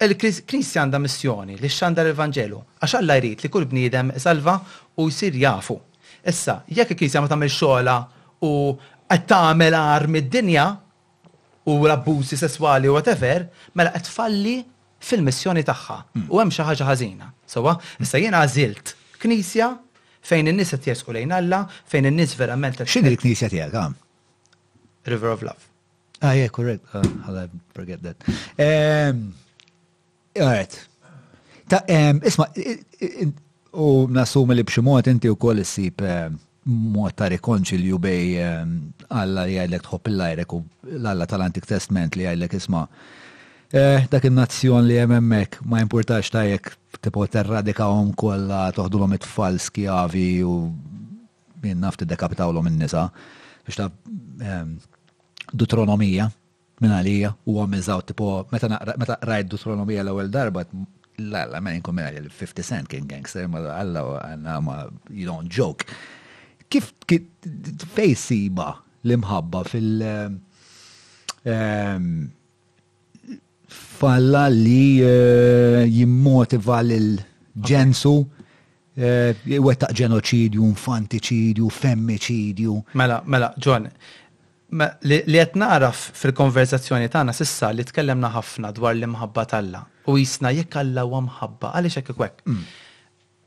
[0.02, 4.58] il Knisja għandha missjoni li xandar il-Vangelu għax Alla jrid li kull bniedem jisalva
[5.00, 5.78] u jsir jafu
[6.24, 7.94] Issa, jekk il-Knisja ma tagħmel xogħla
[8.46, 8.50] u
[9.12, 10.66] qed tagħmel armi d-dinja
[11.68, 14.54] u l-abbużi sesswali u whatever, mela qed tfalli
[15.02, 16.28] fil-missjoni tagħha hmm.
[16.30, 17.32] u hemm xi ħaġa ħażina.
[17.52, 18.94] Sewwa, issa jiena għażilt
[19.24, 19.72] knisja
[20.22, 22.80] fejn in-nies qed jesqu lejn Alla, fejn in-nies verament.
[22.86, 24.00] X'inhi l-knisja tiegħek?
[25.10, 25.66] River of Love.
[26.22, 26.86] Ah, yeah, correct.
[26.94, 28.22] Uh, ah, I'll forget that.
[28.54, 29.32] Um,
[30.38, 30.76] all right.
[31.66, 32.46] Ta, um, isma,
[33.74, 36.28] U nasum li mod inti u koll s-sib eh,
[36.64, 38.66] mod ta' rikonċilju bej eh,
[39.08, 40.58] għalla li għajlek tħobb il-lajrek u
[40.98, 42.84] l-għalla tal-Antik Testament li għajlek isma.
[43.72, 46.68] Eh, dak il-nazzjon li jememmek ma importax ta' jek
[47.00, 50.52] tipo terradika għom kolla toħdu l it-tfal skjavi u
[51.64, 53.06] minn nafti dekapitaw l nisa
[53.64, 53.88] biex ta'
[54.44, 54.76] ehm,
[55.56, 56.28] Dutronomija
[56.82, 60.68] minn għalija u għom tipo meta rajt Dutronomija l-ewel darba
[61.18, 64.76] La, la, ma jinkum mela 50 Cent kien gangster, ma għalla għanna ma
[65.12, 65.84] you don't joke.
[66.72, 66.88] Kif
[67.92, 68.70] fej ba
[69.04, 70.06] l-imħabba fil-
[71.44, 72.06] ehm,
[73.68, 78.14] falla li eh, jimmotiva l-ġensu
[78.96, 79.36] eh,
[79.68, 82.80] wettaq ġenoċidju, infanticidju, femmicidju.
[82.96, 83.84] Mela, mela, John,
[85.12, 90.76] li qed naraf fil-konverzazzjoni tagħna sissa li tkellemna ħafna dwar l-imħabba talla u jisna jekk
[90.82, 92.42] alla huwa mħabba għaliex hekk kwek.
[92.48, 92.62] Mm.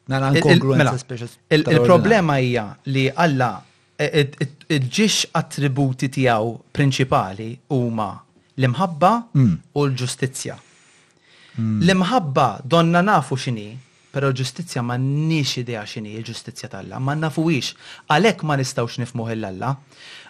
[0.05, 1.15] Mela,
[1.49, 3.49] il-problema hija li alla
[3.97, 8.09] il-ġiex e, e, e, attributi tiegħu prinċipali huma
[8.59, 9.55] l-imħabba mm.
[9.73, 10.59] u l-ġustizzja.
[11.57, 11.81] Mm.
[11.87, 13.69] L-imħabba donna nafu x'inhi,
[14.13, 17.17] pero l-ġustizzja ma nix idea x'inhi l-ġustizzja tal-alla, ma
[17.57, 17.73] ix,
[18.07, 19.73] għalhekk ma nistgħux nifmuh l-alla,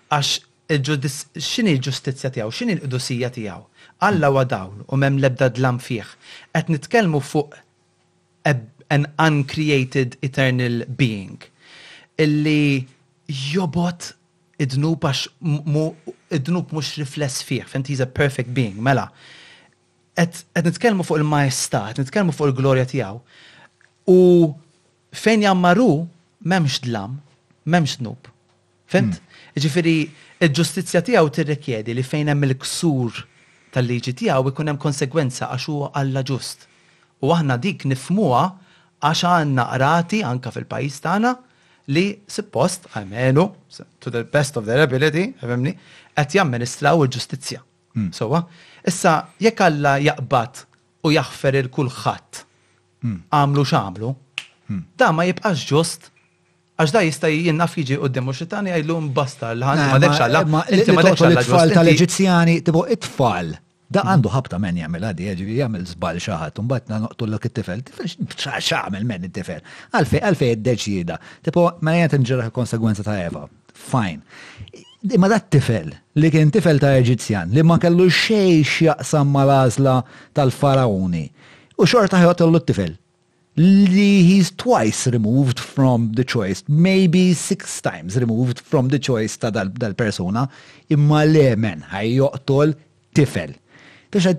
[0.07, 0.33] għax
[1.35, 3.63] x'inhi l-ġustizzja tiegħu, x'inhi l-qdusija tiegħu
[4.01, 6.07] Alla wa dawn u mem lebda dlam fih.
[6.53, 7.53] Qed nitkellmu fuq
[8.89, 11.39] an uncreated eternal being
[12.21, 12.85] illi
[13.27, 14.11] jobot
[14.61, 15.21] id-dnub għax
[16.37, 19.07] id-dnub mux rifless fih, fent he's a perfect being, mela.
[20.19, 23.17] Et nitkelmu fuq il majesta et nitkelmu fuq il-glorja tijaw.
[24.11, 24.19] U
[25.15, 25.89] fejn jammaru,
[26.43, 27.17] memx dlam,
[27.65, 28.27] memx dnub.
[28.91, 29.15] Fent?
[29.15, 29.23] Hmm.
[29.59, 29.97] Ġifiri,
[30.45, 33.23] il-ġustizja tijaw tirrikjedi li fejn hemm il-ksur
[33.75, 36.65] tal-liġi tiegħu ikun hemm konsegwenza għax huwa Alla ġust.
[37.23, 38.43] U aħna dik nifmuha
[39.03, 41.33] għax għandna qrati anka fil-pajjiż tagħna
[41.95, 42.05] li
[42.35, 43.45] suppost għamelu
[44.01, 45.75] to the best of their ability, għemni,
[46.17, 47.59] qed jamministraw il-ġustizzja.
[47.95, 48.09] Hmm.
[48.15, 48.41] Sowa,
[48.89, 50.63] issa jekk Alla jaqbad
[51.05, 52.43] u jaħfer il-kulħadd
[53.05, 53.19] hmm.
[53.37, 54.11] għamlu x'għamlu,
[54.71, 54.83] hmm.
[54.99, 56.09] da ma jibqax ġust
[56.75, 60.39] Għax da jista jinnaf jiġi u d-demu xitani għajlum basta l-ħan ma dekx għalla.
[60.75, 61.71] Inti ma l-tibqa l-tfal tal-Eġizjani, għalla.
[61.71, 63.51] It-tfal tal-Eġizzjani, tibu it-tfal.
[63.95, 64.09] Da mm.
[64.11, 67.83] għandu ħabta men jgħamil għadi, jgħi jgħamil zbal xaħat, un batna noqtu l-ok it-tifel,
[68.35, 69.61] xaħamil men it-tifel.
[69.95, 71.17] Għalfej, għalfej id-deċida.
[71.47, 73.45] Tipo, ma jgħat nġerħ konsegwenza ta' Eva.
[73.85, 74.19] Fajn.
[75.15, 79.99] Imma dat tifel li kien tifel ta' Eġizzjan li ma kellu xej xjaqsam mal-azla
[80.35, 81.25] tal-farauni.
[81.79, 82.97] U xorta ħjot l-tifel
[83.57, 89.49] li he's twice removed from the choice, maybe six times removed from the choice ta'
[89.49, 90.51] dal-persona, dal
[90.99, 92.75] imma lemen ħajjoqtol
[93.15, 93.55] tifel.
[94.11, 94.35] Taxa,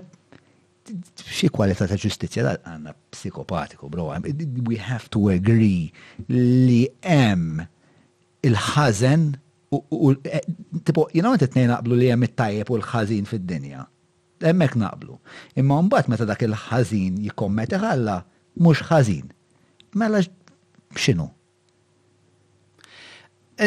[1.17, 4.11] xie kualita ta' ġustizja da' għanna psikopatiku, bro,
[4.69, 5.89] we have to agree
[6.29, 7.65] li em
[8.45, 9.31] il-ħazen
[9.73, 10.39] u e,
[10.87, 13.81] tipo, jina għan t-nejn naqblu li jem it-tajjeb u l-ħazin fid-dinja.
[14.47, 15.15] Emmek naqblu.
[15.59, 18.21] Imma mbagħad meta dak il ħazin jikkommet ħalla
[18.61, 19.25] mhux ħażin.
[19.97, 21.27] Mela x'inhu?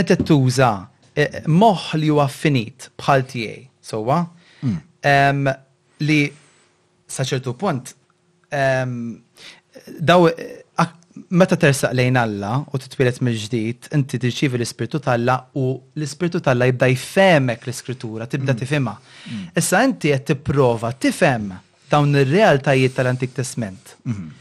[0.00, 0.72] il tuża
[1.14, 4.18] e- moħ li huwa finit bħal tiegħi, sowa,
[4.64, 5.52] hmm.
[6.02, 6.20] li
[7.12, 7.92] saċertu punt
[10.12, 10.24] daw
[11.28, 15.66] meta tersaq lejn Alla u titwilet mill-ġdid, inti tirċivi l-ispirtu tal-la u
[15.98, 18.60] l-ispirtu tal-la jibda jfemek l iskrittura tibda mm.
[18.62, 18.94] tifhimha.
[19.28, 19.44] Mm.
[19.60, 21.50] Issa inti qed tipprova tifhem
[21.92, 23.96] dawn ir-realtajiet tal-Antik Testament.
[24.08, 24.38] Mhm.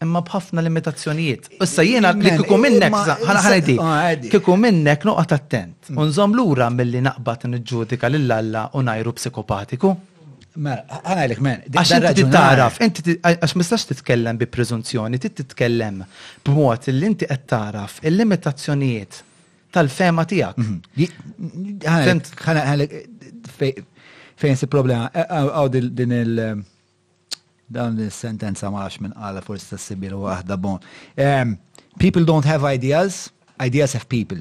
[0.00, 1.50] Imma bħafna limitazzjonijiet.
[1.60, 5.90] Issa jiena li kieku minnek, ħanajdi, ah, kieku minnek noqgħod attent.
[5.90, 5.98] Mm.
[6.04, 9.92] Unżom lura milli naqbad niġġudika lill-Alla u najru psikopatiku.
[10.58, 11.62] Mela, men.
[12.30, 16.00] taraf, inti għax mistax titkellem bi prezunzjoni, titkellem
[16.46, 19.20] b'mod li inti qed taraf il-limitazzjonijiet
[19.72, 20.56] tal-fema tiegħek.
[20.58, 22.22] Mhm.
[24.40, 26.64] fejn si problema, e, għaw din il-
[27.70, 29.42] dan il-sentenza maħx minn għala
[29.78, 30.80] sibir u għahda bon.
[31.98, 33.30] People don't have ideas,
[33.60, 34.38] ideas have people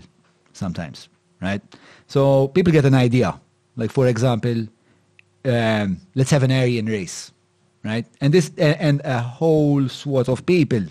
[0.54, 1.08] sometimes,
[1.42, 1.62] right?
[2.08, 3.36] So people get an idea.
[3.76, 4.66] Like for example,
[5.46, 7.32] um, let's have an Aryan race,
[7.84, 8.06] right?
[8.22, 10.84] And this and a whole swath of people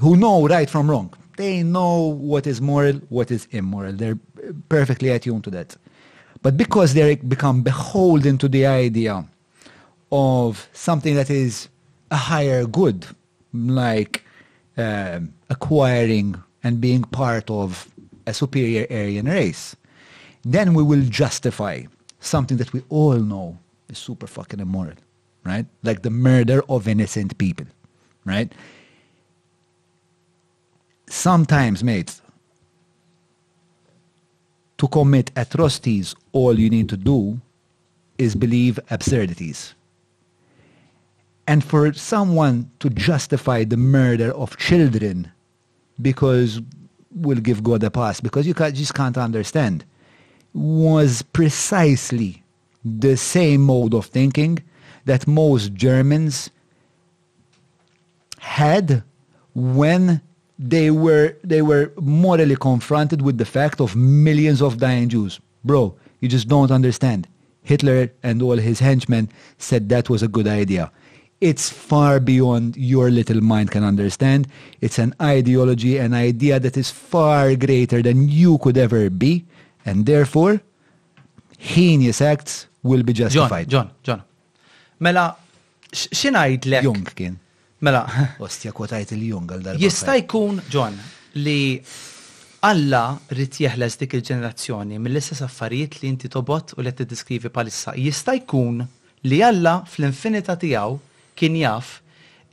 [0.00, 1.12] who know right from wrong.
[1.36, 3.92] They know what is moral, what is immoral.
[3.92, 4.18] They're
[4.68, 5.76] perfectly attuned to that.
[6.42, 9.24] But because they become beholden to the idea
[10.10, 11.68] of something that is
[12.10, 13.06] a higher good,
[13.52, 14.24] like
[14.76, 17.88] uh, acquiring and being part of
[18.26, 19.76] a superior Aryan race,
[20.44, 21.82] then we will justify
[22.20, 24.94] something that we all know is super fucking immoral,
[25.44, 25.66] right?
[25.82, 27.66] Like the murder of innocent people,
[28.24, 28.52] right?
[31.08, 32.20] Sometimes, mates,
[34.78, 37.40] to commit atrocities, all you need to do
[38.18, 39.74] is believe absurdities.
[41.46, 45.32] And for someone to justify the murder of children
[46.02, 46.60] because
[47.14, 49.84] we'll give God a pass, because you can't, just can't understand
[50.54, 52.42] was precisely
[52.84, 54.58] the same mode of thinking
[55.04, 56.50] that most Germans
[58.38, 59.02] had
[59.54, 60.20] when
[60.58, 65.40] they were they were morally confronted with the fact of millions of dying Jews.
[65.64, 67.28] Bro, you just don't understand.
[67.62, 69.28] Hitler and all his henchmen
[69.58, 70.90] said that was a good idea.
[71.40, 74.48] It's far beyond your little mind can understand.
[74.80, 79.44] It's an ideology, an idea that is far greater than you could ever be.
[79.88, 80.54] and therefore
[81.70, 82.54] heinous acts
[82.88, 83.66] will be justified.
[83.74, 84.20] John, John,
[85.04, 85.24] Mela,
[86.20, 86.82] xinajt lek?
[86.84, 87.34] Jung kien.
[87.86, 88.02] Mela.
[88.48, 89.82] Ostja kotajt il-jung għal darba.
[89.86, 90.98] Jista' jkun, John,
[91.44, 91.58] li
[92.66, 97.92] Alla rrit jeħles dik il-ġenerazzjoni mill-istess affarijiet li inti tobot u li tiddiskrivi palissa.
[97.94, 98.80] Jista' jkun
[99.30, 100.96] li Alla fl-infinita tiegħu
[101.38, 102.00] kien jaf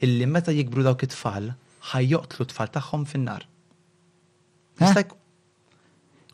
[0.05, 1.49] illi meta jikbru dawk it-tfal
[1.91, 3.47] ħajjoqtlu t-tfal tagħhom fin-nar.
[3.49, 4.83] Eh?
[4.85, 5.07] Jista'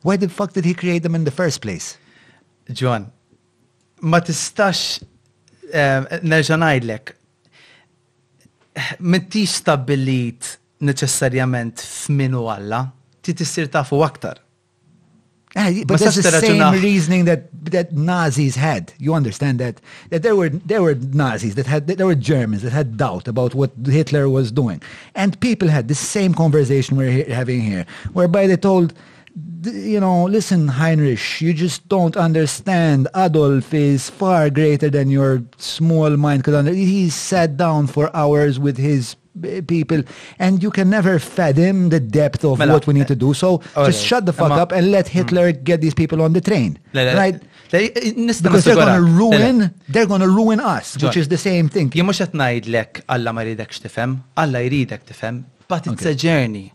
[0.03, 1.97] Why the fuck did he create them in the first place?
[2.73, 3.11] John,
[4.01, 5.01] ma tistax
[5.73, 7.11] eh, nerġa' ngħidlek
[9.01, 10.53] m'intix stabbilit
[10.87, 12.85] neċessarjament f'minu Alla,
[13.21, 14.39] ti tissir tafu aktar.
[15.53, 18.93] Eh, but that's the same reasoning that that Nazis had.
[18.97, 22.61] You understand that that there were there were Nazis that had that there were Germans
[22.61, 24.81] that had doubt about what Hitler was doing,
[25.13, 28.93] and people had the same conversation we're having here, whereby they told
[29.63, 33.07] you know, listen, Heinrich, you just don't understand.
[33.15, 36.87] Adolf is far greater than your small mind could understand.
[36.89, 39.15] He sat down for hours with his
[39.67, 40.03] people
[40.39, 43.33] and you can never fathom the depth of mela, what we need to do.
[43.33, 45.09] So eh, just shut the fuck up and let mm.
[45.09, 46.77] Hitler get these people on the train.
[46.93, 47.35] Right?
[47.71, 51.89] Eh, eh, Because they're gonna ruin, they're gonna ruin us, which is the same thing.
[51.91, 56.73] Jimux qed ngħidlek Alla ma jridek x'tifhem, Alla jridek tifhem, but it's a journey.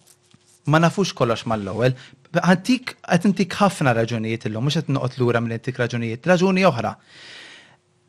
[0.66, 1.92] ma nafux kollox mal-ewwel,
[2.44, 6.92] għantik għatintik ħafna raġunijiet illum, mux għat noqot l-ura mill-intik raġunijiet, raġuni oħra.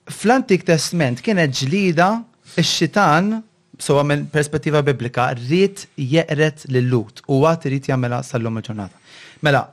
[0.08, 2.10] Fl-Antik Testament kienet ġlida
[2.58, 3.38] ix-xitan
[3.80, 8.98] so minn perspettiva biblika, rrit jeqret l-lut u għat rrit jamela sal-lum il-ġurnata.
[9.46, 9.66] Mela,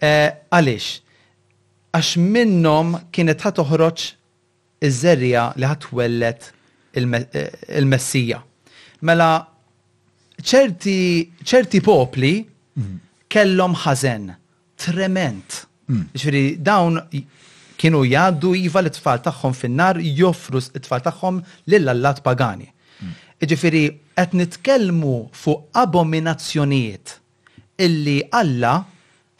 [0.00, 1.00] eh, għalix,
[1.94, 4.08] għax minnom kienet ħat uħroċ
[4.88, 6.48] iż-żerja li ħatwellet
[6.98, 8.40] eh, il-messija.
[9.06, 9.30] Mela,
[10.44, 13.03] ċerti popli mhm
[13.34, 14.28] kellhom ħażen
[14.78, 15.62] trement.
[15.90, 16.06] mm.
[16.62, 17.00] dawn
[17.80, 22.68] kienu jgħaddu iva l-tfal tagħhom fin-nar joffru t-tfal tagħhom l allat pagani.
[23.00, 23.42] mm.
[23.42, 27.16] qed nitkellmu fuq abominazzjonijiet
[27.82, 28.76] illi Alla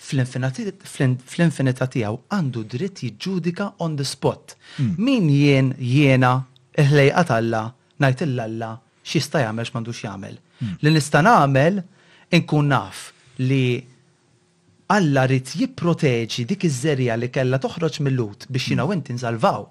[0.04, 4.56] fl-infinita tiegħu għandu dritt jiġġudika on the spot.
[4.82, 4.94] Mm.
[4.98, 6.32] Min jien jiena
[6.82, 7.62] iħlejqa Alla
[8.02, 8.72] ngħid il-Alla
[9.06, 10.34] x'jista' jagħmel x'mandux jagħmel.
[10.58, 10.74] Mm.
[10.82, 11.80] Li nista' nagħmel
[12.34, 13.84] inkun naf li
[14.92, 19.16] Alla rrit jipproteġi dik iż-żerja li kella toħroġ mill-lut biex jina wenti mm.
[19.16, 19.62] nżalvaw.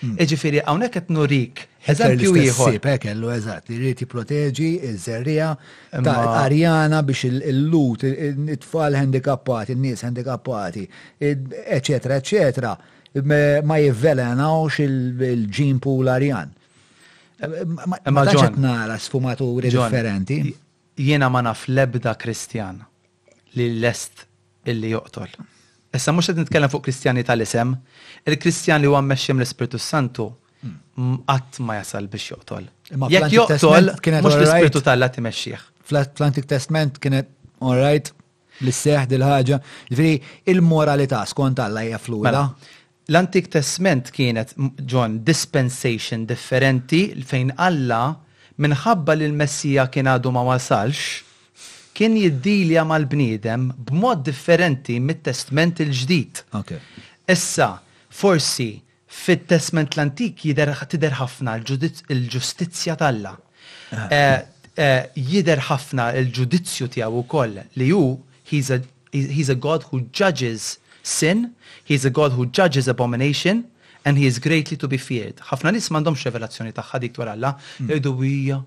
[0.00, 0.14] Mm.
[0.24, 1.60] Eġifiri, għawnek qed nurik.
[1.92, 2.78] Eżempju ieħor.
[2.80, 5.50] Eh, kellu eżatt, irrid jipproteġi iż-żerja
[5.98, 8.06] arjana biex il-lut,
[8.54, 10.86] it-tfal handikappati, in-nies handikappati,
[11.20, 12.72] eċetera, eċetera,
[13.68, 16.54] ma jivvelenawx il-ġin pool arjan.
[17.36, 20.40] Eh, ma ġet nara sfumaturi differenti.
[21.10, 22.80] Jiena ma naf lebda Kristjan
[23.56, 24.24] li l lest
[24.70, 25.32] illi joqtol.
[25.94, 27.74] Issa mux għed nitkellem fuq kristjani tal-isem,
[28.26, 30.28] il-kristjan li huwa mmexxim l-Ispiritu Santu
[30.64, 31.20] hmm.
[31.28, 32.66] qatt ma jasal biex joqtol.
[33.12, 35.62] Jekk joqtol, mhux l-Ispiritu tal lati timexxih.
[35.84, 37.28] Fl-Atlantic Testament kienet
[37.62, 38.10] all right
[38.62, 39.58] l seħ dil-ħaġa,
[39.90, 42.30] ġifieri il-moralità skont alla hija fluida.
[42.30, 42.72] Mela,
[43.10, 44.54] L-Antik Testament kienet
[44.88, 48.06] John dispensation differenti fejn Alla
[48.64, 51.20] minħabba li l-Messija kien għadu ma wasalx,
[51.98, 56.42] kien jiddilja mal-bniedem b'mod differenti mit-testment il-ġdid.
[57.34, 57.70] Issa,
[58.20, 58.68] forsi,
[59.22, 60.72] fit-testment l-antik tider
[61.20, 63.36] ħafna l-ġustizja talla.
[63.94, 64.08] Ah.
[64.08, 64.38] Eh,
[64.74, 65.02] eh,
[65.34, 68.04] jider ħafna l-ġudizzju tiegħu ukoll li hu
[68.50, 68.80] he's a,
[69.12, 71.46] he's a God who judges sin,
[71.86, 73.64] he's a God who judges abomination,
[74.04, 75.38] and he is greatly to be feared.
[75.52, 77.92] ħafna nis m'għandhomx revelazzjoni tagħha dik dwar Alla, hmm.
[77.92, 78.62] jgħidu wija,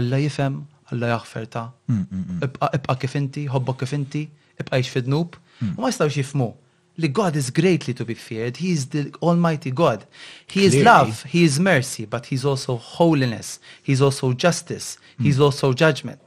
[0.00, 0.60] Alla jifhem,
[0.92, 2.40] Alla ta' mm, mm, mm.
[2.74, 4.24] Ibqa kif inti, hobbok kif inti,
[4.60, 5.36] ibqa jiex fidnub,
[5.76, 6.50] U ma jistawx jifmu
[7.00, 8.58] li God is greatly to be feared.
[8.58, 10.04] He is the Almighty God.
[10.46, 11.22] He is love.
[11.24, 12.04] He is mercy.
[12.04, 13.58] But He's also holiness.
[13.82, 14.98] He's also justice.
[15.16, 16.20] he He's also judgment.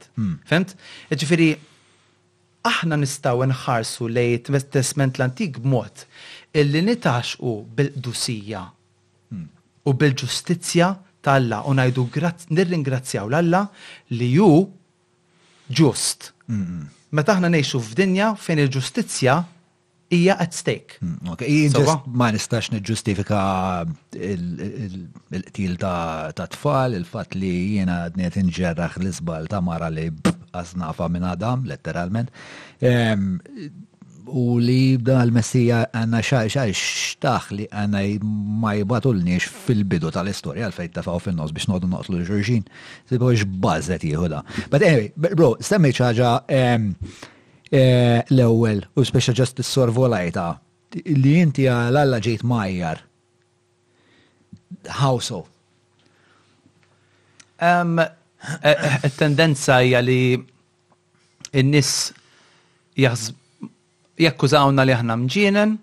[0.44, 0.74] Fent?
[1.10, 1.56] Femt?
[2.64, 4.06] aħna nistaw nħarsu
[4.42, 6.06] t testament l-antik b'mod
[6.56, 8.62] illi nitaxqu bil-dusija
[9.84, 10.88] u bil-ġustizja
[11.24, 12.08] T'Alla u najdu
[12.52, 13.64] nirringrazzjaw l-Alla
[14.18, 14.50] li ju
[15.80, 16.30] ġust.
[17.14, 19.36] Meta aħna nejxu f'dinja fejn il-ġustizzja
[20.14, 20.98] hija at stake.
[21.00, 21.32] Mm,
[22.20, 23.40] ma nistax niġġustifika
[24.32, 30.10] il-qtil ta' tfal, il-fat li jiena dniet inġerraħ l-isbal ta' mara li
[30.52, 32.30] fa minn Adam, letteralment
[34.26, 38.00] u li dan il-messija għanna xaħi xtaħ li għanna
[38.62, 42.64] ma jibatulniex fil-bidu tal-istoria għalfejt tafaw fil-nos biex nodu noqtlu ġurġin,
[43.10, 44.40] zibu xbazzet jihuda.
[44.72, 46.62] But anyway, bro, semmi ċaġa e,
[47.74, 50.46] l-ewel u speċa ġast s-sorvolajta
[51.12, 53.02] li jinti għal-alla ġejt majjar.
[55.02, 55.44] How so?
[57.60, 57.70] E,
[58.00, 58.74] e,
[59.20, 60.22] tendenza hija li
[61.60, 61.90] n-nis
[62.98, 63.42] jaħsb
[64.20, 65.76] jakkużawna li aħna mġienen,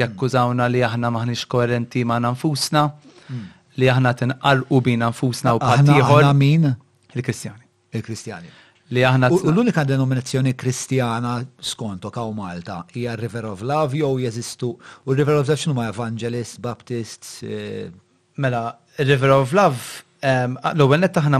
[0.00, 2.82] jakkużawna li aħna maħniex koerenti ma' nfusna,
[3.28, 3.46] hmm.
[3.80, 6.28] li aħna tinqalqu bina nfusna u patiħor.
[6.28, 6.68] Aħna min?
[7.14, 7.66] Il-Kristjani.
[7.98, 8.50] Il-Kristjani.
[8.92, 9.30] Li aħna.
[9.48, 14.68] L-unika denominazzjoni kristjana skonto kaw Malta hija River of Love jew jeżistu
[15.04, 17.38] u River of Love x'nu ma' Evangelists, Baptists.
[17.42, 17.88] Eh?
[18.36, 18.66] Mela,
[18.98, 21.38] River of Love L-ewwel net aħna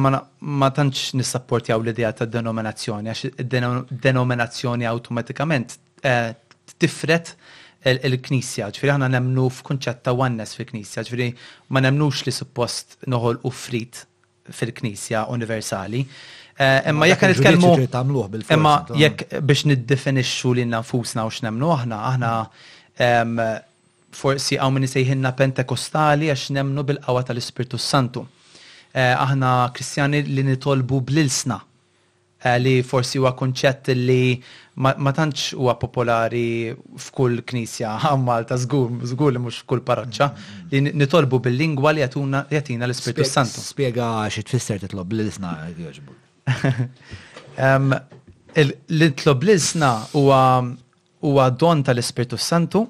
[0.50, 6.32] ma tantx nissapportjaw l-idea ta' denominazzjoni għax id-denominazzjoni awtomatikament Eh,
[6.82, 7.28] tifret
[7.86, 11.28] il-Knisja, ġifiri ħana nemnu f'kunċett ta' oneness fil-Knisja, ġifiri
[11.74, 14.00] ma nemnux li suppost noħol u frit
[14.58, 16.02] fil-Knisja universali.
[16.58, 17.72] Eh, imma jekk nitkellmu
[18.42, 23.58] imma jekk biex niddefinixxu li nfusna u x'nemnu aħna, aħna
[24.22, 28.26] forsi għaw minni sejħinna pentekostali għax nemnu bil-qawa tal-Ispirtu Santu.
[28.26, 31.62] Eh, aħna kristjani li nitolbu bl-ilsna
[32.58, 34.34] li forsi huwa konċett li
[34.76, 40.28] ma tantx huwa popolari f'kull knisja Malta żgur, żgur li mhux f'kull parroċċa
[40.72, 43.60] li nitolbu bil-lingwa li jagħtuna jagħtina l-Ispirtu Santu.
[43.66, 46.16] Spjega xi tfisser titlob l jogħġbu.
[48.56, 50.26] L-tlob l
[51.22, 52.80] huwa don tal-Ispirtu Santu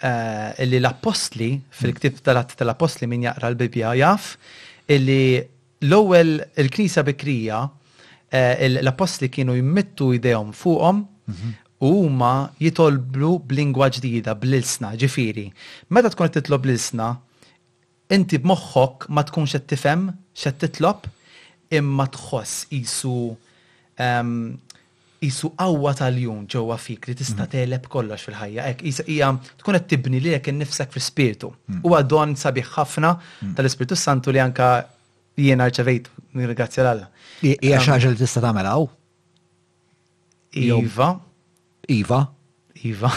[0.00, 4.30] eh, illi l-apostli fil-ktib tal-att tal-apostli min jaqra l-Bibja jaf
[4.88, 5.42] illi
[5.82, 7.60] l-ewwel il-Knisja Bikrija
[8.32, 11.52] eh, l-apostli kienu jmittu idejhom fuqhom U mhm.
[11.80, 12.30] huma
[12.62, 15.46] jitolblu b'lingwa ġdida, bl-ilsna, ġifiri.
[15.94, 16.76] Meta tkun qed titlob l
[18.12, 20.00] inti b'moħħok ma tkunx qed tifhem
[20.36, 21.06] x'qed titlob,
[21.72, 23.14] imma tħoss isu
[25.22, 27.50] isu qawwa tal-jum ġewwa fik li tista' mhm.
[27.54, 28.66] teleb kollox fil-ħajja.
[28.68, 29.30] Hekk isa hija
[29.62, 31.54] tkun qed tibni lilek innifsek fl-ispirtu.
[31.70, 31.80] Mhm.
[31.86, 33.14] Huwa don sabiħ ħafna
[33.56, 34.68] tal-Ispirtu Santu li anka
[35.38, 37.06] jiena rċevejt nirgrazzja l
[37.42, 38.90] Hija xi ħaġa li tista' tagħmel hawn?
[40.52, 41.20] Iva.
[41.88, 42.20] Iva.
[42.24, 42.30] Iva.
[42.74, 43.12] iva.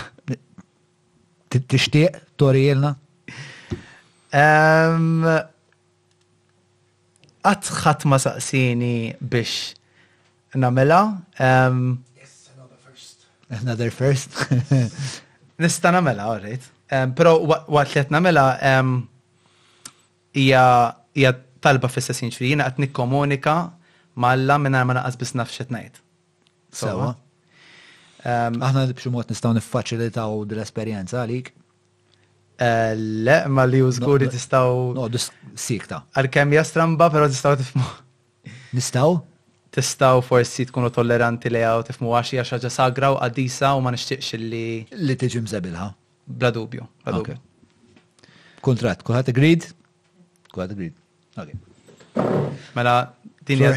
[1.55, 2.95] Tixtieq torijelna?
[7.45, 8.89] Għatħat ma saqsini
[9.23, 9.75] biex
[10.59, 11.21] namela.
[11.39, 13.27] Yes, another first.
[13.61, 14.35] Another first.
[15.59, 16.67] Nista namela, alright.
[17.15, 18.47] Pero waqt li namela
[20.35, 21.31] ija
[21.63, 23.55] talba fis sinċfri, jina għat nikkomunika
[24.19, 25.99] mal-la minna ma naqas bis nafxet najt.
[26.75, 27.13] Sawa.
[27.15, 27.24] So,
[28.25, 31.51] Aħna mot nistaw niffaċilitaw dil-esperienza għalik.
[32.55, 34.93] Eh, le, ma li użguri tistaw.
[34.95, 35.05] No,
[35.59, 36.01] sikta.
[36.17, 37.83] Għal-kem jastramba, pero tistaw tifmu.
[38.73, 39.17] Nistaw?
[39.75, 44.39] Tistaw forsi tkunu tolleranti li għaw tifmu għaxi ġa sagra u għadisa u ma nishtiqx
[44.39, 44.63] li.
[45.03, 45.89] Li tiġi mżabilħa.
[46.25, 46.87] Bla dubju.
[48.65, 49.67] Kontrat, kuħat agreed?
[50.49, 50.95] Kuħat agreed.
[51.37, 51.53] Ok.
[52.73, 52.97] Mela,
[53.45, 53.67] din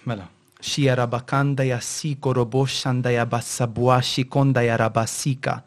[0.05, 0.29] Mela,
[0.63, 5.63] xija rabakanda jassiko roboxanda jabassa buaxi konda jarabasika.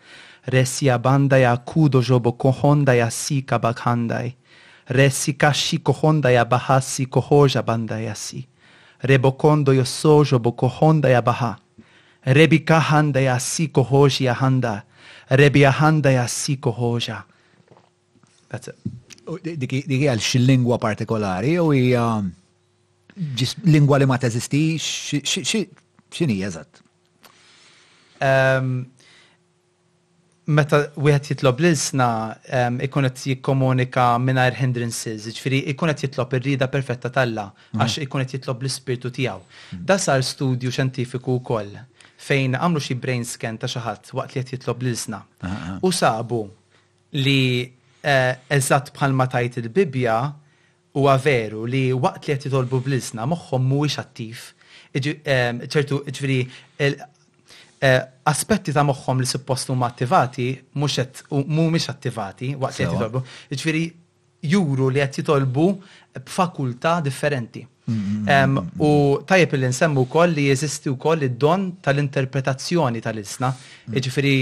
[0.47, 4.31] Resja banda jakudo ġobo kohonda jassika bakhandaj.
[4.89, 8.43] Resi kaxi kohonda jabahassi kohoja banda jassi.
[9.01, 11.55] Rebo kondo jossoġo bo kohonda jabaha.
[12.25, 14.75] Rebi kahanda jassi kohoji jahanda.
[15.29, 17.23] Rebi jahanda jassi kohoja.
[18.49, 18.79] That's it.
[19.57, 22.05] Diki għal xil-lingwa partikolari u hija.
[22.19, 22.33] Um
[23.65, 24.77] lingwa li ma teżisti,
[26.15, 26.81] xini eżatt?
[30.45, 32.07] Meta wieħed jitlob l-isna,
[32.85, 37.81] ikun qed jikkomunika mingħajr hindrances, ġifiri ikun qed jitlob ir-rida perfetta talla mm-hmm.
[37.81, 39.41] għax ikun qed jitlob l-ispirtu tiegħu.
[39.41, 39.85] Mm-hmm.
[39.89, 41.73] Da sar studju xjentifiku wkoll
[42.27, 45.23] fejn għamlu xi brain scan ta' xi ħadd waqt li qed jitlob l-isna.
[45.41, 45.79] Ah, ah, ah.
[45.81, 46.43] U sabu
[47.17, 47.39] li
[48.05, 50.19] eh, eżatt bħalma tajt il-Bibja
[50.95, 54.43] huwa veru li waqt li qed jitolbu blisna moħħhom mhuwiex attiv.
[54.95, 56.37] Ehm, ċertu ġifieri
[56.85, 57.99] eh,
[58.31, 60.45] aspetti ta' moħħom li suppost huma attivati
[60.79, 63.23] mhux mhumiex attivati waqt li qed jitolbu.
[63.51, 63.83] Ġifieri
[64.55, 65.67] juru li qed jitolbu
[66.15, 67.65] b'fakultà differenti.
[67.89, 68.29] Mm-hmm.
[68.31, 68.91] Ehm, u
[69.29, 73.51] tajep li nsemmu wkoll li u wkoll id-don tal-interpretazzjoni tal-isna.
[73.89, 73.99] Mm.
[74.01, 74.37] Ġifieri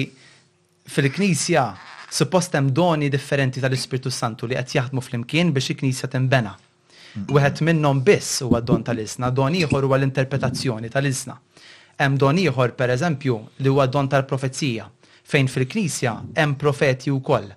[0.94, 1.66] fil-Knisja
[2.14, 6.52] suppost hemm doni differenti tal-Ispirtu Santu li qed jaħdmu flimkien biex il-Knisja tinbena.
[7.34, 11.40] Wieħed minnhom biss huwa don tal-isna, don ieħor huwa l-interpretazzjoni tal-isna.
[11.98, 14.86] Hemm don ieħor pereżempju li huwa don tal-profezija
[15.34, 17.50] fejn fil-Knisja hemm profeti wkoll.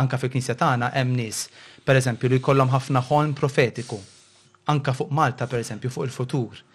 [0.00, 1.44] Anka fil-Knisja tagħna hemm nies
[1.86, 4.00] pereżempju li jkollhom ħafna ħolm profetiku.
[4.74, 6.66] Anka fuq Malta pereżempju fuq il-futur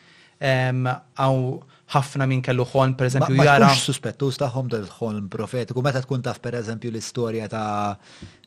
[1.88, 2.66] ħafna minn kellu
[2.98, 3.68] per eżempju, jara.
[3.68, 7.98] Ma suspettu tagħhom del ħolm profetiku, meta tkun taf per eżempju, l istoria ta'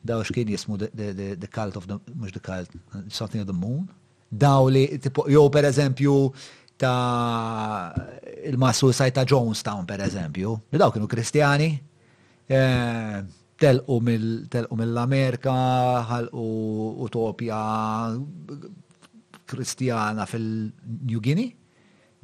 [0.03, 2.69] daw x'kien jismu the cult of the mux the cult,
[3.09, 3.87] something of the moon.
[4.29, 6.33] Daw li per eżempju,
[6.77, 7.93] ta'
[8.45, 11.71] il-massusaj ta' Jonestown per eżempju, li daw kienu Kristjani,
[12.47, 13.23] eh,
[13.61, 15.51] telqu mill-Amerika,
[16.09, 16.45] ħalqu
[17.05, 17.59] utopja
[19.45, 21.59] kristjana fil-New Guinea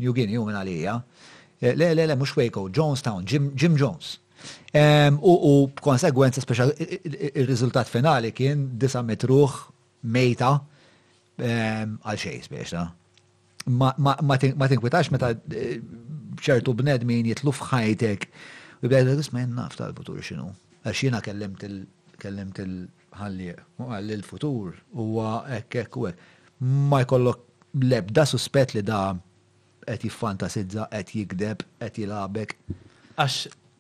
[0.01, 0.95] New Guinea, u minn għalija.
[1.61, 4.17] Eh, le, le, le, mux Waco, Jonestown, Jim, Jim Jones.
[4.71, 5.51] Um, U u
[5.81, 6.67] konsegwenza speċa
[7.33, 9.55] il rizultat finali kien disa metruħ
[10.13, 10.51] mejta
[11.41, 12.83] għal xej speċa.
[13.73, 15.79] Ma tinkwitax meta eh,
[16.45, 20.51] ċertu bnedmin jitlu fħajtek u jibdejt isma jennaf tal-futur xinu.
[20.85, 23.55] Għax jina kellimt il-kellimt il-ħalli
[24.21, 26.25] l-futur u għek u għek.
[26.93, 27.41] Ma jkollok
[27.89, 29.07] lebda suspet li da'
[29.87, 32.53] qed jiffantasizza, qed jikdeb, qed jilabek.
[33.17, 33.37] Għax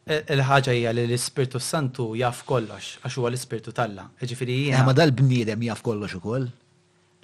[0.07, 4.07] e, il-ħaġa hija li l-Ispirtu Santu jaf kollox, għax huwa l-Ispirtu Talla.
[4.23, 4.85] Ġifieri jiena.
[4.87, 6.47] Ma dal-bniedem jaf kollox ukoll.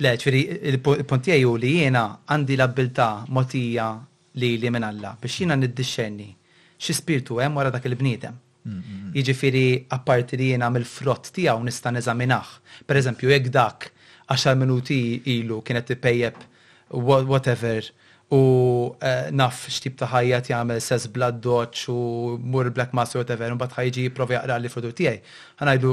[0.04, 2.04] Le, ġifieri il-punt tiegħi li jiena
[2.34, 3.88] għandi l abbiltà motija
[4.42, 6.28] li li minn Alla biex jiena niddixxenni
[6.84, 8.40] xi spirtu hemm wara dak il-bniedem.
[9.14, 12.52] Jiġifieri apparti li jiena mill-frott tiegħu nista' neżaminaħ.
[12.90, 13.90] Pereżempju jekk dak
[14.32, 15.02] għaxar minuti
[15.40, 16.38] ilu kienet tipejjeb
[16.94, 17.84] whatever
[18.38, 18.40] u
[19.10, 21.98] eh, naf xtib ta' ħajja jagħmel ses blood doċ u
[22.54, 25.20] mur black mass u whatever, un bat ħajġi provi jaqra li fudu tiegħi.
[25.62, 25.92] Ħanajdu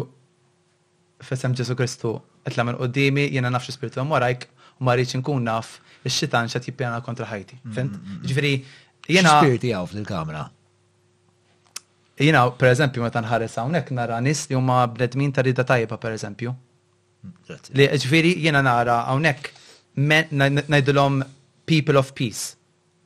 [1.27, 2.15] f'isem Ġesu Kristu
[2.49, 4.47] qed minn qoddimi jiena naf xi spiritu għamorajk,
[4.81, 5.75] u ma rridx inkun naf
[6.07, 7.59] il xitan x'qed jippjana kontra ħajti.
[7.59, 7.99] Mm-hmm, Fint?
[7.99, 8.31] Mm-hmm.
[8.31, 8.55] Ġifiri,
[9.19, 9.35] jena.
[9.43, 10.47] Spiriti għaw fil-kamra.
[12.21, 16.17] Jena, per eżempju, meta nħares hawnhekk nara nis li huma bnedmin ta' rida tajba, per
[16.17, 16.55] eżempju.
[17.29, 19.53] Mm, li ġifieri jiena nara hawnhekk
[20.01, 21.21] ngħidulhom
[21.73, 22.43] people of peace.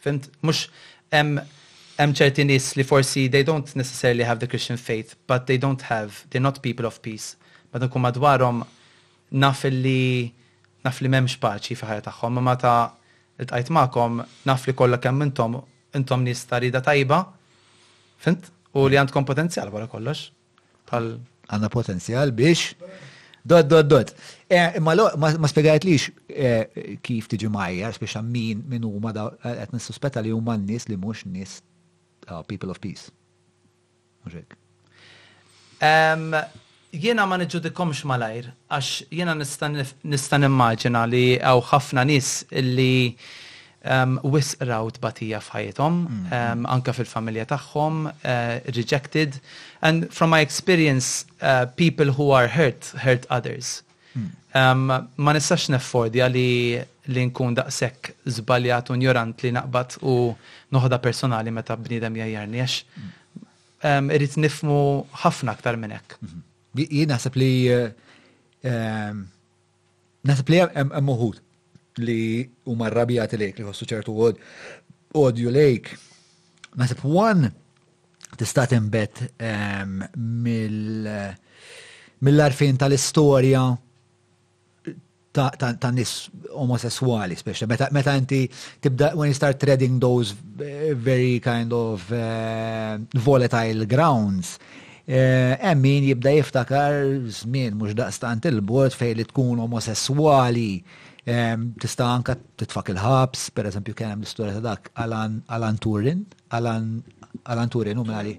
[0.04, 0.66] Fint, Mux
[1.12, 1.36] em
[1.96, 5.82] em ċerti nis li forsi they don't necessarily have the Christian faith, but they don't
[5.86, 7.36] have, they're not people of peace.
[7.70, 8.62] Ma nkun madwarhom
[9.44, 10.32] naf li
[10.84, 12.72] naf li m'hemmx paċi fi ħajja tagħhom, ma meta
[13.44, 14.18] iltqajt magħkom
[14.50, 15.60] naf li kollha kemm intom
[15.94, 17.20] intom nies ta' rida tajba,
[18.24, 18.48] fint?
[18.74, 20.30] U li għandkom potenzjal wara kollox.
[20.90, 22.72] Għandna potenzjal biex
[23.46, 24.14] dot dot dot.
[24.46, 29.54] Eh, imma ma spiegħajt lix eh, kif tiġi majja, speċa min min huma da eh,
[29.62, 31.54] qed nissuspetta li huma n-nies li mhux nies
[32.28, 33.08] uh, people of peace.
[36.94, 43.16] Jiena ma niġġudikomx malajr, għax jiena nista' nimmaġina li hawn ħafna nies li
[44.24, 46.68] wisqraw tbatija f'ħajjithom, mm-hmm.
[46.72, 47.98] anka fil-familja tagħhom,
[48.78, 49.40] rejected.
[49.82, 53.82] And from my experience, uh, people who are hurt, hurt others
[54.14, 60.14] ma nistax neffordi li li nkun daqsek zbaljat unjorant li naqbat u
[60.72, 62.76] noħda personali meta bnidem jajjarni għax
[64.14, 64.78] irrit nifmu
[65.24, 66.16] ħafna aktar minn hekk.
[66.22, 66.40] Mhm.
[66.80, 69.24] Jien naħseb li
[70.24, 71.40] naħseb li jem uħud
[72.00, 72.18] li
[72.72, 74.16] huma rrabjati lejk li ħossu ċertu
[75.14, 75.90] odju lejk.
[76.80, 77.50] Naħseb għan
[78.40, 79.26] tista' tinbet
[80.16, 81.10] mill
[82.24, 83.64] mill-arfin tal-istorja
[85.34, 86.12] ta', ta, ta nis
[86.54, 88.44] omosessuali, speċa, meta, meta inti
[88.82, 94.54] tibda, when you start treading those very kind of uh, volatile grounds,
[95.06, 96.94] eh, emmin uh, jibda jiftakar
[97.40, 100.70] żmien mhux daqstant il-bord fejn li tkun omosessuali
[101.28, 106.24] um, tista' anka titfak il-ħabs, per eżempju hemm l-istorja ta' dak Alan, Alan Turin,
[106.56, 106.94] Alan,
[107.52, 108.38] Alan Turin u mali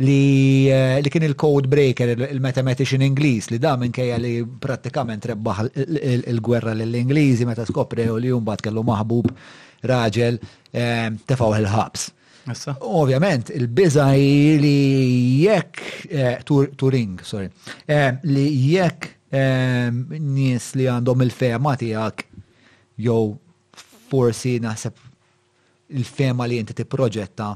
[0.00, 5.66] li, eh, li kien il-code breaker, il-mathematician Ingliż li da minkejja li prattikament rebbaħ
[6.30, 9.30] il-gwerra l-Ingliżi meta skopri u li jumbat kellu maħbub
[9.88, 10.38] raġel
[10.72, 12.08] eh, tefaw il-ħabs.
[12.80, 14.24] Ovvjament, il-biżaj
[14.62, 14.78] li
[15.44, 17.50] jekk eh, Turing, sorry,
[18.24, 19.10] li jekk
[20.12, 22.26] nies li għandhom il-fema tiegħek
[23.00, 23.30] jew
[24.12, 24.98] forsi naħseb
[25.96, 27.48] il-fema li inti proġetta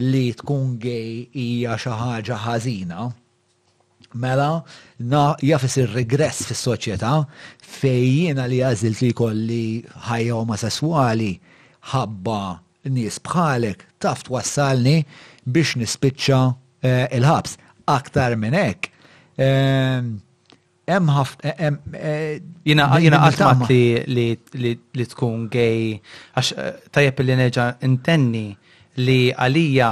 [0.00, 3.06] li tkun gej hija xi ħaġa ħażina.
[4.22, 4.48] Mela,
[5.00, 7.12] na jafis il-regress fis soċjetà
[7.78, 9.64] fejjina li jażilt li kolli
[10.08, 11.30] ħajja omosessuali
[11.92, 12.40] ħabba
[12.92, 14.98] nies bħalek taf wassalni
[15.48, 16.42] biex nispiċċa
[16.84, 17.56] eh, il-ħabs.
[17.90, 18.90] Aktar minn hekk.
[19.42, 20.12] Ehm,
[20.88, 22.30] hemm ħafna eh, eh,
[22.66, 25.94] jina jina qatt li tkun gay
[26.38, 28.48] għax eh, tajjeb li neġa' intenni
[29.02, 29.90] li għalija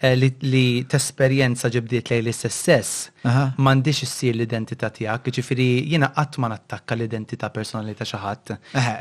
[0.00, 6.96] li tesperjenza ġibdiet li li sess m'għandix issir l-identità tiegħek, ġifiri jiena qatt ma nattakka
[6.96, 8.54] l-identità personali ta' xi ħadd.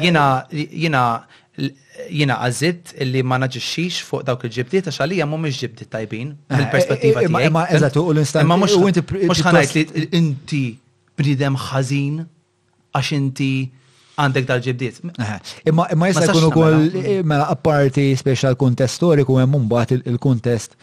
[0.03, 1.13] Jiena
[1.55, 7.23] jina għazit li ma naġiċiċ fuq dawk il-ġibdiet, għax għalija mu mux ġibdiet tajbin, mill-perspettiva
[7.29, 7.47] tiegħi.
[7.55, 8.51] Ma eżatu, u l-instant.
[8.51, 8.75] Ma mux
[9.47, 10.63] ħanajt li inti
[11.19, 12.21] bnidem ħażin
[12.95, 13.51] għax inti
[14.19, 15.01] għandek dal-ġibdiet.
[15.71, 20.75] Imma imma jista' jkun ukoll mela apparti special kuntest storiku hemm mbagħad il-kuntest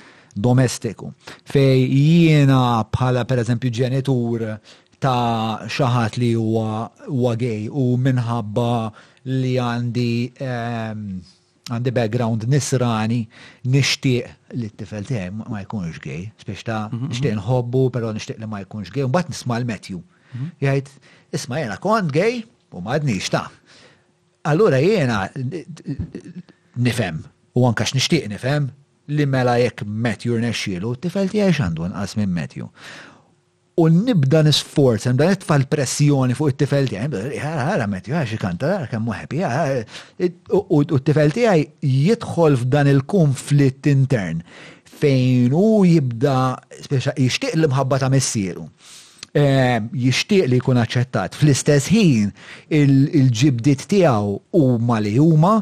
[0.46, 1.10] domestiku.
[1.48, 4.44] Fej jiena bħala pereżempju ġenitur
[5.02, 8.70] ta' xaħat li huwa gay u minħabba
[9.26, 10.10] li għandi
[10.46, 11.02] ehm,
[11.74, 13.20] għandi background nisrani
[13.68, 15.08] nishtiq li t-tifel
[15.50, 17.10] ma jkunx gay, spiex ta' mhm, mhm.
[17.12, 20.00] nishtiq nħobbu, però nishtiq li ma jkunx gay, un mbagħad nisma' l metju
[20.34, 20.50] Mhm.
[20.64, 20.92] Jgħid,
[21.38, 22.40] isma jena kont gej
[22.74, 23.46] u madni ta'
[24.50, 25.20] allura jena
[26.76, 27.22] nifem,
[27.56, 28.70] u anka x'nixtieq nifem
[29.06, 32.66] li mela jekk Matthew rnexxielu, tifel tiegħi għandu nqas minn Matthew.
[33.76, 38.90] U nibda nisforz, nibda nitfal pressjoni fuq it-tifel tiegħi, ħara Matthew, ħara xi kanta, ħara
[38.90, 39.42] kemm happy,
[40.56, 44.40] u t-tifel tiegħi jidħol f'dan il-konflitt intern
[44.96, 46.36] fejn u jibda
[46.90, 48.64] jixtieq l mħabba ta' missieru.
[49.36, 51.34] Eh, jishtiq li jkun aċċettat.
[51.36, 52.30] Fl-istess ħin
[52.78, 55.58] il-ġibdit tiegħu huma li huma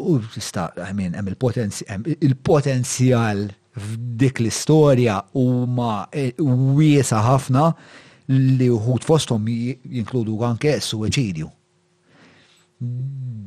[0.00, 3.42] u tista' hemm il-potenzjal
[3.80, 7.66] f'dik l-istorja huma eh, wiesa ħafna
[8.32, 11.50] li wħud fosthom jinkludu anke suwiċidju.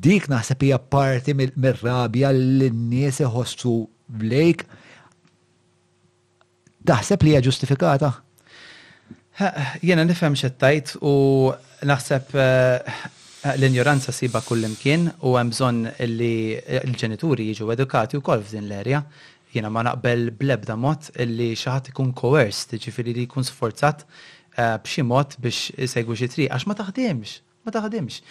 [0.03, 3.73] Dik naħseb hija parti mir-rabja lin nies iħossu
[4.21, 4.61] blejk
[6.85, 8.11] taħseb li hija ġustifikata?
[9.81, 11.51] Jena nifem xettajt u
[11.89, 12.93] naħseb eh,
[13.57, 16.31] l-ignoranza siba kullimkien u hemm bżonn li
[16.79, 19.01] l-ġenituri jiġu edukati wkoll f'din l-erja.
[19.55, 25.05] Jena ma naqbel blebda mod li xaħat ikun coerced, ġifiri li jkun sforzat eh, b'xi
[25.09, 27.35] mod biex segwi xi triq għax ma taħdimx,
[27.67, 28.21] ma taħdimx.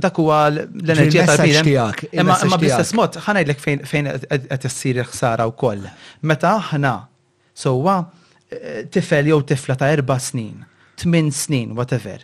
[0.00, 1.72] Dak huwa l-enerġija tal-bidem.
[2.20, 4.12] Imma bl-istess mod ħanajdlek fejn
[4.48, 5.84] qed issir ħsara wkoll.
[6.28, 6.98] Meta aħna
[7.56, 8.02] sewwa
[8.90, 10.60] tifel jew tifla ta' erba' snin,
[10.98, 12.20] tmin snin, whatever,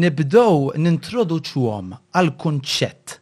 [0.00, 3.18] nibdow nintroduċuhom għal kunċett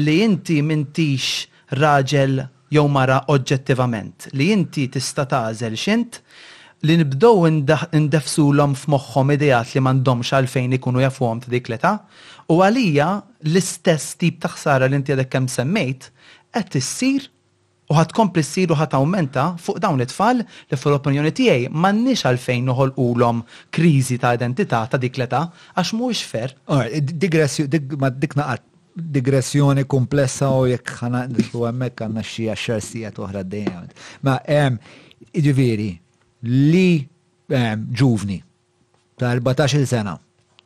[0.00, 1.46] li inti mintix
[1.80, 2.40] raġel
[2.70, 6.20] jew mara oġġettivament, li inti tista' tażel xint
[6.86, 11.94] li nibdow indefsu l-om f'moħħom idejat li mandomx għalfejn ikunu jafuhom t dik l-età,
[12.48, 13.08] u għalija
[13.50, 16.08] l-istess tip ta' ħsara li inti għadek kemm semmejt,
[16.56, 17.28] qed issir
[17.90, 22.22] u ħat kompli s siru ħat aumenta fuq dawn it-tfal li l opinjoni tijaj mannix
[22.28, 23.40] għalfejn noħol ulom
[23.74, 25.40] krizi ta' identità ta' dik l-età
[25.74, 26.54] għax mux fer.
[27.00, 28.66] Dik għat
[29.10, 33.90] digressjoni komplessa u jekk ħana nitlu għemmek għanna xie għaxar sijat uħra d-dajem.
[34.26, 34.76] Ma em,
[35.34, 35.90] ġiviri,
[36.46, 37.00] li
[37.50, 38.38] ġuvni
[39.20, 40.14] ta' 14 sena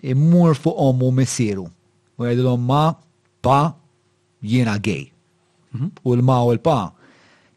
[0.04, 1.64] immur fuq u missieru
[2.20, 2.82] u għedilom ma
[3.42, 3.62] pa
[4.44, 5.08] jiena gej.
[5.74, 5.88] Mhm.
[6.04, 6.78] U l-ma u l-pa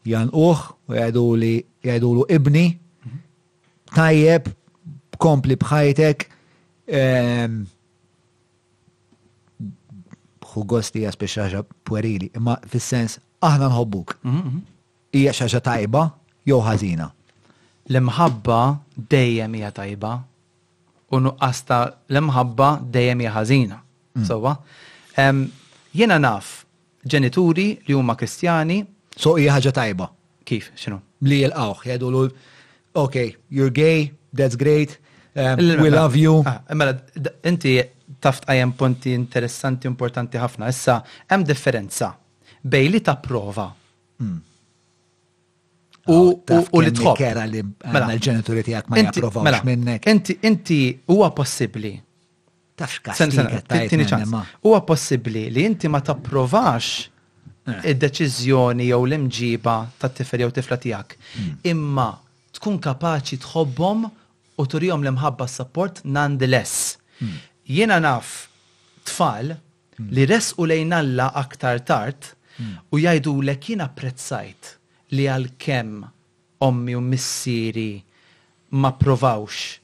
[0.08, 2.66] janquh u jgħidulu ibni,
[3.94, 4.48] tajjeb,
[5.20, 6.24] kompli bħajtek,
[10.48, 14.16] hu gosti jaspi xaġa puerili, imma fil-sens, aħna nħobbuk.
[14.22, 14.62] Mhm, mhm.
[15.22, 16.06] Ija xaġa tajba,
[16.48, 17.06] jew ħażina.
[17.88, 18.62] L-imħabba
[19.12, 20.14] dejjem hija tajba,
[21.16, 21.78] u nuqqasta
[22.12, 23.78] l-imħabba dejjem hija ħażina.
[24.18, 24.26] Mm.
[24.28, 24.56] Sowa,
[25.96, 26.64] jena naf
[27.08, 28.80] ġenituri li huma kristjani
[29.18, 30.06] So hija ħaġa tajba.
[30.48, 31.00] Kif, xinu?
[31.20, 32.28] Bli jilqawh, jgħidu l
[33.02, 34.94] okay, you're gay, that's great,
[35.36, 36.38] um, we love you.
[36.48, 36.94] Ah, mela,
[37.50, 37.76] inti
[38.24, 40.70] taft għajem punti interessanti, importanti ħafna.
[40.72, 40.96] Issa,
[41.30, 42.12] hemm differenza
[42.68, 44.38] bej li ta' prova hmm.
[46.08, 47.14] ah, u li tħobb.
[47.20, 48.10] Kera li għanna eh, mela.
[48.16, 49.60] l-ġenituri tiegħek ma japprovawx mela.
[49.68, 50.08] minnek.
[50.14, 50.80] Inti, inti,
[51.12, 51.94] huwa possibbli,
[52.78, 54.30] Tafx kastika, tajtini ċans.
[54.62, 56.90] Huwa possibbli li inti ma tapprovax
[57.68, 57.90] Eh.
[57.92, 61.14] id-deċiżjoni jew l-imġiba ta' tifel jew tifla tiegħek.
[61.34, 61.58] Hmm.
[61.72, 62.06] Imma
[62.58, 64.06] tkun kapaċi tħobbhom
[64.58, 66.96] u turihom l-imħabba support nonetheless.
[67.20, 67.34] Hmm.
[67.68, 68.30] Jiena naf
[69.08, 70.12] tfal hmm.
[70.14, 70.68] li resqu u
[71.00, 72.32] Alla aktar tard
[72.90, 74.74] u jajdu l jien apprezzajt
[75.14, 75.92] li għal kem
[76.60, 78.02] ommi u missieri
[78.70, 79.78] ma provawx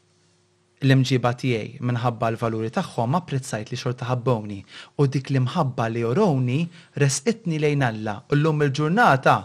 [0.83, 4.59] l-imġiba tiegħi minħabba l-valuri tagħhom apprezzajt li xorta ħabbowni
[5.03, 6.61] u dik li mħabba li joroni
[7.01, 9.37] resqitni lejn Alla u llum il-ġurnata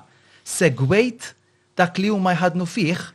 [0.56, 1.32] segwejt
[1.80, 3.06] dak li huma jħadnu fih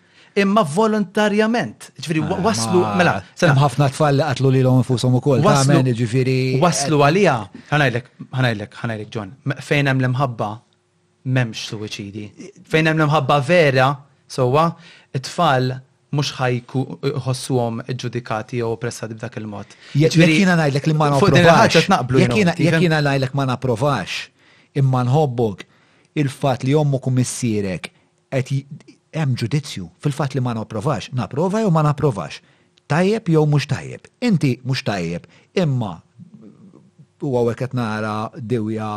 [0.40, 1.92] imma volontarjament.
[2.00, 3.52] Ġifiri, ah, waslu, mela, sena.
[3.60, 6.36] ħafna tfal li għatlu li l-għom fusom u kol, Għamen, ġifiri.
[6.64, 7.34] Waslu eh, għalija.
[7.70, 9.30] ħanajlek, ħanajlek, ħanajlek John.
[9.62, 10.48] Fejn hemm l-mħabba,
[11.38, 12.24] memx suwiċidi.
[12.66, 13.92] Fejn hemm l-mħabba vera,
[14.26, 14.66] sowa,
[15.20, 15.70] tfall tfal
[16.14, 16.82] mux ħajku
[17.26, 19.74] ħossuhom ġudikati jew oppressati b'dak il-mod.
[20.02, 21.86] Jekk jiena ngħidlek li ma napprovax.
[21.86, 24.18] Jekk jiena ngħidlek ma napprovax,
[24.80, 25.64] imma nħobbok
[26.22, 31.84] il-fatt li jommu kumissirek missierek qed hemm ġudizzju fil-fatt li ma napprovax, napprova jew ma
[31.88, 32.40] napprovax.
[32.90, 34.06] Tajjeb jew mhux tajjeb.
[34.28, 35.26] Inti mhux tajjeb,
[35.60, 35.94] imma
[37.24, 38.16] huwa għawekat nara
[38.52, 38.90] dewja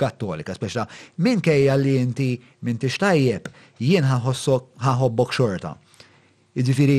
[0.00, 0.86] kattolika, speċa
[1.22, 2.30] minn kejja li inti
[2.64, 3.50] minn tajjeb,
[3.80, 5.76] jien ħahobbok xorta.
[6.62, 6.98] Ġifiri,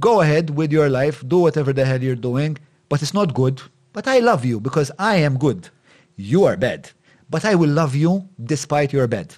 [0.00, 2.56] go ahead with your life, do whatever the hell you're doing,
[2.88, 3.62] but it's not good.
[3.92, 5.70] But I love you because I am good.
[6.16, 6.90] You are bad.
[7.30, 9.34] But I will love you despite your bad.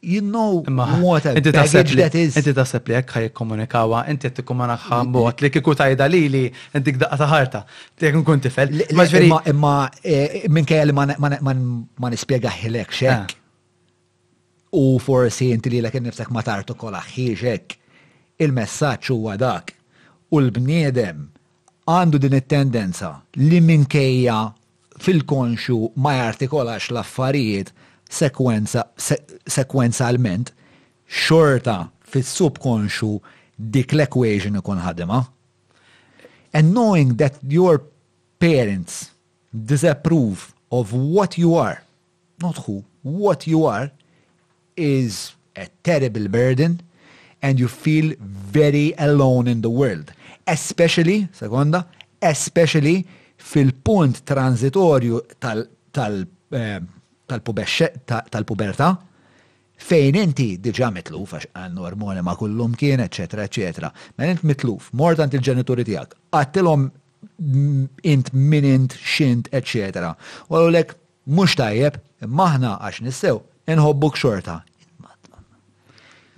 [0.00, 2.36] You know Ma, what a baggage that is.
[2.40, 6.42] Inti taħseb li jekk ħajkomunikawa, inti qed tikkomunikaha bot li kieku tajda li li
[6.78, 7.62] inti daqqa ta' ħarta.
[7.98, 8.76] Jekk nkun tifel.
[8.94, 9.74] Imma
[10.12, 13.26] eh, minkejja li ma nispjega ħilek xek.
[13.26, 13.34] Eh.
[14.78, 17.82] U forsi inti li l-ek nifsek matartu kola kolla ħiex
[18.38, 19.72] il-messaġġ huwa dak.
[20.30, 21.26] U l-bniedem
[21.88, 23.10] għandu din it-tendenza
[23.40, 24.38] li minkejja
[25.04, 27.72] fil-konxu ma jartikolax l-affarijiet
[28.18, 30.52] sekwenza, se, sekwenzalment
[31.24, 33.14] xorta fil-subkonxu
[33.74, 35.22] dik l-equation ikun ħadima.
[36.54, 37.82] And knowing that your
[38.40, 39.10] parents
[39.52, 41.82] disapprove of what you are,
[42.40, 43.90] not who, what you are,
[44.76, 46.80] is a terrible burden
[47.42, 48.14] and you feel
[48.52, 50.12] very alone in the world.
[50.44, 51.86] Especially, seconda,
[52.20, 56.78] especially fil-punt transitorju eh,
[57.26, 58.88] tal-puberta
[59.78, 63.90] fejn inti diġa mitluf għax għannu ormoni ma kullum kien, eccetera, eccetera.
[64.16, 66.88] Ma int mitluf, mortant il-ġenituri tijak, għattilom
[68.08, 70.10] int minint, xint, eccetera.
[70.50, 70.96] U lek,
[71.30, 73.38] mux tajjeb, maħna għax nissew,
[73.70, 74.58] inħobbuk xorta,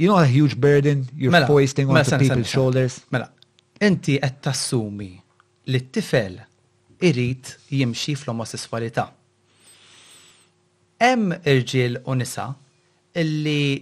[0.00, 3.02] You know a huge burden you're mela, foisting on mela, people's shoulders.
[3.12, 3.26] Mela,
[3.84, 5.10] inti qed tassumi
[5.68, 6.38] li t-tifel
[7.04, 9.04] irrit jimxi fl-omosessualità.
[11.04, 12.46] Hemm irġiel u nisa
[13.20, 13.76] illi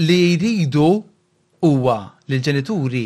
[0.00, 0.88] li jridu
[1.60, 1.98] huwa
[2.30, 3.04] li l-ġenituri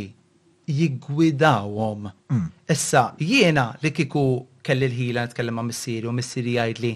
[0.78, 2.06] jiggwidawhom.
[2.38, 2.48] Mm.
[2.70, 4.22] Issa jiena li kiku
[4.62, 6.94] kelli l-ħila nitkellem ma' missieri u missieri jgħidli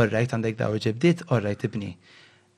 [0.00, 1.94] orrajt għandek daw ġibdiet, orrajt ibni.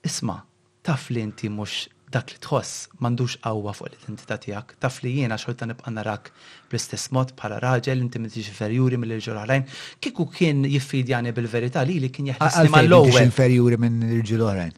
[0.08, 0.46] Isma'
[0.88, 5.36] taf li inti mux dak li tħoss mandux qawwa fuq l-identità tiegħek, taf li jiena
[5.40, 6.30] xorta nibqa' narak
[6.70, 9.66] bl-istess mod bħala raġel inti m'intix inferjuri mill ġurħalajn, oħrajn,
[10.06, 13.26] kieku kien jiffidjani bil-verità li li kien jeħdisni mal-ewwel.
[13.28, 14.72] inferjuri minn l-irġiel oħrajn.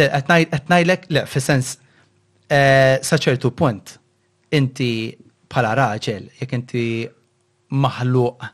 [0.00, 3.94] Le, qed ngħidlek, le, fis-sens eh, sa ċertu punt
[4.56, 4.90] inti
[5.52, 6.84] bħala raġel jekk inti
[7.84, 8.52] maħluq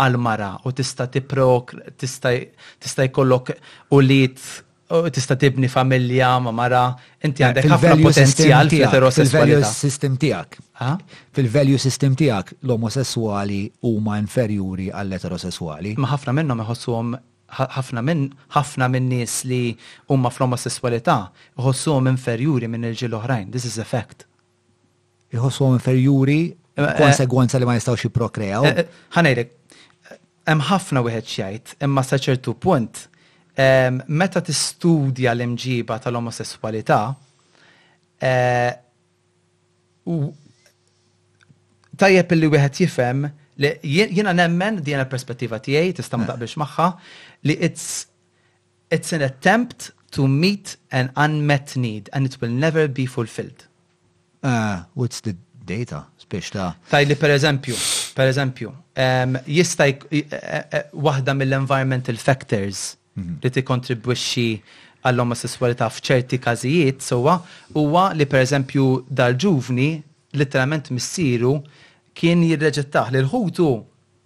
[0.00, 3.58] għal-mara u tista' tipprok, tista' jkollok
[4.00, 4.40] ulit
[5.10, 6.82] tista' tibni familja ma' mara,
[7.26, 10.58] inti eh, għandek ħafna potenzjal fil-value system tiegħek.
[11.36, 15.94] Fil-value system tiegħek l-omosessuali huma inferjuri għall-eterosessuali.
[16.00, 17.14] Ma' ħafna minnhom iħossuhom
[17.54, 19.62] ħafna minn ħafna minn nies li
[20.10, 21.18] huma fl-omosessualità
[21.58, 23.50] iħossuhom inferjuri minn il-ġil oħrajn.
[23.54, 24.26] This is a fact.
[25.34, 28.70] Iħossuhom inferjuri eh, eh, konsegwenza li ma jistgħux jipprokreaw.
[29.16, 29.54] Ħanejdek,
[30.50, 33.08] hemm ħafna wieħed xejt, imma sa ċertu punt
[34.06, 37.14] meta tistudja l-imġiba tal-omosessualità,
[38.18, 38.72] eh,
[40.04, 40.32] u
[41.96, 43.26] tajjeb li wieħed jifhem
[43.62, 46.28] li jiena nemmen din il-perspettiva tiegħi tista' ma eh.
[46.32, 46.88] taqbilx magħha
[47.46, 48.08] li it's
[48.90, 53.66] it's an attempt to meet an unmet need and it will never be fulfilled.
[54.42, 55.34] Uh, what's the
[55.64, 56.04] data?
[56.18, 57.78] Spiex ta' Taj li per eżempju,
[58.16, 58.72] per eżempju,
[59.06, 63.36] um, jistaj uh, uh, waħda mill-environmental factors Mhm.
[63.42, 64.44] li tikkontribwixxi
[65.06, 67.36] għall-omosessualità f'ċerti każijiet sowa,
[67.76, 68.86] huwa li pereżempju
[69.20, 69.88] dal-ġuvni
[70.40, 71.54] literalment missieru
[72.18, 73.68] kien jirreġettaħ li l-ħutu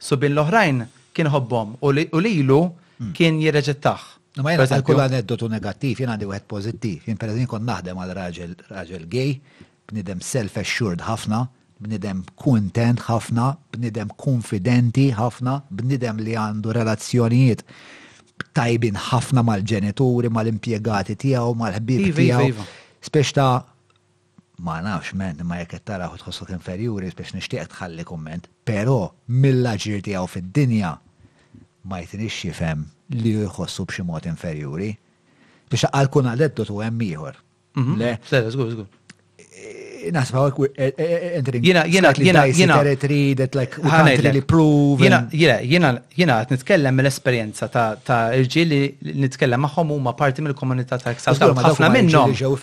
[0.09, 0.81] subin l-oħrajn
[1.17, 3.11] kien ħobbhom u lilu mm.
[3.19, 4.07] kien jirreġettaħ.
[4.39, 7.13] Ma jena għal kull aneddotu negattiv, jena għandi wieħed pożittiv.
[7.21, 9.37] per eżempju kon naħdem għal raġel raġel gay,
[9.91, 11.43] bnidem self-assured ħafna,
[11.83, 17.65] bnidem kuntent ħafna, bnidem konfidenti ħafna, bnidem li għandu relazzjonijiet
[18.55, 22.63] tajbin ħafna mal-ġenituri, mal-impiegati tiegħu, mal-ħbib iva, iva, tiegħu.
[22.63, 23.03] Iva.
[23.09, 23.51] Spiex ta'
[24.67, 28.97] ma nafx men, ma jekk tara u tħossok inferjuri, spiex nixtieq tħalli komment, però
[29.35, 30.95] mill-ġir tiegħu fid-dinja
[31.89, 32.87] ma jtinix jifhem
[33.17, 34.93] li jħossu b'xi mod inferjuri.
[35.69, 37.41] Biex għalkun għal-eddu tu hemm ieħor.
[37.79, 38.01] Mhm.
[38.01, 38.98] Le, żgur, żgur.
[40.11, 45.01] Nasma, e- e- e- entering jena, jena, jena, jena, territory that like we can't prove.
[45.01, 48.83] Jena, jena, jena, jena, nitkellem mill-esperienza ta' ta' irġiel li
[49.25, 51.51] nitkellem maħom u ma' parti mill-komunità ta' Ksawta.
[51.55, 52.57] ħafna minnom.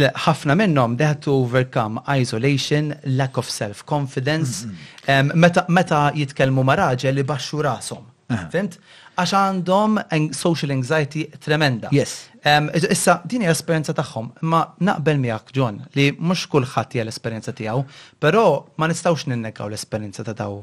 [0.00, 5.72] ħafna minnom they had to overcome isolation, lack of self-confidence, mm-hmm.
[5.76, 8.06] meta jitkellmu ma' raġel li baxxu rasom.
[8.54, 8.76] Fimt?
[9.18, 9.96] għax għandhom
[10.34, 11.90] social anxiety tremenda.
[11.92, 12.28] Yes.
[12.44, 17.12] Um, issa, din hija esperjenza tagħhom, ma naqbel miegħek John li mhux kulħadd hija l
[17.12, 17.84] esperienza tiegħu,
[18.22, 18.44] pero
[18.78, 20.60] ma nistgħux ninnegaw l-esperjenza ta' daw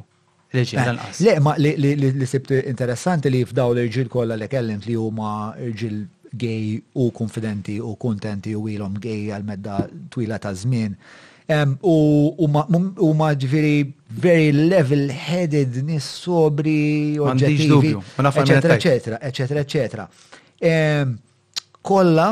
[0.53, 4.85] eh, Le, ma li, li, li, li sibt interessanti li f'daw l-irġil kollha li kellimt
[4.88, 6.06] li huma irġil
[6.40, 9.82] gay u konfidenti u kontenti u ilhom gay għal medda
[10.14, 10.95] twila ta' żmien
[11.48, 12.48] U
[13.16, 13.76] ma ġviri
[14.19, 20.08] very level-headed, nis sobri, oġġettivi, eccetera, eccetera, eccetera, eccetera.
[21.82, 22.32] Kolla,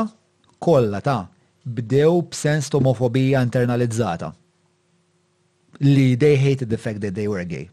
[0.58, 1.22] kolla ta'
[1.66, 4.34] bdew b'sens tomofobija internalizzata.
[5.80, 7.70] Li they hated the fact that they were gay.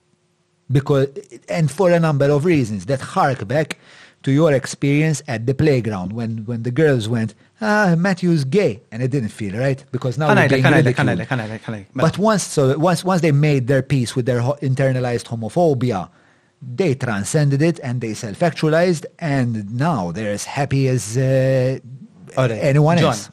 [0.71, 1.09] Because,
[1.49, 3.77] and for a number of reasons that hark back
[4.23, 8.81] to your experience at the playground when, when the girls went, ah, Matthew's gay.
[8.91, 11.85] And it didn't feel right because now we're being ridiculed.
[11.95, 16.09] But once, so once, once they made their peace with their internalized homophobia,
[16.61, 21.77] they transcended it and they self-actualized and now they're as happy as uh,
[22.37, 23.29] anyone John, else.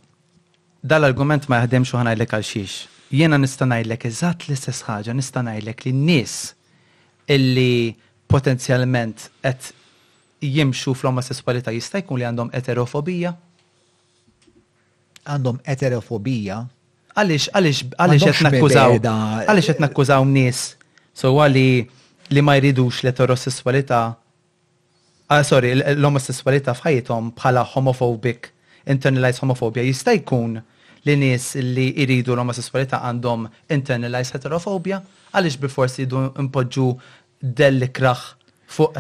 [0.91, 2.75] Dal-argument ma jaħdemx hana ħanajlek għal xiex.
[3.15, 6.35] Jena nistanajlek eżatt l-istess ħaġa, nistanajlek li nis
[7.31, 7.95] illi
[8.33, 9.71] potenzjalment qed
[10.41, 13.35] jimxu fl-omosessualità jista' jkun li għandhom eterofobija
[15.29, 16.59] għandhom eterofobija.
[17.19, 18.97] Għalix, għalix, għalix qed nakkużaw.
[19.47, 20.61] Għalix qed nakkużaw nies.
[21.17, 21.67] So għali
[22.31, 24.09] li ma jridux l eterosessualita
[25.31, 28.49] Ah, sorry, l-omosessualità fħajtom bħala homophobic,
[28.91, 30.57] internalized homofobia jista' jkun
[31.07, 34.99] li nies li jridu l-omosessualità għandhom internalized heterofobia,
[35.31, 36.89] għalix biforsi jidu impoġġu
[37.61, 38.25] del-kraħ
[38.75, 38.99] fuq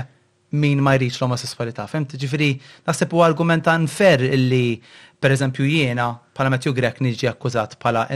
[0.62, 1.88] min ma jridx l-omosessualità.
[1.90, 2.52] Fem, ġifiri,
[2.86, 4.78] naħseb u argumentan fer illi
[5.20, 8.06] Per eżempju jiena, pala Matthew Grek niġi akkużat pala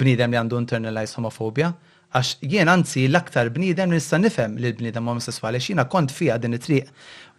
[0.00, 1.68] bnidem li għandu internalized homofobia,
[2.16, 6.88] għax jien anzi l-aktar bnidem nista' nifhem li l-bnidem homoseksuali, xina kont fija din it-triq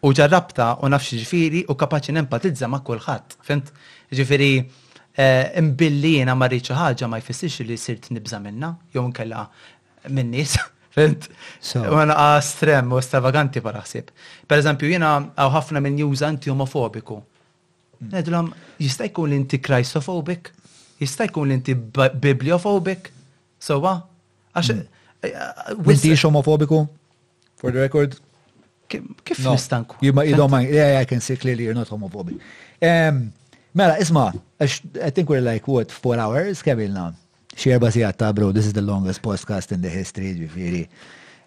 [0.06, 3.40] u ġarrabta u nafx ġifiri u kapaċi nempatizza ma' kulħadd.
[3.48, 3.72] Fint,
[4.14, 4.52] Ġifiri,
[5.18, 9.48] eh, imbilli jiena ma rriċ ħaġa ma jfissirx li sirt nibza minna, jew nkella
[10.10, 10.60] minnis.
[10.60, 11.26] nies.
[11.90, 14.14] U għana strem u stravaganti paraħsib.
[14.48, 17.18] Per eżempju, jiena għaw ħafna minn juża anti-homofobiku
[18.02, 18.10] Mm.
[18.14, 18.50] Nedlom,
[18.82, 20.52] jista' jkun li inti kristofobik,
[21.02, 21.74] jista' jkun li inti
[22.22, 23.10] bibliofobik,
[23.64, 23.96] sowa?
[24.54, 24.84] Għax.
[25.24, 26.12] Wintix mm.
[26.12, 26.82] eh, eh, xomofobiku?
[27.58, 28.14] For the record?
[28.88, 29.98] Kif nistanku?
[30.04, 30.74] Jibma might, you don't mind.
[30.74, 32.38] Yeah, I can see clearly you're not homophobic.
[33.78, 36.62] Mela, isma, I think we're like, what, four hours?
[36.64, 37.14] Kemilna?
[37.58, 40.88] Xie erba ta' bro, this is the longest podcast in the history, ġifiri.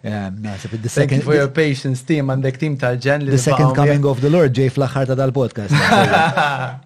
[0.03, 3.25] Thank you for your patience, team, and the team tal-ġen.
[3.25, 5.75] The second coming of the Lord ġej fl-axħar ta' dal-podcast.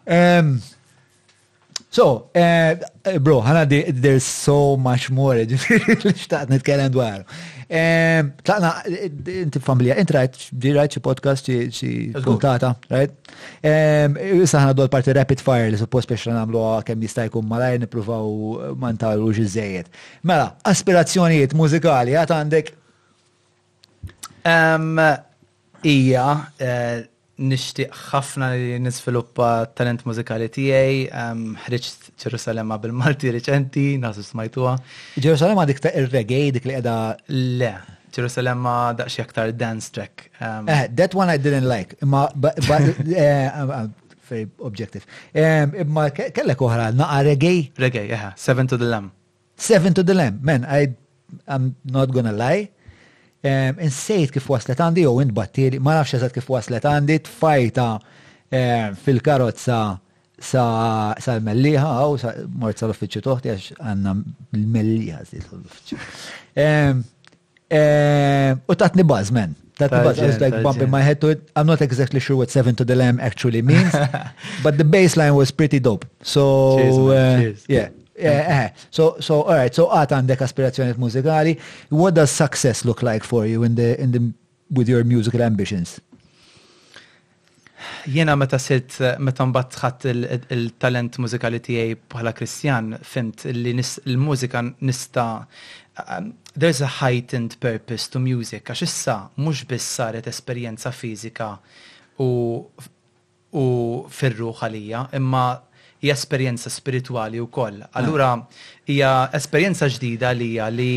[0.06, 0.60] Um,
[1.90, 2.76] so, uh,
[3.22, 3.64] bro, ħana
[4.02, 7.24] there's so much more li xtaqt nitkellem dwar.
[7.70, 8.72] Um, tlaqna,
[9.40, 10.38] inti familja, inti rajt,
[10.76, 11.96] rajt xie podcast, xie
[12.28, 13.16] puntata, rajt?
[13.64, 17.86] Um, issa ħana dwar parti rapid fire li suppost biex namlu kemm jista' jkun malajr
[17.86, 18.32] nippruvaw
[18.70, 19.88] eh, mantalu ġizzejiet.
[20.28, 22.76] Mela, aspirazzjonijiet mużikali, għat għandek
[24.46, 26.28] Ija,
[26.60, 31.32] eh, nishtiq ħafna li nisviluppa talent mużikali tiegħi,
[31.66, 34.76] ħriġt Ġerusalemma bil-Malti reċenti, nasu smajtuha.
[35.20, 36.94] Ġerusalemma dik ta' ir-reggae dik li qiegħda
[37.60, 37.72] le.
[38.16, 40.30] Ġerusalemma daqxie aktar dance track.
[40.40, 41.98] Eh, that one I didn't like.
[42.08, 42.56] Ma, but,
[43.10, 43.88] eh, eh,
[44.30, 44.46] very
[45.82, 47.72] Imma kellek uħra, naqa reggae?
[47.82, 49.12] Reggae, yeah, Seven to the Lamb.
[49.58, 50.94] Seven to the Lamb, man, I,
[51.48, 52.70] I'm not gonna lie
[53.80, 57.88] insejt kif waslet għandi jew intbattili, ma nafx eżatt kif waslet għandi, tfajta
[59.04, 59.80] fil-karozza
[60.46, 64.14] sa' melliħa għaw sa' mort sa' l-uffiċu toħti għax għanna
[64.58, 66.00] l-melliħa zil l-uffiċu.
[68.70, 69.56] U tatni bazmen.
[69.76, 70.24] Tatni bazmen.
[70.24, 71.50] I was like bumping my head to it.
[71.56, 73.92] I'm not exactly sure what seven to the lamb actually means,
[74.64, 76.06] but the baseline was pretty dope.
[76.22, 77.90] So, uh, yeah.
[78.18, 81.58] Eh, eh, so, so, all right, so għat għandek aspirazzjoniet mużikali.
[81.92, 84.32] What does success look like for you in the, in the,
[84.72, 86.00] with your musical ambitions?
[88.08, 95.26] Jena meta sirt, meta mbatt ħadd il-talent mużikali tiegħi bħala Kristjan, fint li l-mużika nista
[95.96, 101.54] Um, there's a heightened purpose to music, għax issa mhux biss saret esperjenza fizika
[102.20, 102.28] u,
[103.62, 103.64] u
[104.18, 105.46] firruħ għalija, imma
[106.06, 107.80] hija esperjenza spirituali wkoll.
[107.98, 108.36] Allura
[108.88, 110.94] hija esperjenza ġdida li hija li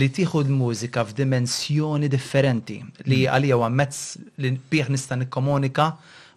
[0.00, 3.32] li tieħu l-mużika f'dimensjoni differenti li mm.
[3.32, 3.98] għalija huwa mezz
[4.40, 5.90] li bih nista' nikkomunika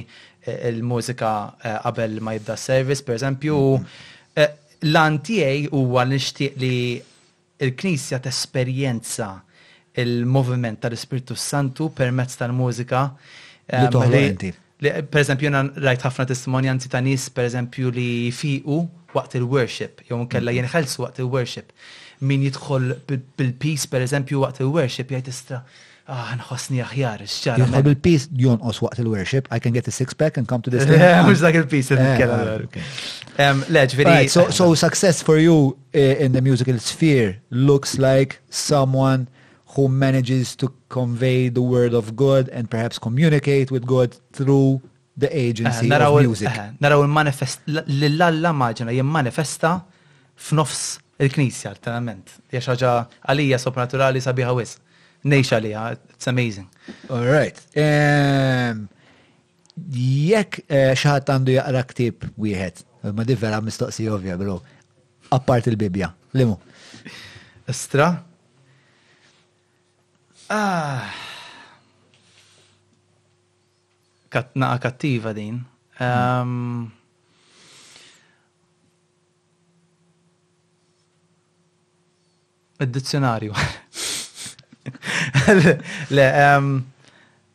[0.44, 1.32] eh, il-mużika
[1.64, 3.86] eh, qabel ma jibda service, per eżempju, mm.
[4.36, 4.52] eh,
[4.84, 6.74] l-antijaj huwa nixtieq li
[7.60, 9.44] il-Knisja t-esperienza
[9.94, 13.16] il movement tal spiritu Santu per mezz tal-mużika.
[13.66, 18.76] Eh, mela per eżempju, jena rajt ħafna testimonjanzi ta' nis, per eżempju, li fiqu
[19.16, 20.60] waqt il-worship, jow kella mhm.
[20.60, 21.74] jien ħelsu waqt il-worship.
[22.22, 25.64] Min jidħol bil-peace, per eżempju, waqt il-worship, jgħid istra,
[26.06, 27.66] ah, nħosni aħjar, xċar.
[27.66, 28.30] Jidħol bil-peace,
[28.70, 30.86] os waqt il-worship, I can get a six pack and come to this.
[31.26, 32.62] Mux dak il-peace, eh,
[33.40, 39.30] Um, right, so, so success for you uh, in the musical sphere looks like someone
[39.68, 44.82] who manages to convey the word of God and perhaps communicate with God through
[45.16, 46.48] the agency uh, of music.
[46.50, 49.76] Eh, naraw il-manifest, l-lalla maġina jimmanifesta
[50.34, 52.40] f'nofs il-knisja, l-tenament.
[52.54, 52.96] Jaxħaġa
[53.30, 54.78] għalija soprannaturali sabiħa wis.
[55.30, 55.86] Nejx għalija,
[56.16, 56.68] it's amazing.
[57.12, 57.62] All right.
[57.78, 58.88] Um,
[59.94, 64.62] jekk xaħat għandu jaqra ktib wieħed Ma di vera mistoqsi ovvja, bro.
[65.30, 66.16] Appart il-bibja.
[66.32, 66.60] Limu.
[67.66, 68.26] Estra?
[70.48, 71.04] Ah.
[74.30, 75.64] kattiva din.
[76.00, 76.92] Um,
[82.80, 83.52] Id-dizzjonarju.
[86.10, 86.84] Le, um,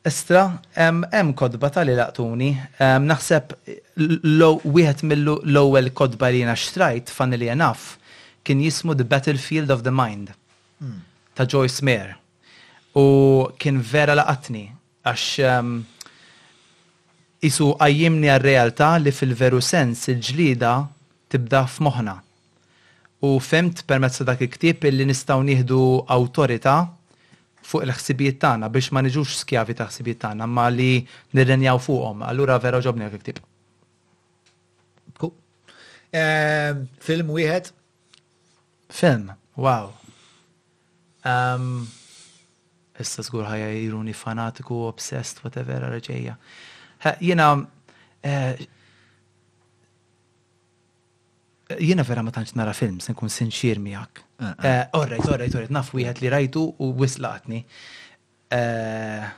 [0.02, 2.48] Estra, hemm kodba tal-li laqtuni,
[3.06, 3.52] naħseb
[4.02, 7.84] wieħed mill-ewwel kodba li jiena xtrajt funnily enough
[8.42, 10.32] kien jismu The Battlefield of the Mind
[10.82, 10.96] hmm.
[11.38, 12.16] ta' Joyce Mayer.
[12.98, 13.04] U
[13.62, 14.64] kien vera laqatni
[15.06, 15.28] għax
[17.46, 20.74] isu għajjimni għal-realtà li fil-veru sens il-ġlida
[21.30, 22.16] tibda f'moħħna.
[23.22, 25.84] U femt permezz dak il-ktieb li nistgħu nieħdu
[26.16, 26.80] awtorità
[27.62, 31.02] fuq il-ħsibijiet tagħna biex ma niġux skjavi ta' ħsibijiet tagħna ma li
[31.38, 32.24] nirrenjaw fuqhom.
[32.26, 33.42] Allura vera ġobni jekk iktib.
[36.12, 37.70] Ehm, film wieħed?
[38.92, 39.86] Film, wow.
[41.24, 41.70] Ehm,
[43.00, 46.34] issa żgur ħajja jiruni fanatiku, obsessed, whatever, ġejja.
[47.24, 47.52] Jiena
[48.20, 48.60] eh,
[51.80, 54.22] Jina vera ma tantx nara film, se nkun sinċir miak.
[54.40, 54.66] Ah, ah.
[54.66, 57.62] eh, orrejt, orrejt, orrejt, naf wieħed li rajtu u wislatni.
[58.52, 59.28] Eh,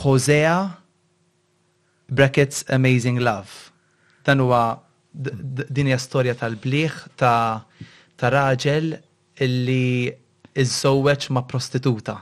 [0.00, 0.58] Hosea
[2.08, 3.70] brackets Amazing Love.
[4.26, 4.62] Dan huwa
[5.16, 7.62] din hija storja tal-bliħ ta'
[8.20, 8.94] ta' raġel
[9.46, 10.10] illi
[10.56, 12.18] iżżewweġ ma' prostituta.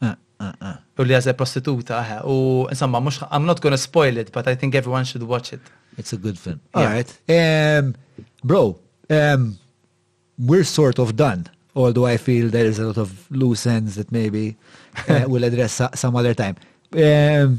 [0.00, 4.46] Ah, u li għazel prostituta, eh, u insomma, mux, I'm not gonna spoil it, but
[4.48, 5.60] I think everyone should watch it.
[6.00, 6.60] It's a good film.
[6.74, 6.92] All yeah.
[6.96, 7.10] right.
[7.38, 7.84] Um,
[8.48, 8.62] bro,
[9.10, 9.42] um,
[10.48, 11.40] we're sort of done,
[11.80, 13.08] although I feel there is a lot of
[13.40, 14.44] loose ends that maybe
[15.08, 16.56] uh, we'll address some other time.
[17.08, 17.50] Um,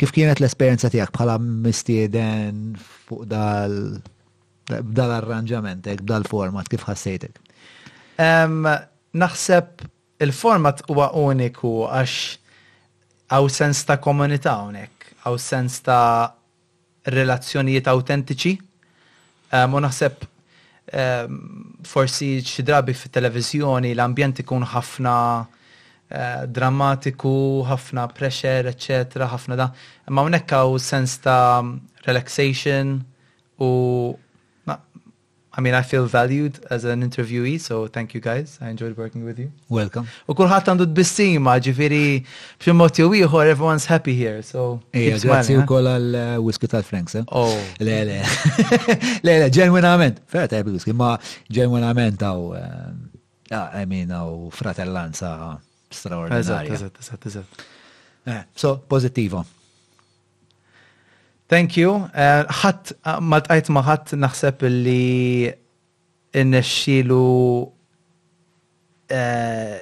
[0.00, 2.72] kif kienet l-esperienza tijak bħala mistieden
[3.08, 3.74] fuq dal
[4.96, 7.36] dal-arranġamentek, dal-format, kif ħassejtek?
[8.22, 8.64] Um,
[9.18, 9.84] naħseb
[10.24, 16.38] il-format huwa uniku għax għaw sens ta' komunità unik, għaw sens ta'
[17.08, 18.56] relazzjonijiet autentiċi.
[19.50, 20.24] Ehm, u naħseb
[20.92, 21.38] ehm,
[21.86, 25.16] forsi xi drabi fit-televiżjoni l-ambjent ikun ħafna
[26.10, 29.68] eh, drammatiku, ħafna pressure, etc., ħafna da.
[30.10, 31.62] Ma hawnhekk hawn sens ta'
[32.06, 32.96] relaxation
[33.62, 34.16] u
[35.52, 38.56] I mean, I feel valued as an interviewee, so thank you guys.
[38.60, 39.50] I enjoyed working with you.
[39.68, 40.06] Welcome.
[40.30, 42.04] U kullħat għandu d-bissima, ġifiri,
[42.62, 44.80] bċim u iħor, everyone's happy here, so.
[44.94, 47.24] Ija, grazzi u koll għal-whisky uh, tal-Franks, eh?
[47.42, 47.58] Oh.
[47.80, 48.20] Le, le.
[49.26, 50.22] Le, le, ġenwinament.
[50.30, 51.16] Fera ta' whisky, ma
[51.50, 55.34] ġenwinament għaw, uh, I mean, għaw fratellanza
[55.90, 56.62] straordinarja.
[56.70, 57.64] Eżat, eżat, eżat, eżat.
[58.30, 59.42] Eh, so, pozittivo.
[61.50, 61.90] Thank you.
[62.14, 65.50] Eh, ħadd eh, ma tqajt ma ħadd naħseb li
[66.40, 67.24] innexxielu
[69.10, 69.80] eh,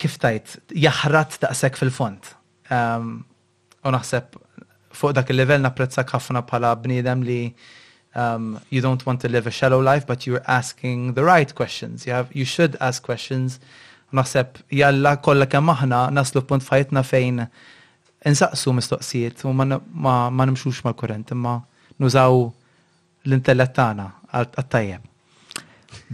[0.00, 0.54] kif tajt
[0.86, 2.30] jaħrat daqshekk fil-font.
[3.84, 4.40] U naħseb
[4.96, 7.38] fuq dak il-level napprezzak ħafna bħala bniedem li
[8.16, 12.08] um, you don't want to live a shallow life, but you're asking the right questions.
[12.08, 13.60] You have you should ask questions.
[14.16, 17.44] Naħseb jalla kollha kemm aħna naslu punt fajtna fejn
[18.32, 21.58] nsaqsu mistoqsijiet u ma nimxux mal-kurrent, imma
[22.00, 22.32] nużaw
[23.28, 25.10] l-intellett tagħna għat-tajjeb.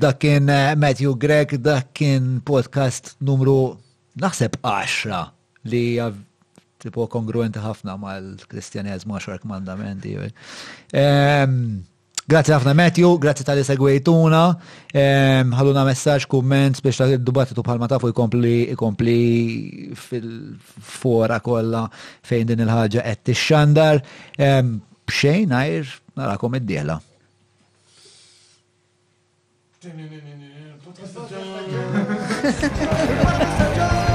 [0.00, 3.78] Dak kien eh, Matthew Gregg, dak kien podcast numru
[4.20, 5.84] naħseb 10 li
[6.80, 10.14] tipo kongruenti ħafna mal-Kristjaneżmu għaxar kmandamenti.
[10.16, 10.36] Um,
[10.96, 11.86] eh.
[12.30, 14.40] Grazzi ħafna Matthew, grazie tal-li segwejtuna,
[15.50, 17.16] ħalluna messaġġ, kumment biex ta'
[17.58, 21.80] tu bħalma tafu jkompli jkompli fil-fora kollha
[22.30, 23.98] fejn din il-ħaġa qed tixxandar.
[25.10, 27.00] Bxejn għajr narakom id-diela.
[33.80, 34.09] ha